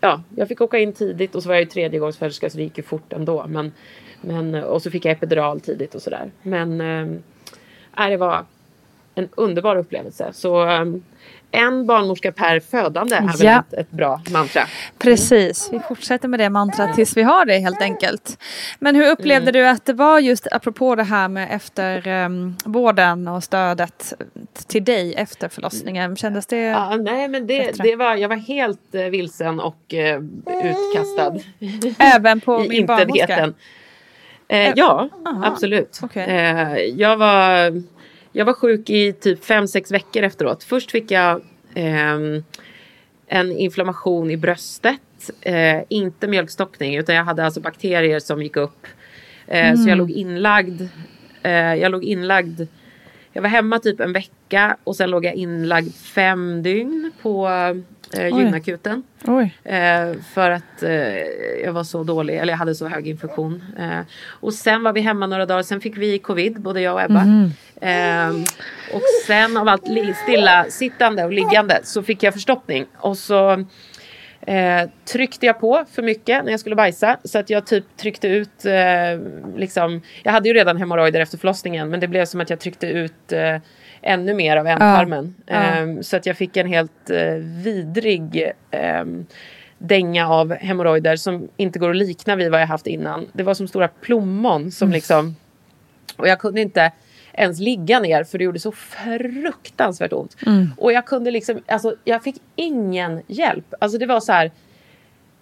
ja, 0.00 0.22
jag 0.36 0.48
fick 0.48 0.60
åka 0.60 0.78
in 0.78 0.92
tidigt 0.92 1.34
och 1.34 1.42
så 1.42 1.48
var 1.48 1.54
jag 1.54 1.62
ju 1.62 1.70
tredjegångsföderska 1.70 2.50
så 2.50 2.56
det 2.56 2.62
gick 2.62 2.78
ju 2.78 2.84
fort 2.84 3.12
ändå. 3.12 3.46
Men, 3.48 3.72
men, 4.20 4.54
och 4.54 4.82
så 4.82 4.90
fick 4.90 5.04
jag 5.04 5.12
epidural 5.12 5.60
tidigt 5.60 5.94
och 5.94 6.02
sådär. 6.02 6.30
Men 6.42 6.80
äh, 7.98 8.08
det 8.08 8.16
var 8.16 8.44
en 9.14 9.28
underbar 9.34 9.76
upplevelse. 9.76 10.28
Så 10.32 10.68
um, 10.68 11.02
en 11.50 11.86
barnmorska 11.86 12.32
per 12.32 12.60
födande 12.60 13.16
är 13.16 13.20
väl 13.20 13.36
Ja. 13.40 13.58
ett, 13.60 13.72
ett 13.72 13.90
bra 13.90 14.20
mantra. 14.30 14.62
Precis, 14.98 15.68
vi 15.72 15.80
fortsätter 15.80 16.28
med 16.28 16.40
det 16.40 16.50
mantrat 16.50 16.94
tills 16.94 17.16
vi 17.16 17.22
har 17.22 17.44
det 17.44 17.58
helt 17.58 17.82
enkelt. 17.82 18.38
Men 18.78 18.94
hur 18.96 19.10
upplevde 19.10 19.52
du 19.52 19.66
att 19.68 19.84
det 19.84 19.92
var 19.92 20.18
just 20.18 20.46
apropå 20.52 20.94
det 20.94 21.02
här 21.02 21.28
med 21.28 21.48
eftervården 21.50 23.28
och 23.28 23.44
stödet 23.44 24.12
till 24.66 24.84
dig 24.84 25.14
efter 25.14 25.48
förlossningen? 25.48 26.16
Kändes 26.16 26.46
det? 26.46 26.60
Ja, 26.60 26.96
nej, 26.96 27.28
men 27.28 27.46
det, 27.46 27.72
det 27.82 27.96
var, 27.96 28.16
jag 28.16 28.28
var 28.28 28.36
helt 28.36 28.94
eh, 28.94 29.02
vilsen 29.02 29.60
och 29.60 29.94
eh, 29.94 30.20
utkastad 30.64 31.34
Även 31.98 32.40
på 32.40 32.58
min 32.68 32.86
barnmorska? 32.86 33.52
Eh, 34.50 34.72
ja, 34.76 35.08
absolut. 35.42 35.98
Okej. 36.02 36.24
Eh, 36.28 36.76
jag, 36.78 37.16
var, 37.16 37.82
jag 38.32 38.44
var 38.44 38.52
sjuk 38.52 38.90
i 38.90 39.12
typ 39.12 39.44
fem 39.44 39.68
sex 39.68 39.90
veckor 39.92 40.22
efteråt. 40.22 40.64
Först 40.64 40.90
fick 40.90 41.10
jag 41.10 41.40
ehm, 41.74 42.44
en 43.26 43.52
inflammation 43.52 44.30
i 44.30 44.36
bröstet. 44.36 45.00
Eh, 45.40 45.78
inte 45.88 46.28
mjölkstockning 46.28 46.96
utan 46.96 47.14
jag 47.14 47.24
hade 47.24 47.44
alltså 47.44 47.60
bakterier 47.60 48.18
som 48.20 48.42
gick 48.42 48.56
upp. 48.56 48.86
Eh, 49.46 49.74
Så 49.74 49.88
jag 49.88 49.98
låg 49.98 50.10
inlagd. 50.10 50.82
Eh, 51.42 51.52
jag 51.74 51.92
låg 51.92 52.04
inlagd. 52.04 52.60
Jag 53.32 53.42
var 53.42 53.48
hemma 53.48 53.78
typ 53.78 54.00
en 54.00 54.12
vecka 54.12 54.76
och 54.84 54.96
sen 54.96 55.10
låg 55.10 55.24
jag 55.24 55.34
inlagd 55.34 55.94
fem 55.94 56.62
dygn 56.62 57.12
på 57.22 57.48
eh, 58.16 58.26
gynakuten. 58.38 59.02
Eh, 59.64 60.12
för 60.34 60.50
att 60.50 60.82
eh, 60.82 61.16
jag 61.64 61.72
var 61.72 61.84
så 61.84 62.02
dålig, 62.04 62.36
eller 62.36 62.52
jag 62.52 62.58
hade 62.58 62.74
så 62.74 62.88
hög 62.88 63.08
infektion. 63.08 63.62
Eh, 63.78 64.00
och 64.26 64.54
sen 64.54 64.82
var 64.82 64.92
vi 64.92 65.00
hemma 65.00 65.26
några 65.26 65.46
dagar, 65.46 65.62
sen 65.62 65.80
fick 65.80 65.96
vi 65.96 66.18
covid, 66.18 66.60
både 66.60 66.80
jag 66.80 66.94
och 66.94 67.02
Ebba. 67.02 67.20
Eh, 67.80 68.30
och 68.94 69.02
sen 69.26 69.56
av 69.56 69.68
allt 69.68 69.84
stilla 70.24 70.66
sittande 70.68 71.24
och 71.24 71.32
liggande 71.32 71.80
så 71.82 72.02
fick 72.02 72.22
jag 72.22 72.34
förstoppning. 72.34 72.86
Och 72.96 73.18
så 73.18 73.64
eh, 74.46 74.88
tryckte 75.04 75.46
jag 75.46 75.60
på 75.60 75.84
för 75.90 76.02
mycket 76.02 76.44
när 76.44 76.50
jag 76.50 76.60
skulle 76.60 76.76
bajsa. 76.76 77.16
Så 77.24 77.38
att 77.38 77.50
jag 77.50 77.66
typ 77.66 77.84
tryckte 77.96 78.28
ut, 78.28 78.64
eh, 78.64 79.20
liksom, 79.56 80.02
jag 80.22 80.32
hade 80.32 80.48
ju 80.48 80.54
redan 80.54 80.76
hemorrojder 80.76 81.20
efter 81.20 81.38
förlossningen 81.38 81.88
men 81.90 82.00
det 82.00 82.08
blev 82.08 82.24
som 82.24 82.40
att 82.40 82.50
jag 82.50 82.60
tryckte 82.60 82.86
ut 82.86 83.32
eh, 83.32 83.56
ännu 84.02 84.34
mer 84.34 84.56
av 84.56 84.66
ändtarmen. 84.66 85.34
Ja. 85.46 85.54
Eh, 85.54 86.00
så 86.00 86.16
att 86.16 86.26
jag 86.26 86.36
fick 86.36 86.56
en 86.56 86.66
helt 86.66 87.10
eh, 87.10 87.34
vidrig 87.64 88.52
eh, 88.70 89.04
dänga 89.78 90.28
av 90.28 90.54
hemorrojder 90.54 91.16
som 91.16 91.48
inte 91.56 91.78
går 91.78 91.90
att 91.90 91.96
likna 91.96 92.36
vid 92.36 92.50
vad 92.50 92.60
jag 92.60 92.66
haft 92.66 92.86
innan. 92.86 93.26
Det 93.32 93.42
var 93.42 93.54
som 93.54 93.68
stora 93.68 93.88
plommon 93.88 94.70
som 94.70 94.92
liksom 94.92 95.36
och 96.16 96.28
jag 96.28 96.38
kunde 96.38 96.60
inte 96.60 96.92
ens 97.32 97.60
ligga 97.60 98.00
ner 98.00 98.24
för 98.24 98.38
det 98.38 98.44
gjorde 98.44 98.58
så 98.58 98.72
fruktansvärt 98.72 100.12
ont. 100.12 100.36
Och 100.76 100.92
jag 100.92 101.06
kunde 101.06 101.30
liksom, 101.30 101.62
alltså 101.66 101.94
jag 102.04 102.22
fick 102.22 102.36
ingen 102.56 103.22
hjälp. 103.26 103.74
Alltså 103.78 103.98
det 103.98 104.06
var 104.06 104.20
så 104.20 104.32
här. 104.32 104.50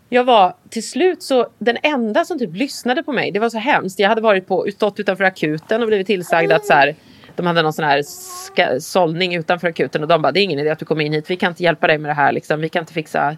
Jag 0.08 0.24
var 0.24 0.54
till 0.68 0.88
slut 0.88 1.22
så, 1.22 1.46
den 1.58 1.76
enda 1.82 2.24
som 2.24 2.38
typ 2.38 2.56
lyssnade 2.56 3.02
på 3.02 3.12
mig, 3.12 3.30
det 3.30 3.38
var 3.38 3.50
så 3.50 3.58
hemskt. 3.58 3.98
Jag 3.98 4.08
hade 4.08 4.20
varit 4.20 4.46
på, 4.46 4.66
stått 4.74 5.00
utanför 5.00 5.24
akuten 5.24 5.82
och 5.82 5.88
blivit 5.88 6.06
tillsagd 6.06 6.52
att 6.52 6.66
så 6.66 6.72
här, 6.72 6.94
de 7.36 7.46
hade 7.46 7.62
någon 7.62 7.72
sån 7.72 7.84
här 7.84 8.02
ska, 8.02 8.80
sållning 8.80 9.34
utanför 9.34 9.68
akuten 9.68 10.02
och 10.02 10.08
de 10.08 10.22
bara, 10.22 10.32
det 10.32 10.40
är 10.40 10.42
ingen 10.42 10.58
idé 10.58 10.70
att 10.70 10.78
du 10.78 10.84
kommer 10.84 11.04
in 11.04 11.12
hit, 11.12 11.30
vi 11.30 11.36
kan 11.36 11.52
inte 11.52 11.62
hjälpa 11.62 11.86
dig 11.86 11.98
med 11.98 12.10
det 12.10 12.14
här 12.14 12.32
liksom, 12.32 12.60
vi 12.60 12.68
kan 12.68 12.82
inte 12.82 12.92
fixa 12.92 13.36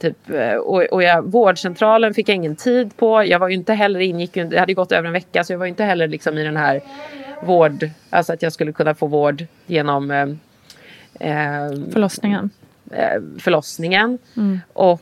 Typ, 0.00 0.30
eh, 0.30 0.54
och 0.54 0.82
och 0.82 1.02
jag, 1.02 1.22
vårdcentralen 1.22 2.14
fick 2.14 2.28
jag 2.28 2.34
ingen 2.36 2.56
tid 2.56 2.96
på. 2.96 3.24
Jag 3.24 3.38
var 3.38 3.48
ju 3.48 3.54
inte 3.54 3.72
heller 3.74 4.00
ingick, 4.00 4.34
det 4.34 4.58
hade 4.58 4.74
gått 4.74 4.92
över 4.92 5.06
en 5.06 5.12
vecka 5.12 5.44
så 5.44 5.52
jag 5.52 5.58
var 5.58 5.66
inte 5.66 5.84
heller 5.84 6.08
liksom 6.08 6.38
i 6.38 6.44
den 6.44 6.56
här 6.56 6.80
vård, 7.42 7.90
alltså 8.10 8.32
att 8.32 8.42
jag 8.42 8.52
skulle 8.52 8.72
kunna 8.72 8.94
få 8.94 9.06
vård 9.06 9.44
genom 9.66 10.10
eh, 10.10 10.22
eh, 11.20 11.70
Förlossningen. 11.92 12.50
eh, 12.90 13.20
förlossningen. 13.38 14.18
Och 14.72 15.00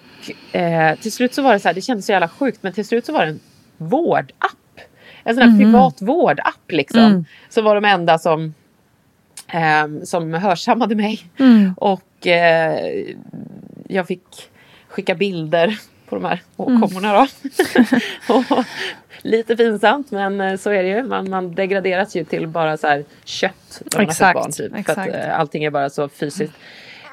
eh, 0.53 0.99
till 0.99 1.13
slut 1.13 1.35
så 1.35 1.43
var 1.43 1.53
det 1.53 1.61
så 1.61 1.69
här, 1.69 1.75
det 1.75 1.81
kändes 1.81 2.07
så 2.07 2.13
jävla 2.13 2.29
sjukt 2.29 2.59
men 2.63 2.73
till 2.73 2.85
slut 2.87 3.07
så 3.07 3.13
var 3.13 3.21
det 3.21 3.31
en 3.31 3.41
vårdapp. 3.77 4.81
En 5.25 5.35
sån 5.35 5.43
här 5.51 5.59
privat 5.59 6.03
vårdapp 6.03 6.61
liksom. 6.69 7.01
Så 7.49 7.63
var 7.63 7.75
de 7.75 7.85
enda 7.85 8.19
som 8.19 8.55
eh, 9.53 10.05
som 10.05 10.35
hörsammade 10.35 10.95
mig. 10.95 11.21
Och 11.77 12.27
eh, 12.27 13.05
jag 13.89 14.07
fick 14.07 14.51
skicka 14.93 15.15
bilder 15.15 15.79
på 16.09 16.17
de 16.17 16.25
här 16.25 16.41
åkommorna 16.57 17.13
då. 17.13 17.27
och, 18.35 18.65
lite 19.23 19.57
pinsamt 19.57 20.11
men 20.11 20.41
eh, 20.41 20.57
så 20.57 20.71
är 20.71 20.83
det 20.83 20.89
ju. 20.89 21.03
Man, 21.03 21.31
man 21.31 21.55
degraderas 21.55 22.17
ju 22.17 22.25
till 22.25 22.47
bara 22.47 22.77
så 22.77 22.87
här 22.87 23.05
kött 23.25 23.83
när 23.85 23.99
man 23.99 24.07
har 24.07 24.11
Exakt, 24.11 24.35
barn. 24.35 24.53
Typ, 24.53 24.73
för 24.73 24.79
exakt. 24.79 24.99
att 24.99 25.15
eh, 25.15 25.41
allting 25.41 25.65
är 25.65 25.71
bara 25.71 25.91
så 25.91 26.09
fysiskt. 26.09 26.55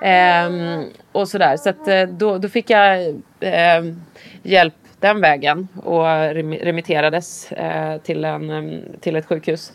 Ehm, 0.01 0.84
och 1.11 1.27
sådär. 1.27 1.57
Så 1.57 1.69
att, 1.69 1.88
eh, 1.88 2.03
då, 2.03 2.38
då 2.38 2.49
fick 2.49 2.69
jag 2.69 3.21
ehm, 3.39 4.01
hjälp 4.43 4.73
den 4.99 5.21
vägen 5.21 5.67
och 5.84 6.05
remi- 6.05 6.63
remitterades 6.63 7.51
eh, 7.51 7.97
till, 7.97 8.25
en, 8.25 8.49
em, 8.49 8.82
till 9.01 9.15
ett 9.15 9.25
sjukhus. 9.25 9.73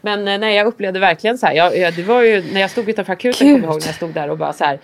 Men 0.00 0.28
eh, 0.28 0.38
nej, 0.38 0.56
jag 0.56 0.66
upplevde 0.66 1.00
verkligen 1.00 1.38
så 1.38 1.46
här. 1.46 1.54
Jag, 1.54 1.78
jag, 1.78 1.94
det 1.94 2.02
var 2.02 2.22
ju 2.22 2.52
när 2.52 2.60
jag 2.60 2.70
stod 2.70 2.88
utanför 2.88 3.12
akuten, 3.12 3.38
kommer 3.38 3.50
jag 3.50 3.64
ihåg 3.64 3.80
när 3.80 3.88
jag 3.88 3.94
stod 3.94 4.14
där 4.14 4.30
och 4.30 4.38
bara 4.38 4.52
så 4.52 4.64
här. 4.64 4.78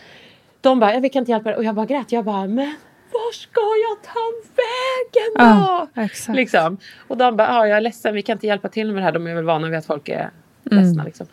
De 0.60 0.80
bara, 0.80 0.94
"Ja, 0.94 1.00
vi 1.00 1.08
kan 1.08 1.20
inte 1.20 1.32
hjälpa 1.32 1.48
dig. 1.48 1.56
Och 1.58 1.64
jag 1.64 1.74
bara 1.74 1.86
grät. 1.86 2.12
Jag 2.12 2.24
bara, 2.24 2.46
men 2.46 2.74
var 3.12 3.32
ska 3.32 3.60
jag 3.60 4.14
ta 4.14 4.20
vägen 4.56 5.32
då? 5.34 5.62
Ja, 5.94 6.02
exakt. 6.04 6.36
Liksom. 6.36 6.76
Och 7.08 7.16
de 7.16 7.36
bara, 7.36 7.48
ja, 7.48 7.66
jag 7.66 7.76
är 7.76 7.80
ledsen, 7.80 8.14
vi 8.14 8.22
kan 8.22 8.32
inte 8.36 8.46
hjälpa 8.46 8.68
till 8.68 8.86
med 8.92 8.96
det 8.96 9.04
här. 9.04 9.12
De 9.12 9.26
är 9.26 9.34
väl 9.34 9.44
vana 9.44 9.68
vid 9.68 9.78
att 9.78 9.86
folk 9.86 10.08
är 10.08 10.30
Mm. 10.70 10.84
ledsna. 10.84 11.04
Liksom. 11.04 11.26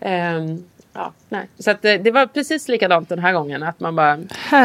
Ehm, 0.00 0.64
ja, 0.92 1.12
nej. 1.28 1.48
Så 1.58 1.70
att, 1.70 1.84
eh, 1.84 1.94
det 1.94 2.10
var 2.10 2.26
precis 2.26 2.68
likadant 2.68 3.08
den 3.08 3.18
här 3.18 3.32
gången. 3.32 3.62
Att 3.62 3.80
man 3.80 3.96
bara, 3.96 4.16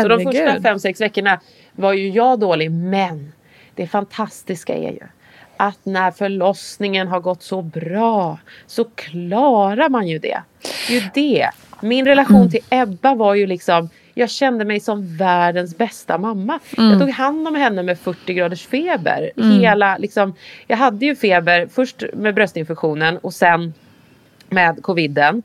så 0.01 0.07
de 0.07 0.23
första 0.23 0.61
fem, 0.61 0.79
sex 0.79 1.01
veckorna 1.01 1.39
var 1.71 1.93
ju 1.93 2.09
jag 2.09 2.39
dålig. 2.39 2.71
Men 2.71 3.31
det 3.75 3.87
fantastiska 3.87 4.73
är 4.75 4.91
ju 4.91 4.99
att 5.57 5.79
när 5.85 6.11
förlossningen 6.11 7.07
har 7.07 7.19
gått 7.19 7.43
så 7.43 7.61
bra 7.61 8.37
så 8.67 8.83
klarar 8.83 9.89
man 9.89 10.07
ju 10.07 10.19
det. 10.19 10.41
Det 10.87 10.97
är 10.97 11.01
ju 11.01 11.09
det. 11.13 11.49
Min 11.81 12.05
relation 12.05 12.51
till 12.51 12.59
Ebba 12.69 13.15
var 13.15 13.35
ju 13.35 13.47
liksom 13.47 13.89
jag 14.17 14.29
kände 14.29 14.65
mig 14.65 14.79
som 14.79 15.17
världens 15.17 15.77
bästa 15.77 16.17
mamma. 16.17 16.59
Jag 16.77 16.99
tog 16.99 17.09
hand 17.09 17.47
om 17.47 17.55
henne 17.55 17.83
med 17.83 17.99
40 17.99 18.33
graders 18.33 18.67
feber. 18.67 19.31
Hela, 19.61 19.97
liksom, 19.97 20.33
jag 20.67 20.77
hade 20.77 21.05
ju 21.05 21.15
feber 21.15 21.67
först 21.71 22.03
med 22.13 22.35
bröstinfektionen 22.35 23.17
och 23.17 23.33
sen 23.33 23.73
med 24.49 24.81
coviden. 24.81 25.43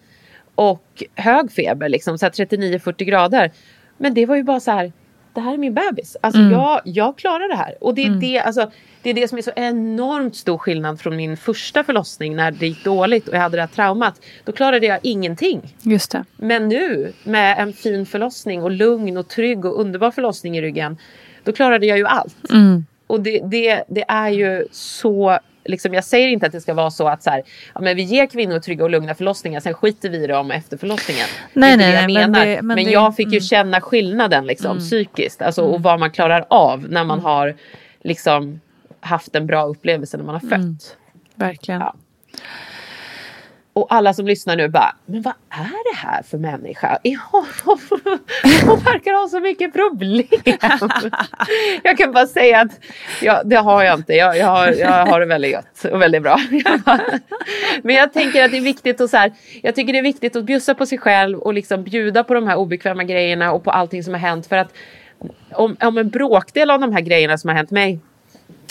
Och 0.54 1.02
hög 1.14 1.52
feber, 1.52 1.88
liksom, 1.88 2.18
så 2.18 2.26
här 2.26 2.32
39-40 2.32 3.04
grader. 3.04 3.50
Men 3.96 4.14
det 4.14 4.26
var 4.26 4.36
ju 4.36 4.42
bara 4.42 4.60
så 4.60 4.70
här, 4.70 4.92
det 5.32 5.40
här 5.40 5.52
är 5.54 5.58
min 5.58 5.74
bebis. 5.74 6.16
Alltså 6.20 6.40
jag, 6.40 6.80
jag 6.84 7.18
klarar 7.18 7.48
det 7.48 7.56
här. 7.56 7.74
Och 7.80 7.94
det 7.94 8.02
är, 8.02 8.10
det, 8.10 8.40
alltså, 8.40 8.70
det 9.02 9.10
är 9.10 9.14
det 9.14 9.28
som 9.28 9.38
är 9.38 9.42
så 9.42 9.52
enormt 9.56 10.36
stor 10.36 10.58
skillnad 10.58 11.00
från 11.00 11.16
min 11.16 11.36
första 11.36 11.84
förlossning 11.84 12.36
när 12.36 12.50
det 12.50 12.66
gick 12.66 12.84
dåligt 12.84 13.28
och 13.28 13.34
jag 13.34 13.40
hade 13.40 13.56
det 13.56 13.60
här 13.62 13.68
traumat. 13.68 14.20
Då 14.44 14.52
klarade 14.52 14.86
jag 14.86 14.98
ingenting. 15.02 15.74
Just 15.82 16.10
det. 16.10 16.24
Men 16.36 16.68
nu 16.68 17.12
med 17.24 17.58
en 17.58 17.72
fin 17.72 18.06
förlossning 18.06 18.62
och 18.62 18.70
lugn 18.70 19.16
och 19.16 19.28
trygg 19.28 19.64
och 19.64 19.80
underbar 19.80 20.10
förlossning 20.10 20.56
i 20.56 20.62
ryggen. 20.62 20.98
Då 21.44 21.52
klarade 21.52 21.86
jag 21.86 21.98
ju 21.98 22.06
allt. 22.06 22.36
Och 23.06 23.20
det, 23.20 23.40
det, 23.44 23.84
det 23.88 24.04
är 24.08 24.28
ju 24.28 24.66
så 24.72 25.38
Liksom, 25.64 25.94
jag 25.94 26.04
säger 26.04 26.28
inte 26.28 26.46
att 26.46 26.52
det 26.52 26.60
ska 26.60 26.74
vara 26.74 26.90
så 26.90 27.08
att 27.08 27.22
så 27.22 27.30
här, 27.30 27.42
ja, 27.74 27.80
men 27.80 27.96
vi 27.96 28.02
ger 28.02 28.26
kvinnor 28.26 28.58
trygga 28.58 28.84
och 28.84 28.90
lugna 28.90 29.14
förlossningar, 29.14 29.60
sen 29.60 29.74
skiter 29.74 30.08
vi 30.10 30.24
i 30.24 30.26
dem 30.26 30.50
efter 30.50 30.76
förlossningen. 30.76 31.26
Nej, 31.52 31.76
det 31.76 31.84
är 31.84 31.92
nej, 31.92 32.00
det 32.02 32.06
nej, 32.06 32.20
jag 32.22 32.30
men 32.30 32.30
menar. 32.30 32.46
det- 32.46 32.56
men 32.62 32.66
men 32.66 32.84
det- 32.84 32.90
jag 32.90 33.16
fick 33.16 33.26
ju 33.26 33.36
mm. 33.36 33.40
känna 33.40 33.80
skillnaden 33.80 34.46
liksom, 34.46 34.78
psykiskt 34.78 35.42
alltså, 35.42 35.62
och 35.62 35.82
vad 35.82 36.00
man 36.00 36.10
klarar 36.10 36.44
av 36.50 36.86
när 36.88 37.04
man 37.04 37.20
har 37.20 37.56
liksom, 38.02 38.60
haft 39.00 39.34
en 39.34 39.46
bra 39.46 39.64
upplevelse 39.66 40.16
när 40.16 40.24
man 40.24 40.34
har 40.34 40.48
fött. 40.48 40.96
Verkligen. 41.34 41.80
Ja. 41.80 41.94
Och 43.80 43.86
alla 43.94 44.14
som 44.14 44.26
lyssnar 44.26 44.56
nu 44.56 44.68
bara, 44.68 44.94
men 45.06 45.22
vad 45.22 45.34
är 45.50 45.92
det 45.92 45.96
här 45.96 46.22
för 46.22 46.38
människa? 46.38 46.98
Ja, 47.02 47.18
Hon 48.66 48.78
verkar 48.78 49.20
ha 49.22 49.28
så 49.28 49.40
mycket 49.40 49.72
problem. 49.72 50.26
Jag 51.82 51.98
kan 51.98 52.12
bara 52.12 52.26
säga 52.26 52.60
att 52.60 52.80
ja, 53.22 53.42
det 53.44 53.56
har 53.56 53.84
jag 53.84 53.98
inte. 53.98 54.12
Jag, 54.14 54.36
jag, 54.36 54.46
har, 54.46 54.68
jag 54.68 55.06
har 55.06 55.20
det 55.20 55.26
väldigt 55.26 55.50
gött 55.50 55.84
och 55.92 56.02
väldigt 56.02 56.22
bra. 56.22 56.40
Men 57.82 57.94
jag 57.94 58.12
tänker 58.12 58.44
att 58.44 58.50
det 58.50 58.56
är 58.56 58.60
viktigt 58.60 59.00
att 59.00 59.10
så 59.10 59.16
här, 59.16 59.32
jag 59.62 59.74
tycker 59.74 59.92
det 59.92 59.98
är 59.98 60.02
viktigt 60.02 60.36
att 60.36 60.44
bjussa 60.44 60.74
på 60.74 60.86
sig 60.86 60.98
själv 60.98 61.38
och 61.38 61.54
liksom 61.54 61.84
bjuda 61.84 62.24
på 62.24 62.34
de 62.34 62.46
här 62.46 62.56
obekväma 62.56 63.04
grejerna 63.04 63.52
och 63.52 63.64
på 63.64 63.70
allting 63.70 64.04
som 64.04 64.14
har 64.14 64.20
hänt. 64.20 64.46
För 64.46 64.56
att 64.56 64.72
om, 65.52 65.76
om 65.80 65.98
en 65.98 66.10
bråkdel 66.10 66.70
av 66.70 66.80
de 66.80 66.92
här 66.92 67.00
grejerna 67.00 67.38
som 67.38 67.48
har 67.48 67.54
hänt 67.54 67.70
mig 67.70 68.00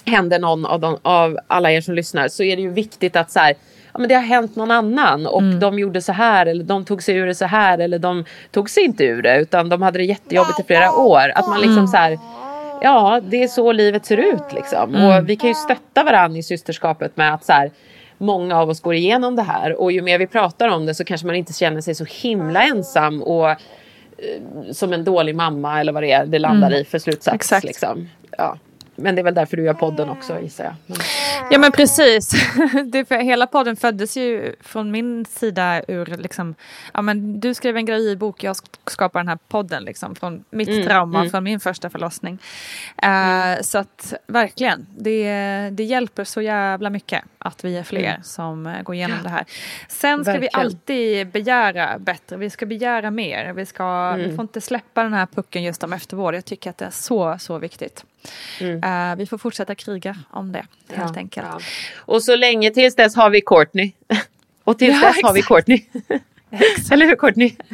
händer 0.05 0.39
någon 0.39 0.65
av, 0.65 0.79
de, 0.79 0.97
av 1.01 1.37
alla 1.47 1.71
er 1.71 1.81
som 1.81 1.95
lyssnar 1.95 2.27
så 2.27 2.43
är 2.43 2.55
det 2.55 2.61
ju 2.61 2.71
viktigt 2.71 3.15
att 3.15 3.31
så 3.31 3.39
här, 3.39 3.55
ja, 3.93 3.99
men 3.99 4.09
det 4.09 4.15
har 4.15 4.21
hänt 4.21 4.55
någon 4.55 4.71
annan 4.71 5.25
och 5.27 5.43
de 5.43 5.79
gjorde 5.79 6.01
så 6.01 6.11
här 6.11 6.45
eller 6.45 6.63
de 6.63 6.85
tog 6.85 7.03
sig 7.03 7.15
ur 7.15 7.27
det 7.27 7.35
så 7.35 7.45
här 7.45 7.77
eller 7.77 7.99
de 7.99 8.25
tog 8.51 8.69
sig 8.69 8.83
inte 8.83 9.03
ur 9.03 9.21
det 9.21 9.41
utan 9.41 9.69
de 9.69 9.81
hade 9.81 9.99
det 9.99 10.05
jättejobbigt 10.05 10.59
i 10.59 10.63
flera 10.63 10.91
år. 10.91 11.31
Att 11.35 11.47
man 11.47 11.61
liksom 11.61 11.87
så 11.87 11.97
här, 11.97 12.19
ja 12.81 13.21
det 13.29 13.43
är 13.43 13.47
så 13.47 13.71
livet 13.71 14.05
ser 14.05 14.17
ut 14.17 14.53
liksom. 14.53 14.95
Och 14.95 15.29
vi 15.29 15.35
kan 15.35 15.49
ju 15.49 15.55
stötta 15.55 16.03
varandra 16.03 16.39
i 16.39 16.43
systerskapet 16.43 17.17
med 17.17 17.33
att 17.33 17.45
så 17.45 17.53
här, 17.53 17.71
många 18.17 18.57
av 18.59 18.69
oss 18.69 18.81
går 18.81 18.93
igenom 18.93 19.35
det 19.35 19.41
här 19.43 19.81
och 19.81 19.91
ju 19.91 20.01
mer 20.01 20.19
vi 20.19 20.27
pratar 20.27 20.67
om 20.67 20.85
det 20.85 20.95
så 20.95 21.03
kanske 21.03 21.27
man 21.27 21.35
inte 21.35 21.53
känner 21.53 21.81
sig 21.81 21.95
så 21.95 22.05
himla 22.05 22.63
ensam 22.63 23.21
och 23.23 23.49
eh, 23.49 23.55
som 24.71 24.93
en 24.93 25.03
dålig 25.03 25.35
mamma 25.35 25.79
eller 25.79 25.91
vad 25.91 26.03
det 26.03 26.11
är 26.11 26.25
det 26.25 26.39
landar 26.39 26.67
Mm. 26.67 26.81
i 26.81 26.85
för 26.85 26.99
slutsats. 26.99 27.35
Exakt. 27.35 27.65
Liksom. 27.65 28.09
Ja. 28.37 28.57
Men 29.01 29.15
det 29.15 29.21
är 29.21 29.23
väl 29.23 29.33
därför 29.33 29.57
du 29.57 29.63
gör 29.63 29.73
podden 29.73 30.09
också 30.09 30.39
gissar 30.39 30.63
jag. 30.63 30.73
Men, 30.87 30.97
Ja 31.51 31.59
men 31.59 31.71
precis. 31.71 32.31
Det 32.85 33.05
för, 33.05 33.17
hela 33.17 33.47
podden 33.47 33.75
föddes 33.75 34.17
ju 34.17 34.55
från 34.61 34.91
min 34.91 35.25
sida 35.25 35.81
ur 35.87 36.05
liksom, 36.05 36.55
ja 36.93 37.01
men 37.01 37.39
du 37.39 37.53
skrev 37.53 37.77
en 37.77 37.85
gravidbok, 37.85 38.43
jag 38.43 38.53
sk- 38.53 38.77
skapar 38.87 39.19
den 39.19 39.27
här 39.27 39.37
podden 39.47 39.83
liksom 39.83 40.15
från 40.15 40.43
mitt 40.49 40.69
Mm, 40.69 40.83
trauma 40.87 41.19
mm. 41.19 41.31
från 41.31 41.43
min 41.43 41.59
första 41.59 41.89
förlossning. 41.89 42.39
Eh, 43.03 43.61
Så 43.61 43.77
att 43.77 44.13
verkligen, 44.27 44.87
det, 44.97 45.69
det 45.71 45.83
hjälper 45.83 46.23
så 46.23 46.41
jävla 46.41 46.89
mycket 46.89 47.23
att 47.37 47.63
vi 47.65 47.77
är 47.77 47.83
fler 47.83 47.99
Mm. 48.09 48.23
som 48.23 48.67
eh, 48.67 48.81
går 48.81 48.95
igenom 48.95 49.17
det 49.23 49.29
här. 49.29 49.45
Sen 49.87 50.23
ska 50.23 50.31
vi 50.33 50.39
Verkligen. 50.39 50.65
alltid 50.65 51.27
begära 51.31 51.99
bättre, 51.99 52.37
vi 52.37 52.49
ska 52.49 52.65
begära 52.65 53.11
mer. 53.11 53.53
Vi, 53.53 53.65
ska, 53.65 54.11
vi 54.15 54.23
Mm. 54.23 54.35
får 54.35 54.43
inte 54.43 54.61
släppa 54.61 55.03
den 55.03 55.13
här 55.13 55.25
pucken 55.25 55.63
just 55.63 55.83
om 55.83 55.93
eftervård. 55.93 56.35
Jag 56.35 56.45
tycker 56.45 56.69
att 56.69 56.77
det 56.77 56.85
är 56.85 56.89
så, 56.91 57.37
så 57.39 57.57
viktigt. 57.57 58.05
Eh, 58.59 59.15
vi 59.17 59.25
får 59.25 59.37
fortsätta 59.37 59.75
kriga 59.75 60.15
om 60.31 60.51
det 60.51 60.57
helt 60.89 60.99
Mm. 60.99 61.07
Ja, 61.13 61.19
enkelt. 61.19 61.47
ja. 61.51 61.59
Och 62.05 62.23
så 62.23 62.35
länge 62.35 62.71
tills 62.71 62.95
dess 62.95 63.15
har 63.15 63.29
vi 63.29 63.41
Courtney. 63.41 63.91
Och 64.63 64.77
tills 64.79 65.01
Ja, 65.01 65.07
dess 65.07 65.23
har 65.23 65.33
vi. 65.33 65.41
Courtney. 65.41 65.85
Eller 66.91 67.05
hur 67.05 67.15
Courtney? 67.15 67.55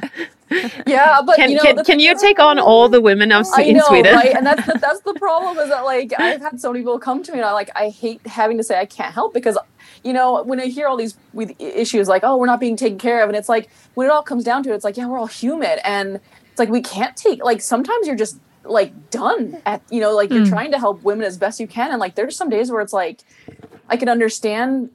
Yeah, 0.86 1.24
but 1.26 1.36
Can, 1.38 1.50
you 1.50 1.58
know, 1.60 1.74
can, 1.76 1.84
can 1.86 2.00
you 2.00 2.14
take 2.20 2.40
on 2.40 2.60
all 2.60 2.88
the 2.88 3.00
women 3.02 3.32
of, 3.32 3.48
I 3.58 3.64
in 3.64 3.78
know, 3.78 3.88
Sweden? 3.88 4.16
right? 4.16 4.36
And 4.36 4.46
that's 4.46 4.64
the, 4.66 4.78
that's 4.82 5.02
the 5.02 5.14
problem 5.20 5.58
is 5.58 5.70
that 5.70 5.84
like 5.86 6.14
I've 6.20 6.40
had 6.42 6.60
so 6.62 6.72
many 6.72 6.82
people 6.84 7.00
come 7.00 7.24
to 7.24 7.32
me 7.32 7.40
and 7.40 7.48
I 7.48 7.52
like 7.54 7.72
I 7.76 7.90
hate 7.90 8.22
having 8.28 8.58
to 8.58 8.64
say 8.64 8.80
I 8.80 8.86
can't 8.86 9.12
help 9.14 9.34
because 9.34 9.58
you 10.04 10.14
know 10.14 10.44
when 10.44 10.60
I 10.60 10.68
hear 10.68 10.88
all 10.88 10.98
these 10.98 11.16
with 11.34 11.52
issues 11.60 12.08
like 12.08 12.24
oh 12.24 12.38
we're 12.38 12.46
not 12.46 12.60
being 12.60 12.78
taken 12.78 13.00
care 13.00 13.24
of 13.24 13.30
and 13.30 13.36
it's 13.36 13.50
like 13.50 13.70
when 13.96 14.06
it 14.08 14.12
all 14.12 14.22
comes 14.22 14.44
down 14.44 14.62
to 14.64 14.70
it 14.72 14.76
it's 14.76 14.86
like 14.86 14.98
yeah 14.98 15.08
we're 15.08 15.18
all 15.18 15.26
human 15.44 15.80
and 15.84 16.20
it's 16.52 16.60
like 16.60 16.70
we 16.70 16.82
can't 16.82 17.18
take 17.18 17.44
like 17.44 17.60
sometimes 17.62 18.06
you're 18.06 18.16
just 18.16 18.38
like 18.66 19.10
done 19.10 19.62
at 19.66 19.82
you 19.90 20.00
know 20.00 20.16
like 20.16 20.32
you're 20.32 20.46
trying 20.46 20.72
to 20.72 20.80
help 20.80 21.04
women 21.04 21.26
as 21.26 21.38
best 21.38 21.60
you 21.60 21.68
can 21.68 21.92
and 21.92 22.00
like 22.00 22.16
there's 22.16 22.36
some 22.36 22.50
days 22.50 22.72
where 22.72 22.82
it's 22.82 22.94
like 22.94 23.22
I 23.90 23.98
can 23.98 24.10
understand 24.10 24.90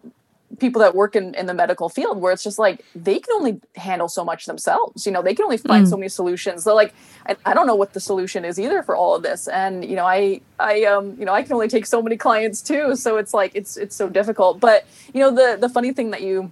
people 0.59 0.81
that 0.81 0.95
work 0.95 1.15
in, 1.17 1.35
in 1.37 1.47
the 1.47 1.55
medical 1.55 1.89
field 1.89 2.21
where 2.21 2.33
it's 2.33 2.43
just 2.43 2.59
like 2.59 2.85
they 2.95 3.19
can 3.21 3.33
only 3.35 3.61
handle 3.77 4.09
so 4.09 4.25
much 4.25 4.47
themselves 4.47 5.07
you 5.07 5.13
know 5.13 5.23
they 5.23 5.35
can 5.35 5.45
only 5.45 5.57
find 5.57 5.89
so 5.89 5.97
many 5.97 6.09
solutions. 6.09 6.65
So 6.65 6.75
like 6.75 6.93
I, 7.27 7.37
I 7.47 7.55
don't 7.55 7.67
know 7.67 7.77
what 7.77 7.93
the 7.93 8.01
solution 8.01 8.45
is 8.45 8.59
either 8.59 8.83
for 8.83 8.97
all 8.97 9.15
of 9.15 9.23
this 9.23 9.49
and 9.49 9.85
you 9.85 9.97
know 9.97 10.05
i 10.05 10.41
i 10.59 10.85
um 10.85 11.17
you 11.19 11.25
know 11.25 11.33
i 11.33 11.43
can 11.43 11.53
only 11.53 11.69
take 11.69 11.87
so 11.87 12.03
many 12.03 12.17
clients 12.17 12.61
too 12.61 12.97
so 12.97 13.17
it's 13.17 13.33
like 13.33 13.53
it's 13.55 13.77
it's 13.77 13.97
so 13.97 14.09
difficult. 14.09 14.61
But 14.61 14.87
you 15.15 15.21
know 15.21 15.31
the 15.31 15.57
the 15.61 15.69
funny 15.69 15.93
thing 15.93 16.11
that 16.11 16.23
you 16.23 16.51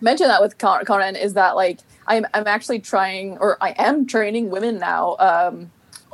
mentioned 0.00 0.30
that 0.30 0.40
with 0.40 0.58
Con- 0.58 0.84
Conan 0.84 1.16
is 1.16 1.34
that 1.34 1.56
like 1.56 1.80
I'm 2.06 2.26
I'm 2.34 2.46
actually 2.46 2.80
trying 2.80 3.38
or 3.38 3.56
I 3.60 3.70
am 3.78 4.06
training 4.06 4.50
women 4.50 4.78
now 4.78 5.16
um, 5.18 5.70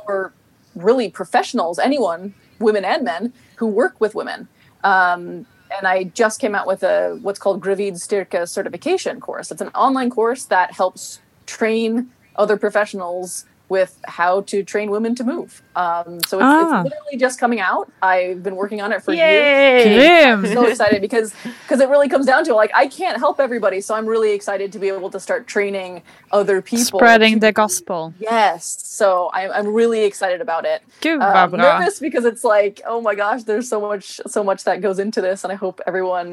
or 0.07 0.33
really 0.75 1.09
professionals 1.09 1.79
anyone 1.79 2.33
women 2.59 2.85
and 2.85 3.03
men 3.03 3.33
who 3.57 3.67
work 3.67 3.99
with 3.99 4.15
women 4.15 4.47
um, 4.83 5.45
and 5.77 5.87
I 5.87 6.05
just 6.05 6.39
came 6.39 6.53
out 6.53 6.67
with 6.67 6.83
a 6.83 7.17
what's 7.21 7.39
called 7.39 7.61
Gravid 7.61 7.93
Styrka 7.93 8.47
certification 8.47 9.19
course. 9.19 9.51
It's 9.51 9.61
an 9.61 9.69
online 9.69 10.09
course 10.09 10.45
that 10.45 10.73
helps 10.73 11.21
train 11.45 12.11
other 12.35 12.57
professionals 12.57 13.45
with 13.75 13.93
how 14.17 14.41
to 14.51 14.57
train 14.73 14.87
women 14.95 15.15
to 15.15 15.23
move. 15.33 15.49
Um, 15.77 16.19
so 16.29 16.33
it's, 16.39 16.43
Ah. 16.43 16.81
it's 16.81 16.89
literally 16.89 17.17
just 17.25 17.39
coming 17.43 17.61
out. 17.71 17.85
I've 18.13 18.39
been 18.47 18.57
working 18.63 18.79
on 18.85 18.89
it 18.95 18.99
for 19.05 19.13
Yay! 19.13 19.95
years. 19.99 20.27
I'm 20.27 20.45
so 20.59 20.63
excited 20.73 20.99
because 21.07 21.29
because 21.63 21.79
it 21.85 21.87
really 21.93 22.09
comes 22.13 22.25
down 22.31 22.41
to 22.49 22.53
like 22.61 22.71
I 22.83 22.85
can't 22.99 23.17
help 23.25 23.37
everybody, 23.47 23.79
so 23.87 23.95
I'm 23.97 24.07
really 24.15 24.31
excited 24.39 24.67
to 24.75 24.79
be 24.85 24.89
able 24.97 25.09
to 25.15 25.19
start 25.27 25.41
training 25.55 25.91
other 26.39 26.57
people. 26.61 26.99
Spreading 26.99 27.39
the 27.45 27.53
gospel. 27.63 28.13
Yes, 28.19 28.61
so 28.99 29.07
I'm, 29.37 29.49
I'm 29.57 29.67
really 29.81 30.01
excited 30.11 30.41
about 30.47 30.63
it. 30.73 30.79
Vad 31.01 31.53
Um, 31.53 31.59
nervous 31.67 31.95
because 32.07 32.25
it's 32.31 32.43
like, 32.55 32.75
oh 32.91 32.99
my 33.07 33.15
gosh, 33.23 33.41
there's 33.49 33.69
so 33.73 33.79
much 33.89 34.05
so 34.35 34.43
much 34.49 34.61
that 34.67 34.77
goes 34.87 34.99
into 35.05 35.19
this, 35.27 35.37
and 35.45 35.49
I 35.55 35.57
hope 35.65 35.79
everyone 35.89 36.29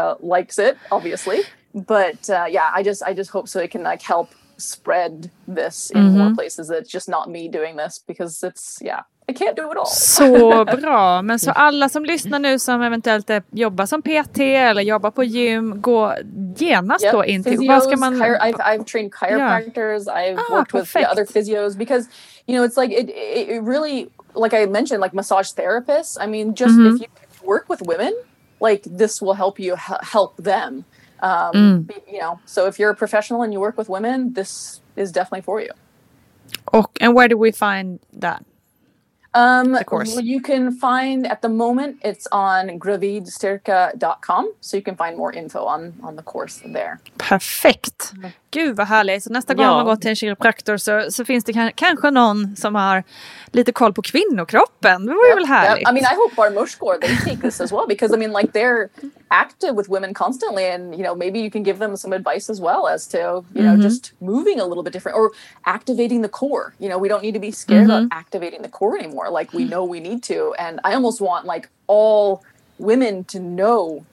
uh, 0.00 0.14
likes 0.34 0.56
it, 0.66 0.74
obviously. 0.96 1.40
But 1.74 2.20
uh, 2.30 2.46
yeah, 2.56 2.68
I 2.78 2.80
just 2.90 3.00
I 3.10 3.12
just 3.20 3.30
hope 3.36 3.46
so 3.52 3.58
it 3.66 3.70
can 3.74 3.82
like 3.92 4.02
help 4.14 4.28
spread 4.58 5.30
this 5.56 5.90
in 5.90 6.00
Mm-hmm. 6.00 6.18
more 6.18 6.34
places. 6.34 6.70
It's 6.70 6.92
just 6.94 7.08
not 7.08 7.28
me 7.30 7.48
doing 7.48 7.76
this 7.76 7.98
because 8.06 8.42
it's 8.48 8.78
yeah, 8.82 9.00
I 9.28 9.32
can't 9.32 9.56
do 9.56 9.70
it 9.72 9.76
all. 9.76 9.86
Så 9.86 10.64
bra. 10.80 11.22
Men 11.22 11.38
så 11.38 11.50
alla 11.50 11.88
som 11.88 12.04
lyssnar 12.04 12.38
nu 12.38 12.58
som 12.58 12.82
eventuellt 12.82 13.30
är, 13.30 13.42
jobbar 13.50 13.86
som 13.86 14.02
PT 14.02 14.38
eller 14.40 14.82
jobbar 14.82 15.10
på 15.10 15.24
gym, 15.24 15.80
gå 15.80 16.14
genast 16.56 17.04
Yep. 17.04 17.12
då 17.12 17.24
in 17.24 17.42
till... 17.44 17.52
Physios, 17.52 17.68
Vad 17.68 17.82
ska 17.82 17.96
man... 17.96 18.22
chiro- 18.22 18.40
I've, 18.40 18.60
I've 18.60 18.84
trained 18.84 19.12
chiropractors. 19.12 20.08
I've 20.08 20.38
Ah, 20.38 20.52
worked 20.54 20.72
with 20.74 20.96
other 21.12 21.24
physios 21.24 21.76
because 21.76 22.08
you 22.46 22.56
know 22.56 22.64
it's 22.68 22.76
like 22.82 22.92
it, 23.00 23.10
it, 23.10 23.62
really 23.62 24.08
like 24.34 24.52
I 24.62 24.66
mentioned 24.66 25.00
like 25.00 25.14
massage 25.16 25.52
therapists. 25.52 26.16
I 26.20 26.26
mean, 26.26 26.54
just 26.54 26.74
Mm-hmm. 26.74 26.94
if 26.96 27.00
you 27.02 27.08
work 27.48 27.64
with 27.68 27.82
women, 27.86 28.12
like 28.60 28.82
this 28.98 29.22
will 29.22 29.34
help 29.34 29.58
you 29.60 29.76
he- 29.76 30.06
help 30.12 30.36
them. 30.44 30.84
Um, 31.20 31.52
Mm. 31.54 31.90
You 32.10 32.20
know, 32.20 32.40
so 32.46 32.66
if 32.66 32.78
you're 32.78 32.90
a 32.90 32.96
professional 32.96 33.42
and 33.42 33.52
you 33.52 33.60
work 33.60 33.76
with 33.76 33.88
women, 33.88 34.32
this 34.34 34.80
is 34.96 35.12
definitely 35.12 35.42
for 35.42 35.60
you. 35.60 35.70
Och, 36.72 36.90
and 37.00 37.14
where 37.14 37.28
do 37.28 37.36
we 37.36 37.50
find 37.50 38.00
that? 38.12 38.44
Um, 39.34 39.72
The 39.72 39.84
course. 39.84 40.22
you 40.22 40.40
can 40.40 40.72
find 40.72 41.26
at 41.26 41.42
the 41.42 41.48
moment 41.48 41.96
it's 42.02 42.26
on 42.32 42.78
gravidstyrka.com, 42.78 44.52
so 44.60 44.76
you 44.76 44.82
can 44.82 44.96
find 44.96 45.16
more 45.16 45.32
info 45.32 45.58
on 45.64 45.92
on 46.02 46.16
the 46.16 46.22
course 46.22 46.62
there. 46.72 46.98
Perfekt. 47.18 48.12
Mm-hmm. 48.12 48.30
Gud 48.50 48.76
vad 48.76 48.86
härligt. 48.86 49.24
Så 49.24 49.32
nästa 49.32 49.54
gång 49.54 49.64
Ja. 49.64 49.76
man 49.76 49.84
går 49.84 49.96
till 49.96 50.10
en 50.10 50.16
kiropraktor 50.16 50.76
så, 50.76 51.10
så 51.10 51.24
finns 51.24 51.44
det 51.44 51.52
kan, 51.52 51.72
kanske 51.74 52.10
någon 52.10 52.56
som 52.56 52.74
har 52.74 53.04
lite 53.52 53.72
koll 53.72 53.92
på 53.92 54.02
kvinnokroppen. 54.02 55.06
Det 55.06 55.12
vore 55.12 55.34
väl 55.34 55.44
Yep. 55.48 55.78
I 55.78 55.92
mean, 55.92 56.04
I 56.04 56.14
hope 56.16 56.34
Barmoshkor 56.36 57.00
they 57.00 57.16
take 57.16 57.42
this 57.42 57.60
as 57.60 57.72
well 57.72 57.86
because 57.88 58.14
I 58.14 58.18
mean, 58.18 58.32
like 58.32 58.52
they're 58.52 58.88
active 59.30 59.72
with 59.76 59.88
women 59.90 60.14
constantly, 60.14 60.64
and 60.74 60.94
you 60.94 61.02
know 61.02 61.14
maybe 61.14 61.38
you 61.38 61.50
can 61.50 61.62
give 61.62 61.78
them 61.78 61.96
some 61.96 62.16
advice 62.16 62.52
as 62.52 62.60
well 62.60 62.86
as 62.94 63.06
to 63.08 63.18
you 63.54 63.62
know 63.62 63.72
mm-hmm. 63.72 63.82
just 63.82 64.12
moving 64.20 64.60
a 64.60 64.66
little 64.66 64.82
bit 64.82 64.92
different 64.92 65.18
or 65.18 65.30
activating 65.64 66.22
the 66.22 66.28
core. 66.28 66.72
You 66.78 66.88
know, 66.88 66.98
we 67.02 67.08
don't 67.08 67.22
need 67.22 67.34
to 67.34 67.40
be 67.40 67.52
scared 67.52 67.84
about 67.84 68.02
mm-hmm. 68.02 68.18
activating 68.18 68.62
the 68.62 68.68
core 68.68 68.98
anymore. 68.98 69.17
Like 69.40 69.52
we 69.52 69.64
know 69.64 69.84
we 69.84 70.00
need 70.00 70.22
to, 70.24 70.54
and 70.58 70.80
I 70.84 70.94
almost 70.94 71.20
want 71.20 71.46
like 71.54 71.68
all 71.86 72.40
women 72.78 73.24
to 73.24 73.38
know 73.38 74.04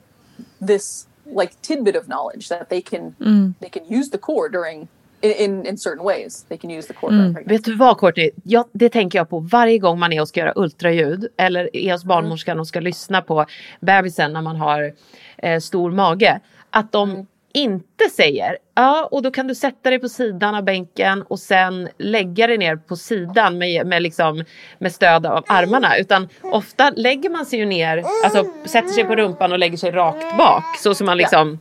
this 0.66 1.06
like 1.26 1.52
tidbit 1.62 1.96
of 1.96 2.06
knowledge 2.06 2.48
that 2.48 2.68
they 2.68 2.80
can 2.80 3.14
they 3.60 3.70
can 3.70 3.84
use 3.88 4.10
the 4.10 4.18
core 4.18 4.48
during 4.48 4.88
in, 5.22 5.30
in 5.30 5.66
in 5.66 5.78
certain 5.78 6.04
ways. 6.04 6.44
They 6.48 6.58
can 6.58 6.70
use 6.70 6.86
the 6.86 6.94
core 6.94 7.10
pregnancy. 7.10 7.48
Vet 7.48 7.64
du 7.64 7.74
vad 7.74 7.98
Courtney? 7.98 8.30
Ja, 8.42 8.64
det 8.72 8.88
tänker 8.88 9.18
jag 9.18 9.28
på 9.28 9.38
varje 9.38 9.78
gång 9.78 9.98
man 9.98 10.12
är 10.12 10.20
och 10.20 10.28
ska 10.28 10.40
göra 10.40 10.52
ultraljud 10.56 11.28
eller 11.36 11.76
är 11.76 11.92
hos 11.92 12.04
barnmorskan 12.04 12.60
och 12.60 12.68
ska 12.68 12.80
lyssna 12.80 13.22
på 13.22 13.46
bebisen 13.80 14.32
när 14.32 14.42
man 14.42 14.56
har 14.56 14.92
eh, 15.38 15.60
stor 15.60 15.90
mage. 15.90 16.40
Att 16.70 16.92
de 16.92 17.26
inte 17.56 18.08
säger 18.16 18.56
ja 18.74 19.08
och 19.10 19.22
då 19.22 19.30
kan 19.30 19.46
du 19.46 19.54
sätta 19.54 19.90
dig 19.90 19.98
på 19.98 20.08
sidan 20.08 20.54
av 20.54 20.64
bänken 20.64 21.22
och 21.22 21.38
sen 21.38 21.88
lägga 21.98 22.46
dig 22.46 22.58
ner 22.58 22.76
på 22.76 22.96
sidan 22.96 23.58
med, 23.58 23.86
med, 23.86 24.02
liksom, 24.02 24.44
med 24.78 24.92
stöd 24.92 25.26
av 25.26 25.44
armarna. 25.46 25.98
Utan 25.98 26.28
ofta 26.42 26.90
lägger 26.90 27.30
man 27.30 27.46
sig 27.46 27.58
ju 27.58 27.66
ner, 27.66 28.04
alltså 28.24 28.44
sätter 28.64 28.88
sig 28.88 29.04
på 29.04 29.16
rumpan 29.16 29.52
och 29.52 29.58
lägger 29.58 29.76
sig 29.76 29.90
rakt 29.90 30.38
bak. 30.38 30.76
Så 30.82 30.94
som 30.94 31.06
man 31.06 31.16
liksom, 31.16 31.58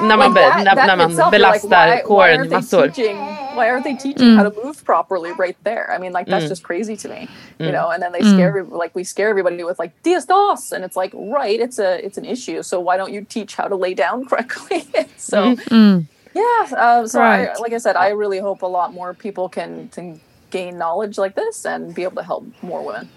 när 0.00 0.16
man, 0.16 0.18
Like 0.18 0.40
that- 0.40 0.56
be, 0.56 0.64
när, 0.64 0.76
that 0.76 0.86
när 0.86 0.96
man 0.96 1.10
itself, 1.10 1.30
belastar 1.30 1.86
like, 1.86 2.08
why, 2.08 2.14
why 2.14 2.26
kåren 2.26 2.38
aren't 2.38 2.50
they 2.50 2.56
massor. 2.56 2.88
teaching? 2.88 3.16
Why 3.54 3.70
aren't 3.70 3.84
they 3.84 3.96
teaching 3.96 4.28
mm. 4.28 4.36
how 4.36 4.50
to 4.50 4.64
move 4.64 4.84
properly 4.84 5.32
right 5.32 5.56
there? 5.64 5.92
I 5.92 5.98
mean, 5.98 6.12
like 6.12 6.26
that's 6.26 6.46
mm. 6.46 6.48
just 6.48 6.62
crazy 6.62 6.96
to 6.96 7.08
me, 7.08 7.28
you 7.58 7.66
mm. 7.66 7.72
know. 7.72 7.90
And 7.90 8.02
then 8.02 8.12
they 8.12 8.22
scare 8.22 8.48
every- 8.48 8.62
like 8.62 8.94
we 8.94 9.04
scare 9.04 9.28
everybody 9.28 9.62
with 9.62 9.78
like 9.78 9.92
diastos, 10.02 10.72
and 10.72 10.84
it's 10.84 10.96
like 10.96 11.12
right, 11.14 11.60
it's 11.60 11.78
a 11.78 12.04
it's 12.04 12.18
an 12.18 12.24
issue. 12.24 12.62
So 12.62 12.80
why 12.80 12.96
don't 12.96 13.12
you 13.12 13.24
teach 13.24 13.54
how 13.54 13.68
to 13.68 13.76
lay 13.76 13.94
down 13.94 14.24
correctly? 14.28 14.84
so 15.16 15.54
mm-hmm. 15.54 16.00
yeah, 16.34 16.76
uh, 16.76 17.06
so 17.06 17.20
Right. 17.20 17.48
I, 17.48 17.58
like 17.60 17.72
I 17.72 17.78
said, 17.78 17.96
I 17.96 18.08
really 18.08 18.40
hope 18.40 18.62
a 18.62 18.66
lot 18.66 18.92
more 18.92 19.14
people 19.14 19.48
can 19.48 19.88
can 19.88 20.20
gain 20.50 20.78
knowledge 20.78 21.18
like 21.18 21.34
this 21.34 21.64
and 21.64 21.94
be 21.94 22.02
able 22.02 22.16
to 22.16 22.22
help 22.22 22.44
more 22.62 22.84
women. 22.84 23.08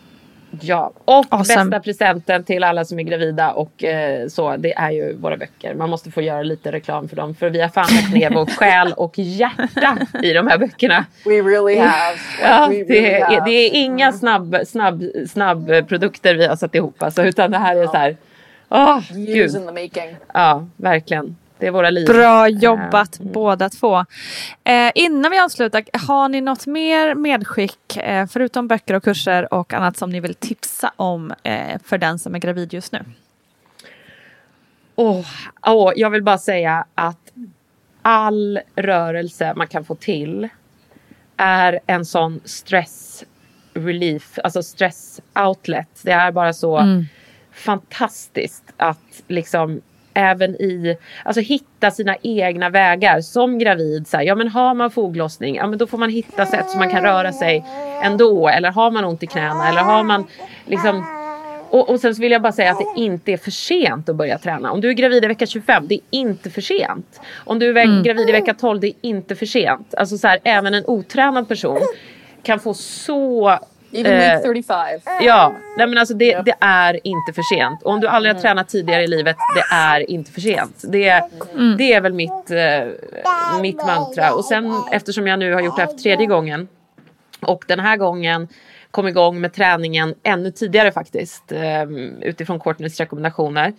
Ja, 0.62 0.92
och 1.06 1.26
Awesome. 1.30 1.64
bästa 1.66 1.80
presenten 1.80 2.44
till 2.44 2.64
alla 2.64 2.86
som 2.86 3.00
är 3.00 3.04
gravida 3.04 3.52
och 3.52 3.84
eh, 3.84 4.28
så, 4.28 4.56
det 4.58 4.74
är 4.74 4.92
ju 4.92 5.16
våra 5.16 5.38
böcker. 5.38 5.74
Man 5.74 5.90
måste 5.90 6.12
få 6.12 6.22
göra 6.22 6.42
lite 6.44 6.72
reklam 6.72 7.10
för 7.10 7.16
dem, 7.16 7.36
för 7.36 7.50
vi 7.50 7.62
har 7.62 7.70
fan 7.70 7.88
lagt 7.96 8.14
ner 8.14 8.30
vår 8.32 8.46
själ 8.46 8.94
och 8.94 9.14
hjärta 9.18 9.98
i 10.24 10.34
de 10.34 10.48
här 10.48 10.58
böckerna. 10.58 11.06
We 11.26 11.32
really 11.32 11.78
have. 11.80 12.14
Like, 12.14 12.44
Ja, 12.44 12.68
we 12.70 12.74
really 12.76 12.86
det, 12.88 13.14
är, 13.16 13.26
have. 13.26 13.46
det 13.46 13.52
är 13.52 13.70
inga 13.74 14.12
snabb, 14.12 14.58
snabb, 14.68 15.04
snabb 15.30 15.70
eh, 15.72 15.86
produkter 15.86 16.36
vi 16.36 16.46
har 16.48 16.56
satt 16.56 16.76
ihop, 16.76 17.04
alltså, 17.04 17.24
utan 17.24 17.52
det 17.52 17.58
här 17.58 17.76
är 17.76 17.86
så 17.88 17.98
här, 17.98 18.18
åh, 18.70 19.00
years 19.16 19.54
gud. 19.54 19.62
in 19.62 19.68
the 19.68 19.84
making. 19.84 20.16
Ja, 20.34 20.68
verkligen. 20.78 21.36
Det 21.60 21.68
är 21.68 21.72
våra 21.72 21.90
liv. 21.90 22.08
Bra 22.08 22.48
jobbat 22.48 23.20
båda 23.20 23.70
två. 23.70 24.06
Eh, 24.64 24.92
innan 24.96 25.32
vi 25.32 25.40
avslutar, 25.40 25.84
har 26.08 26.30
ni 26.30 26.42
något 26.42 26.68
mer 26.68 27.16
medskick 27.16 27.98
eh, 27.98 28.28
förutom 28.28 28.68
böcker 28.68 28.94
och 28.94 29.04
kurser 29.04 29.54
och 29.54 29.74
annat 29.74 29.98
som 29.98 30.10
ni 30.10 30.20
vill 30.20 30.36
tipsa 30.36 30.92
om 30.96 31.34
eh, 31.44 31.80
för 31.84 31.98
den 31.98 32.20
som 32.20 32.36
är 32.36 32.40
gravid 32.40 32.74
just 32.74 32.92
nu? 32.92 33.00
Åh, 34.96 35.26
åh, 35.62 35.92
jag 35.96 36.10
vill 36.10 36.24
bara 36.24 36.38
säga 36.38 36.86
att 36.96 37.32
all 38.02 38.60
rörelse 38.76 39.54
man 39.56 39.68
kan 39.68 39.86
få 39.86 39.96
till 39.96 40.50
är 41.38 41.80
en 41.88 42.06
sån 42.06 42.40
stress 42.46 43.24
relief, 43.74 44.40
alltså 44.44 44.64
stress 44.64 45.22
outlet. 45.36 46.02
Det 46.04 46.12
är 46.12 46.32
bara 46.32 46.54
så 46.54 47.04
fantastiskt 47.52 48.64
att 48.78 49.22
liksom 49.28 49.82
även 50.18 50.56
i, 50.56 50.98
alltså 51.26 51.42
hitta 51.42 51.92
sina 51.92 52.16
egna 52.22 52.70
vägar 52.70 53.22
som 53.22 53.60
gravid. 53.60 54.08
Så 54.08 54.18
här, 54.18 54.24
ja 54.24 54.36
men 54.36 54.48
har 54.48 54.74
man 54.74 54.92
foglossning, 54.92 55.56
ja 55.56 55.68
men 55.68 55.78
då 55.80 55.88
får 55.88 55.98
man 55.98 56.10
hitta 56.10 56.46
sätt 56.46 56.70
så 56.70 56.78
man 56.78 56.90
kan 56.90 57.02
röra 57.02 57.34
sig 57.34 57.66
ändå. 58.04 58.48
Eller 58.50 58.72
har 58.72 58.92
man 58.92 59.06
ont 59.06 59.24
i 59.24 59.28
knäna 59.28 59.70
eller 59.70 59.82
har 59.82 60.04
man 60.04 60.26
liksom 60.66 61.06
och, 61.70 61.90
och 61.90 62.00
sen 62.00 62.16
så 62.16 62.22
vill 62.22 62.32
jag 62.32 62.42
bara 62.42 62.52
säga 62.52 62.72
att 62.72 62.78
det 62.78 63.02
inte 63.02 63.32
är 63.32 63.38
för 63.38 63.52
sent 63.52 64.10
att 64.10 64.16
börja 64.16 64.38
träna. 64.38 64.72
Om 64.72 64.82
du 64.82 64.90
är 64.90 64.94
gravid 64.94 65.24
i 65.24 65.28
vecka 65.28 65.46
25, 65.46 65.88
det 65.88 65.96
är 65.96 66.00
inte 66.12 66.50
för 66.50 66.62
sent. 66.62 67.22
Om 67.36 67.60
du 67.60 67.70
är 67.70 67.74
ve- 67.74 68.02
gravid 68.04 68.30
i 68.30 68.32
vecka 68.32 68.54
12, 68.54 68.80
det 68.80 68.88
är 68.88 68.94
inte 69.02 69.36
för 69.36 69.46
sent. 69.46 69.94
Alltså 69.98 70.18
så 70.18 70.28
här, 70.28 70.40
även 70.44 70.74
en 70.74 70.84
otränad 70.86 71.48
person 71.48 71.80
kan 72.44 72.60
få 72.60 72.74
så 72.74 73.60
Even 73.92 74.14
Eh, 74.14 74.34
week 74.34 74.44
35. 74.44 75.02
Ja, 75.22 75.56
nej 75.78 75.88
men 75.88 75.98
alltså 75.98 76.14
det, 76.14 76.42
det 76.46 76.56
är 76.60 77.08
inte 77.08 77.34
för 77.34 77.42
sent. 77.42 77.84
Och 77.84 77.92
om 77.92 78.00
du 78.00 78.08
aldrig 78.08 78.36
har 78.36 78.42
tränat 78.42 78.70
tidigare 78.70 79.04
i 79.04 79.08
livet, 79.08 79.36
det 79.56 79.76
är 79.76 80.12
inte 80.12 80.32
för 80.32 80.42
sent. 80.42 80.84
Det, 80.84 81.24
det 81.78 81.94
är 81.94 82.02
väl 82.02 82.14
mitt, 82.14 82.52
eh, 82.52 83.62
mitt 83.62 83.86
mantra. 83.86 84.34
Och 84.34 84.46
sen 84.46 84.74
eftersom 84.92 85.28
jag 85.28 85.40
nu 85.40 85.54
har 85.54 85.62
gjort 85.62 85.76
det 85.76 85.82
här 85.82 85.90
för 85.90 85.98
tredje 85.98 86.26
gången 86.26 86.68
och 87.42 87.66
den 87.68 87.80
här 87.80 87.98
gången 87.98 88.48
kom 88.92 89.08
igång 89.08 89.42
med 89.42 89.54
träningen 89.54 90.16
ännu 90.24 90.52
tidigare 90.52 90.92
faktiskt 90.92 91.52
eh, 91.52 91.84
utifrån 92.22 92.60
Courtneys 92.60 93.00
rekommendationer. 93.00 93.74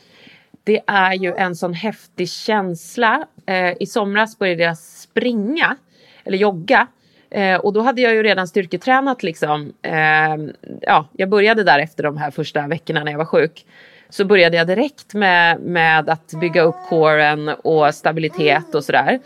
Det 0.65 0.81
är 0.87 1.13
ju 1.13 1.35
en 1.35 1.57
sån 1.57 1.75
häftig 1.75 2.31
känsla. 2.31 3.27
Eh, 3.47 3.73
I 3.81 3.87
somras 3.87 4.39
började 4.39 4.63
jag 4.63 4.79
springa 4.79 5.77
eller 6.25 6.39
jogga 6.39 6.87
Eh, 7.31 7.57
och 7.57 7.73
då 7.73 7.81
hade 7.81 8.01
jag 8.01 8.15
ju 8.15 8.23
redan 8.23 8.49
styrketränat 8.49 9.23
liksom. 9.23 9.73
Eh, 9.83 10.37
ja, 10.81 11.09
jag 11.13 11.29
började 11.29 11.65
där 11.65 11.79
efter 11.79 12.03
de 12.03 12.17
här 12.17 12.31
första 12.31 12.67
veckorna 12.67 13.05
när 13.05 13.13
jag 13.13 13.19
var 13.19 13.25
sjuk. 13.25 13.67
Så 14.11 14.25
började 14.25 14.57
jag 14.57 14.67
direkt 14.67 15.15
med, 15.15 15.61
med 15.61 16.09
att 16.09 16.33
bygga 16.41 16.63
upp 16.63 16.77
coren 16.89 17.49
och 17.49 17.95
stabilitet 17.95 18.75
och 18.75 18.85
sådär. 18.85 19.19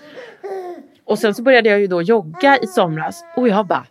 Och 1.04 1.18
sen 1.18 1.34
så 1.34 1.42
började 1.42 1.68
jag 1.68 1.80
ju 1.80 1.86
då 1.86 2.02
jogga 2.02 2.58
i 2.58 2.66
somras 2.66 3.24
och 3.36 3.48
jag 3.48 3.66
bara 3.66 3.86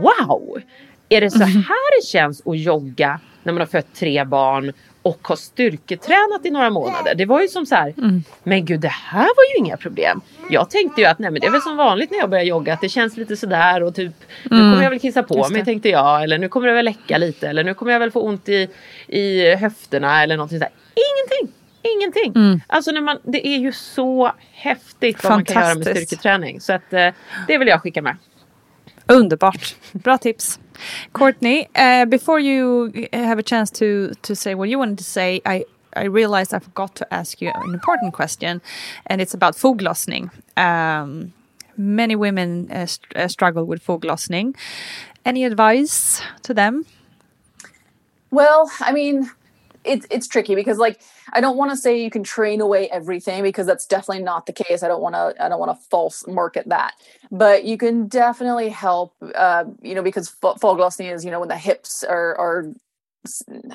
wow! 0.00 0.60
Är 1.08 1.20
det 1.20 1.30
så 1.30 1.44
här 1.44 2.00
det 2.00 2.06
känns 2.06 2.46
att 2.46 2.58
jogga 2.58 3.20
när 3.42 3.52
man 3.52 3.60
har 3.60 3.66
fött 3.66 3.94
tre 3.94 4.24
barn 4.24 4.72
och 5.06 5.28
har 5.28 5.36
styrketränat 5.36 6.40
i 6.44 6.50
några 6.50 6.70
månader? 6.70 7.14
Det 7.14 7.26
var 7.26 7.42
ju 7.42 7.48
som 7.48 7.66
så 7.66 7.74
här, 7.74 7.94
men 8.42 8.64
gud 8.64 8.80
det 8.80 8.88
här 8.88 9.22
var 9.22 9.44
ju 9.54 9.66
inga 9.66 9.76
problem. 9.76 10.20
Jag 10.50 10.70
tänkte 10.70 11.00
ju 11.00 11.06
att 11.06 11.18
nej 11.18 11.30
men 11.30 11.40
det 11.40 11.46
är 11.46 11.50
väl 11.50 11.60
som 11.60 11.76
vanligt 11.76 12.10
när 12.10 12.18
jag 12.18 12.30
börjar 12.30 12.44
jogga 12.44 12.72
att 12.72 12.80
det 12.80 12.88
känns 12.88 13.16
lite 13.16 13.36
sådär 13.36 13.82
och 13.82 13.94
typ 13.94 14.12
nu 14.42 14.50
kommer 14.50 14.82
jag 14.82 14.90
väl 14.90 15.00
kissa 15.00 15.22
på 15.22 15.48
mig 15.48 15.64
tänkte 15.64 15.88
jag 15.88 16.22
eller 16.22 16.38
nu 16.38 16.48
kommer 16.48 16.68
det 16.68 16.74
väl 16.74 16.84
läcka 16.84 17.18
lite 17.18 17.48
eller 17.48 17.64
nu 17.64 17.74
kommer 17.74 17.92
jag 17.92 18.00
väl 18.00 18.10
få 18.10 18.20
ont 18.20 18.48
i, 18.48 18.68
i 19.06 19.54
höfterna 19.54 20.22
eller 20.22 20.36
någonting 20.36 20.58
sådär. 20.58 20.72
Ingenting! 20.94 21.54
Ingenting. 21.82 22.60
Alltså 22.66 22.90
när 22.90 23.00
man, 23.00 23.18
det 23.22 23.46
är 23.46 23.58
ju 23.58 23.72
så 23.72 24.32
häftigt 24.52 25.24
vad 25.24 25.32
man 25.32 25.44
kan 25.44 25.62
göra 25.62 25.74
med 25.74 25.86
styrketräning. 25.86 26.60
Så 26.60 26.72
att, 26.72 26.92
eh, 26.92 27.08
det 27.46 27.58
vill 27.58 27.68
jag 27.68 27.82
skicka 27.82 28.02
med. 28.02 28.16
Underbart. 29.08 29.74
Bra 29.94 30.16
tips. 30.16 30.58
Courtney, 31.12 31.68
uh, 31.76 32.04
before 32.06 32.40
you 32.40 32.92
have 33.12 33.38
a 33.38 33.42
chance 33.42 33.70
to, 33.70 34.12
to 34.22 34.34
say 34.34 34.54
what 34.54 34.68
you 34.68 34.78
wanted 34.78 34.98
to 34.98 35.04
say, 35.04 35.40
I, 35.46 35.64
I 35.94 36.04
realized 36.04 36.52
I 36.52 36.58
forgot 36.58 36.94
to 36.96 37.14
ask 37.14 37.40
you 37.40 37.50
an 37.54 37.72
important 37.72 38.12
question, 38.12 38.60
and 39.06 39.20
it's 39.20 39.32
about 39.32 39.54
foglossning. 39.54 40.30
Um, 40.56 41.32
many 41.76 42.16
women 42.16 42.70
uh, 42.70 42.86
st- 42.86 43.30
struggle 43.30 43.64
with 43.64 43.84
foglossning. 43.84 44.56
Any 45.24 45.44
advice 45.44 46.20
to 46.42 46.52
them? 46.52 46.84
Well, 48.30 48.70
I 48.80 48.92
mean, 48.92 49.30
it's 49.86 50.06
it's 50.10 50.26
tricky 50.26 50.54
because 50.54 50.78
like 50.78 51.00
I 51.32 51.40
don't 51.40 51.56
want 51.56 51.70
to 51.70 51.76
say 51.76 52.02
you 52.02 52.10
can 52.10 52.22
train 52.22 52.60
away 52.60 52.88
everything 52.90 53.42
because 53.42 53.66
that's 53.66 53.86
definitely 53.86 54.24
not 54.24 54.46
the 54.46 54.52
case. 54.52 54.82
I 54.82 54.88
don't 54.88 55.02
want 55.02 55.14
to 55.14 55.34
I 55.42 55.48
don't 55.48 55.58
want 55.60 55.78
to 55.78 55.86
false 55.88 56.26
market 56.26 56.68
that, 56.68 56.94
but 57.30 57.64
you 57.64 57.78
can 57.78 58.08
definitely 58.08 58.68
help. 58.68 59.14
Uh, 59.34 59.64
you 59.82 59.94
know, 59.94 60.02
because 60.02 60.28
fa- 60.28 60.56
fall 60.56 60.76
glossing 60.76 61.06
is 61.06 61.24
you 61.24 61.30
know 61.30 61.40
when 61.40 61.48
the 61.48 61.58
hips 61.58 62.04
are 62.04 62.36
are 62.38 62.74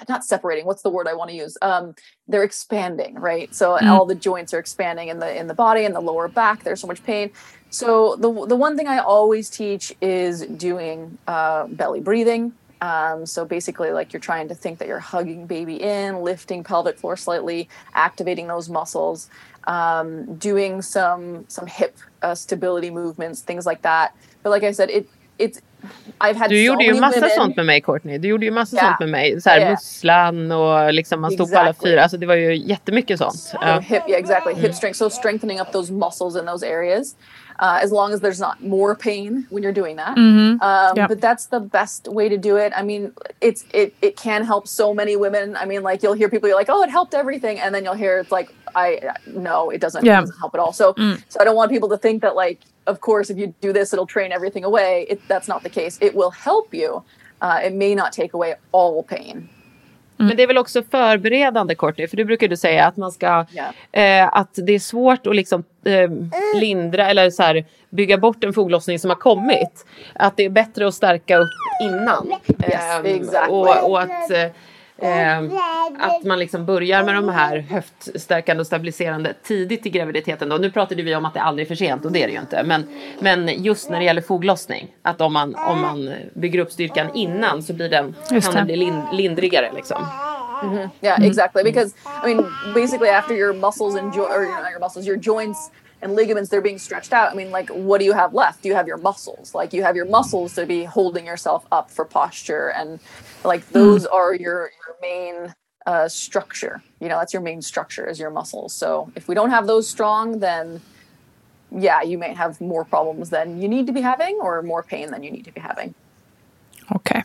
not 0.10 0.24
separating. 0.24 0.66
What's 0.66 0.82
the 0.82 0.90
word 0.90 1.08
I 1.08 1.14
want 1.14 1.30
to 1.30 1.36
use? 1.36 1.58
Um, 1.62 1.94
they're 2.28 2.44
expanding, 2.44 3.16
right? 3.16 3.54
So 3.54 3.78
all 3.86 4.06
the 4.06 4.16
joints 4.16 4.54
are 4.54 4.60
expanding 4.60 5.10
in 5.10 5.20
the 5.20 5.36
in 5.38 5.48
the 5.48 5.54
body 5.54 5.86
and 5.86 5.96
the 5.96 6.02
lower 6.02 6.28
back. 6.28 6.64
There's 6.64 6.82
so 6.82 6.88
much 6.88 7.04
pain. 7.04 7.32
So 7.70 8.16
the 8.18 8.48
the 8.48 8.56
one 8.56 8.78
thing 8.78 8.88
I 8.88 9.00
always 9.00 9.50
teach 9.50 9.94
is 10.02 10.46
doing 10.48 11.18
uh, 11.28 11.68
belly 11.68 12.02
breathing. 12.02 12.54
Um, 12.82 13.26
so 13.28 13.46
basically, 13.46 13.92
like 13.92 14.12
you're 14.14 14.20
trying 14.20 14.48
to 14.50 14.56
think 14.56 14.80
that 14.80 14.88
you're 14.88 15.00
hugging 15.00 15.46
baby 15.48 15.76
in, 15.76 16.24
lifting 16.24 16.64
pelvic 16.64 16.98
floor 16.98 17.16
slightly, 17.16 17.70
activating 17.94 18.48
those 18.48 18.72
muscles, 18.72 19.30
um, 19.68 20.36
doing 20.40 20.82
some 20.82 21.46
some 21.48 21.68
hip 21.68 21.96
uh, 22.24 22.34
stability 22.36 22.90
movements, 22.92 23.42
things 23.42 23.66
like 23.68 23.82
that. 23.84 24.10
But 24.44 24.50
like 24.50 24.64
I 24.64 24.74
said, 24.74 24.90
it 24.90 25.06
it's 25.38 25.62
I've 26.22 26.36
had 26.38 26.50
Du 26.50 26.56
so 26.56 26.62
gjorde 26.64 26.84
ju 26.84 26.90
many 26.94 27.00
massa 27.02 27.20
women- 27.20 27.36
sånt 27.36 27.56
med 27.56 27.66
mig 27.66 27.82
Courtney. 27.82 28.18
Du 28.18 28.28
gjorde 28.28 28.46
ju 28.46 28.52
massa 28.52 28.76
Ja. 28.76 28.82
sånt 28.82 29.00
med 29.00 29.10
mig. 29.10 29.42
Så 29.42 29.50
här, 29.50 29.60
ja. 29.60 29.70
musslan 29.72 30.52
och 30.52 30.94
liksom 30.94 31.22
man 31.22 31.32
stod 31.32 31.52
på 31.52 31.58
alla 31.58 31.70
Exactly. 31.70 31.90
fyra. 31.92 32.02
Alltså 32.04 32.18
det 32.18 32.26
var 32.26 32.36
ju 32.36 32.56
jättemycket 32.56 33.18
sånt. 33.20 33.40
So 33.40 33.58
Ja. 33.62 33.80
hip, 33.80 34.04
yeah, 34.10 34.20
exactly. 34.20 34.54
Hip 34.54 34.76
strength. 34.76 34.98
So 34.98 35.10
strengthening 35.10 35.60
up 35.62 35.72
those 35.72 35.94
muscles 35.94 36.36
in 36.36 36.46
those 36.46 36.68
areas, 36.68 37.16
uh, 37.62 37.80
as 37.82 37.92
long 37.92 38.12
as 38.12 38.20
there's 38.20 38.40
not 38.40 38.62
more 38.64 38.96
pain 38.96 39.46
when 39.52 39.62
you're 39.64 39.72
doing 39.72 39.96
that. 39.96 40.18
Um, 40.18 40.60
Yeah. 40.98 41.08
But 41.08 41.22
that's 41.22 41.46
the 41.46 41.60
best 41.60 42.08
way 42.08 42.28
to 42.28 42.38
do 42.38 42.58
it. 42.58 42.74
I 42.76 42.82
mean, 42.82 43.14
it's 43.40 43.64
it 43.74 43.94
it 44.02 44.18
can 44.18 44.44
help 44.44 44.68
so 44.68 44.94
many 44.94 45.16
women. 45.16 45.56
I 45.56 45.66
mean, 45.66 45.84
like 45.84 46.02
you'll 46.04 46.14
hear 46.22 46.28
people 46.28 46.50
you're 46.50 46.58
like, 46.58 46.70
oh, 46.70 46.82
it 46.84 46.90
helped 46.90 47.14
everything, 47.14 47.60
and 47.60 47.74
then 47.74 47.84
you'll 47.86 47.94
hear 48.06 48.18
it's 48.20 48.32
like, 48.32 48.50
I 48.76 49.00
no, 49.28 49.70
it 49.70 49.80
doesn't, 49.80 50.04
Yeah. 50.04 50.18
it 50.18 50.22
doesn't 50.22 50.40
help 50.40 50.54
at 50.56 50.60
all. 50.60 50.74
So 50.74 50.96
so 51.30 51.38
I 51.40 51.44
don't 51.46 51.56
want 51.56 51.72
people 51.72 51.90
to 51.90 51.98
think 51.98 52.22
that 52.24 52.36
like, 52.36 52.60
of 52.88 53.00
course, 53.00 53.30
if 53.30 53.38
you 53.38 53.54
do 53.62 53.72
this, 53.72 53.94
it'll 53.94 54.08
train 54.08 54.32
everything 54.32 54.64
away. 54.64 55.06
It, 55.10 55.22
that's 55.28 55.48
not 55.48 55.62
the 55.64 55.70
case. 55.70 56.00
It 56.02 56.16
will 56.16 56.32
help 56.32 56.74
you. 56.74 57.04
Uh, 57.42 57.60
it 57.64 57.74
may 57.74 57.94
not 57.96 58.12
take 58.12 58.34
away 58.34 58.56
all 58.72 59.04
pain. 59.04 59.50
Men 60.28 60.38
det 60.38 60.44
är 60.44 60.48
väl 60.48 60.58
också 60.58 60.84
förberedande 60.92 61.76
Courtney. 61.76 62.08
För 62.08 62.18
du 62.18 62.26
brukar 62.26 62.48
du 62.48 62.58
säga 62.58 62.86
att 62.86 62.98
man 62.98 63.12
ska 63.12 63.46
Ja. 63.52 63.64
eh, 64.02 64.30
att 64.38 64.50
det 64.54 64.74
är 64.74 64.80
svårt 64.80 65.28
att 65.28 65.36
liksom 65.36 65.64
eh, 65.86 66.10
lindra 66.60 67.10
eller 67.10 67.30
så 67.30 67.44
här, 67.44 67.66
bygga 67.90 68.18
bort 68.18 68.44
en 68.44 68.54
foglossning 68.54 69.00
som 69.00 69.10
har 69.10 69.18
kommit. 69.18 69.86
Att 70.16 70.38
det 70.38 70.46
är 70.46 70.50
bättre 70.50 70.88
att 70.88 70.94
stärka 70.94 71.38
upp 71.38 71.50
innan. 71.84 72.28
Yes, 72.70 72.82
Ehm, 73.00 73.06
exactly. 73.06 73.54
och, 73.56 73.90
och 73.90 74.02
att 74.02 74.32
eh, 74.32 74.46
ehm, 75.02 75.52
att 76.00 76.24
man 76.24 76.40
liksom 76.40 76.66
börjar 76.66 77.04
med 77.04 77.16
de 77.16 77.30
här 77.30 77.58
höftstärkande 77.58 78.62
och 78.62 78.68
stabiliserande 78.68 79.34
tidigt 79.44 79.86
i 79.86 79.90
graviditeten. 79.90 80.50
Då. 80.50 80.58
Nu 80.58 80.72
pratade 80.72 81.04
vi 81.04 81.16
om 81.16 81.26
att 81.26 81.34
det 81.34 81.42
aldrig 81.42 81.66
är 81.66 81.68
för 81.68 81.76
sent 81.76 82.06
och 82.06 82.12
det 82.12 82.24
är 82.24 82.28
det 82.28 82.34
ju 82.34 82.40
inte. 82.40 82.64
Men, 82.64 82.88
men 83.20 83.64
just 83.64 83.90
när 83.90 84.00
det 84.00 84.06
gäller 84.06 84.22
foglossning, 84.22 84.88
att 85.02 85.22
om 85.22 85.34
man, 85.34 85.56
om 85.56 85.82
man 85.82 86.14
bygger 86.34 86.60
upp 86.60 86.72
styrkan 86.72 87.08
innan 87.16 87.64
så 87.64 87.74
blir 87.74 87.90
den, 87.90 88.16
kan 88.30 88.54
den 88.54 88.66
bli 88.66 88.76
lind, 88.76 89.04
lindrigare. 89.14 89.72
Liksom. 89.76 90.06
Yeah, 91.02 91.26
exactly. 91.26 91.64
Because 91.64 91.96
I 92.26 92.34
mean, 92.34 92.46
basically, 92.74 93.10
after 93.10 93.34
your 93.34 93.54
muscles 93.54 93.96
and 93.96 94.14
jo- 94.16 94.28
or 94.28 94.46
not 94.46 94.72
your 94.72 94.80
muscles, 94.80 95.08
your 95.08 95.18
joints 95.18 95.72
and 96.02 96.16
ligaments, 96.16 96.50
they're 96.50 96.62
being 96.62 96.80
stretched 96.80 97.14
out. 97.14 97.32
I 97.32 97.36
mean, 97.36 97.52
like, 97.52 97.70
what 97.70 98.00
do 98.00 98.06
you 98.06 98.14
have 98.14 98.34
left? 98.34 98.64
Do 98.64 98.70
You 98.70 98.76
have 98.76 98.88
your 98.88 98.98
muscles. 98.98 99.54
Like, 99.54 99.74
you 99.74 99.84
have 99.84 99.96
your 99.96 100.06
muscles 100.06 100.56
to 100.56 100.66
be 100.66 100.84
holding 100.84 101.26
yourself 101.26 101.66
up 101.72 101.92
for 101.92 102.06
posture, 102.06 102.70
and 102.70 103.00
like 103.44 103.68
those 103.70 104.06
are 104.06 104.34
your 104.34 104.72
your 104.86 104.96
main 105.02 105.54
uh, 105.86 106.08
structure. 106.08 106.84
You 107.00 107.10
know, 107.10 107.20
that's 107.20 107.34
your 107.34 107.42
main 107.42 107.62
structure 107.62 108.08
is 108.08 108.20
your 108.20 108.30
muscles. 108.30 108.74
So 108.74 109.12
if 109.16 109.28
we 109.28 109.36
don't 109.36 109.50
have 109.50 109.68
those 109.68 109.88
strong, 109.88 110.40
then 110.40 110.82
yeah, 111.72 112.02
you 112.02 112.18
may 112.18 112.34
have 112.34 112.60
more 112.60 112.84
problems 112.84 113.30
than 113.30 113.62
you 113.62 113.68
need 113.68 113.88
to 113.88 113.94
be 113.94 114.02
having, 114.02 114.40
or 114.42 114.62
more 114.62 114.84
pain 114.84 115.12
than 115.12 115.24
you 115.24 115.32
need 115.32 115.46
to 115.46 115.52
be 115.52 115.62
having. 115.62 115.96
Okay. 116.96 117.24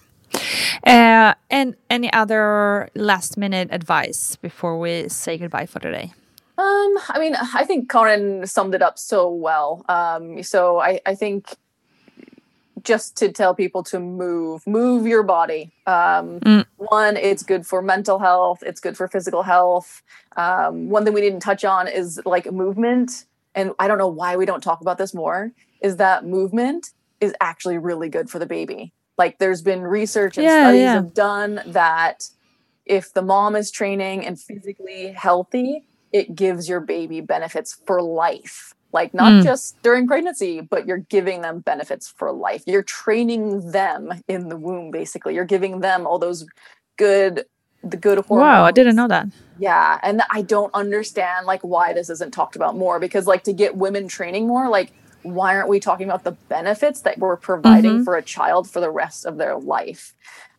Uh, 0.85 1.35
and 1.51 1.75
any 1.91 2.13
other 2.13 2.89
last 2.95 3.37
minute 3.37 3.69
advice 3.73 4.37
before 4.37 4.79
we 4.79 5.09
say 5.09 5.37
goodbye 5.37 5.67
for 5.67 5.81
today? 5.81 6.13
Um, 6.59 6.99
I 7.09 7.19
mean, 7.19 7.35
I 7.35 7.65
think 7.65 7.91
Karin 7.91 8.47
summed 8.47 8.75
it 8.75 8.83
up 8.83 8.99
so 8.99 9.29
well. 9.31 9.85
Um, 9.89 10.43
so 10.43 10.79
I, 10.81 11.01
I 11.05 11.15
think 11.15 11.55
just 12.83 13.17
to 13.19 13.31
tell 13.33 13.55
people 13.55 13.83
to 13.83 13.99
move, 14.01 14.67
move 14.67 15.07
your 15.07 15.23
body. 15.23 15.73
Um, 15.87 16.41
One, 16.77 17.17
it's 17.17 17.43
good 17.43 17.67
for 17.67 17.83
mental 17.83 18.19
health. 18.19 18.63
It's 18.65 18.81
good 18.81 18.97
for 18.97 19.09
physical 19.09 19.43
health. 19.43 20.03
Um, 20.37 20.89
one 20.89 21.05
thing 21.05 21.15
we 21.15 21.21
didn't 21.21 21.41
touch 21.41 21.65
on 21.65 21.89
is 21.89 22.21
like 22.25 22.51
movement, 22.53 23.25
and 23.55 23.73
I 23.79 23.89
don't 23.89 23.99
know 23.99 24.09
why 24.09 24.37
we 24.37 24.47
don't 24.47 24.63
talk 24.63 24.81
about 24.83 24.99
this 24.99 25.15
more. 25.15 25.53
Is 25.81 25.97
that 25.97 26.25
movement 26.27 26.91
is 27.21 27.35
actually 27.41 27.79
really 27.79 28.09
good 28.09 28.29
for 28.31 28.39
the 28.39 28.47
baby. 28.47 28.93
Like 29.19 29.39
there's 29.39 29.63
been 29.63 29.83
research 29.83 30.37
and 30.37 30.45
Yeah, 30.45 30.65
studies 30.65 30.81
yeah. 30.83 30.95
have 30.95 31.15
done 31.15 31.61
that 31.67 32.29
if 32.85 33.13
the 33.15 33.23
mom 33.23 33.57
is 33.57 33.71
training 33.71 34.27
and 34.27 34.39
physically 34.39 35.09
healthy, 35.13 35.87
it 36.17 36.35
gives 36.35 36.67
your 36.67 36.81
baby 36.81 37.21
benefits 37.21 37.79
for 37.85 38.01
life 38.01 38.75
like 38.93 39.13
not 39.13 39.31
mm. 39.33 39.43
just 39.43 39.81
during 39.83 40.07
pregnancy 40.07 40.63
but 40.63 40.87
you're 40.87 41.05
giving 41.17 41.43
them 41.43 41.61
benefits 41.61 42.09
for 42.09 42.33
life 42.33 42.63
you're 42.67 42.83
training 42.83 43.71
them 43.71 44.11
in 44.29 44.49
the 44.49 44.57
womb 44.57 44.91
basically 44.91 45.35
you're 45.35 45.45
giving 45.45 45.81
them 45.81 46.07
all 46.07 46.19
those 46.19 46.47
good 46.97 47.45
the 47.85 47.99
good 47.99 48.19
hormones. 48.25 48.47
wow 48.47 48.65
i 48.65 48.73
didn't 48.73 48.97
know 48.97 49.07
that 49.07 49.27
yeah 49.59 50.01
and 50.03 50.23
i 50.31 50.41
don't 50.41 50.73
understand 50.75 51.45
like 51.47 51.61
why 51.61 51.93
this 51.93 52.09
isn't 52.09 52.33
talked 52.33 52.57
about 52.57 52.75
more 52.77 52.99
because 52.99 53.27
like 53.27 53.45
to 53.45 53.53
get 53.53 53.77
women 53.77 54.09
training 54.09 54.47
more 54.47 54.71
like 54.71 54.93
why 55.23 55.55
aren't 55.55 55.69
we 55.69 55.81
talking 55.81 56.07
about 56.09 56.25
the 56.25 56.33
benefits 56.49 57.01
that 57.03 57.19
we're 57.19 57.37
providing 57.37 57.93
mm-hmm. 57.93 58.05
for 58.05 58.17
a 58.17 58.23
child 58.23 58.71
for 58.71 58.81
the 58.81 58.91
rest 58.91 59.27
of 59.27 59.37
their 59.37 59.57
life 59.57 60.15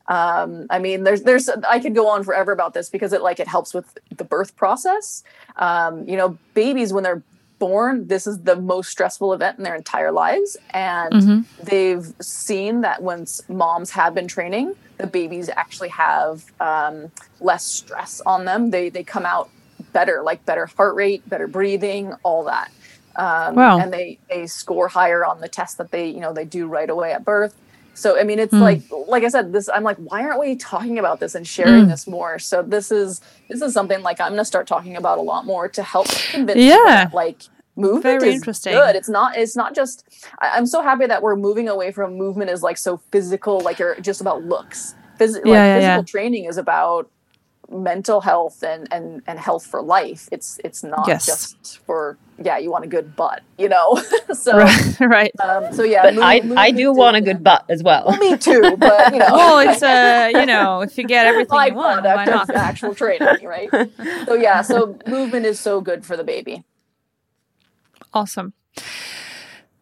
um, 0.07 0.67
i 0.69 0.79
mean 0.79 1.03
there's 1.03 1.23
there's 1.23 1.49
i 1.69 1.79
could 1.79 1.95
go 1.95 2.07
on 2.07 2.23
forever 2.23 2.51
about 2.51 2.73
this 2.73 2.89
because 2.89 3.13
it 3.13 3.21
like 3.21 3.39
it 3.39 3.47
helps 3.47 3.73
with 3.73 3.97
the 4.15 4.23
birth 4.23 4.55
process. 4.55 5.23
Um, 5.57 6.07
you 6.07 6.17
know 6.17 6.37
babies 6.53 6.93
when 6.93 7.03
they're 7.03 7.23
born 7.59 8.07
this 8.07 8.27
is 8.27 8.39
the 8.41 8.55
most 8.55 8.89
stressful 8.89 9.33
event 9.33 9.57
in 9.57 9.63
their 9.63 9.75
entire 9.75 10.11
lives. 10.11 10.57
And 10.71 11.13
mm-hmm. 11.13 11.63
they've 11.63 12.13
seen 12.21 12.81
that 12.81 13.01
once 13.01 13.41
moms 13.49 13.89
have 13.91 14.13
been 14.13 14.27
training 14.27 14.75
the 14.97 15.07
babies 15.07 15.49
actually 15.49 15.89
have 15.89 16.45
um, 16.59 17.11
less 17.39 17.65
stress 17.65 18.21
on 18.25 18.45
them. 18.45 18.71
They 18.71 18.89
they 18.89 19.03
come 19.03 19.25
out 19.25 19.49
better 19.93 20.21
like 20.23 20.45
better 20.45 20.65
heart 20.65 20.95
rate 20.95 21.27
better 21.29 21.47
breathing 21.47 22.13
all 22.23 22.43
that. 22.45 22.71
Um, 23.15 23.55
wow. 23.55 23.79
and 23.79 23.91
they 23.91 24.19
they 24.29 24.45
score 24.45 24.87
higher 24.87 25.25
on 25.25 25.41
the 25.41 25.47
test 25.47 25.77
that 25.79 25.91
they 25.91 26.07
you 26.07 26.19
know 26.19 26.33
they 26.33 26.45
do 26.45 26.67
right 26.67 26.89
away 26.89 27.13
at 27.13 27.25
birth 27.25 27.55
so 27.97 28.19
i 28.19 28.23
mean 28.23 28.39
it's 28.39 28.53
mm. 28.53 28.61
like 28.61 28.81
like 29.07 29.23
i 29.23 29.27
said 29.27 29.51
this 29.51 29.69
i'm 29.73 29.83
like 29.83 29.97
why 29.97 30.21
aren't 30.21 30.39
we 30.39 30.55
talking 30.55 30.99
about 30.99 31.19
this 31.19 31.35
and 31.35 31.47
sharing 31.47 31.85
mm. 31.85 31.89
this 31.89 32.07
more 32.07 32.37
so 32.37 32.61
this 32.61 32.91
is 32.91 33.21
this 33.49 33.61
is 33.61 33.73
something 33.73 34.01
like 34.03 34.21
i'm 34.21 34.29
going 34.29 34.37
to 34.37 34.45
start 34.45 34.67
talking 34.67 34.95
about 34.95 35.17
a 35.17 35.21
lot 35.21 35.45
more 35.45 35.67
to 35.67 35.81
help 35.81 36.07
convince 36.29 36.59
yeah 36.59 36.75
that, 36.85 37.13
like 37.13 37.41
movement 37.75 38.21
Very 38.21 38.29
is 38.29 38.35
interesting. 38.35 38.73
good 38.73 38.95
it's 38.95 39.09
not 39.09 39.35
it's 39.37 39.55
not 39.55 39.75
just 39.75 40.07
I, 40.39 40.57
am 40.57 40.65
so 40.65 40.81
happy 40.81 41.05
that 41.07 41.21
we're 41.21 41.35
moving 41.35 41.69
away 41.69 41.91
from 41.91 42.15
movement 42.15 42.49
is 42.49 42.63
like 42.63 42.77
so 42.77 42.97
physical 43.11 43.59
like 43.59 43.79
you're 43.79 43.99
just 43.99 44.21
about 44.21 44.43
looks 44.43 44.95
Phys- 45.19 45.35
yeah, 45.35 45.39
like 45.39 45.45
yeah, 45.45 45.75
physical 45.75 45.97
yeah. 45.97 46.01
training 46.03 46.45
is 46.45 46.57
about 46.57 47.09
mental 47.69 48.21
health 48.21 48.63
and 48.63 48.87
and 48.91 49.21
and 49.27 49.39
health 49.39 49.65
for 49.65 49.81
life 49.81 50.29
it's 50.31 50.59
it's 50.63 50.83
not 50.83 51.05
yes. 51.07 51.25
just 51.25 51.79
for 51.79 52.17
yeah 52.41 52.57
you 52.57 52.71
want 52.71 52.85
a 52.85 52.87
good 52.87 53.15
butt 53.15 53.41
you 53.57 53.67
know 53.67 54.01
so 54.33 54.57
right, 54.57 54.99
right. 55.01 55.31
Um, 55.41 55.73
so 55.73 55.83
yeah 55.83 56.03
but 56.03 56.15
move, 56.15 56.23
i 56.23 56.39
move 56.41 56.57
i 56.57 56.71
do 56.71 56.93
want 56.93 57.17
a 57.17 57.21
good 57.21 57.43
butt 57.43 57.65
as 57.67 57.83
well. 57.83 58.05
well 58.07 58.17
me 58.17 58.37
too 58.37 58.75
but 58.77 59.11
you 59.11 59.19
know 59.19 59.33
well 59.33 59.59
it's 59.59 59.83
uh 59.83 60.29
you 60.39 60.45
know 60.45 60.81
if 60.81 60.97
you 60.97 61.03
get 61.03 61.25
everything 61.25 61.59
you 61.67 61.73
want 61.73 62.05
why 62.05 62.23
not 62.25 62.49
actual 62.49 62.95
training 62.95 63.45
right 63.45 63.69
so 64.25 64.33
yeah 64.33 64.61
so 64.61 64.97
movement 65.05 65.45
is 65.45 65.59
so 65.59 65.81
good 65.81 66.05
for 66.05 66.15
the 66.15 66.23
baby 66.23 66.63
awesome 68.13 68.53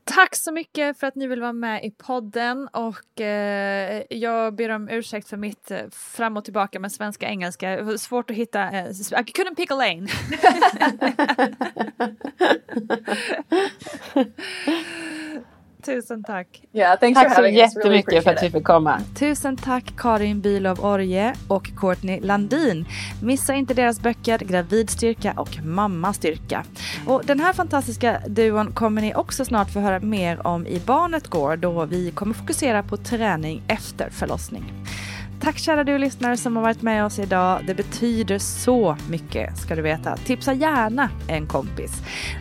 Tack 0.05 0.35
så 0.35 0.51
mycket 0.51 0.99
för 0.99 1.07
att 1.07 1.15
ni 1.15 1.27
vill 1.27 1.41
vara 1.41 1.53
med 1.53 1.85
i 1.85 1.91
podden 1.91 2.67
och 2.67 3.21
eh, 3.21 4.03
jag 4.09 4.55
ber 4.55 4.69
om 4.69 4.89
ursäkt 4.89 5.29
för 5.29 5.37
mitt 5.37 5.71
eh, 5.71 5.89
fram 5.91 6.37
och 6.37 6.43
tillbaka 6.43 6.79
med 6.79 6.91
svenska 6.91 7.27
engelska. 7.27 7.97
Svårt 7.97 8.29
att 8.29 8.35
hitta, 8.35 8.71
eh, 8.71 8.85
I 8.85 8.91
couldn't 8.91 9.55
pick 9.55 9.71
a 9.71 9.75
lane. 9.75 10.07
Tusen 15.85 16.23
tack. 16.23 16.61
Yeah, 16.73 16.99
tack 16.99 17.35
så 17.35 17.47
jättemycket 17.47 18.13
really 18.13 18.21
för 18.21 18.31
att 18.31 18.43
vi 18.43 18.49
fick 18.49 18.63
komma. 18.63 19.01
Tusen 19.19 19.57
tack 19.57 19.93
Karin 19.97 20.41
Bylov 20.41 20.85
Orje 20.85 21.33
och 21.47 21.69
Courtney 21.77 22.19
Landin. 22.21 22.85
Missa 23.23 23.53
inte 23.53 23.73
deras 23.73 23.99
böcker 23.99 24.37
Gravidstyrka 24.37 25.33
och 25.37 25.57
Mammastyrka. 25.63 26.63
Och 27.07 27.21
den 27.25 27.39
här 27.39 27.53
fantastiska 27.53 28.21
duon 28.27 28.73
kommer 28.73 29.01
ni 29.01 29.15
också 29.15 29.45
snart 29.45 29.73
få 29.73 29.79
höra 29.79 29.99
mer 29.99 30.47
om 30.47 30.67
i 30.67 30.81
Barnet 30.85 31.27
går 31.27 31.57
då 31.57 31.85
vi 31.85 32.11
kommer 32.11 32.33
fokusera 32.33 32.83
på 32.83 32.97
träning 32.97 33.63
efter 33.67 34.09
förlossning. 34.09 34.73
Tack 35.45 35.57
kära 35.57 35.83
du 35.83 35.97
lyssnare 35.97 36.37
som 36.37 36.55
har 36.55 36.63
varit 36.63 36.81
med 36.81 37.05
oss 37.05 37.19
idag. 37.19 37.61
Det 37.67 37.75
betyder 37.75 38.39
så 38.39 38.97
mycket 39.09 39.57
ska 39.57 39.75
du 39.75 39.81
veta. 39.81 40.17
Tipsa 40.17 40.53
gärna 40.53 41.09
en 41.27 41.47
kompis. 41.47 41.91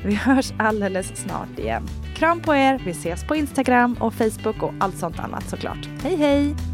Vi 0.04 0.14
hörs 0.14 0.52
alldeles 0.58 1.16
snart 1.16 1.58
igen. 1.58 1.82
Kram 2.16 2.40
på 2.40 2.54
er. 2.54 2.82
Vi 2.84 2.90
ses 2.90 3.24
på 3.24 3.36
Instagram 3.36 3.96
och 4.00 4.14
Facebook 4.14 4.62
och 4.62 4.72
allt 4.80 4.98
sånt 4.98 5.18
annat 5.18 5.48
såklart. 5.48 5.88
Hej 6.02 6.16
hej! 6.16 6.73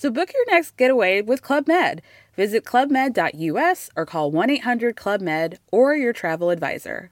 So 0.00 0.10
book 0.10 0.32
your 0.32 0.46
next 0.46 0.78
getaway 0.78 1.20
with 1.20 1.42
Club 1.42 1.68
Med. 1.68 2.00
Visit 2.34 2.64
clubmed.us 2.64 3.90
or 3.94 4.06
call 4.06 4.30
1 4.30 4.48
800 4.48 4.96
Club 4.96 5.20
Med 5.20 5.58
or 5.70 5.94
your 5.94 6.14
travel 6.14 6.48
advisor. 6.48 7.10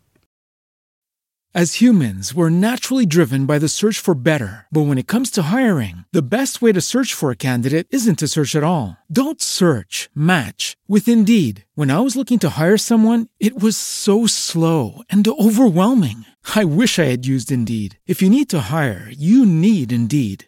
As 1.54 1.80
humans, 1.80 2.34
we're 2.34 2.50
naturally 2.50 3.04
driven 3.04 3.44
by 3.44 3.58
the 3.58 3.68
search 3.68 3.98
for 3.98 4.14
better. 4.14 4.66
But 4.70 4.82
when 4.82 4.96
it 4.96 5.06
comes 5.06 5.30
to 5.32 5.42
hiring, 5.42 6.04
the 6.12 6.22
best 6.22 6.62
way 6.62 6.72
to 6.72 6.80
search 6.80 7.12
for 7.12 7.30
a 7.30 7.36
candidate 7.36 7.86
isn't 7.90 8.18
to 8.20 8.28
search 8.28 8.54
at 8.54 8.62
all. 8.62 8.96
Don't 9.10 9.42
search, 9.42 10.08
match 10.14 10.76
with 10.86 11.08
Indeed. 11.08 11.64
When 11.74 11.90
I 11.90 12.00
was 12.00 12.16
looking 12.16 12.38
to 12.40 12.50
hire 12.50 12.78
someone, 12.78 13.28
it 13.40 13.60
was 13.60 13.76
so 13.76 14.26
slow 14.26 15.02
and 15.10 15.26
overwhelming. 15.26 16.24
I 16.54 16.64
wish 16.64 16.98
I 16.98 17.04
had 17.04 17.26
used 17.26 17.50
Indeed. 17.50 17.98
If 18.06 18.22
you 18.22 18.30
need 18.30 18.48
to 18.50 18.70
hire, 18.70 19.08
you 19.10 19.44
need 19.44 19.90
Indeed. 19.90 20.47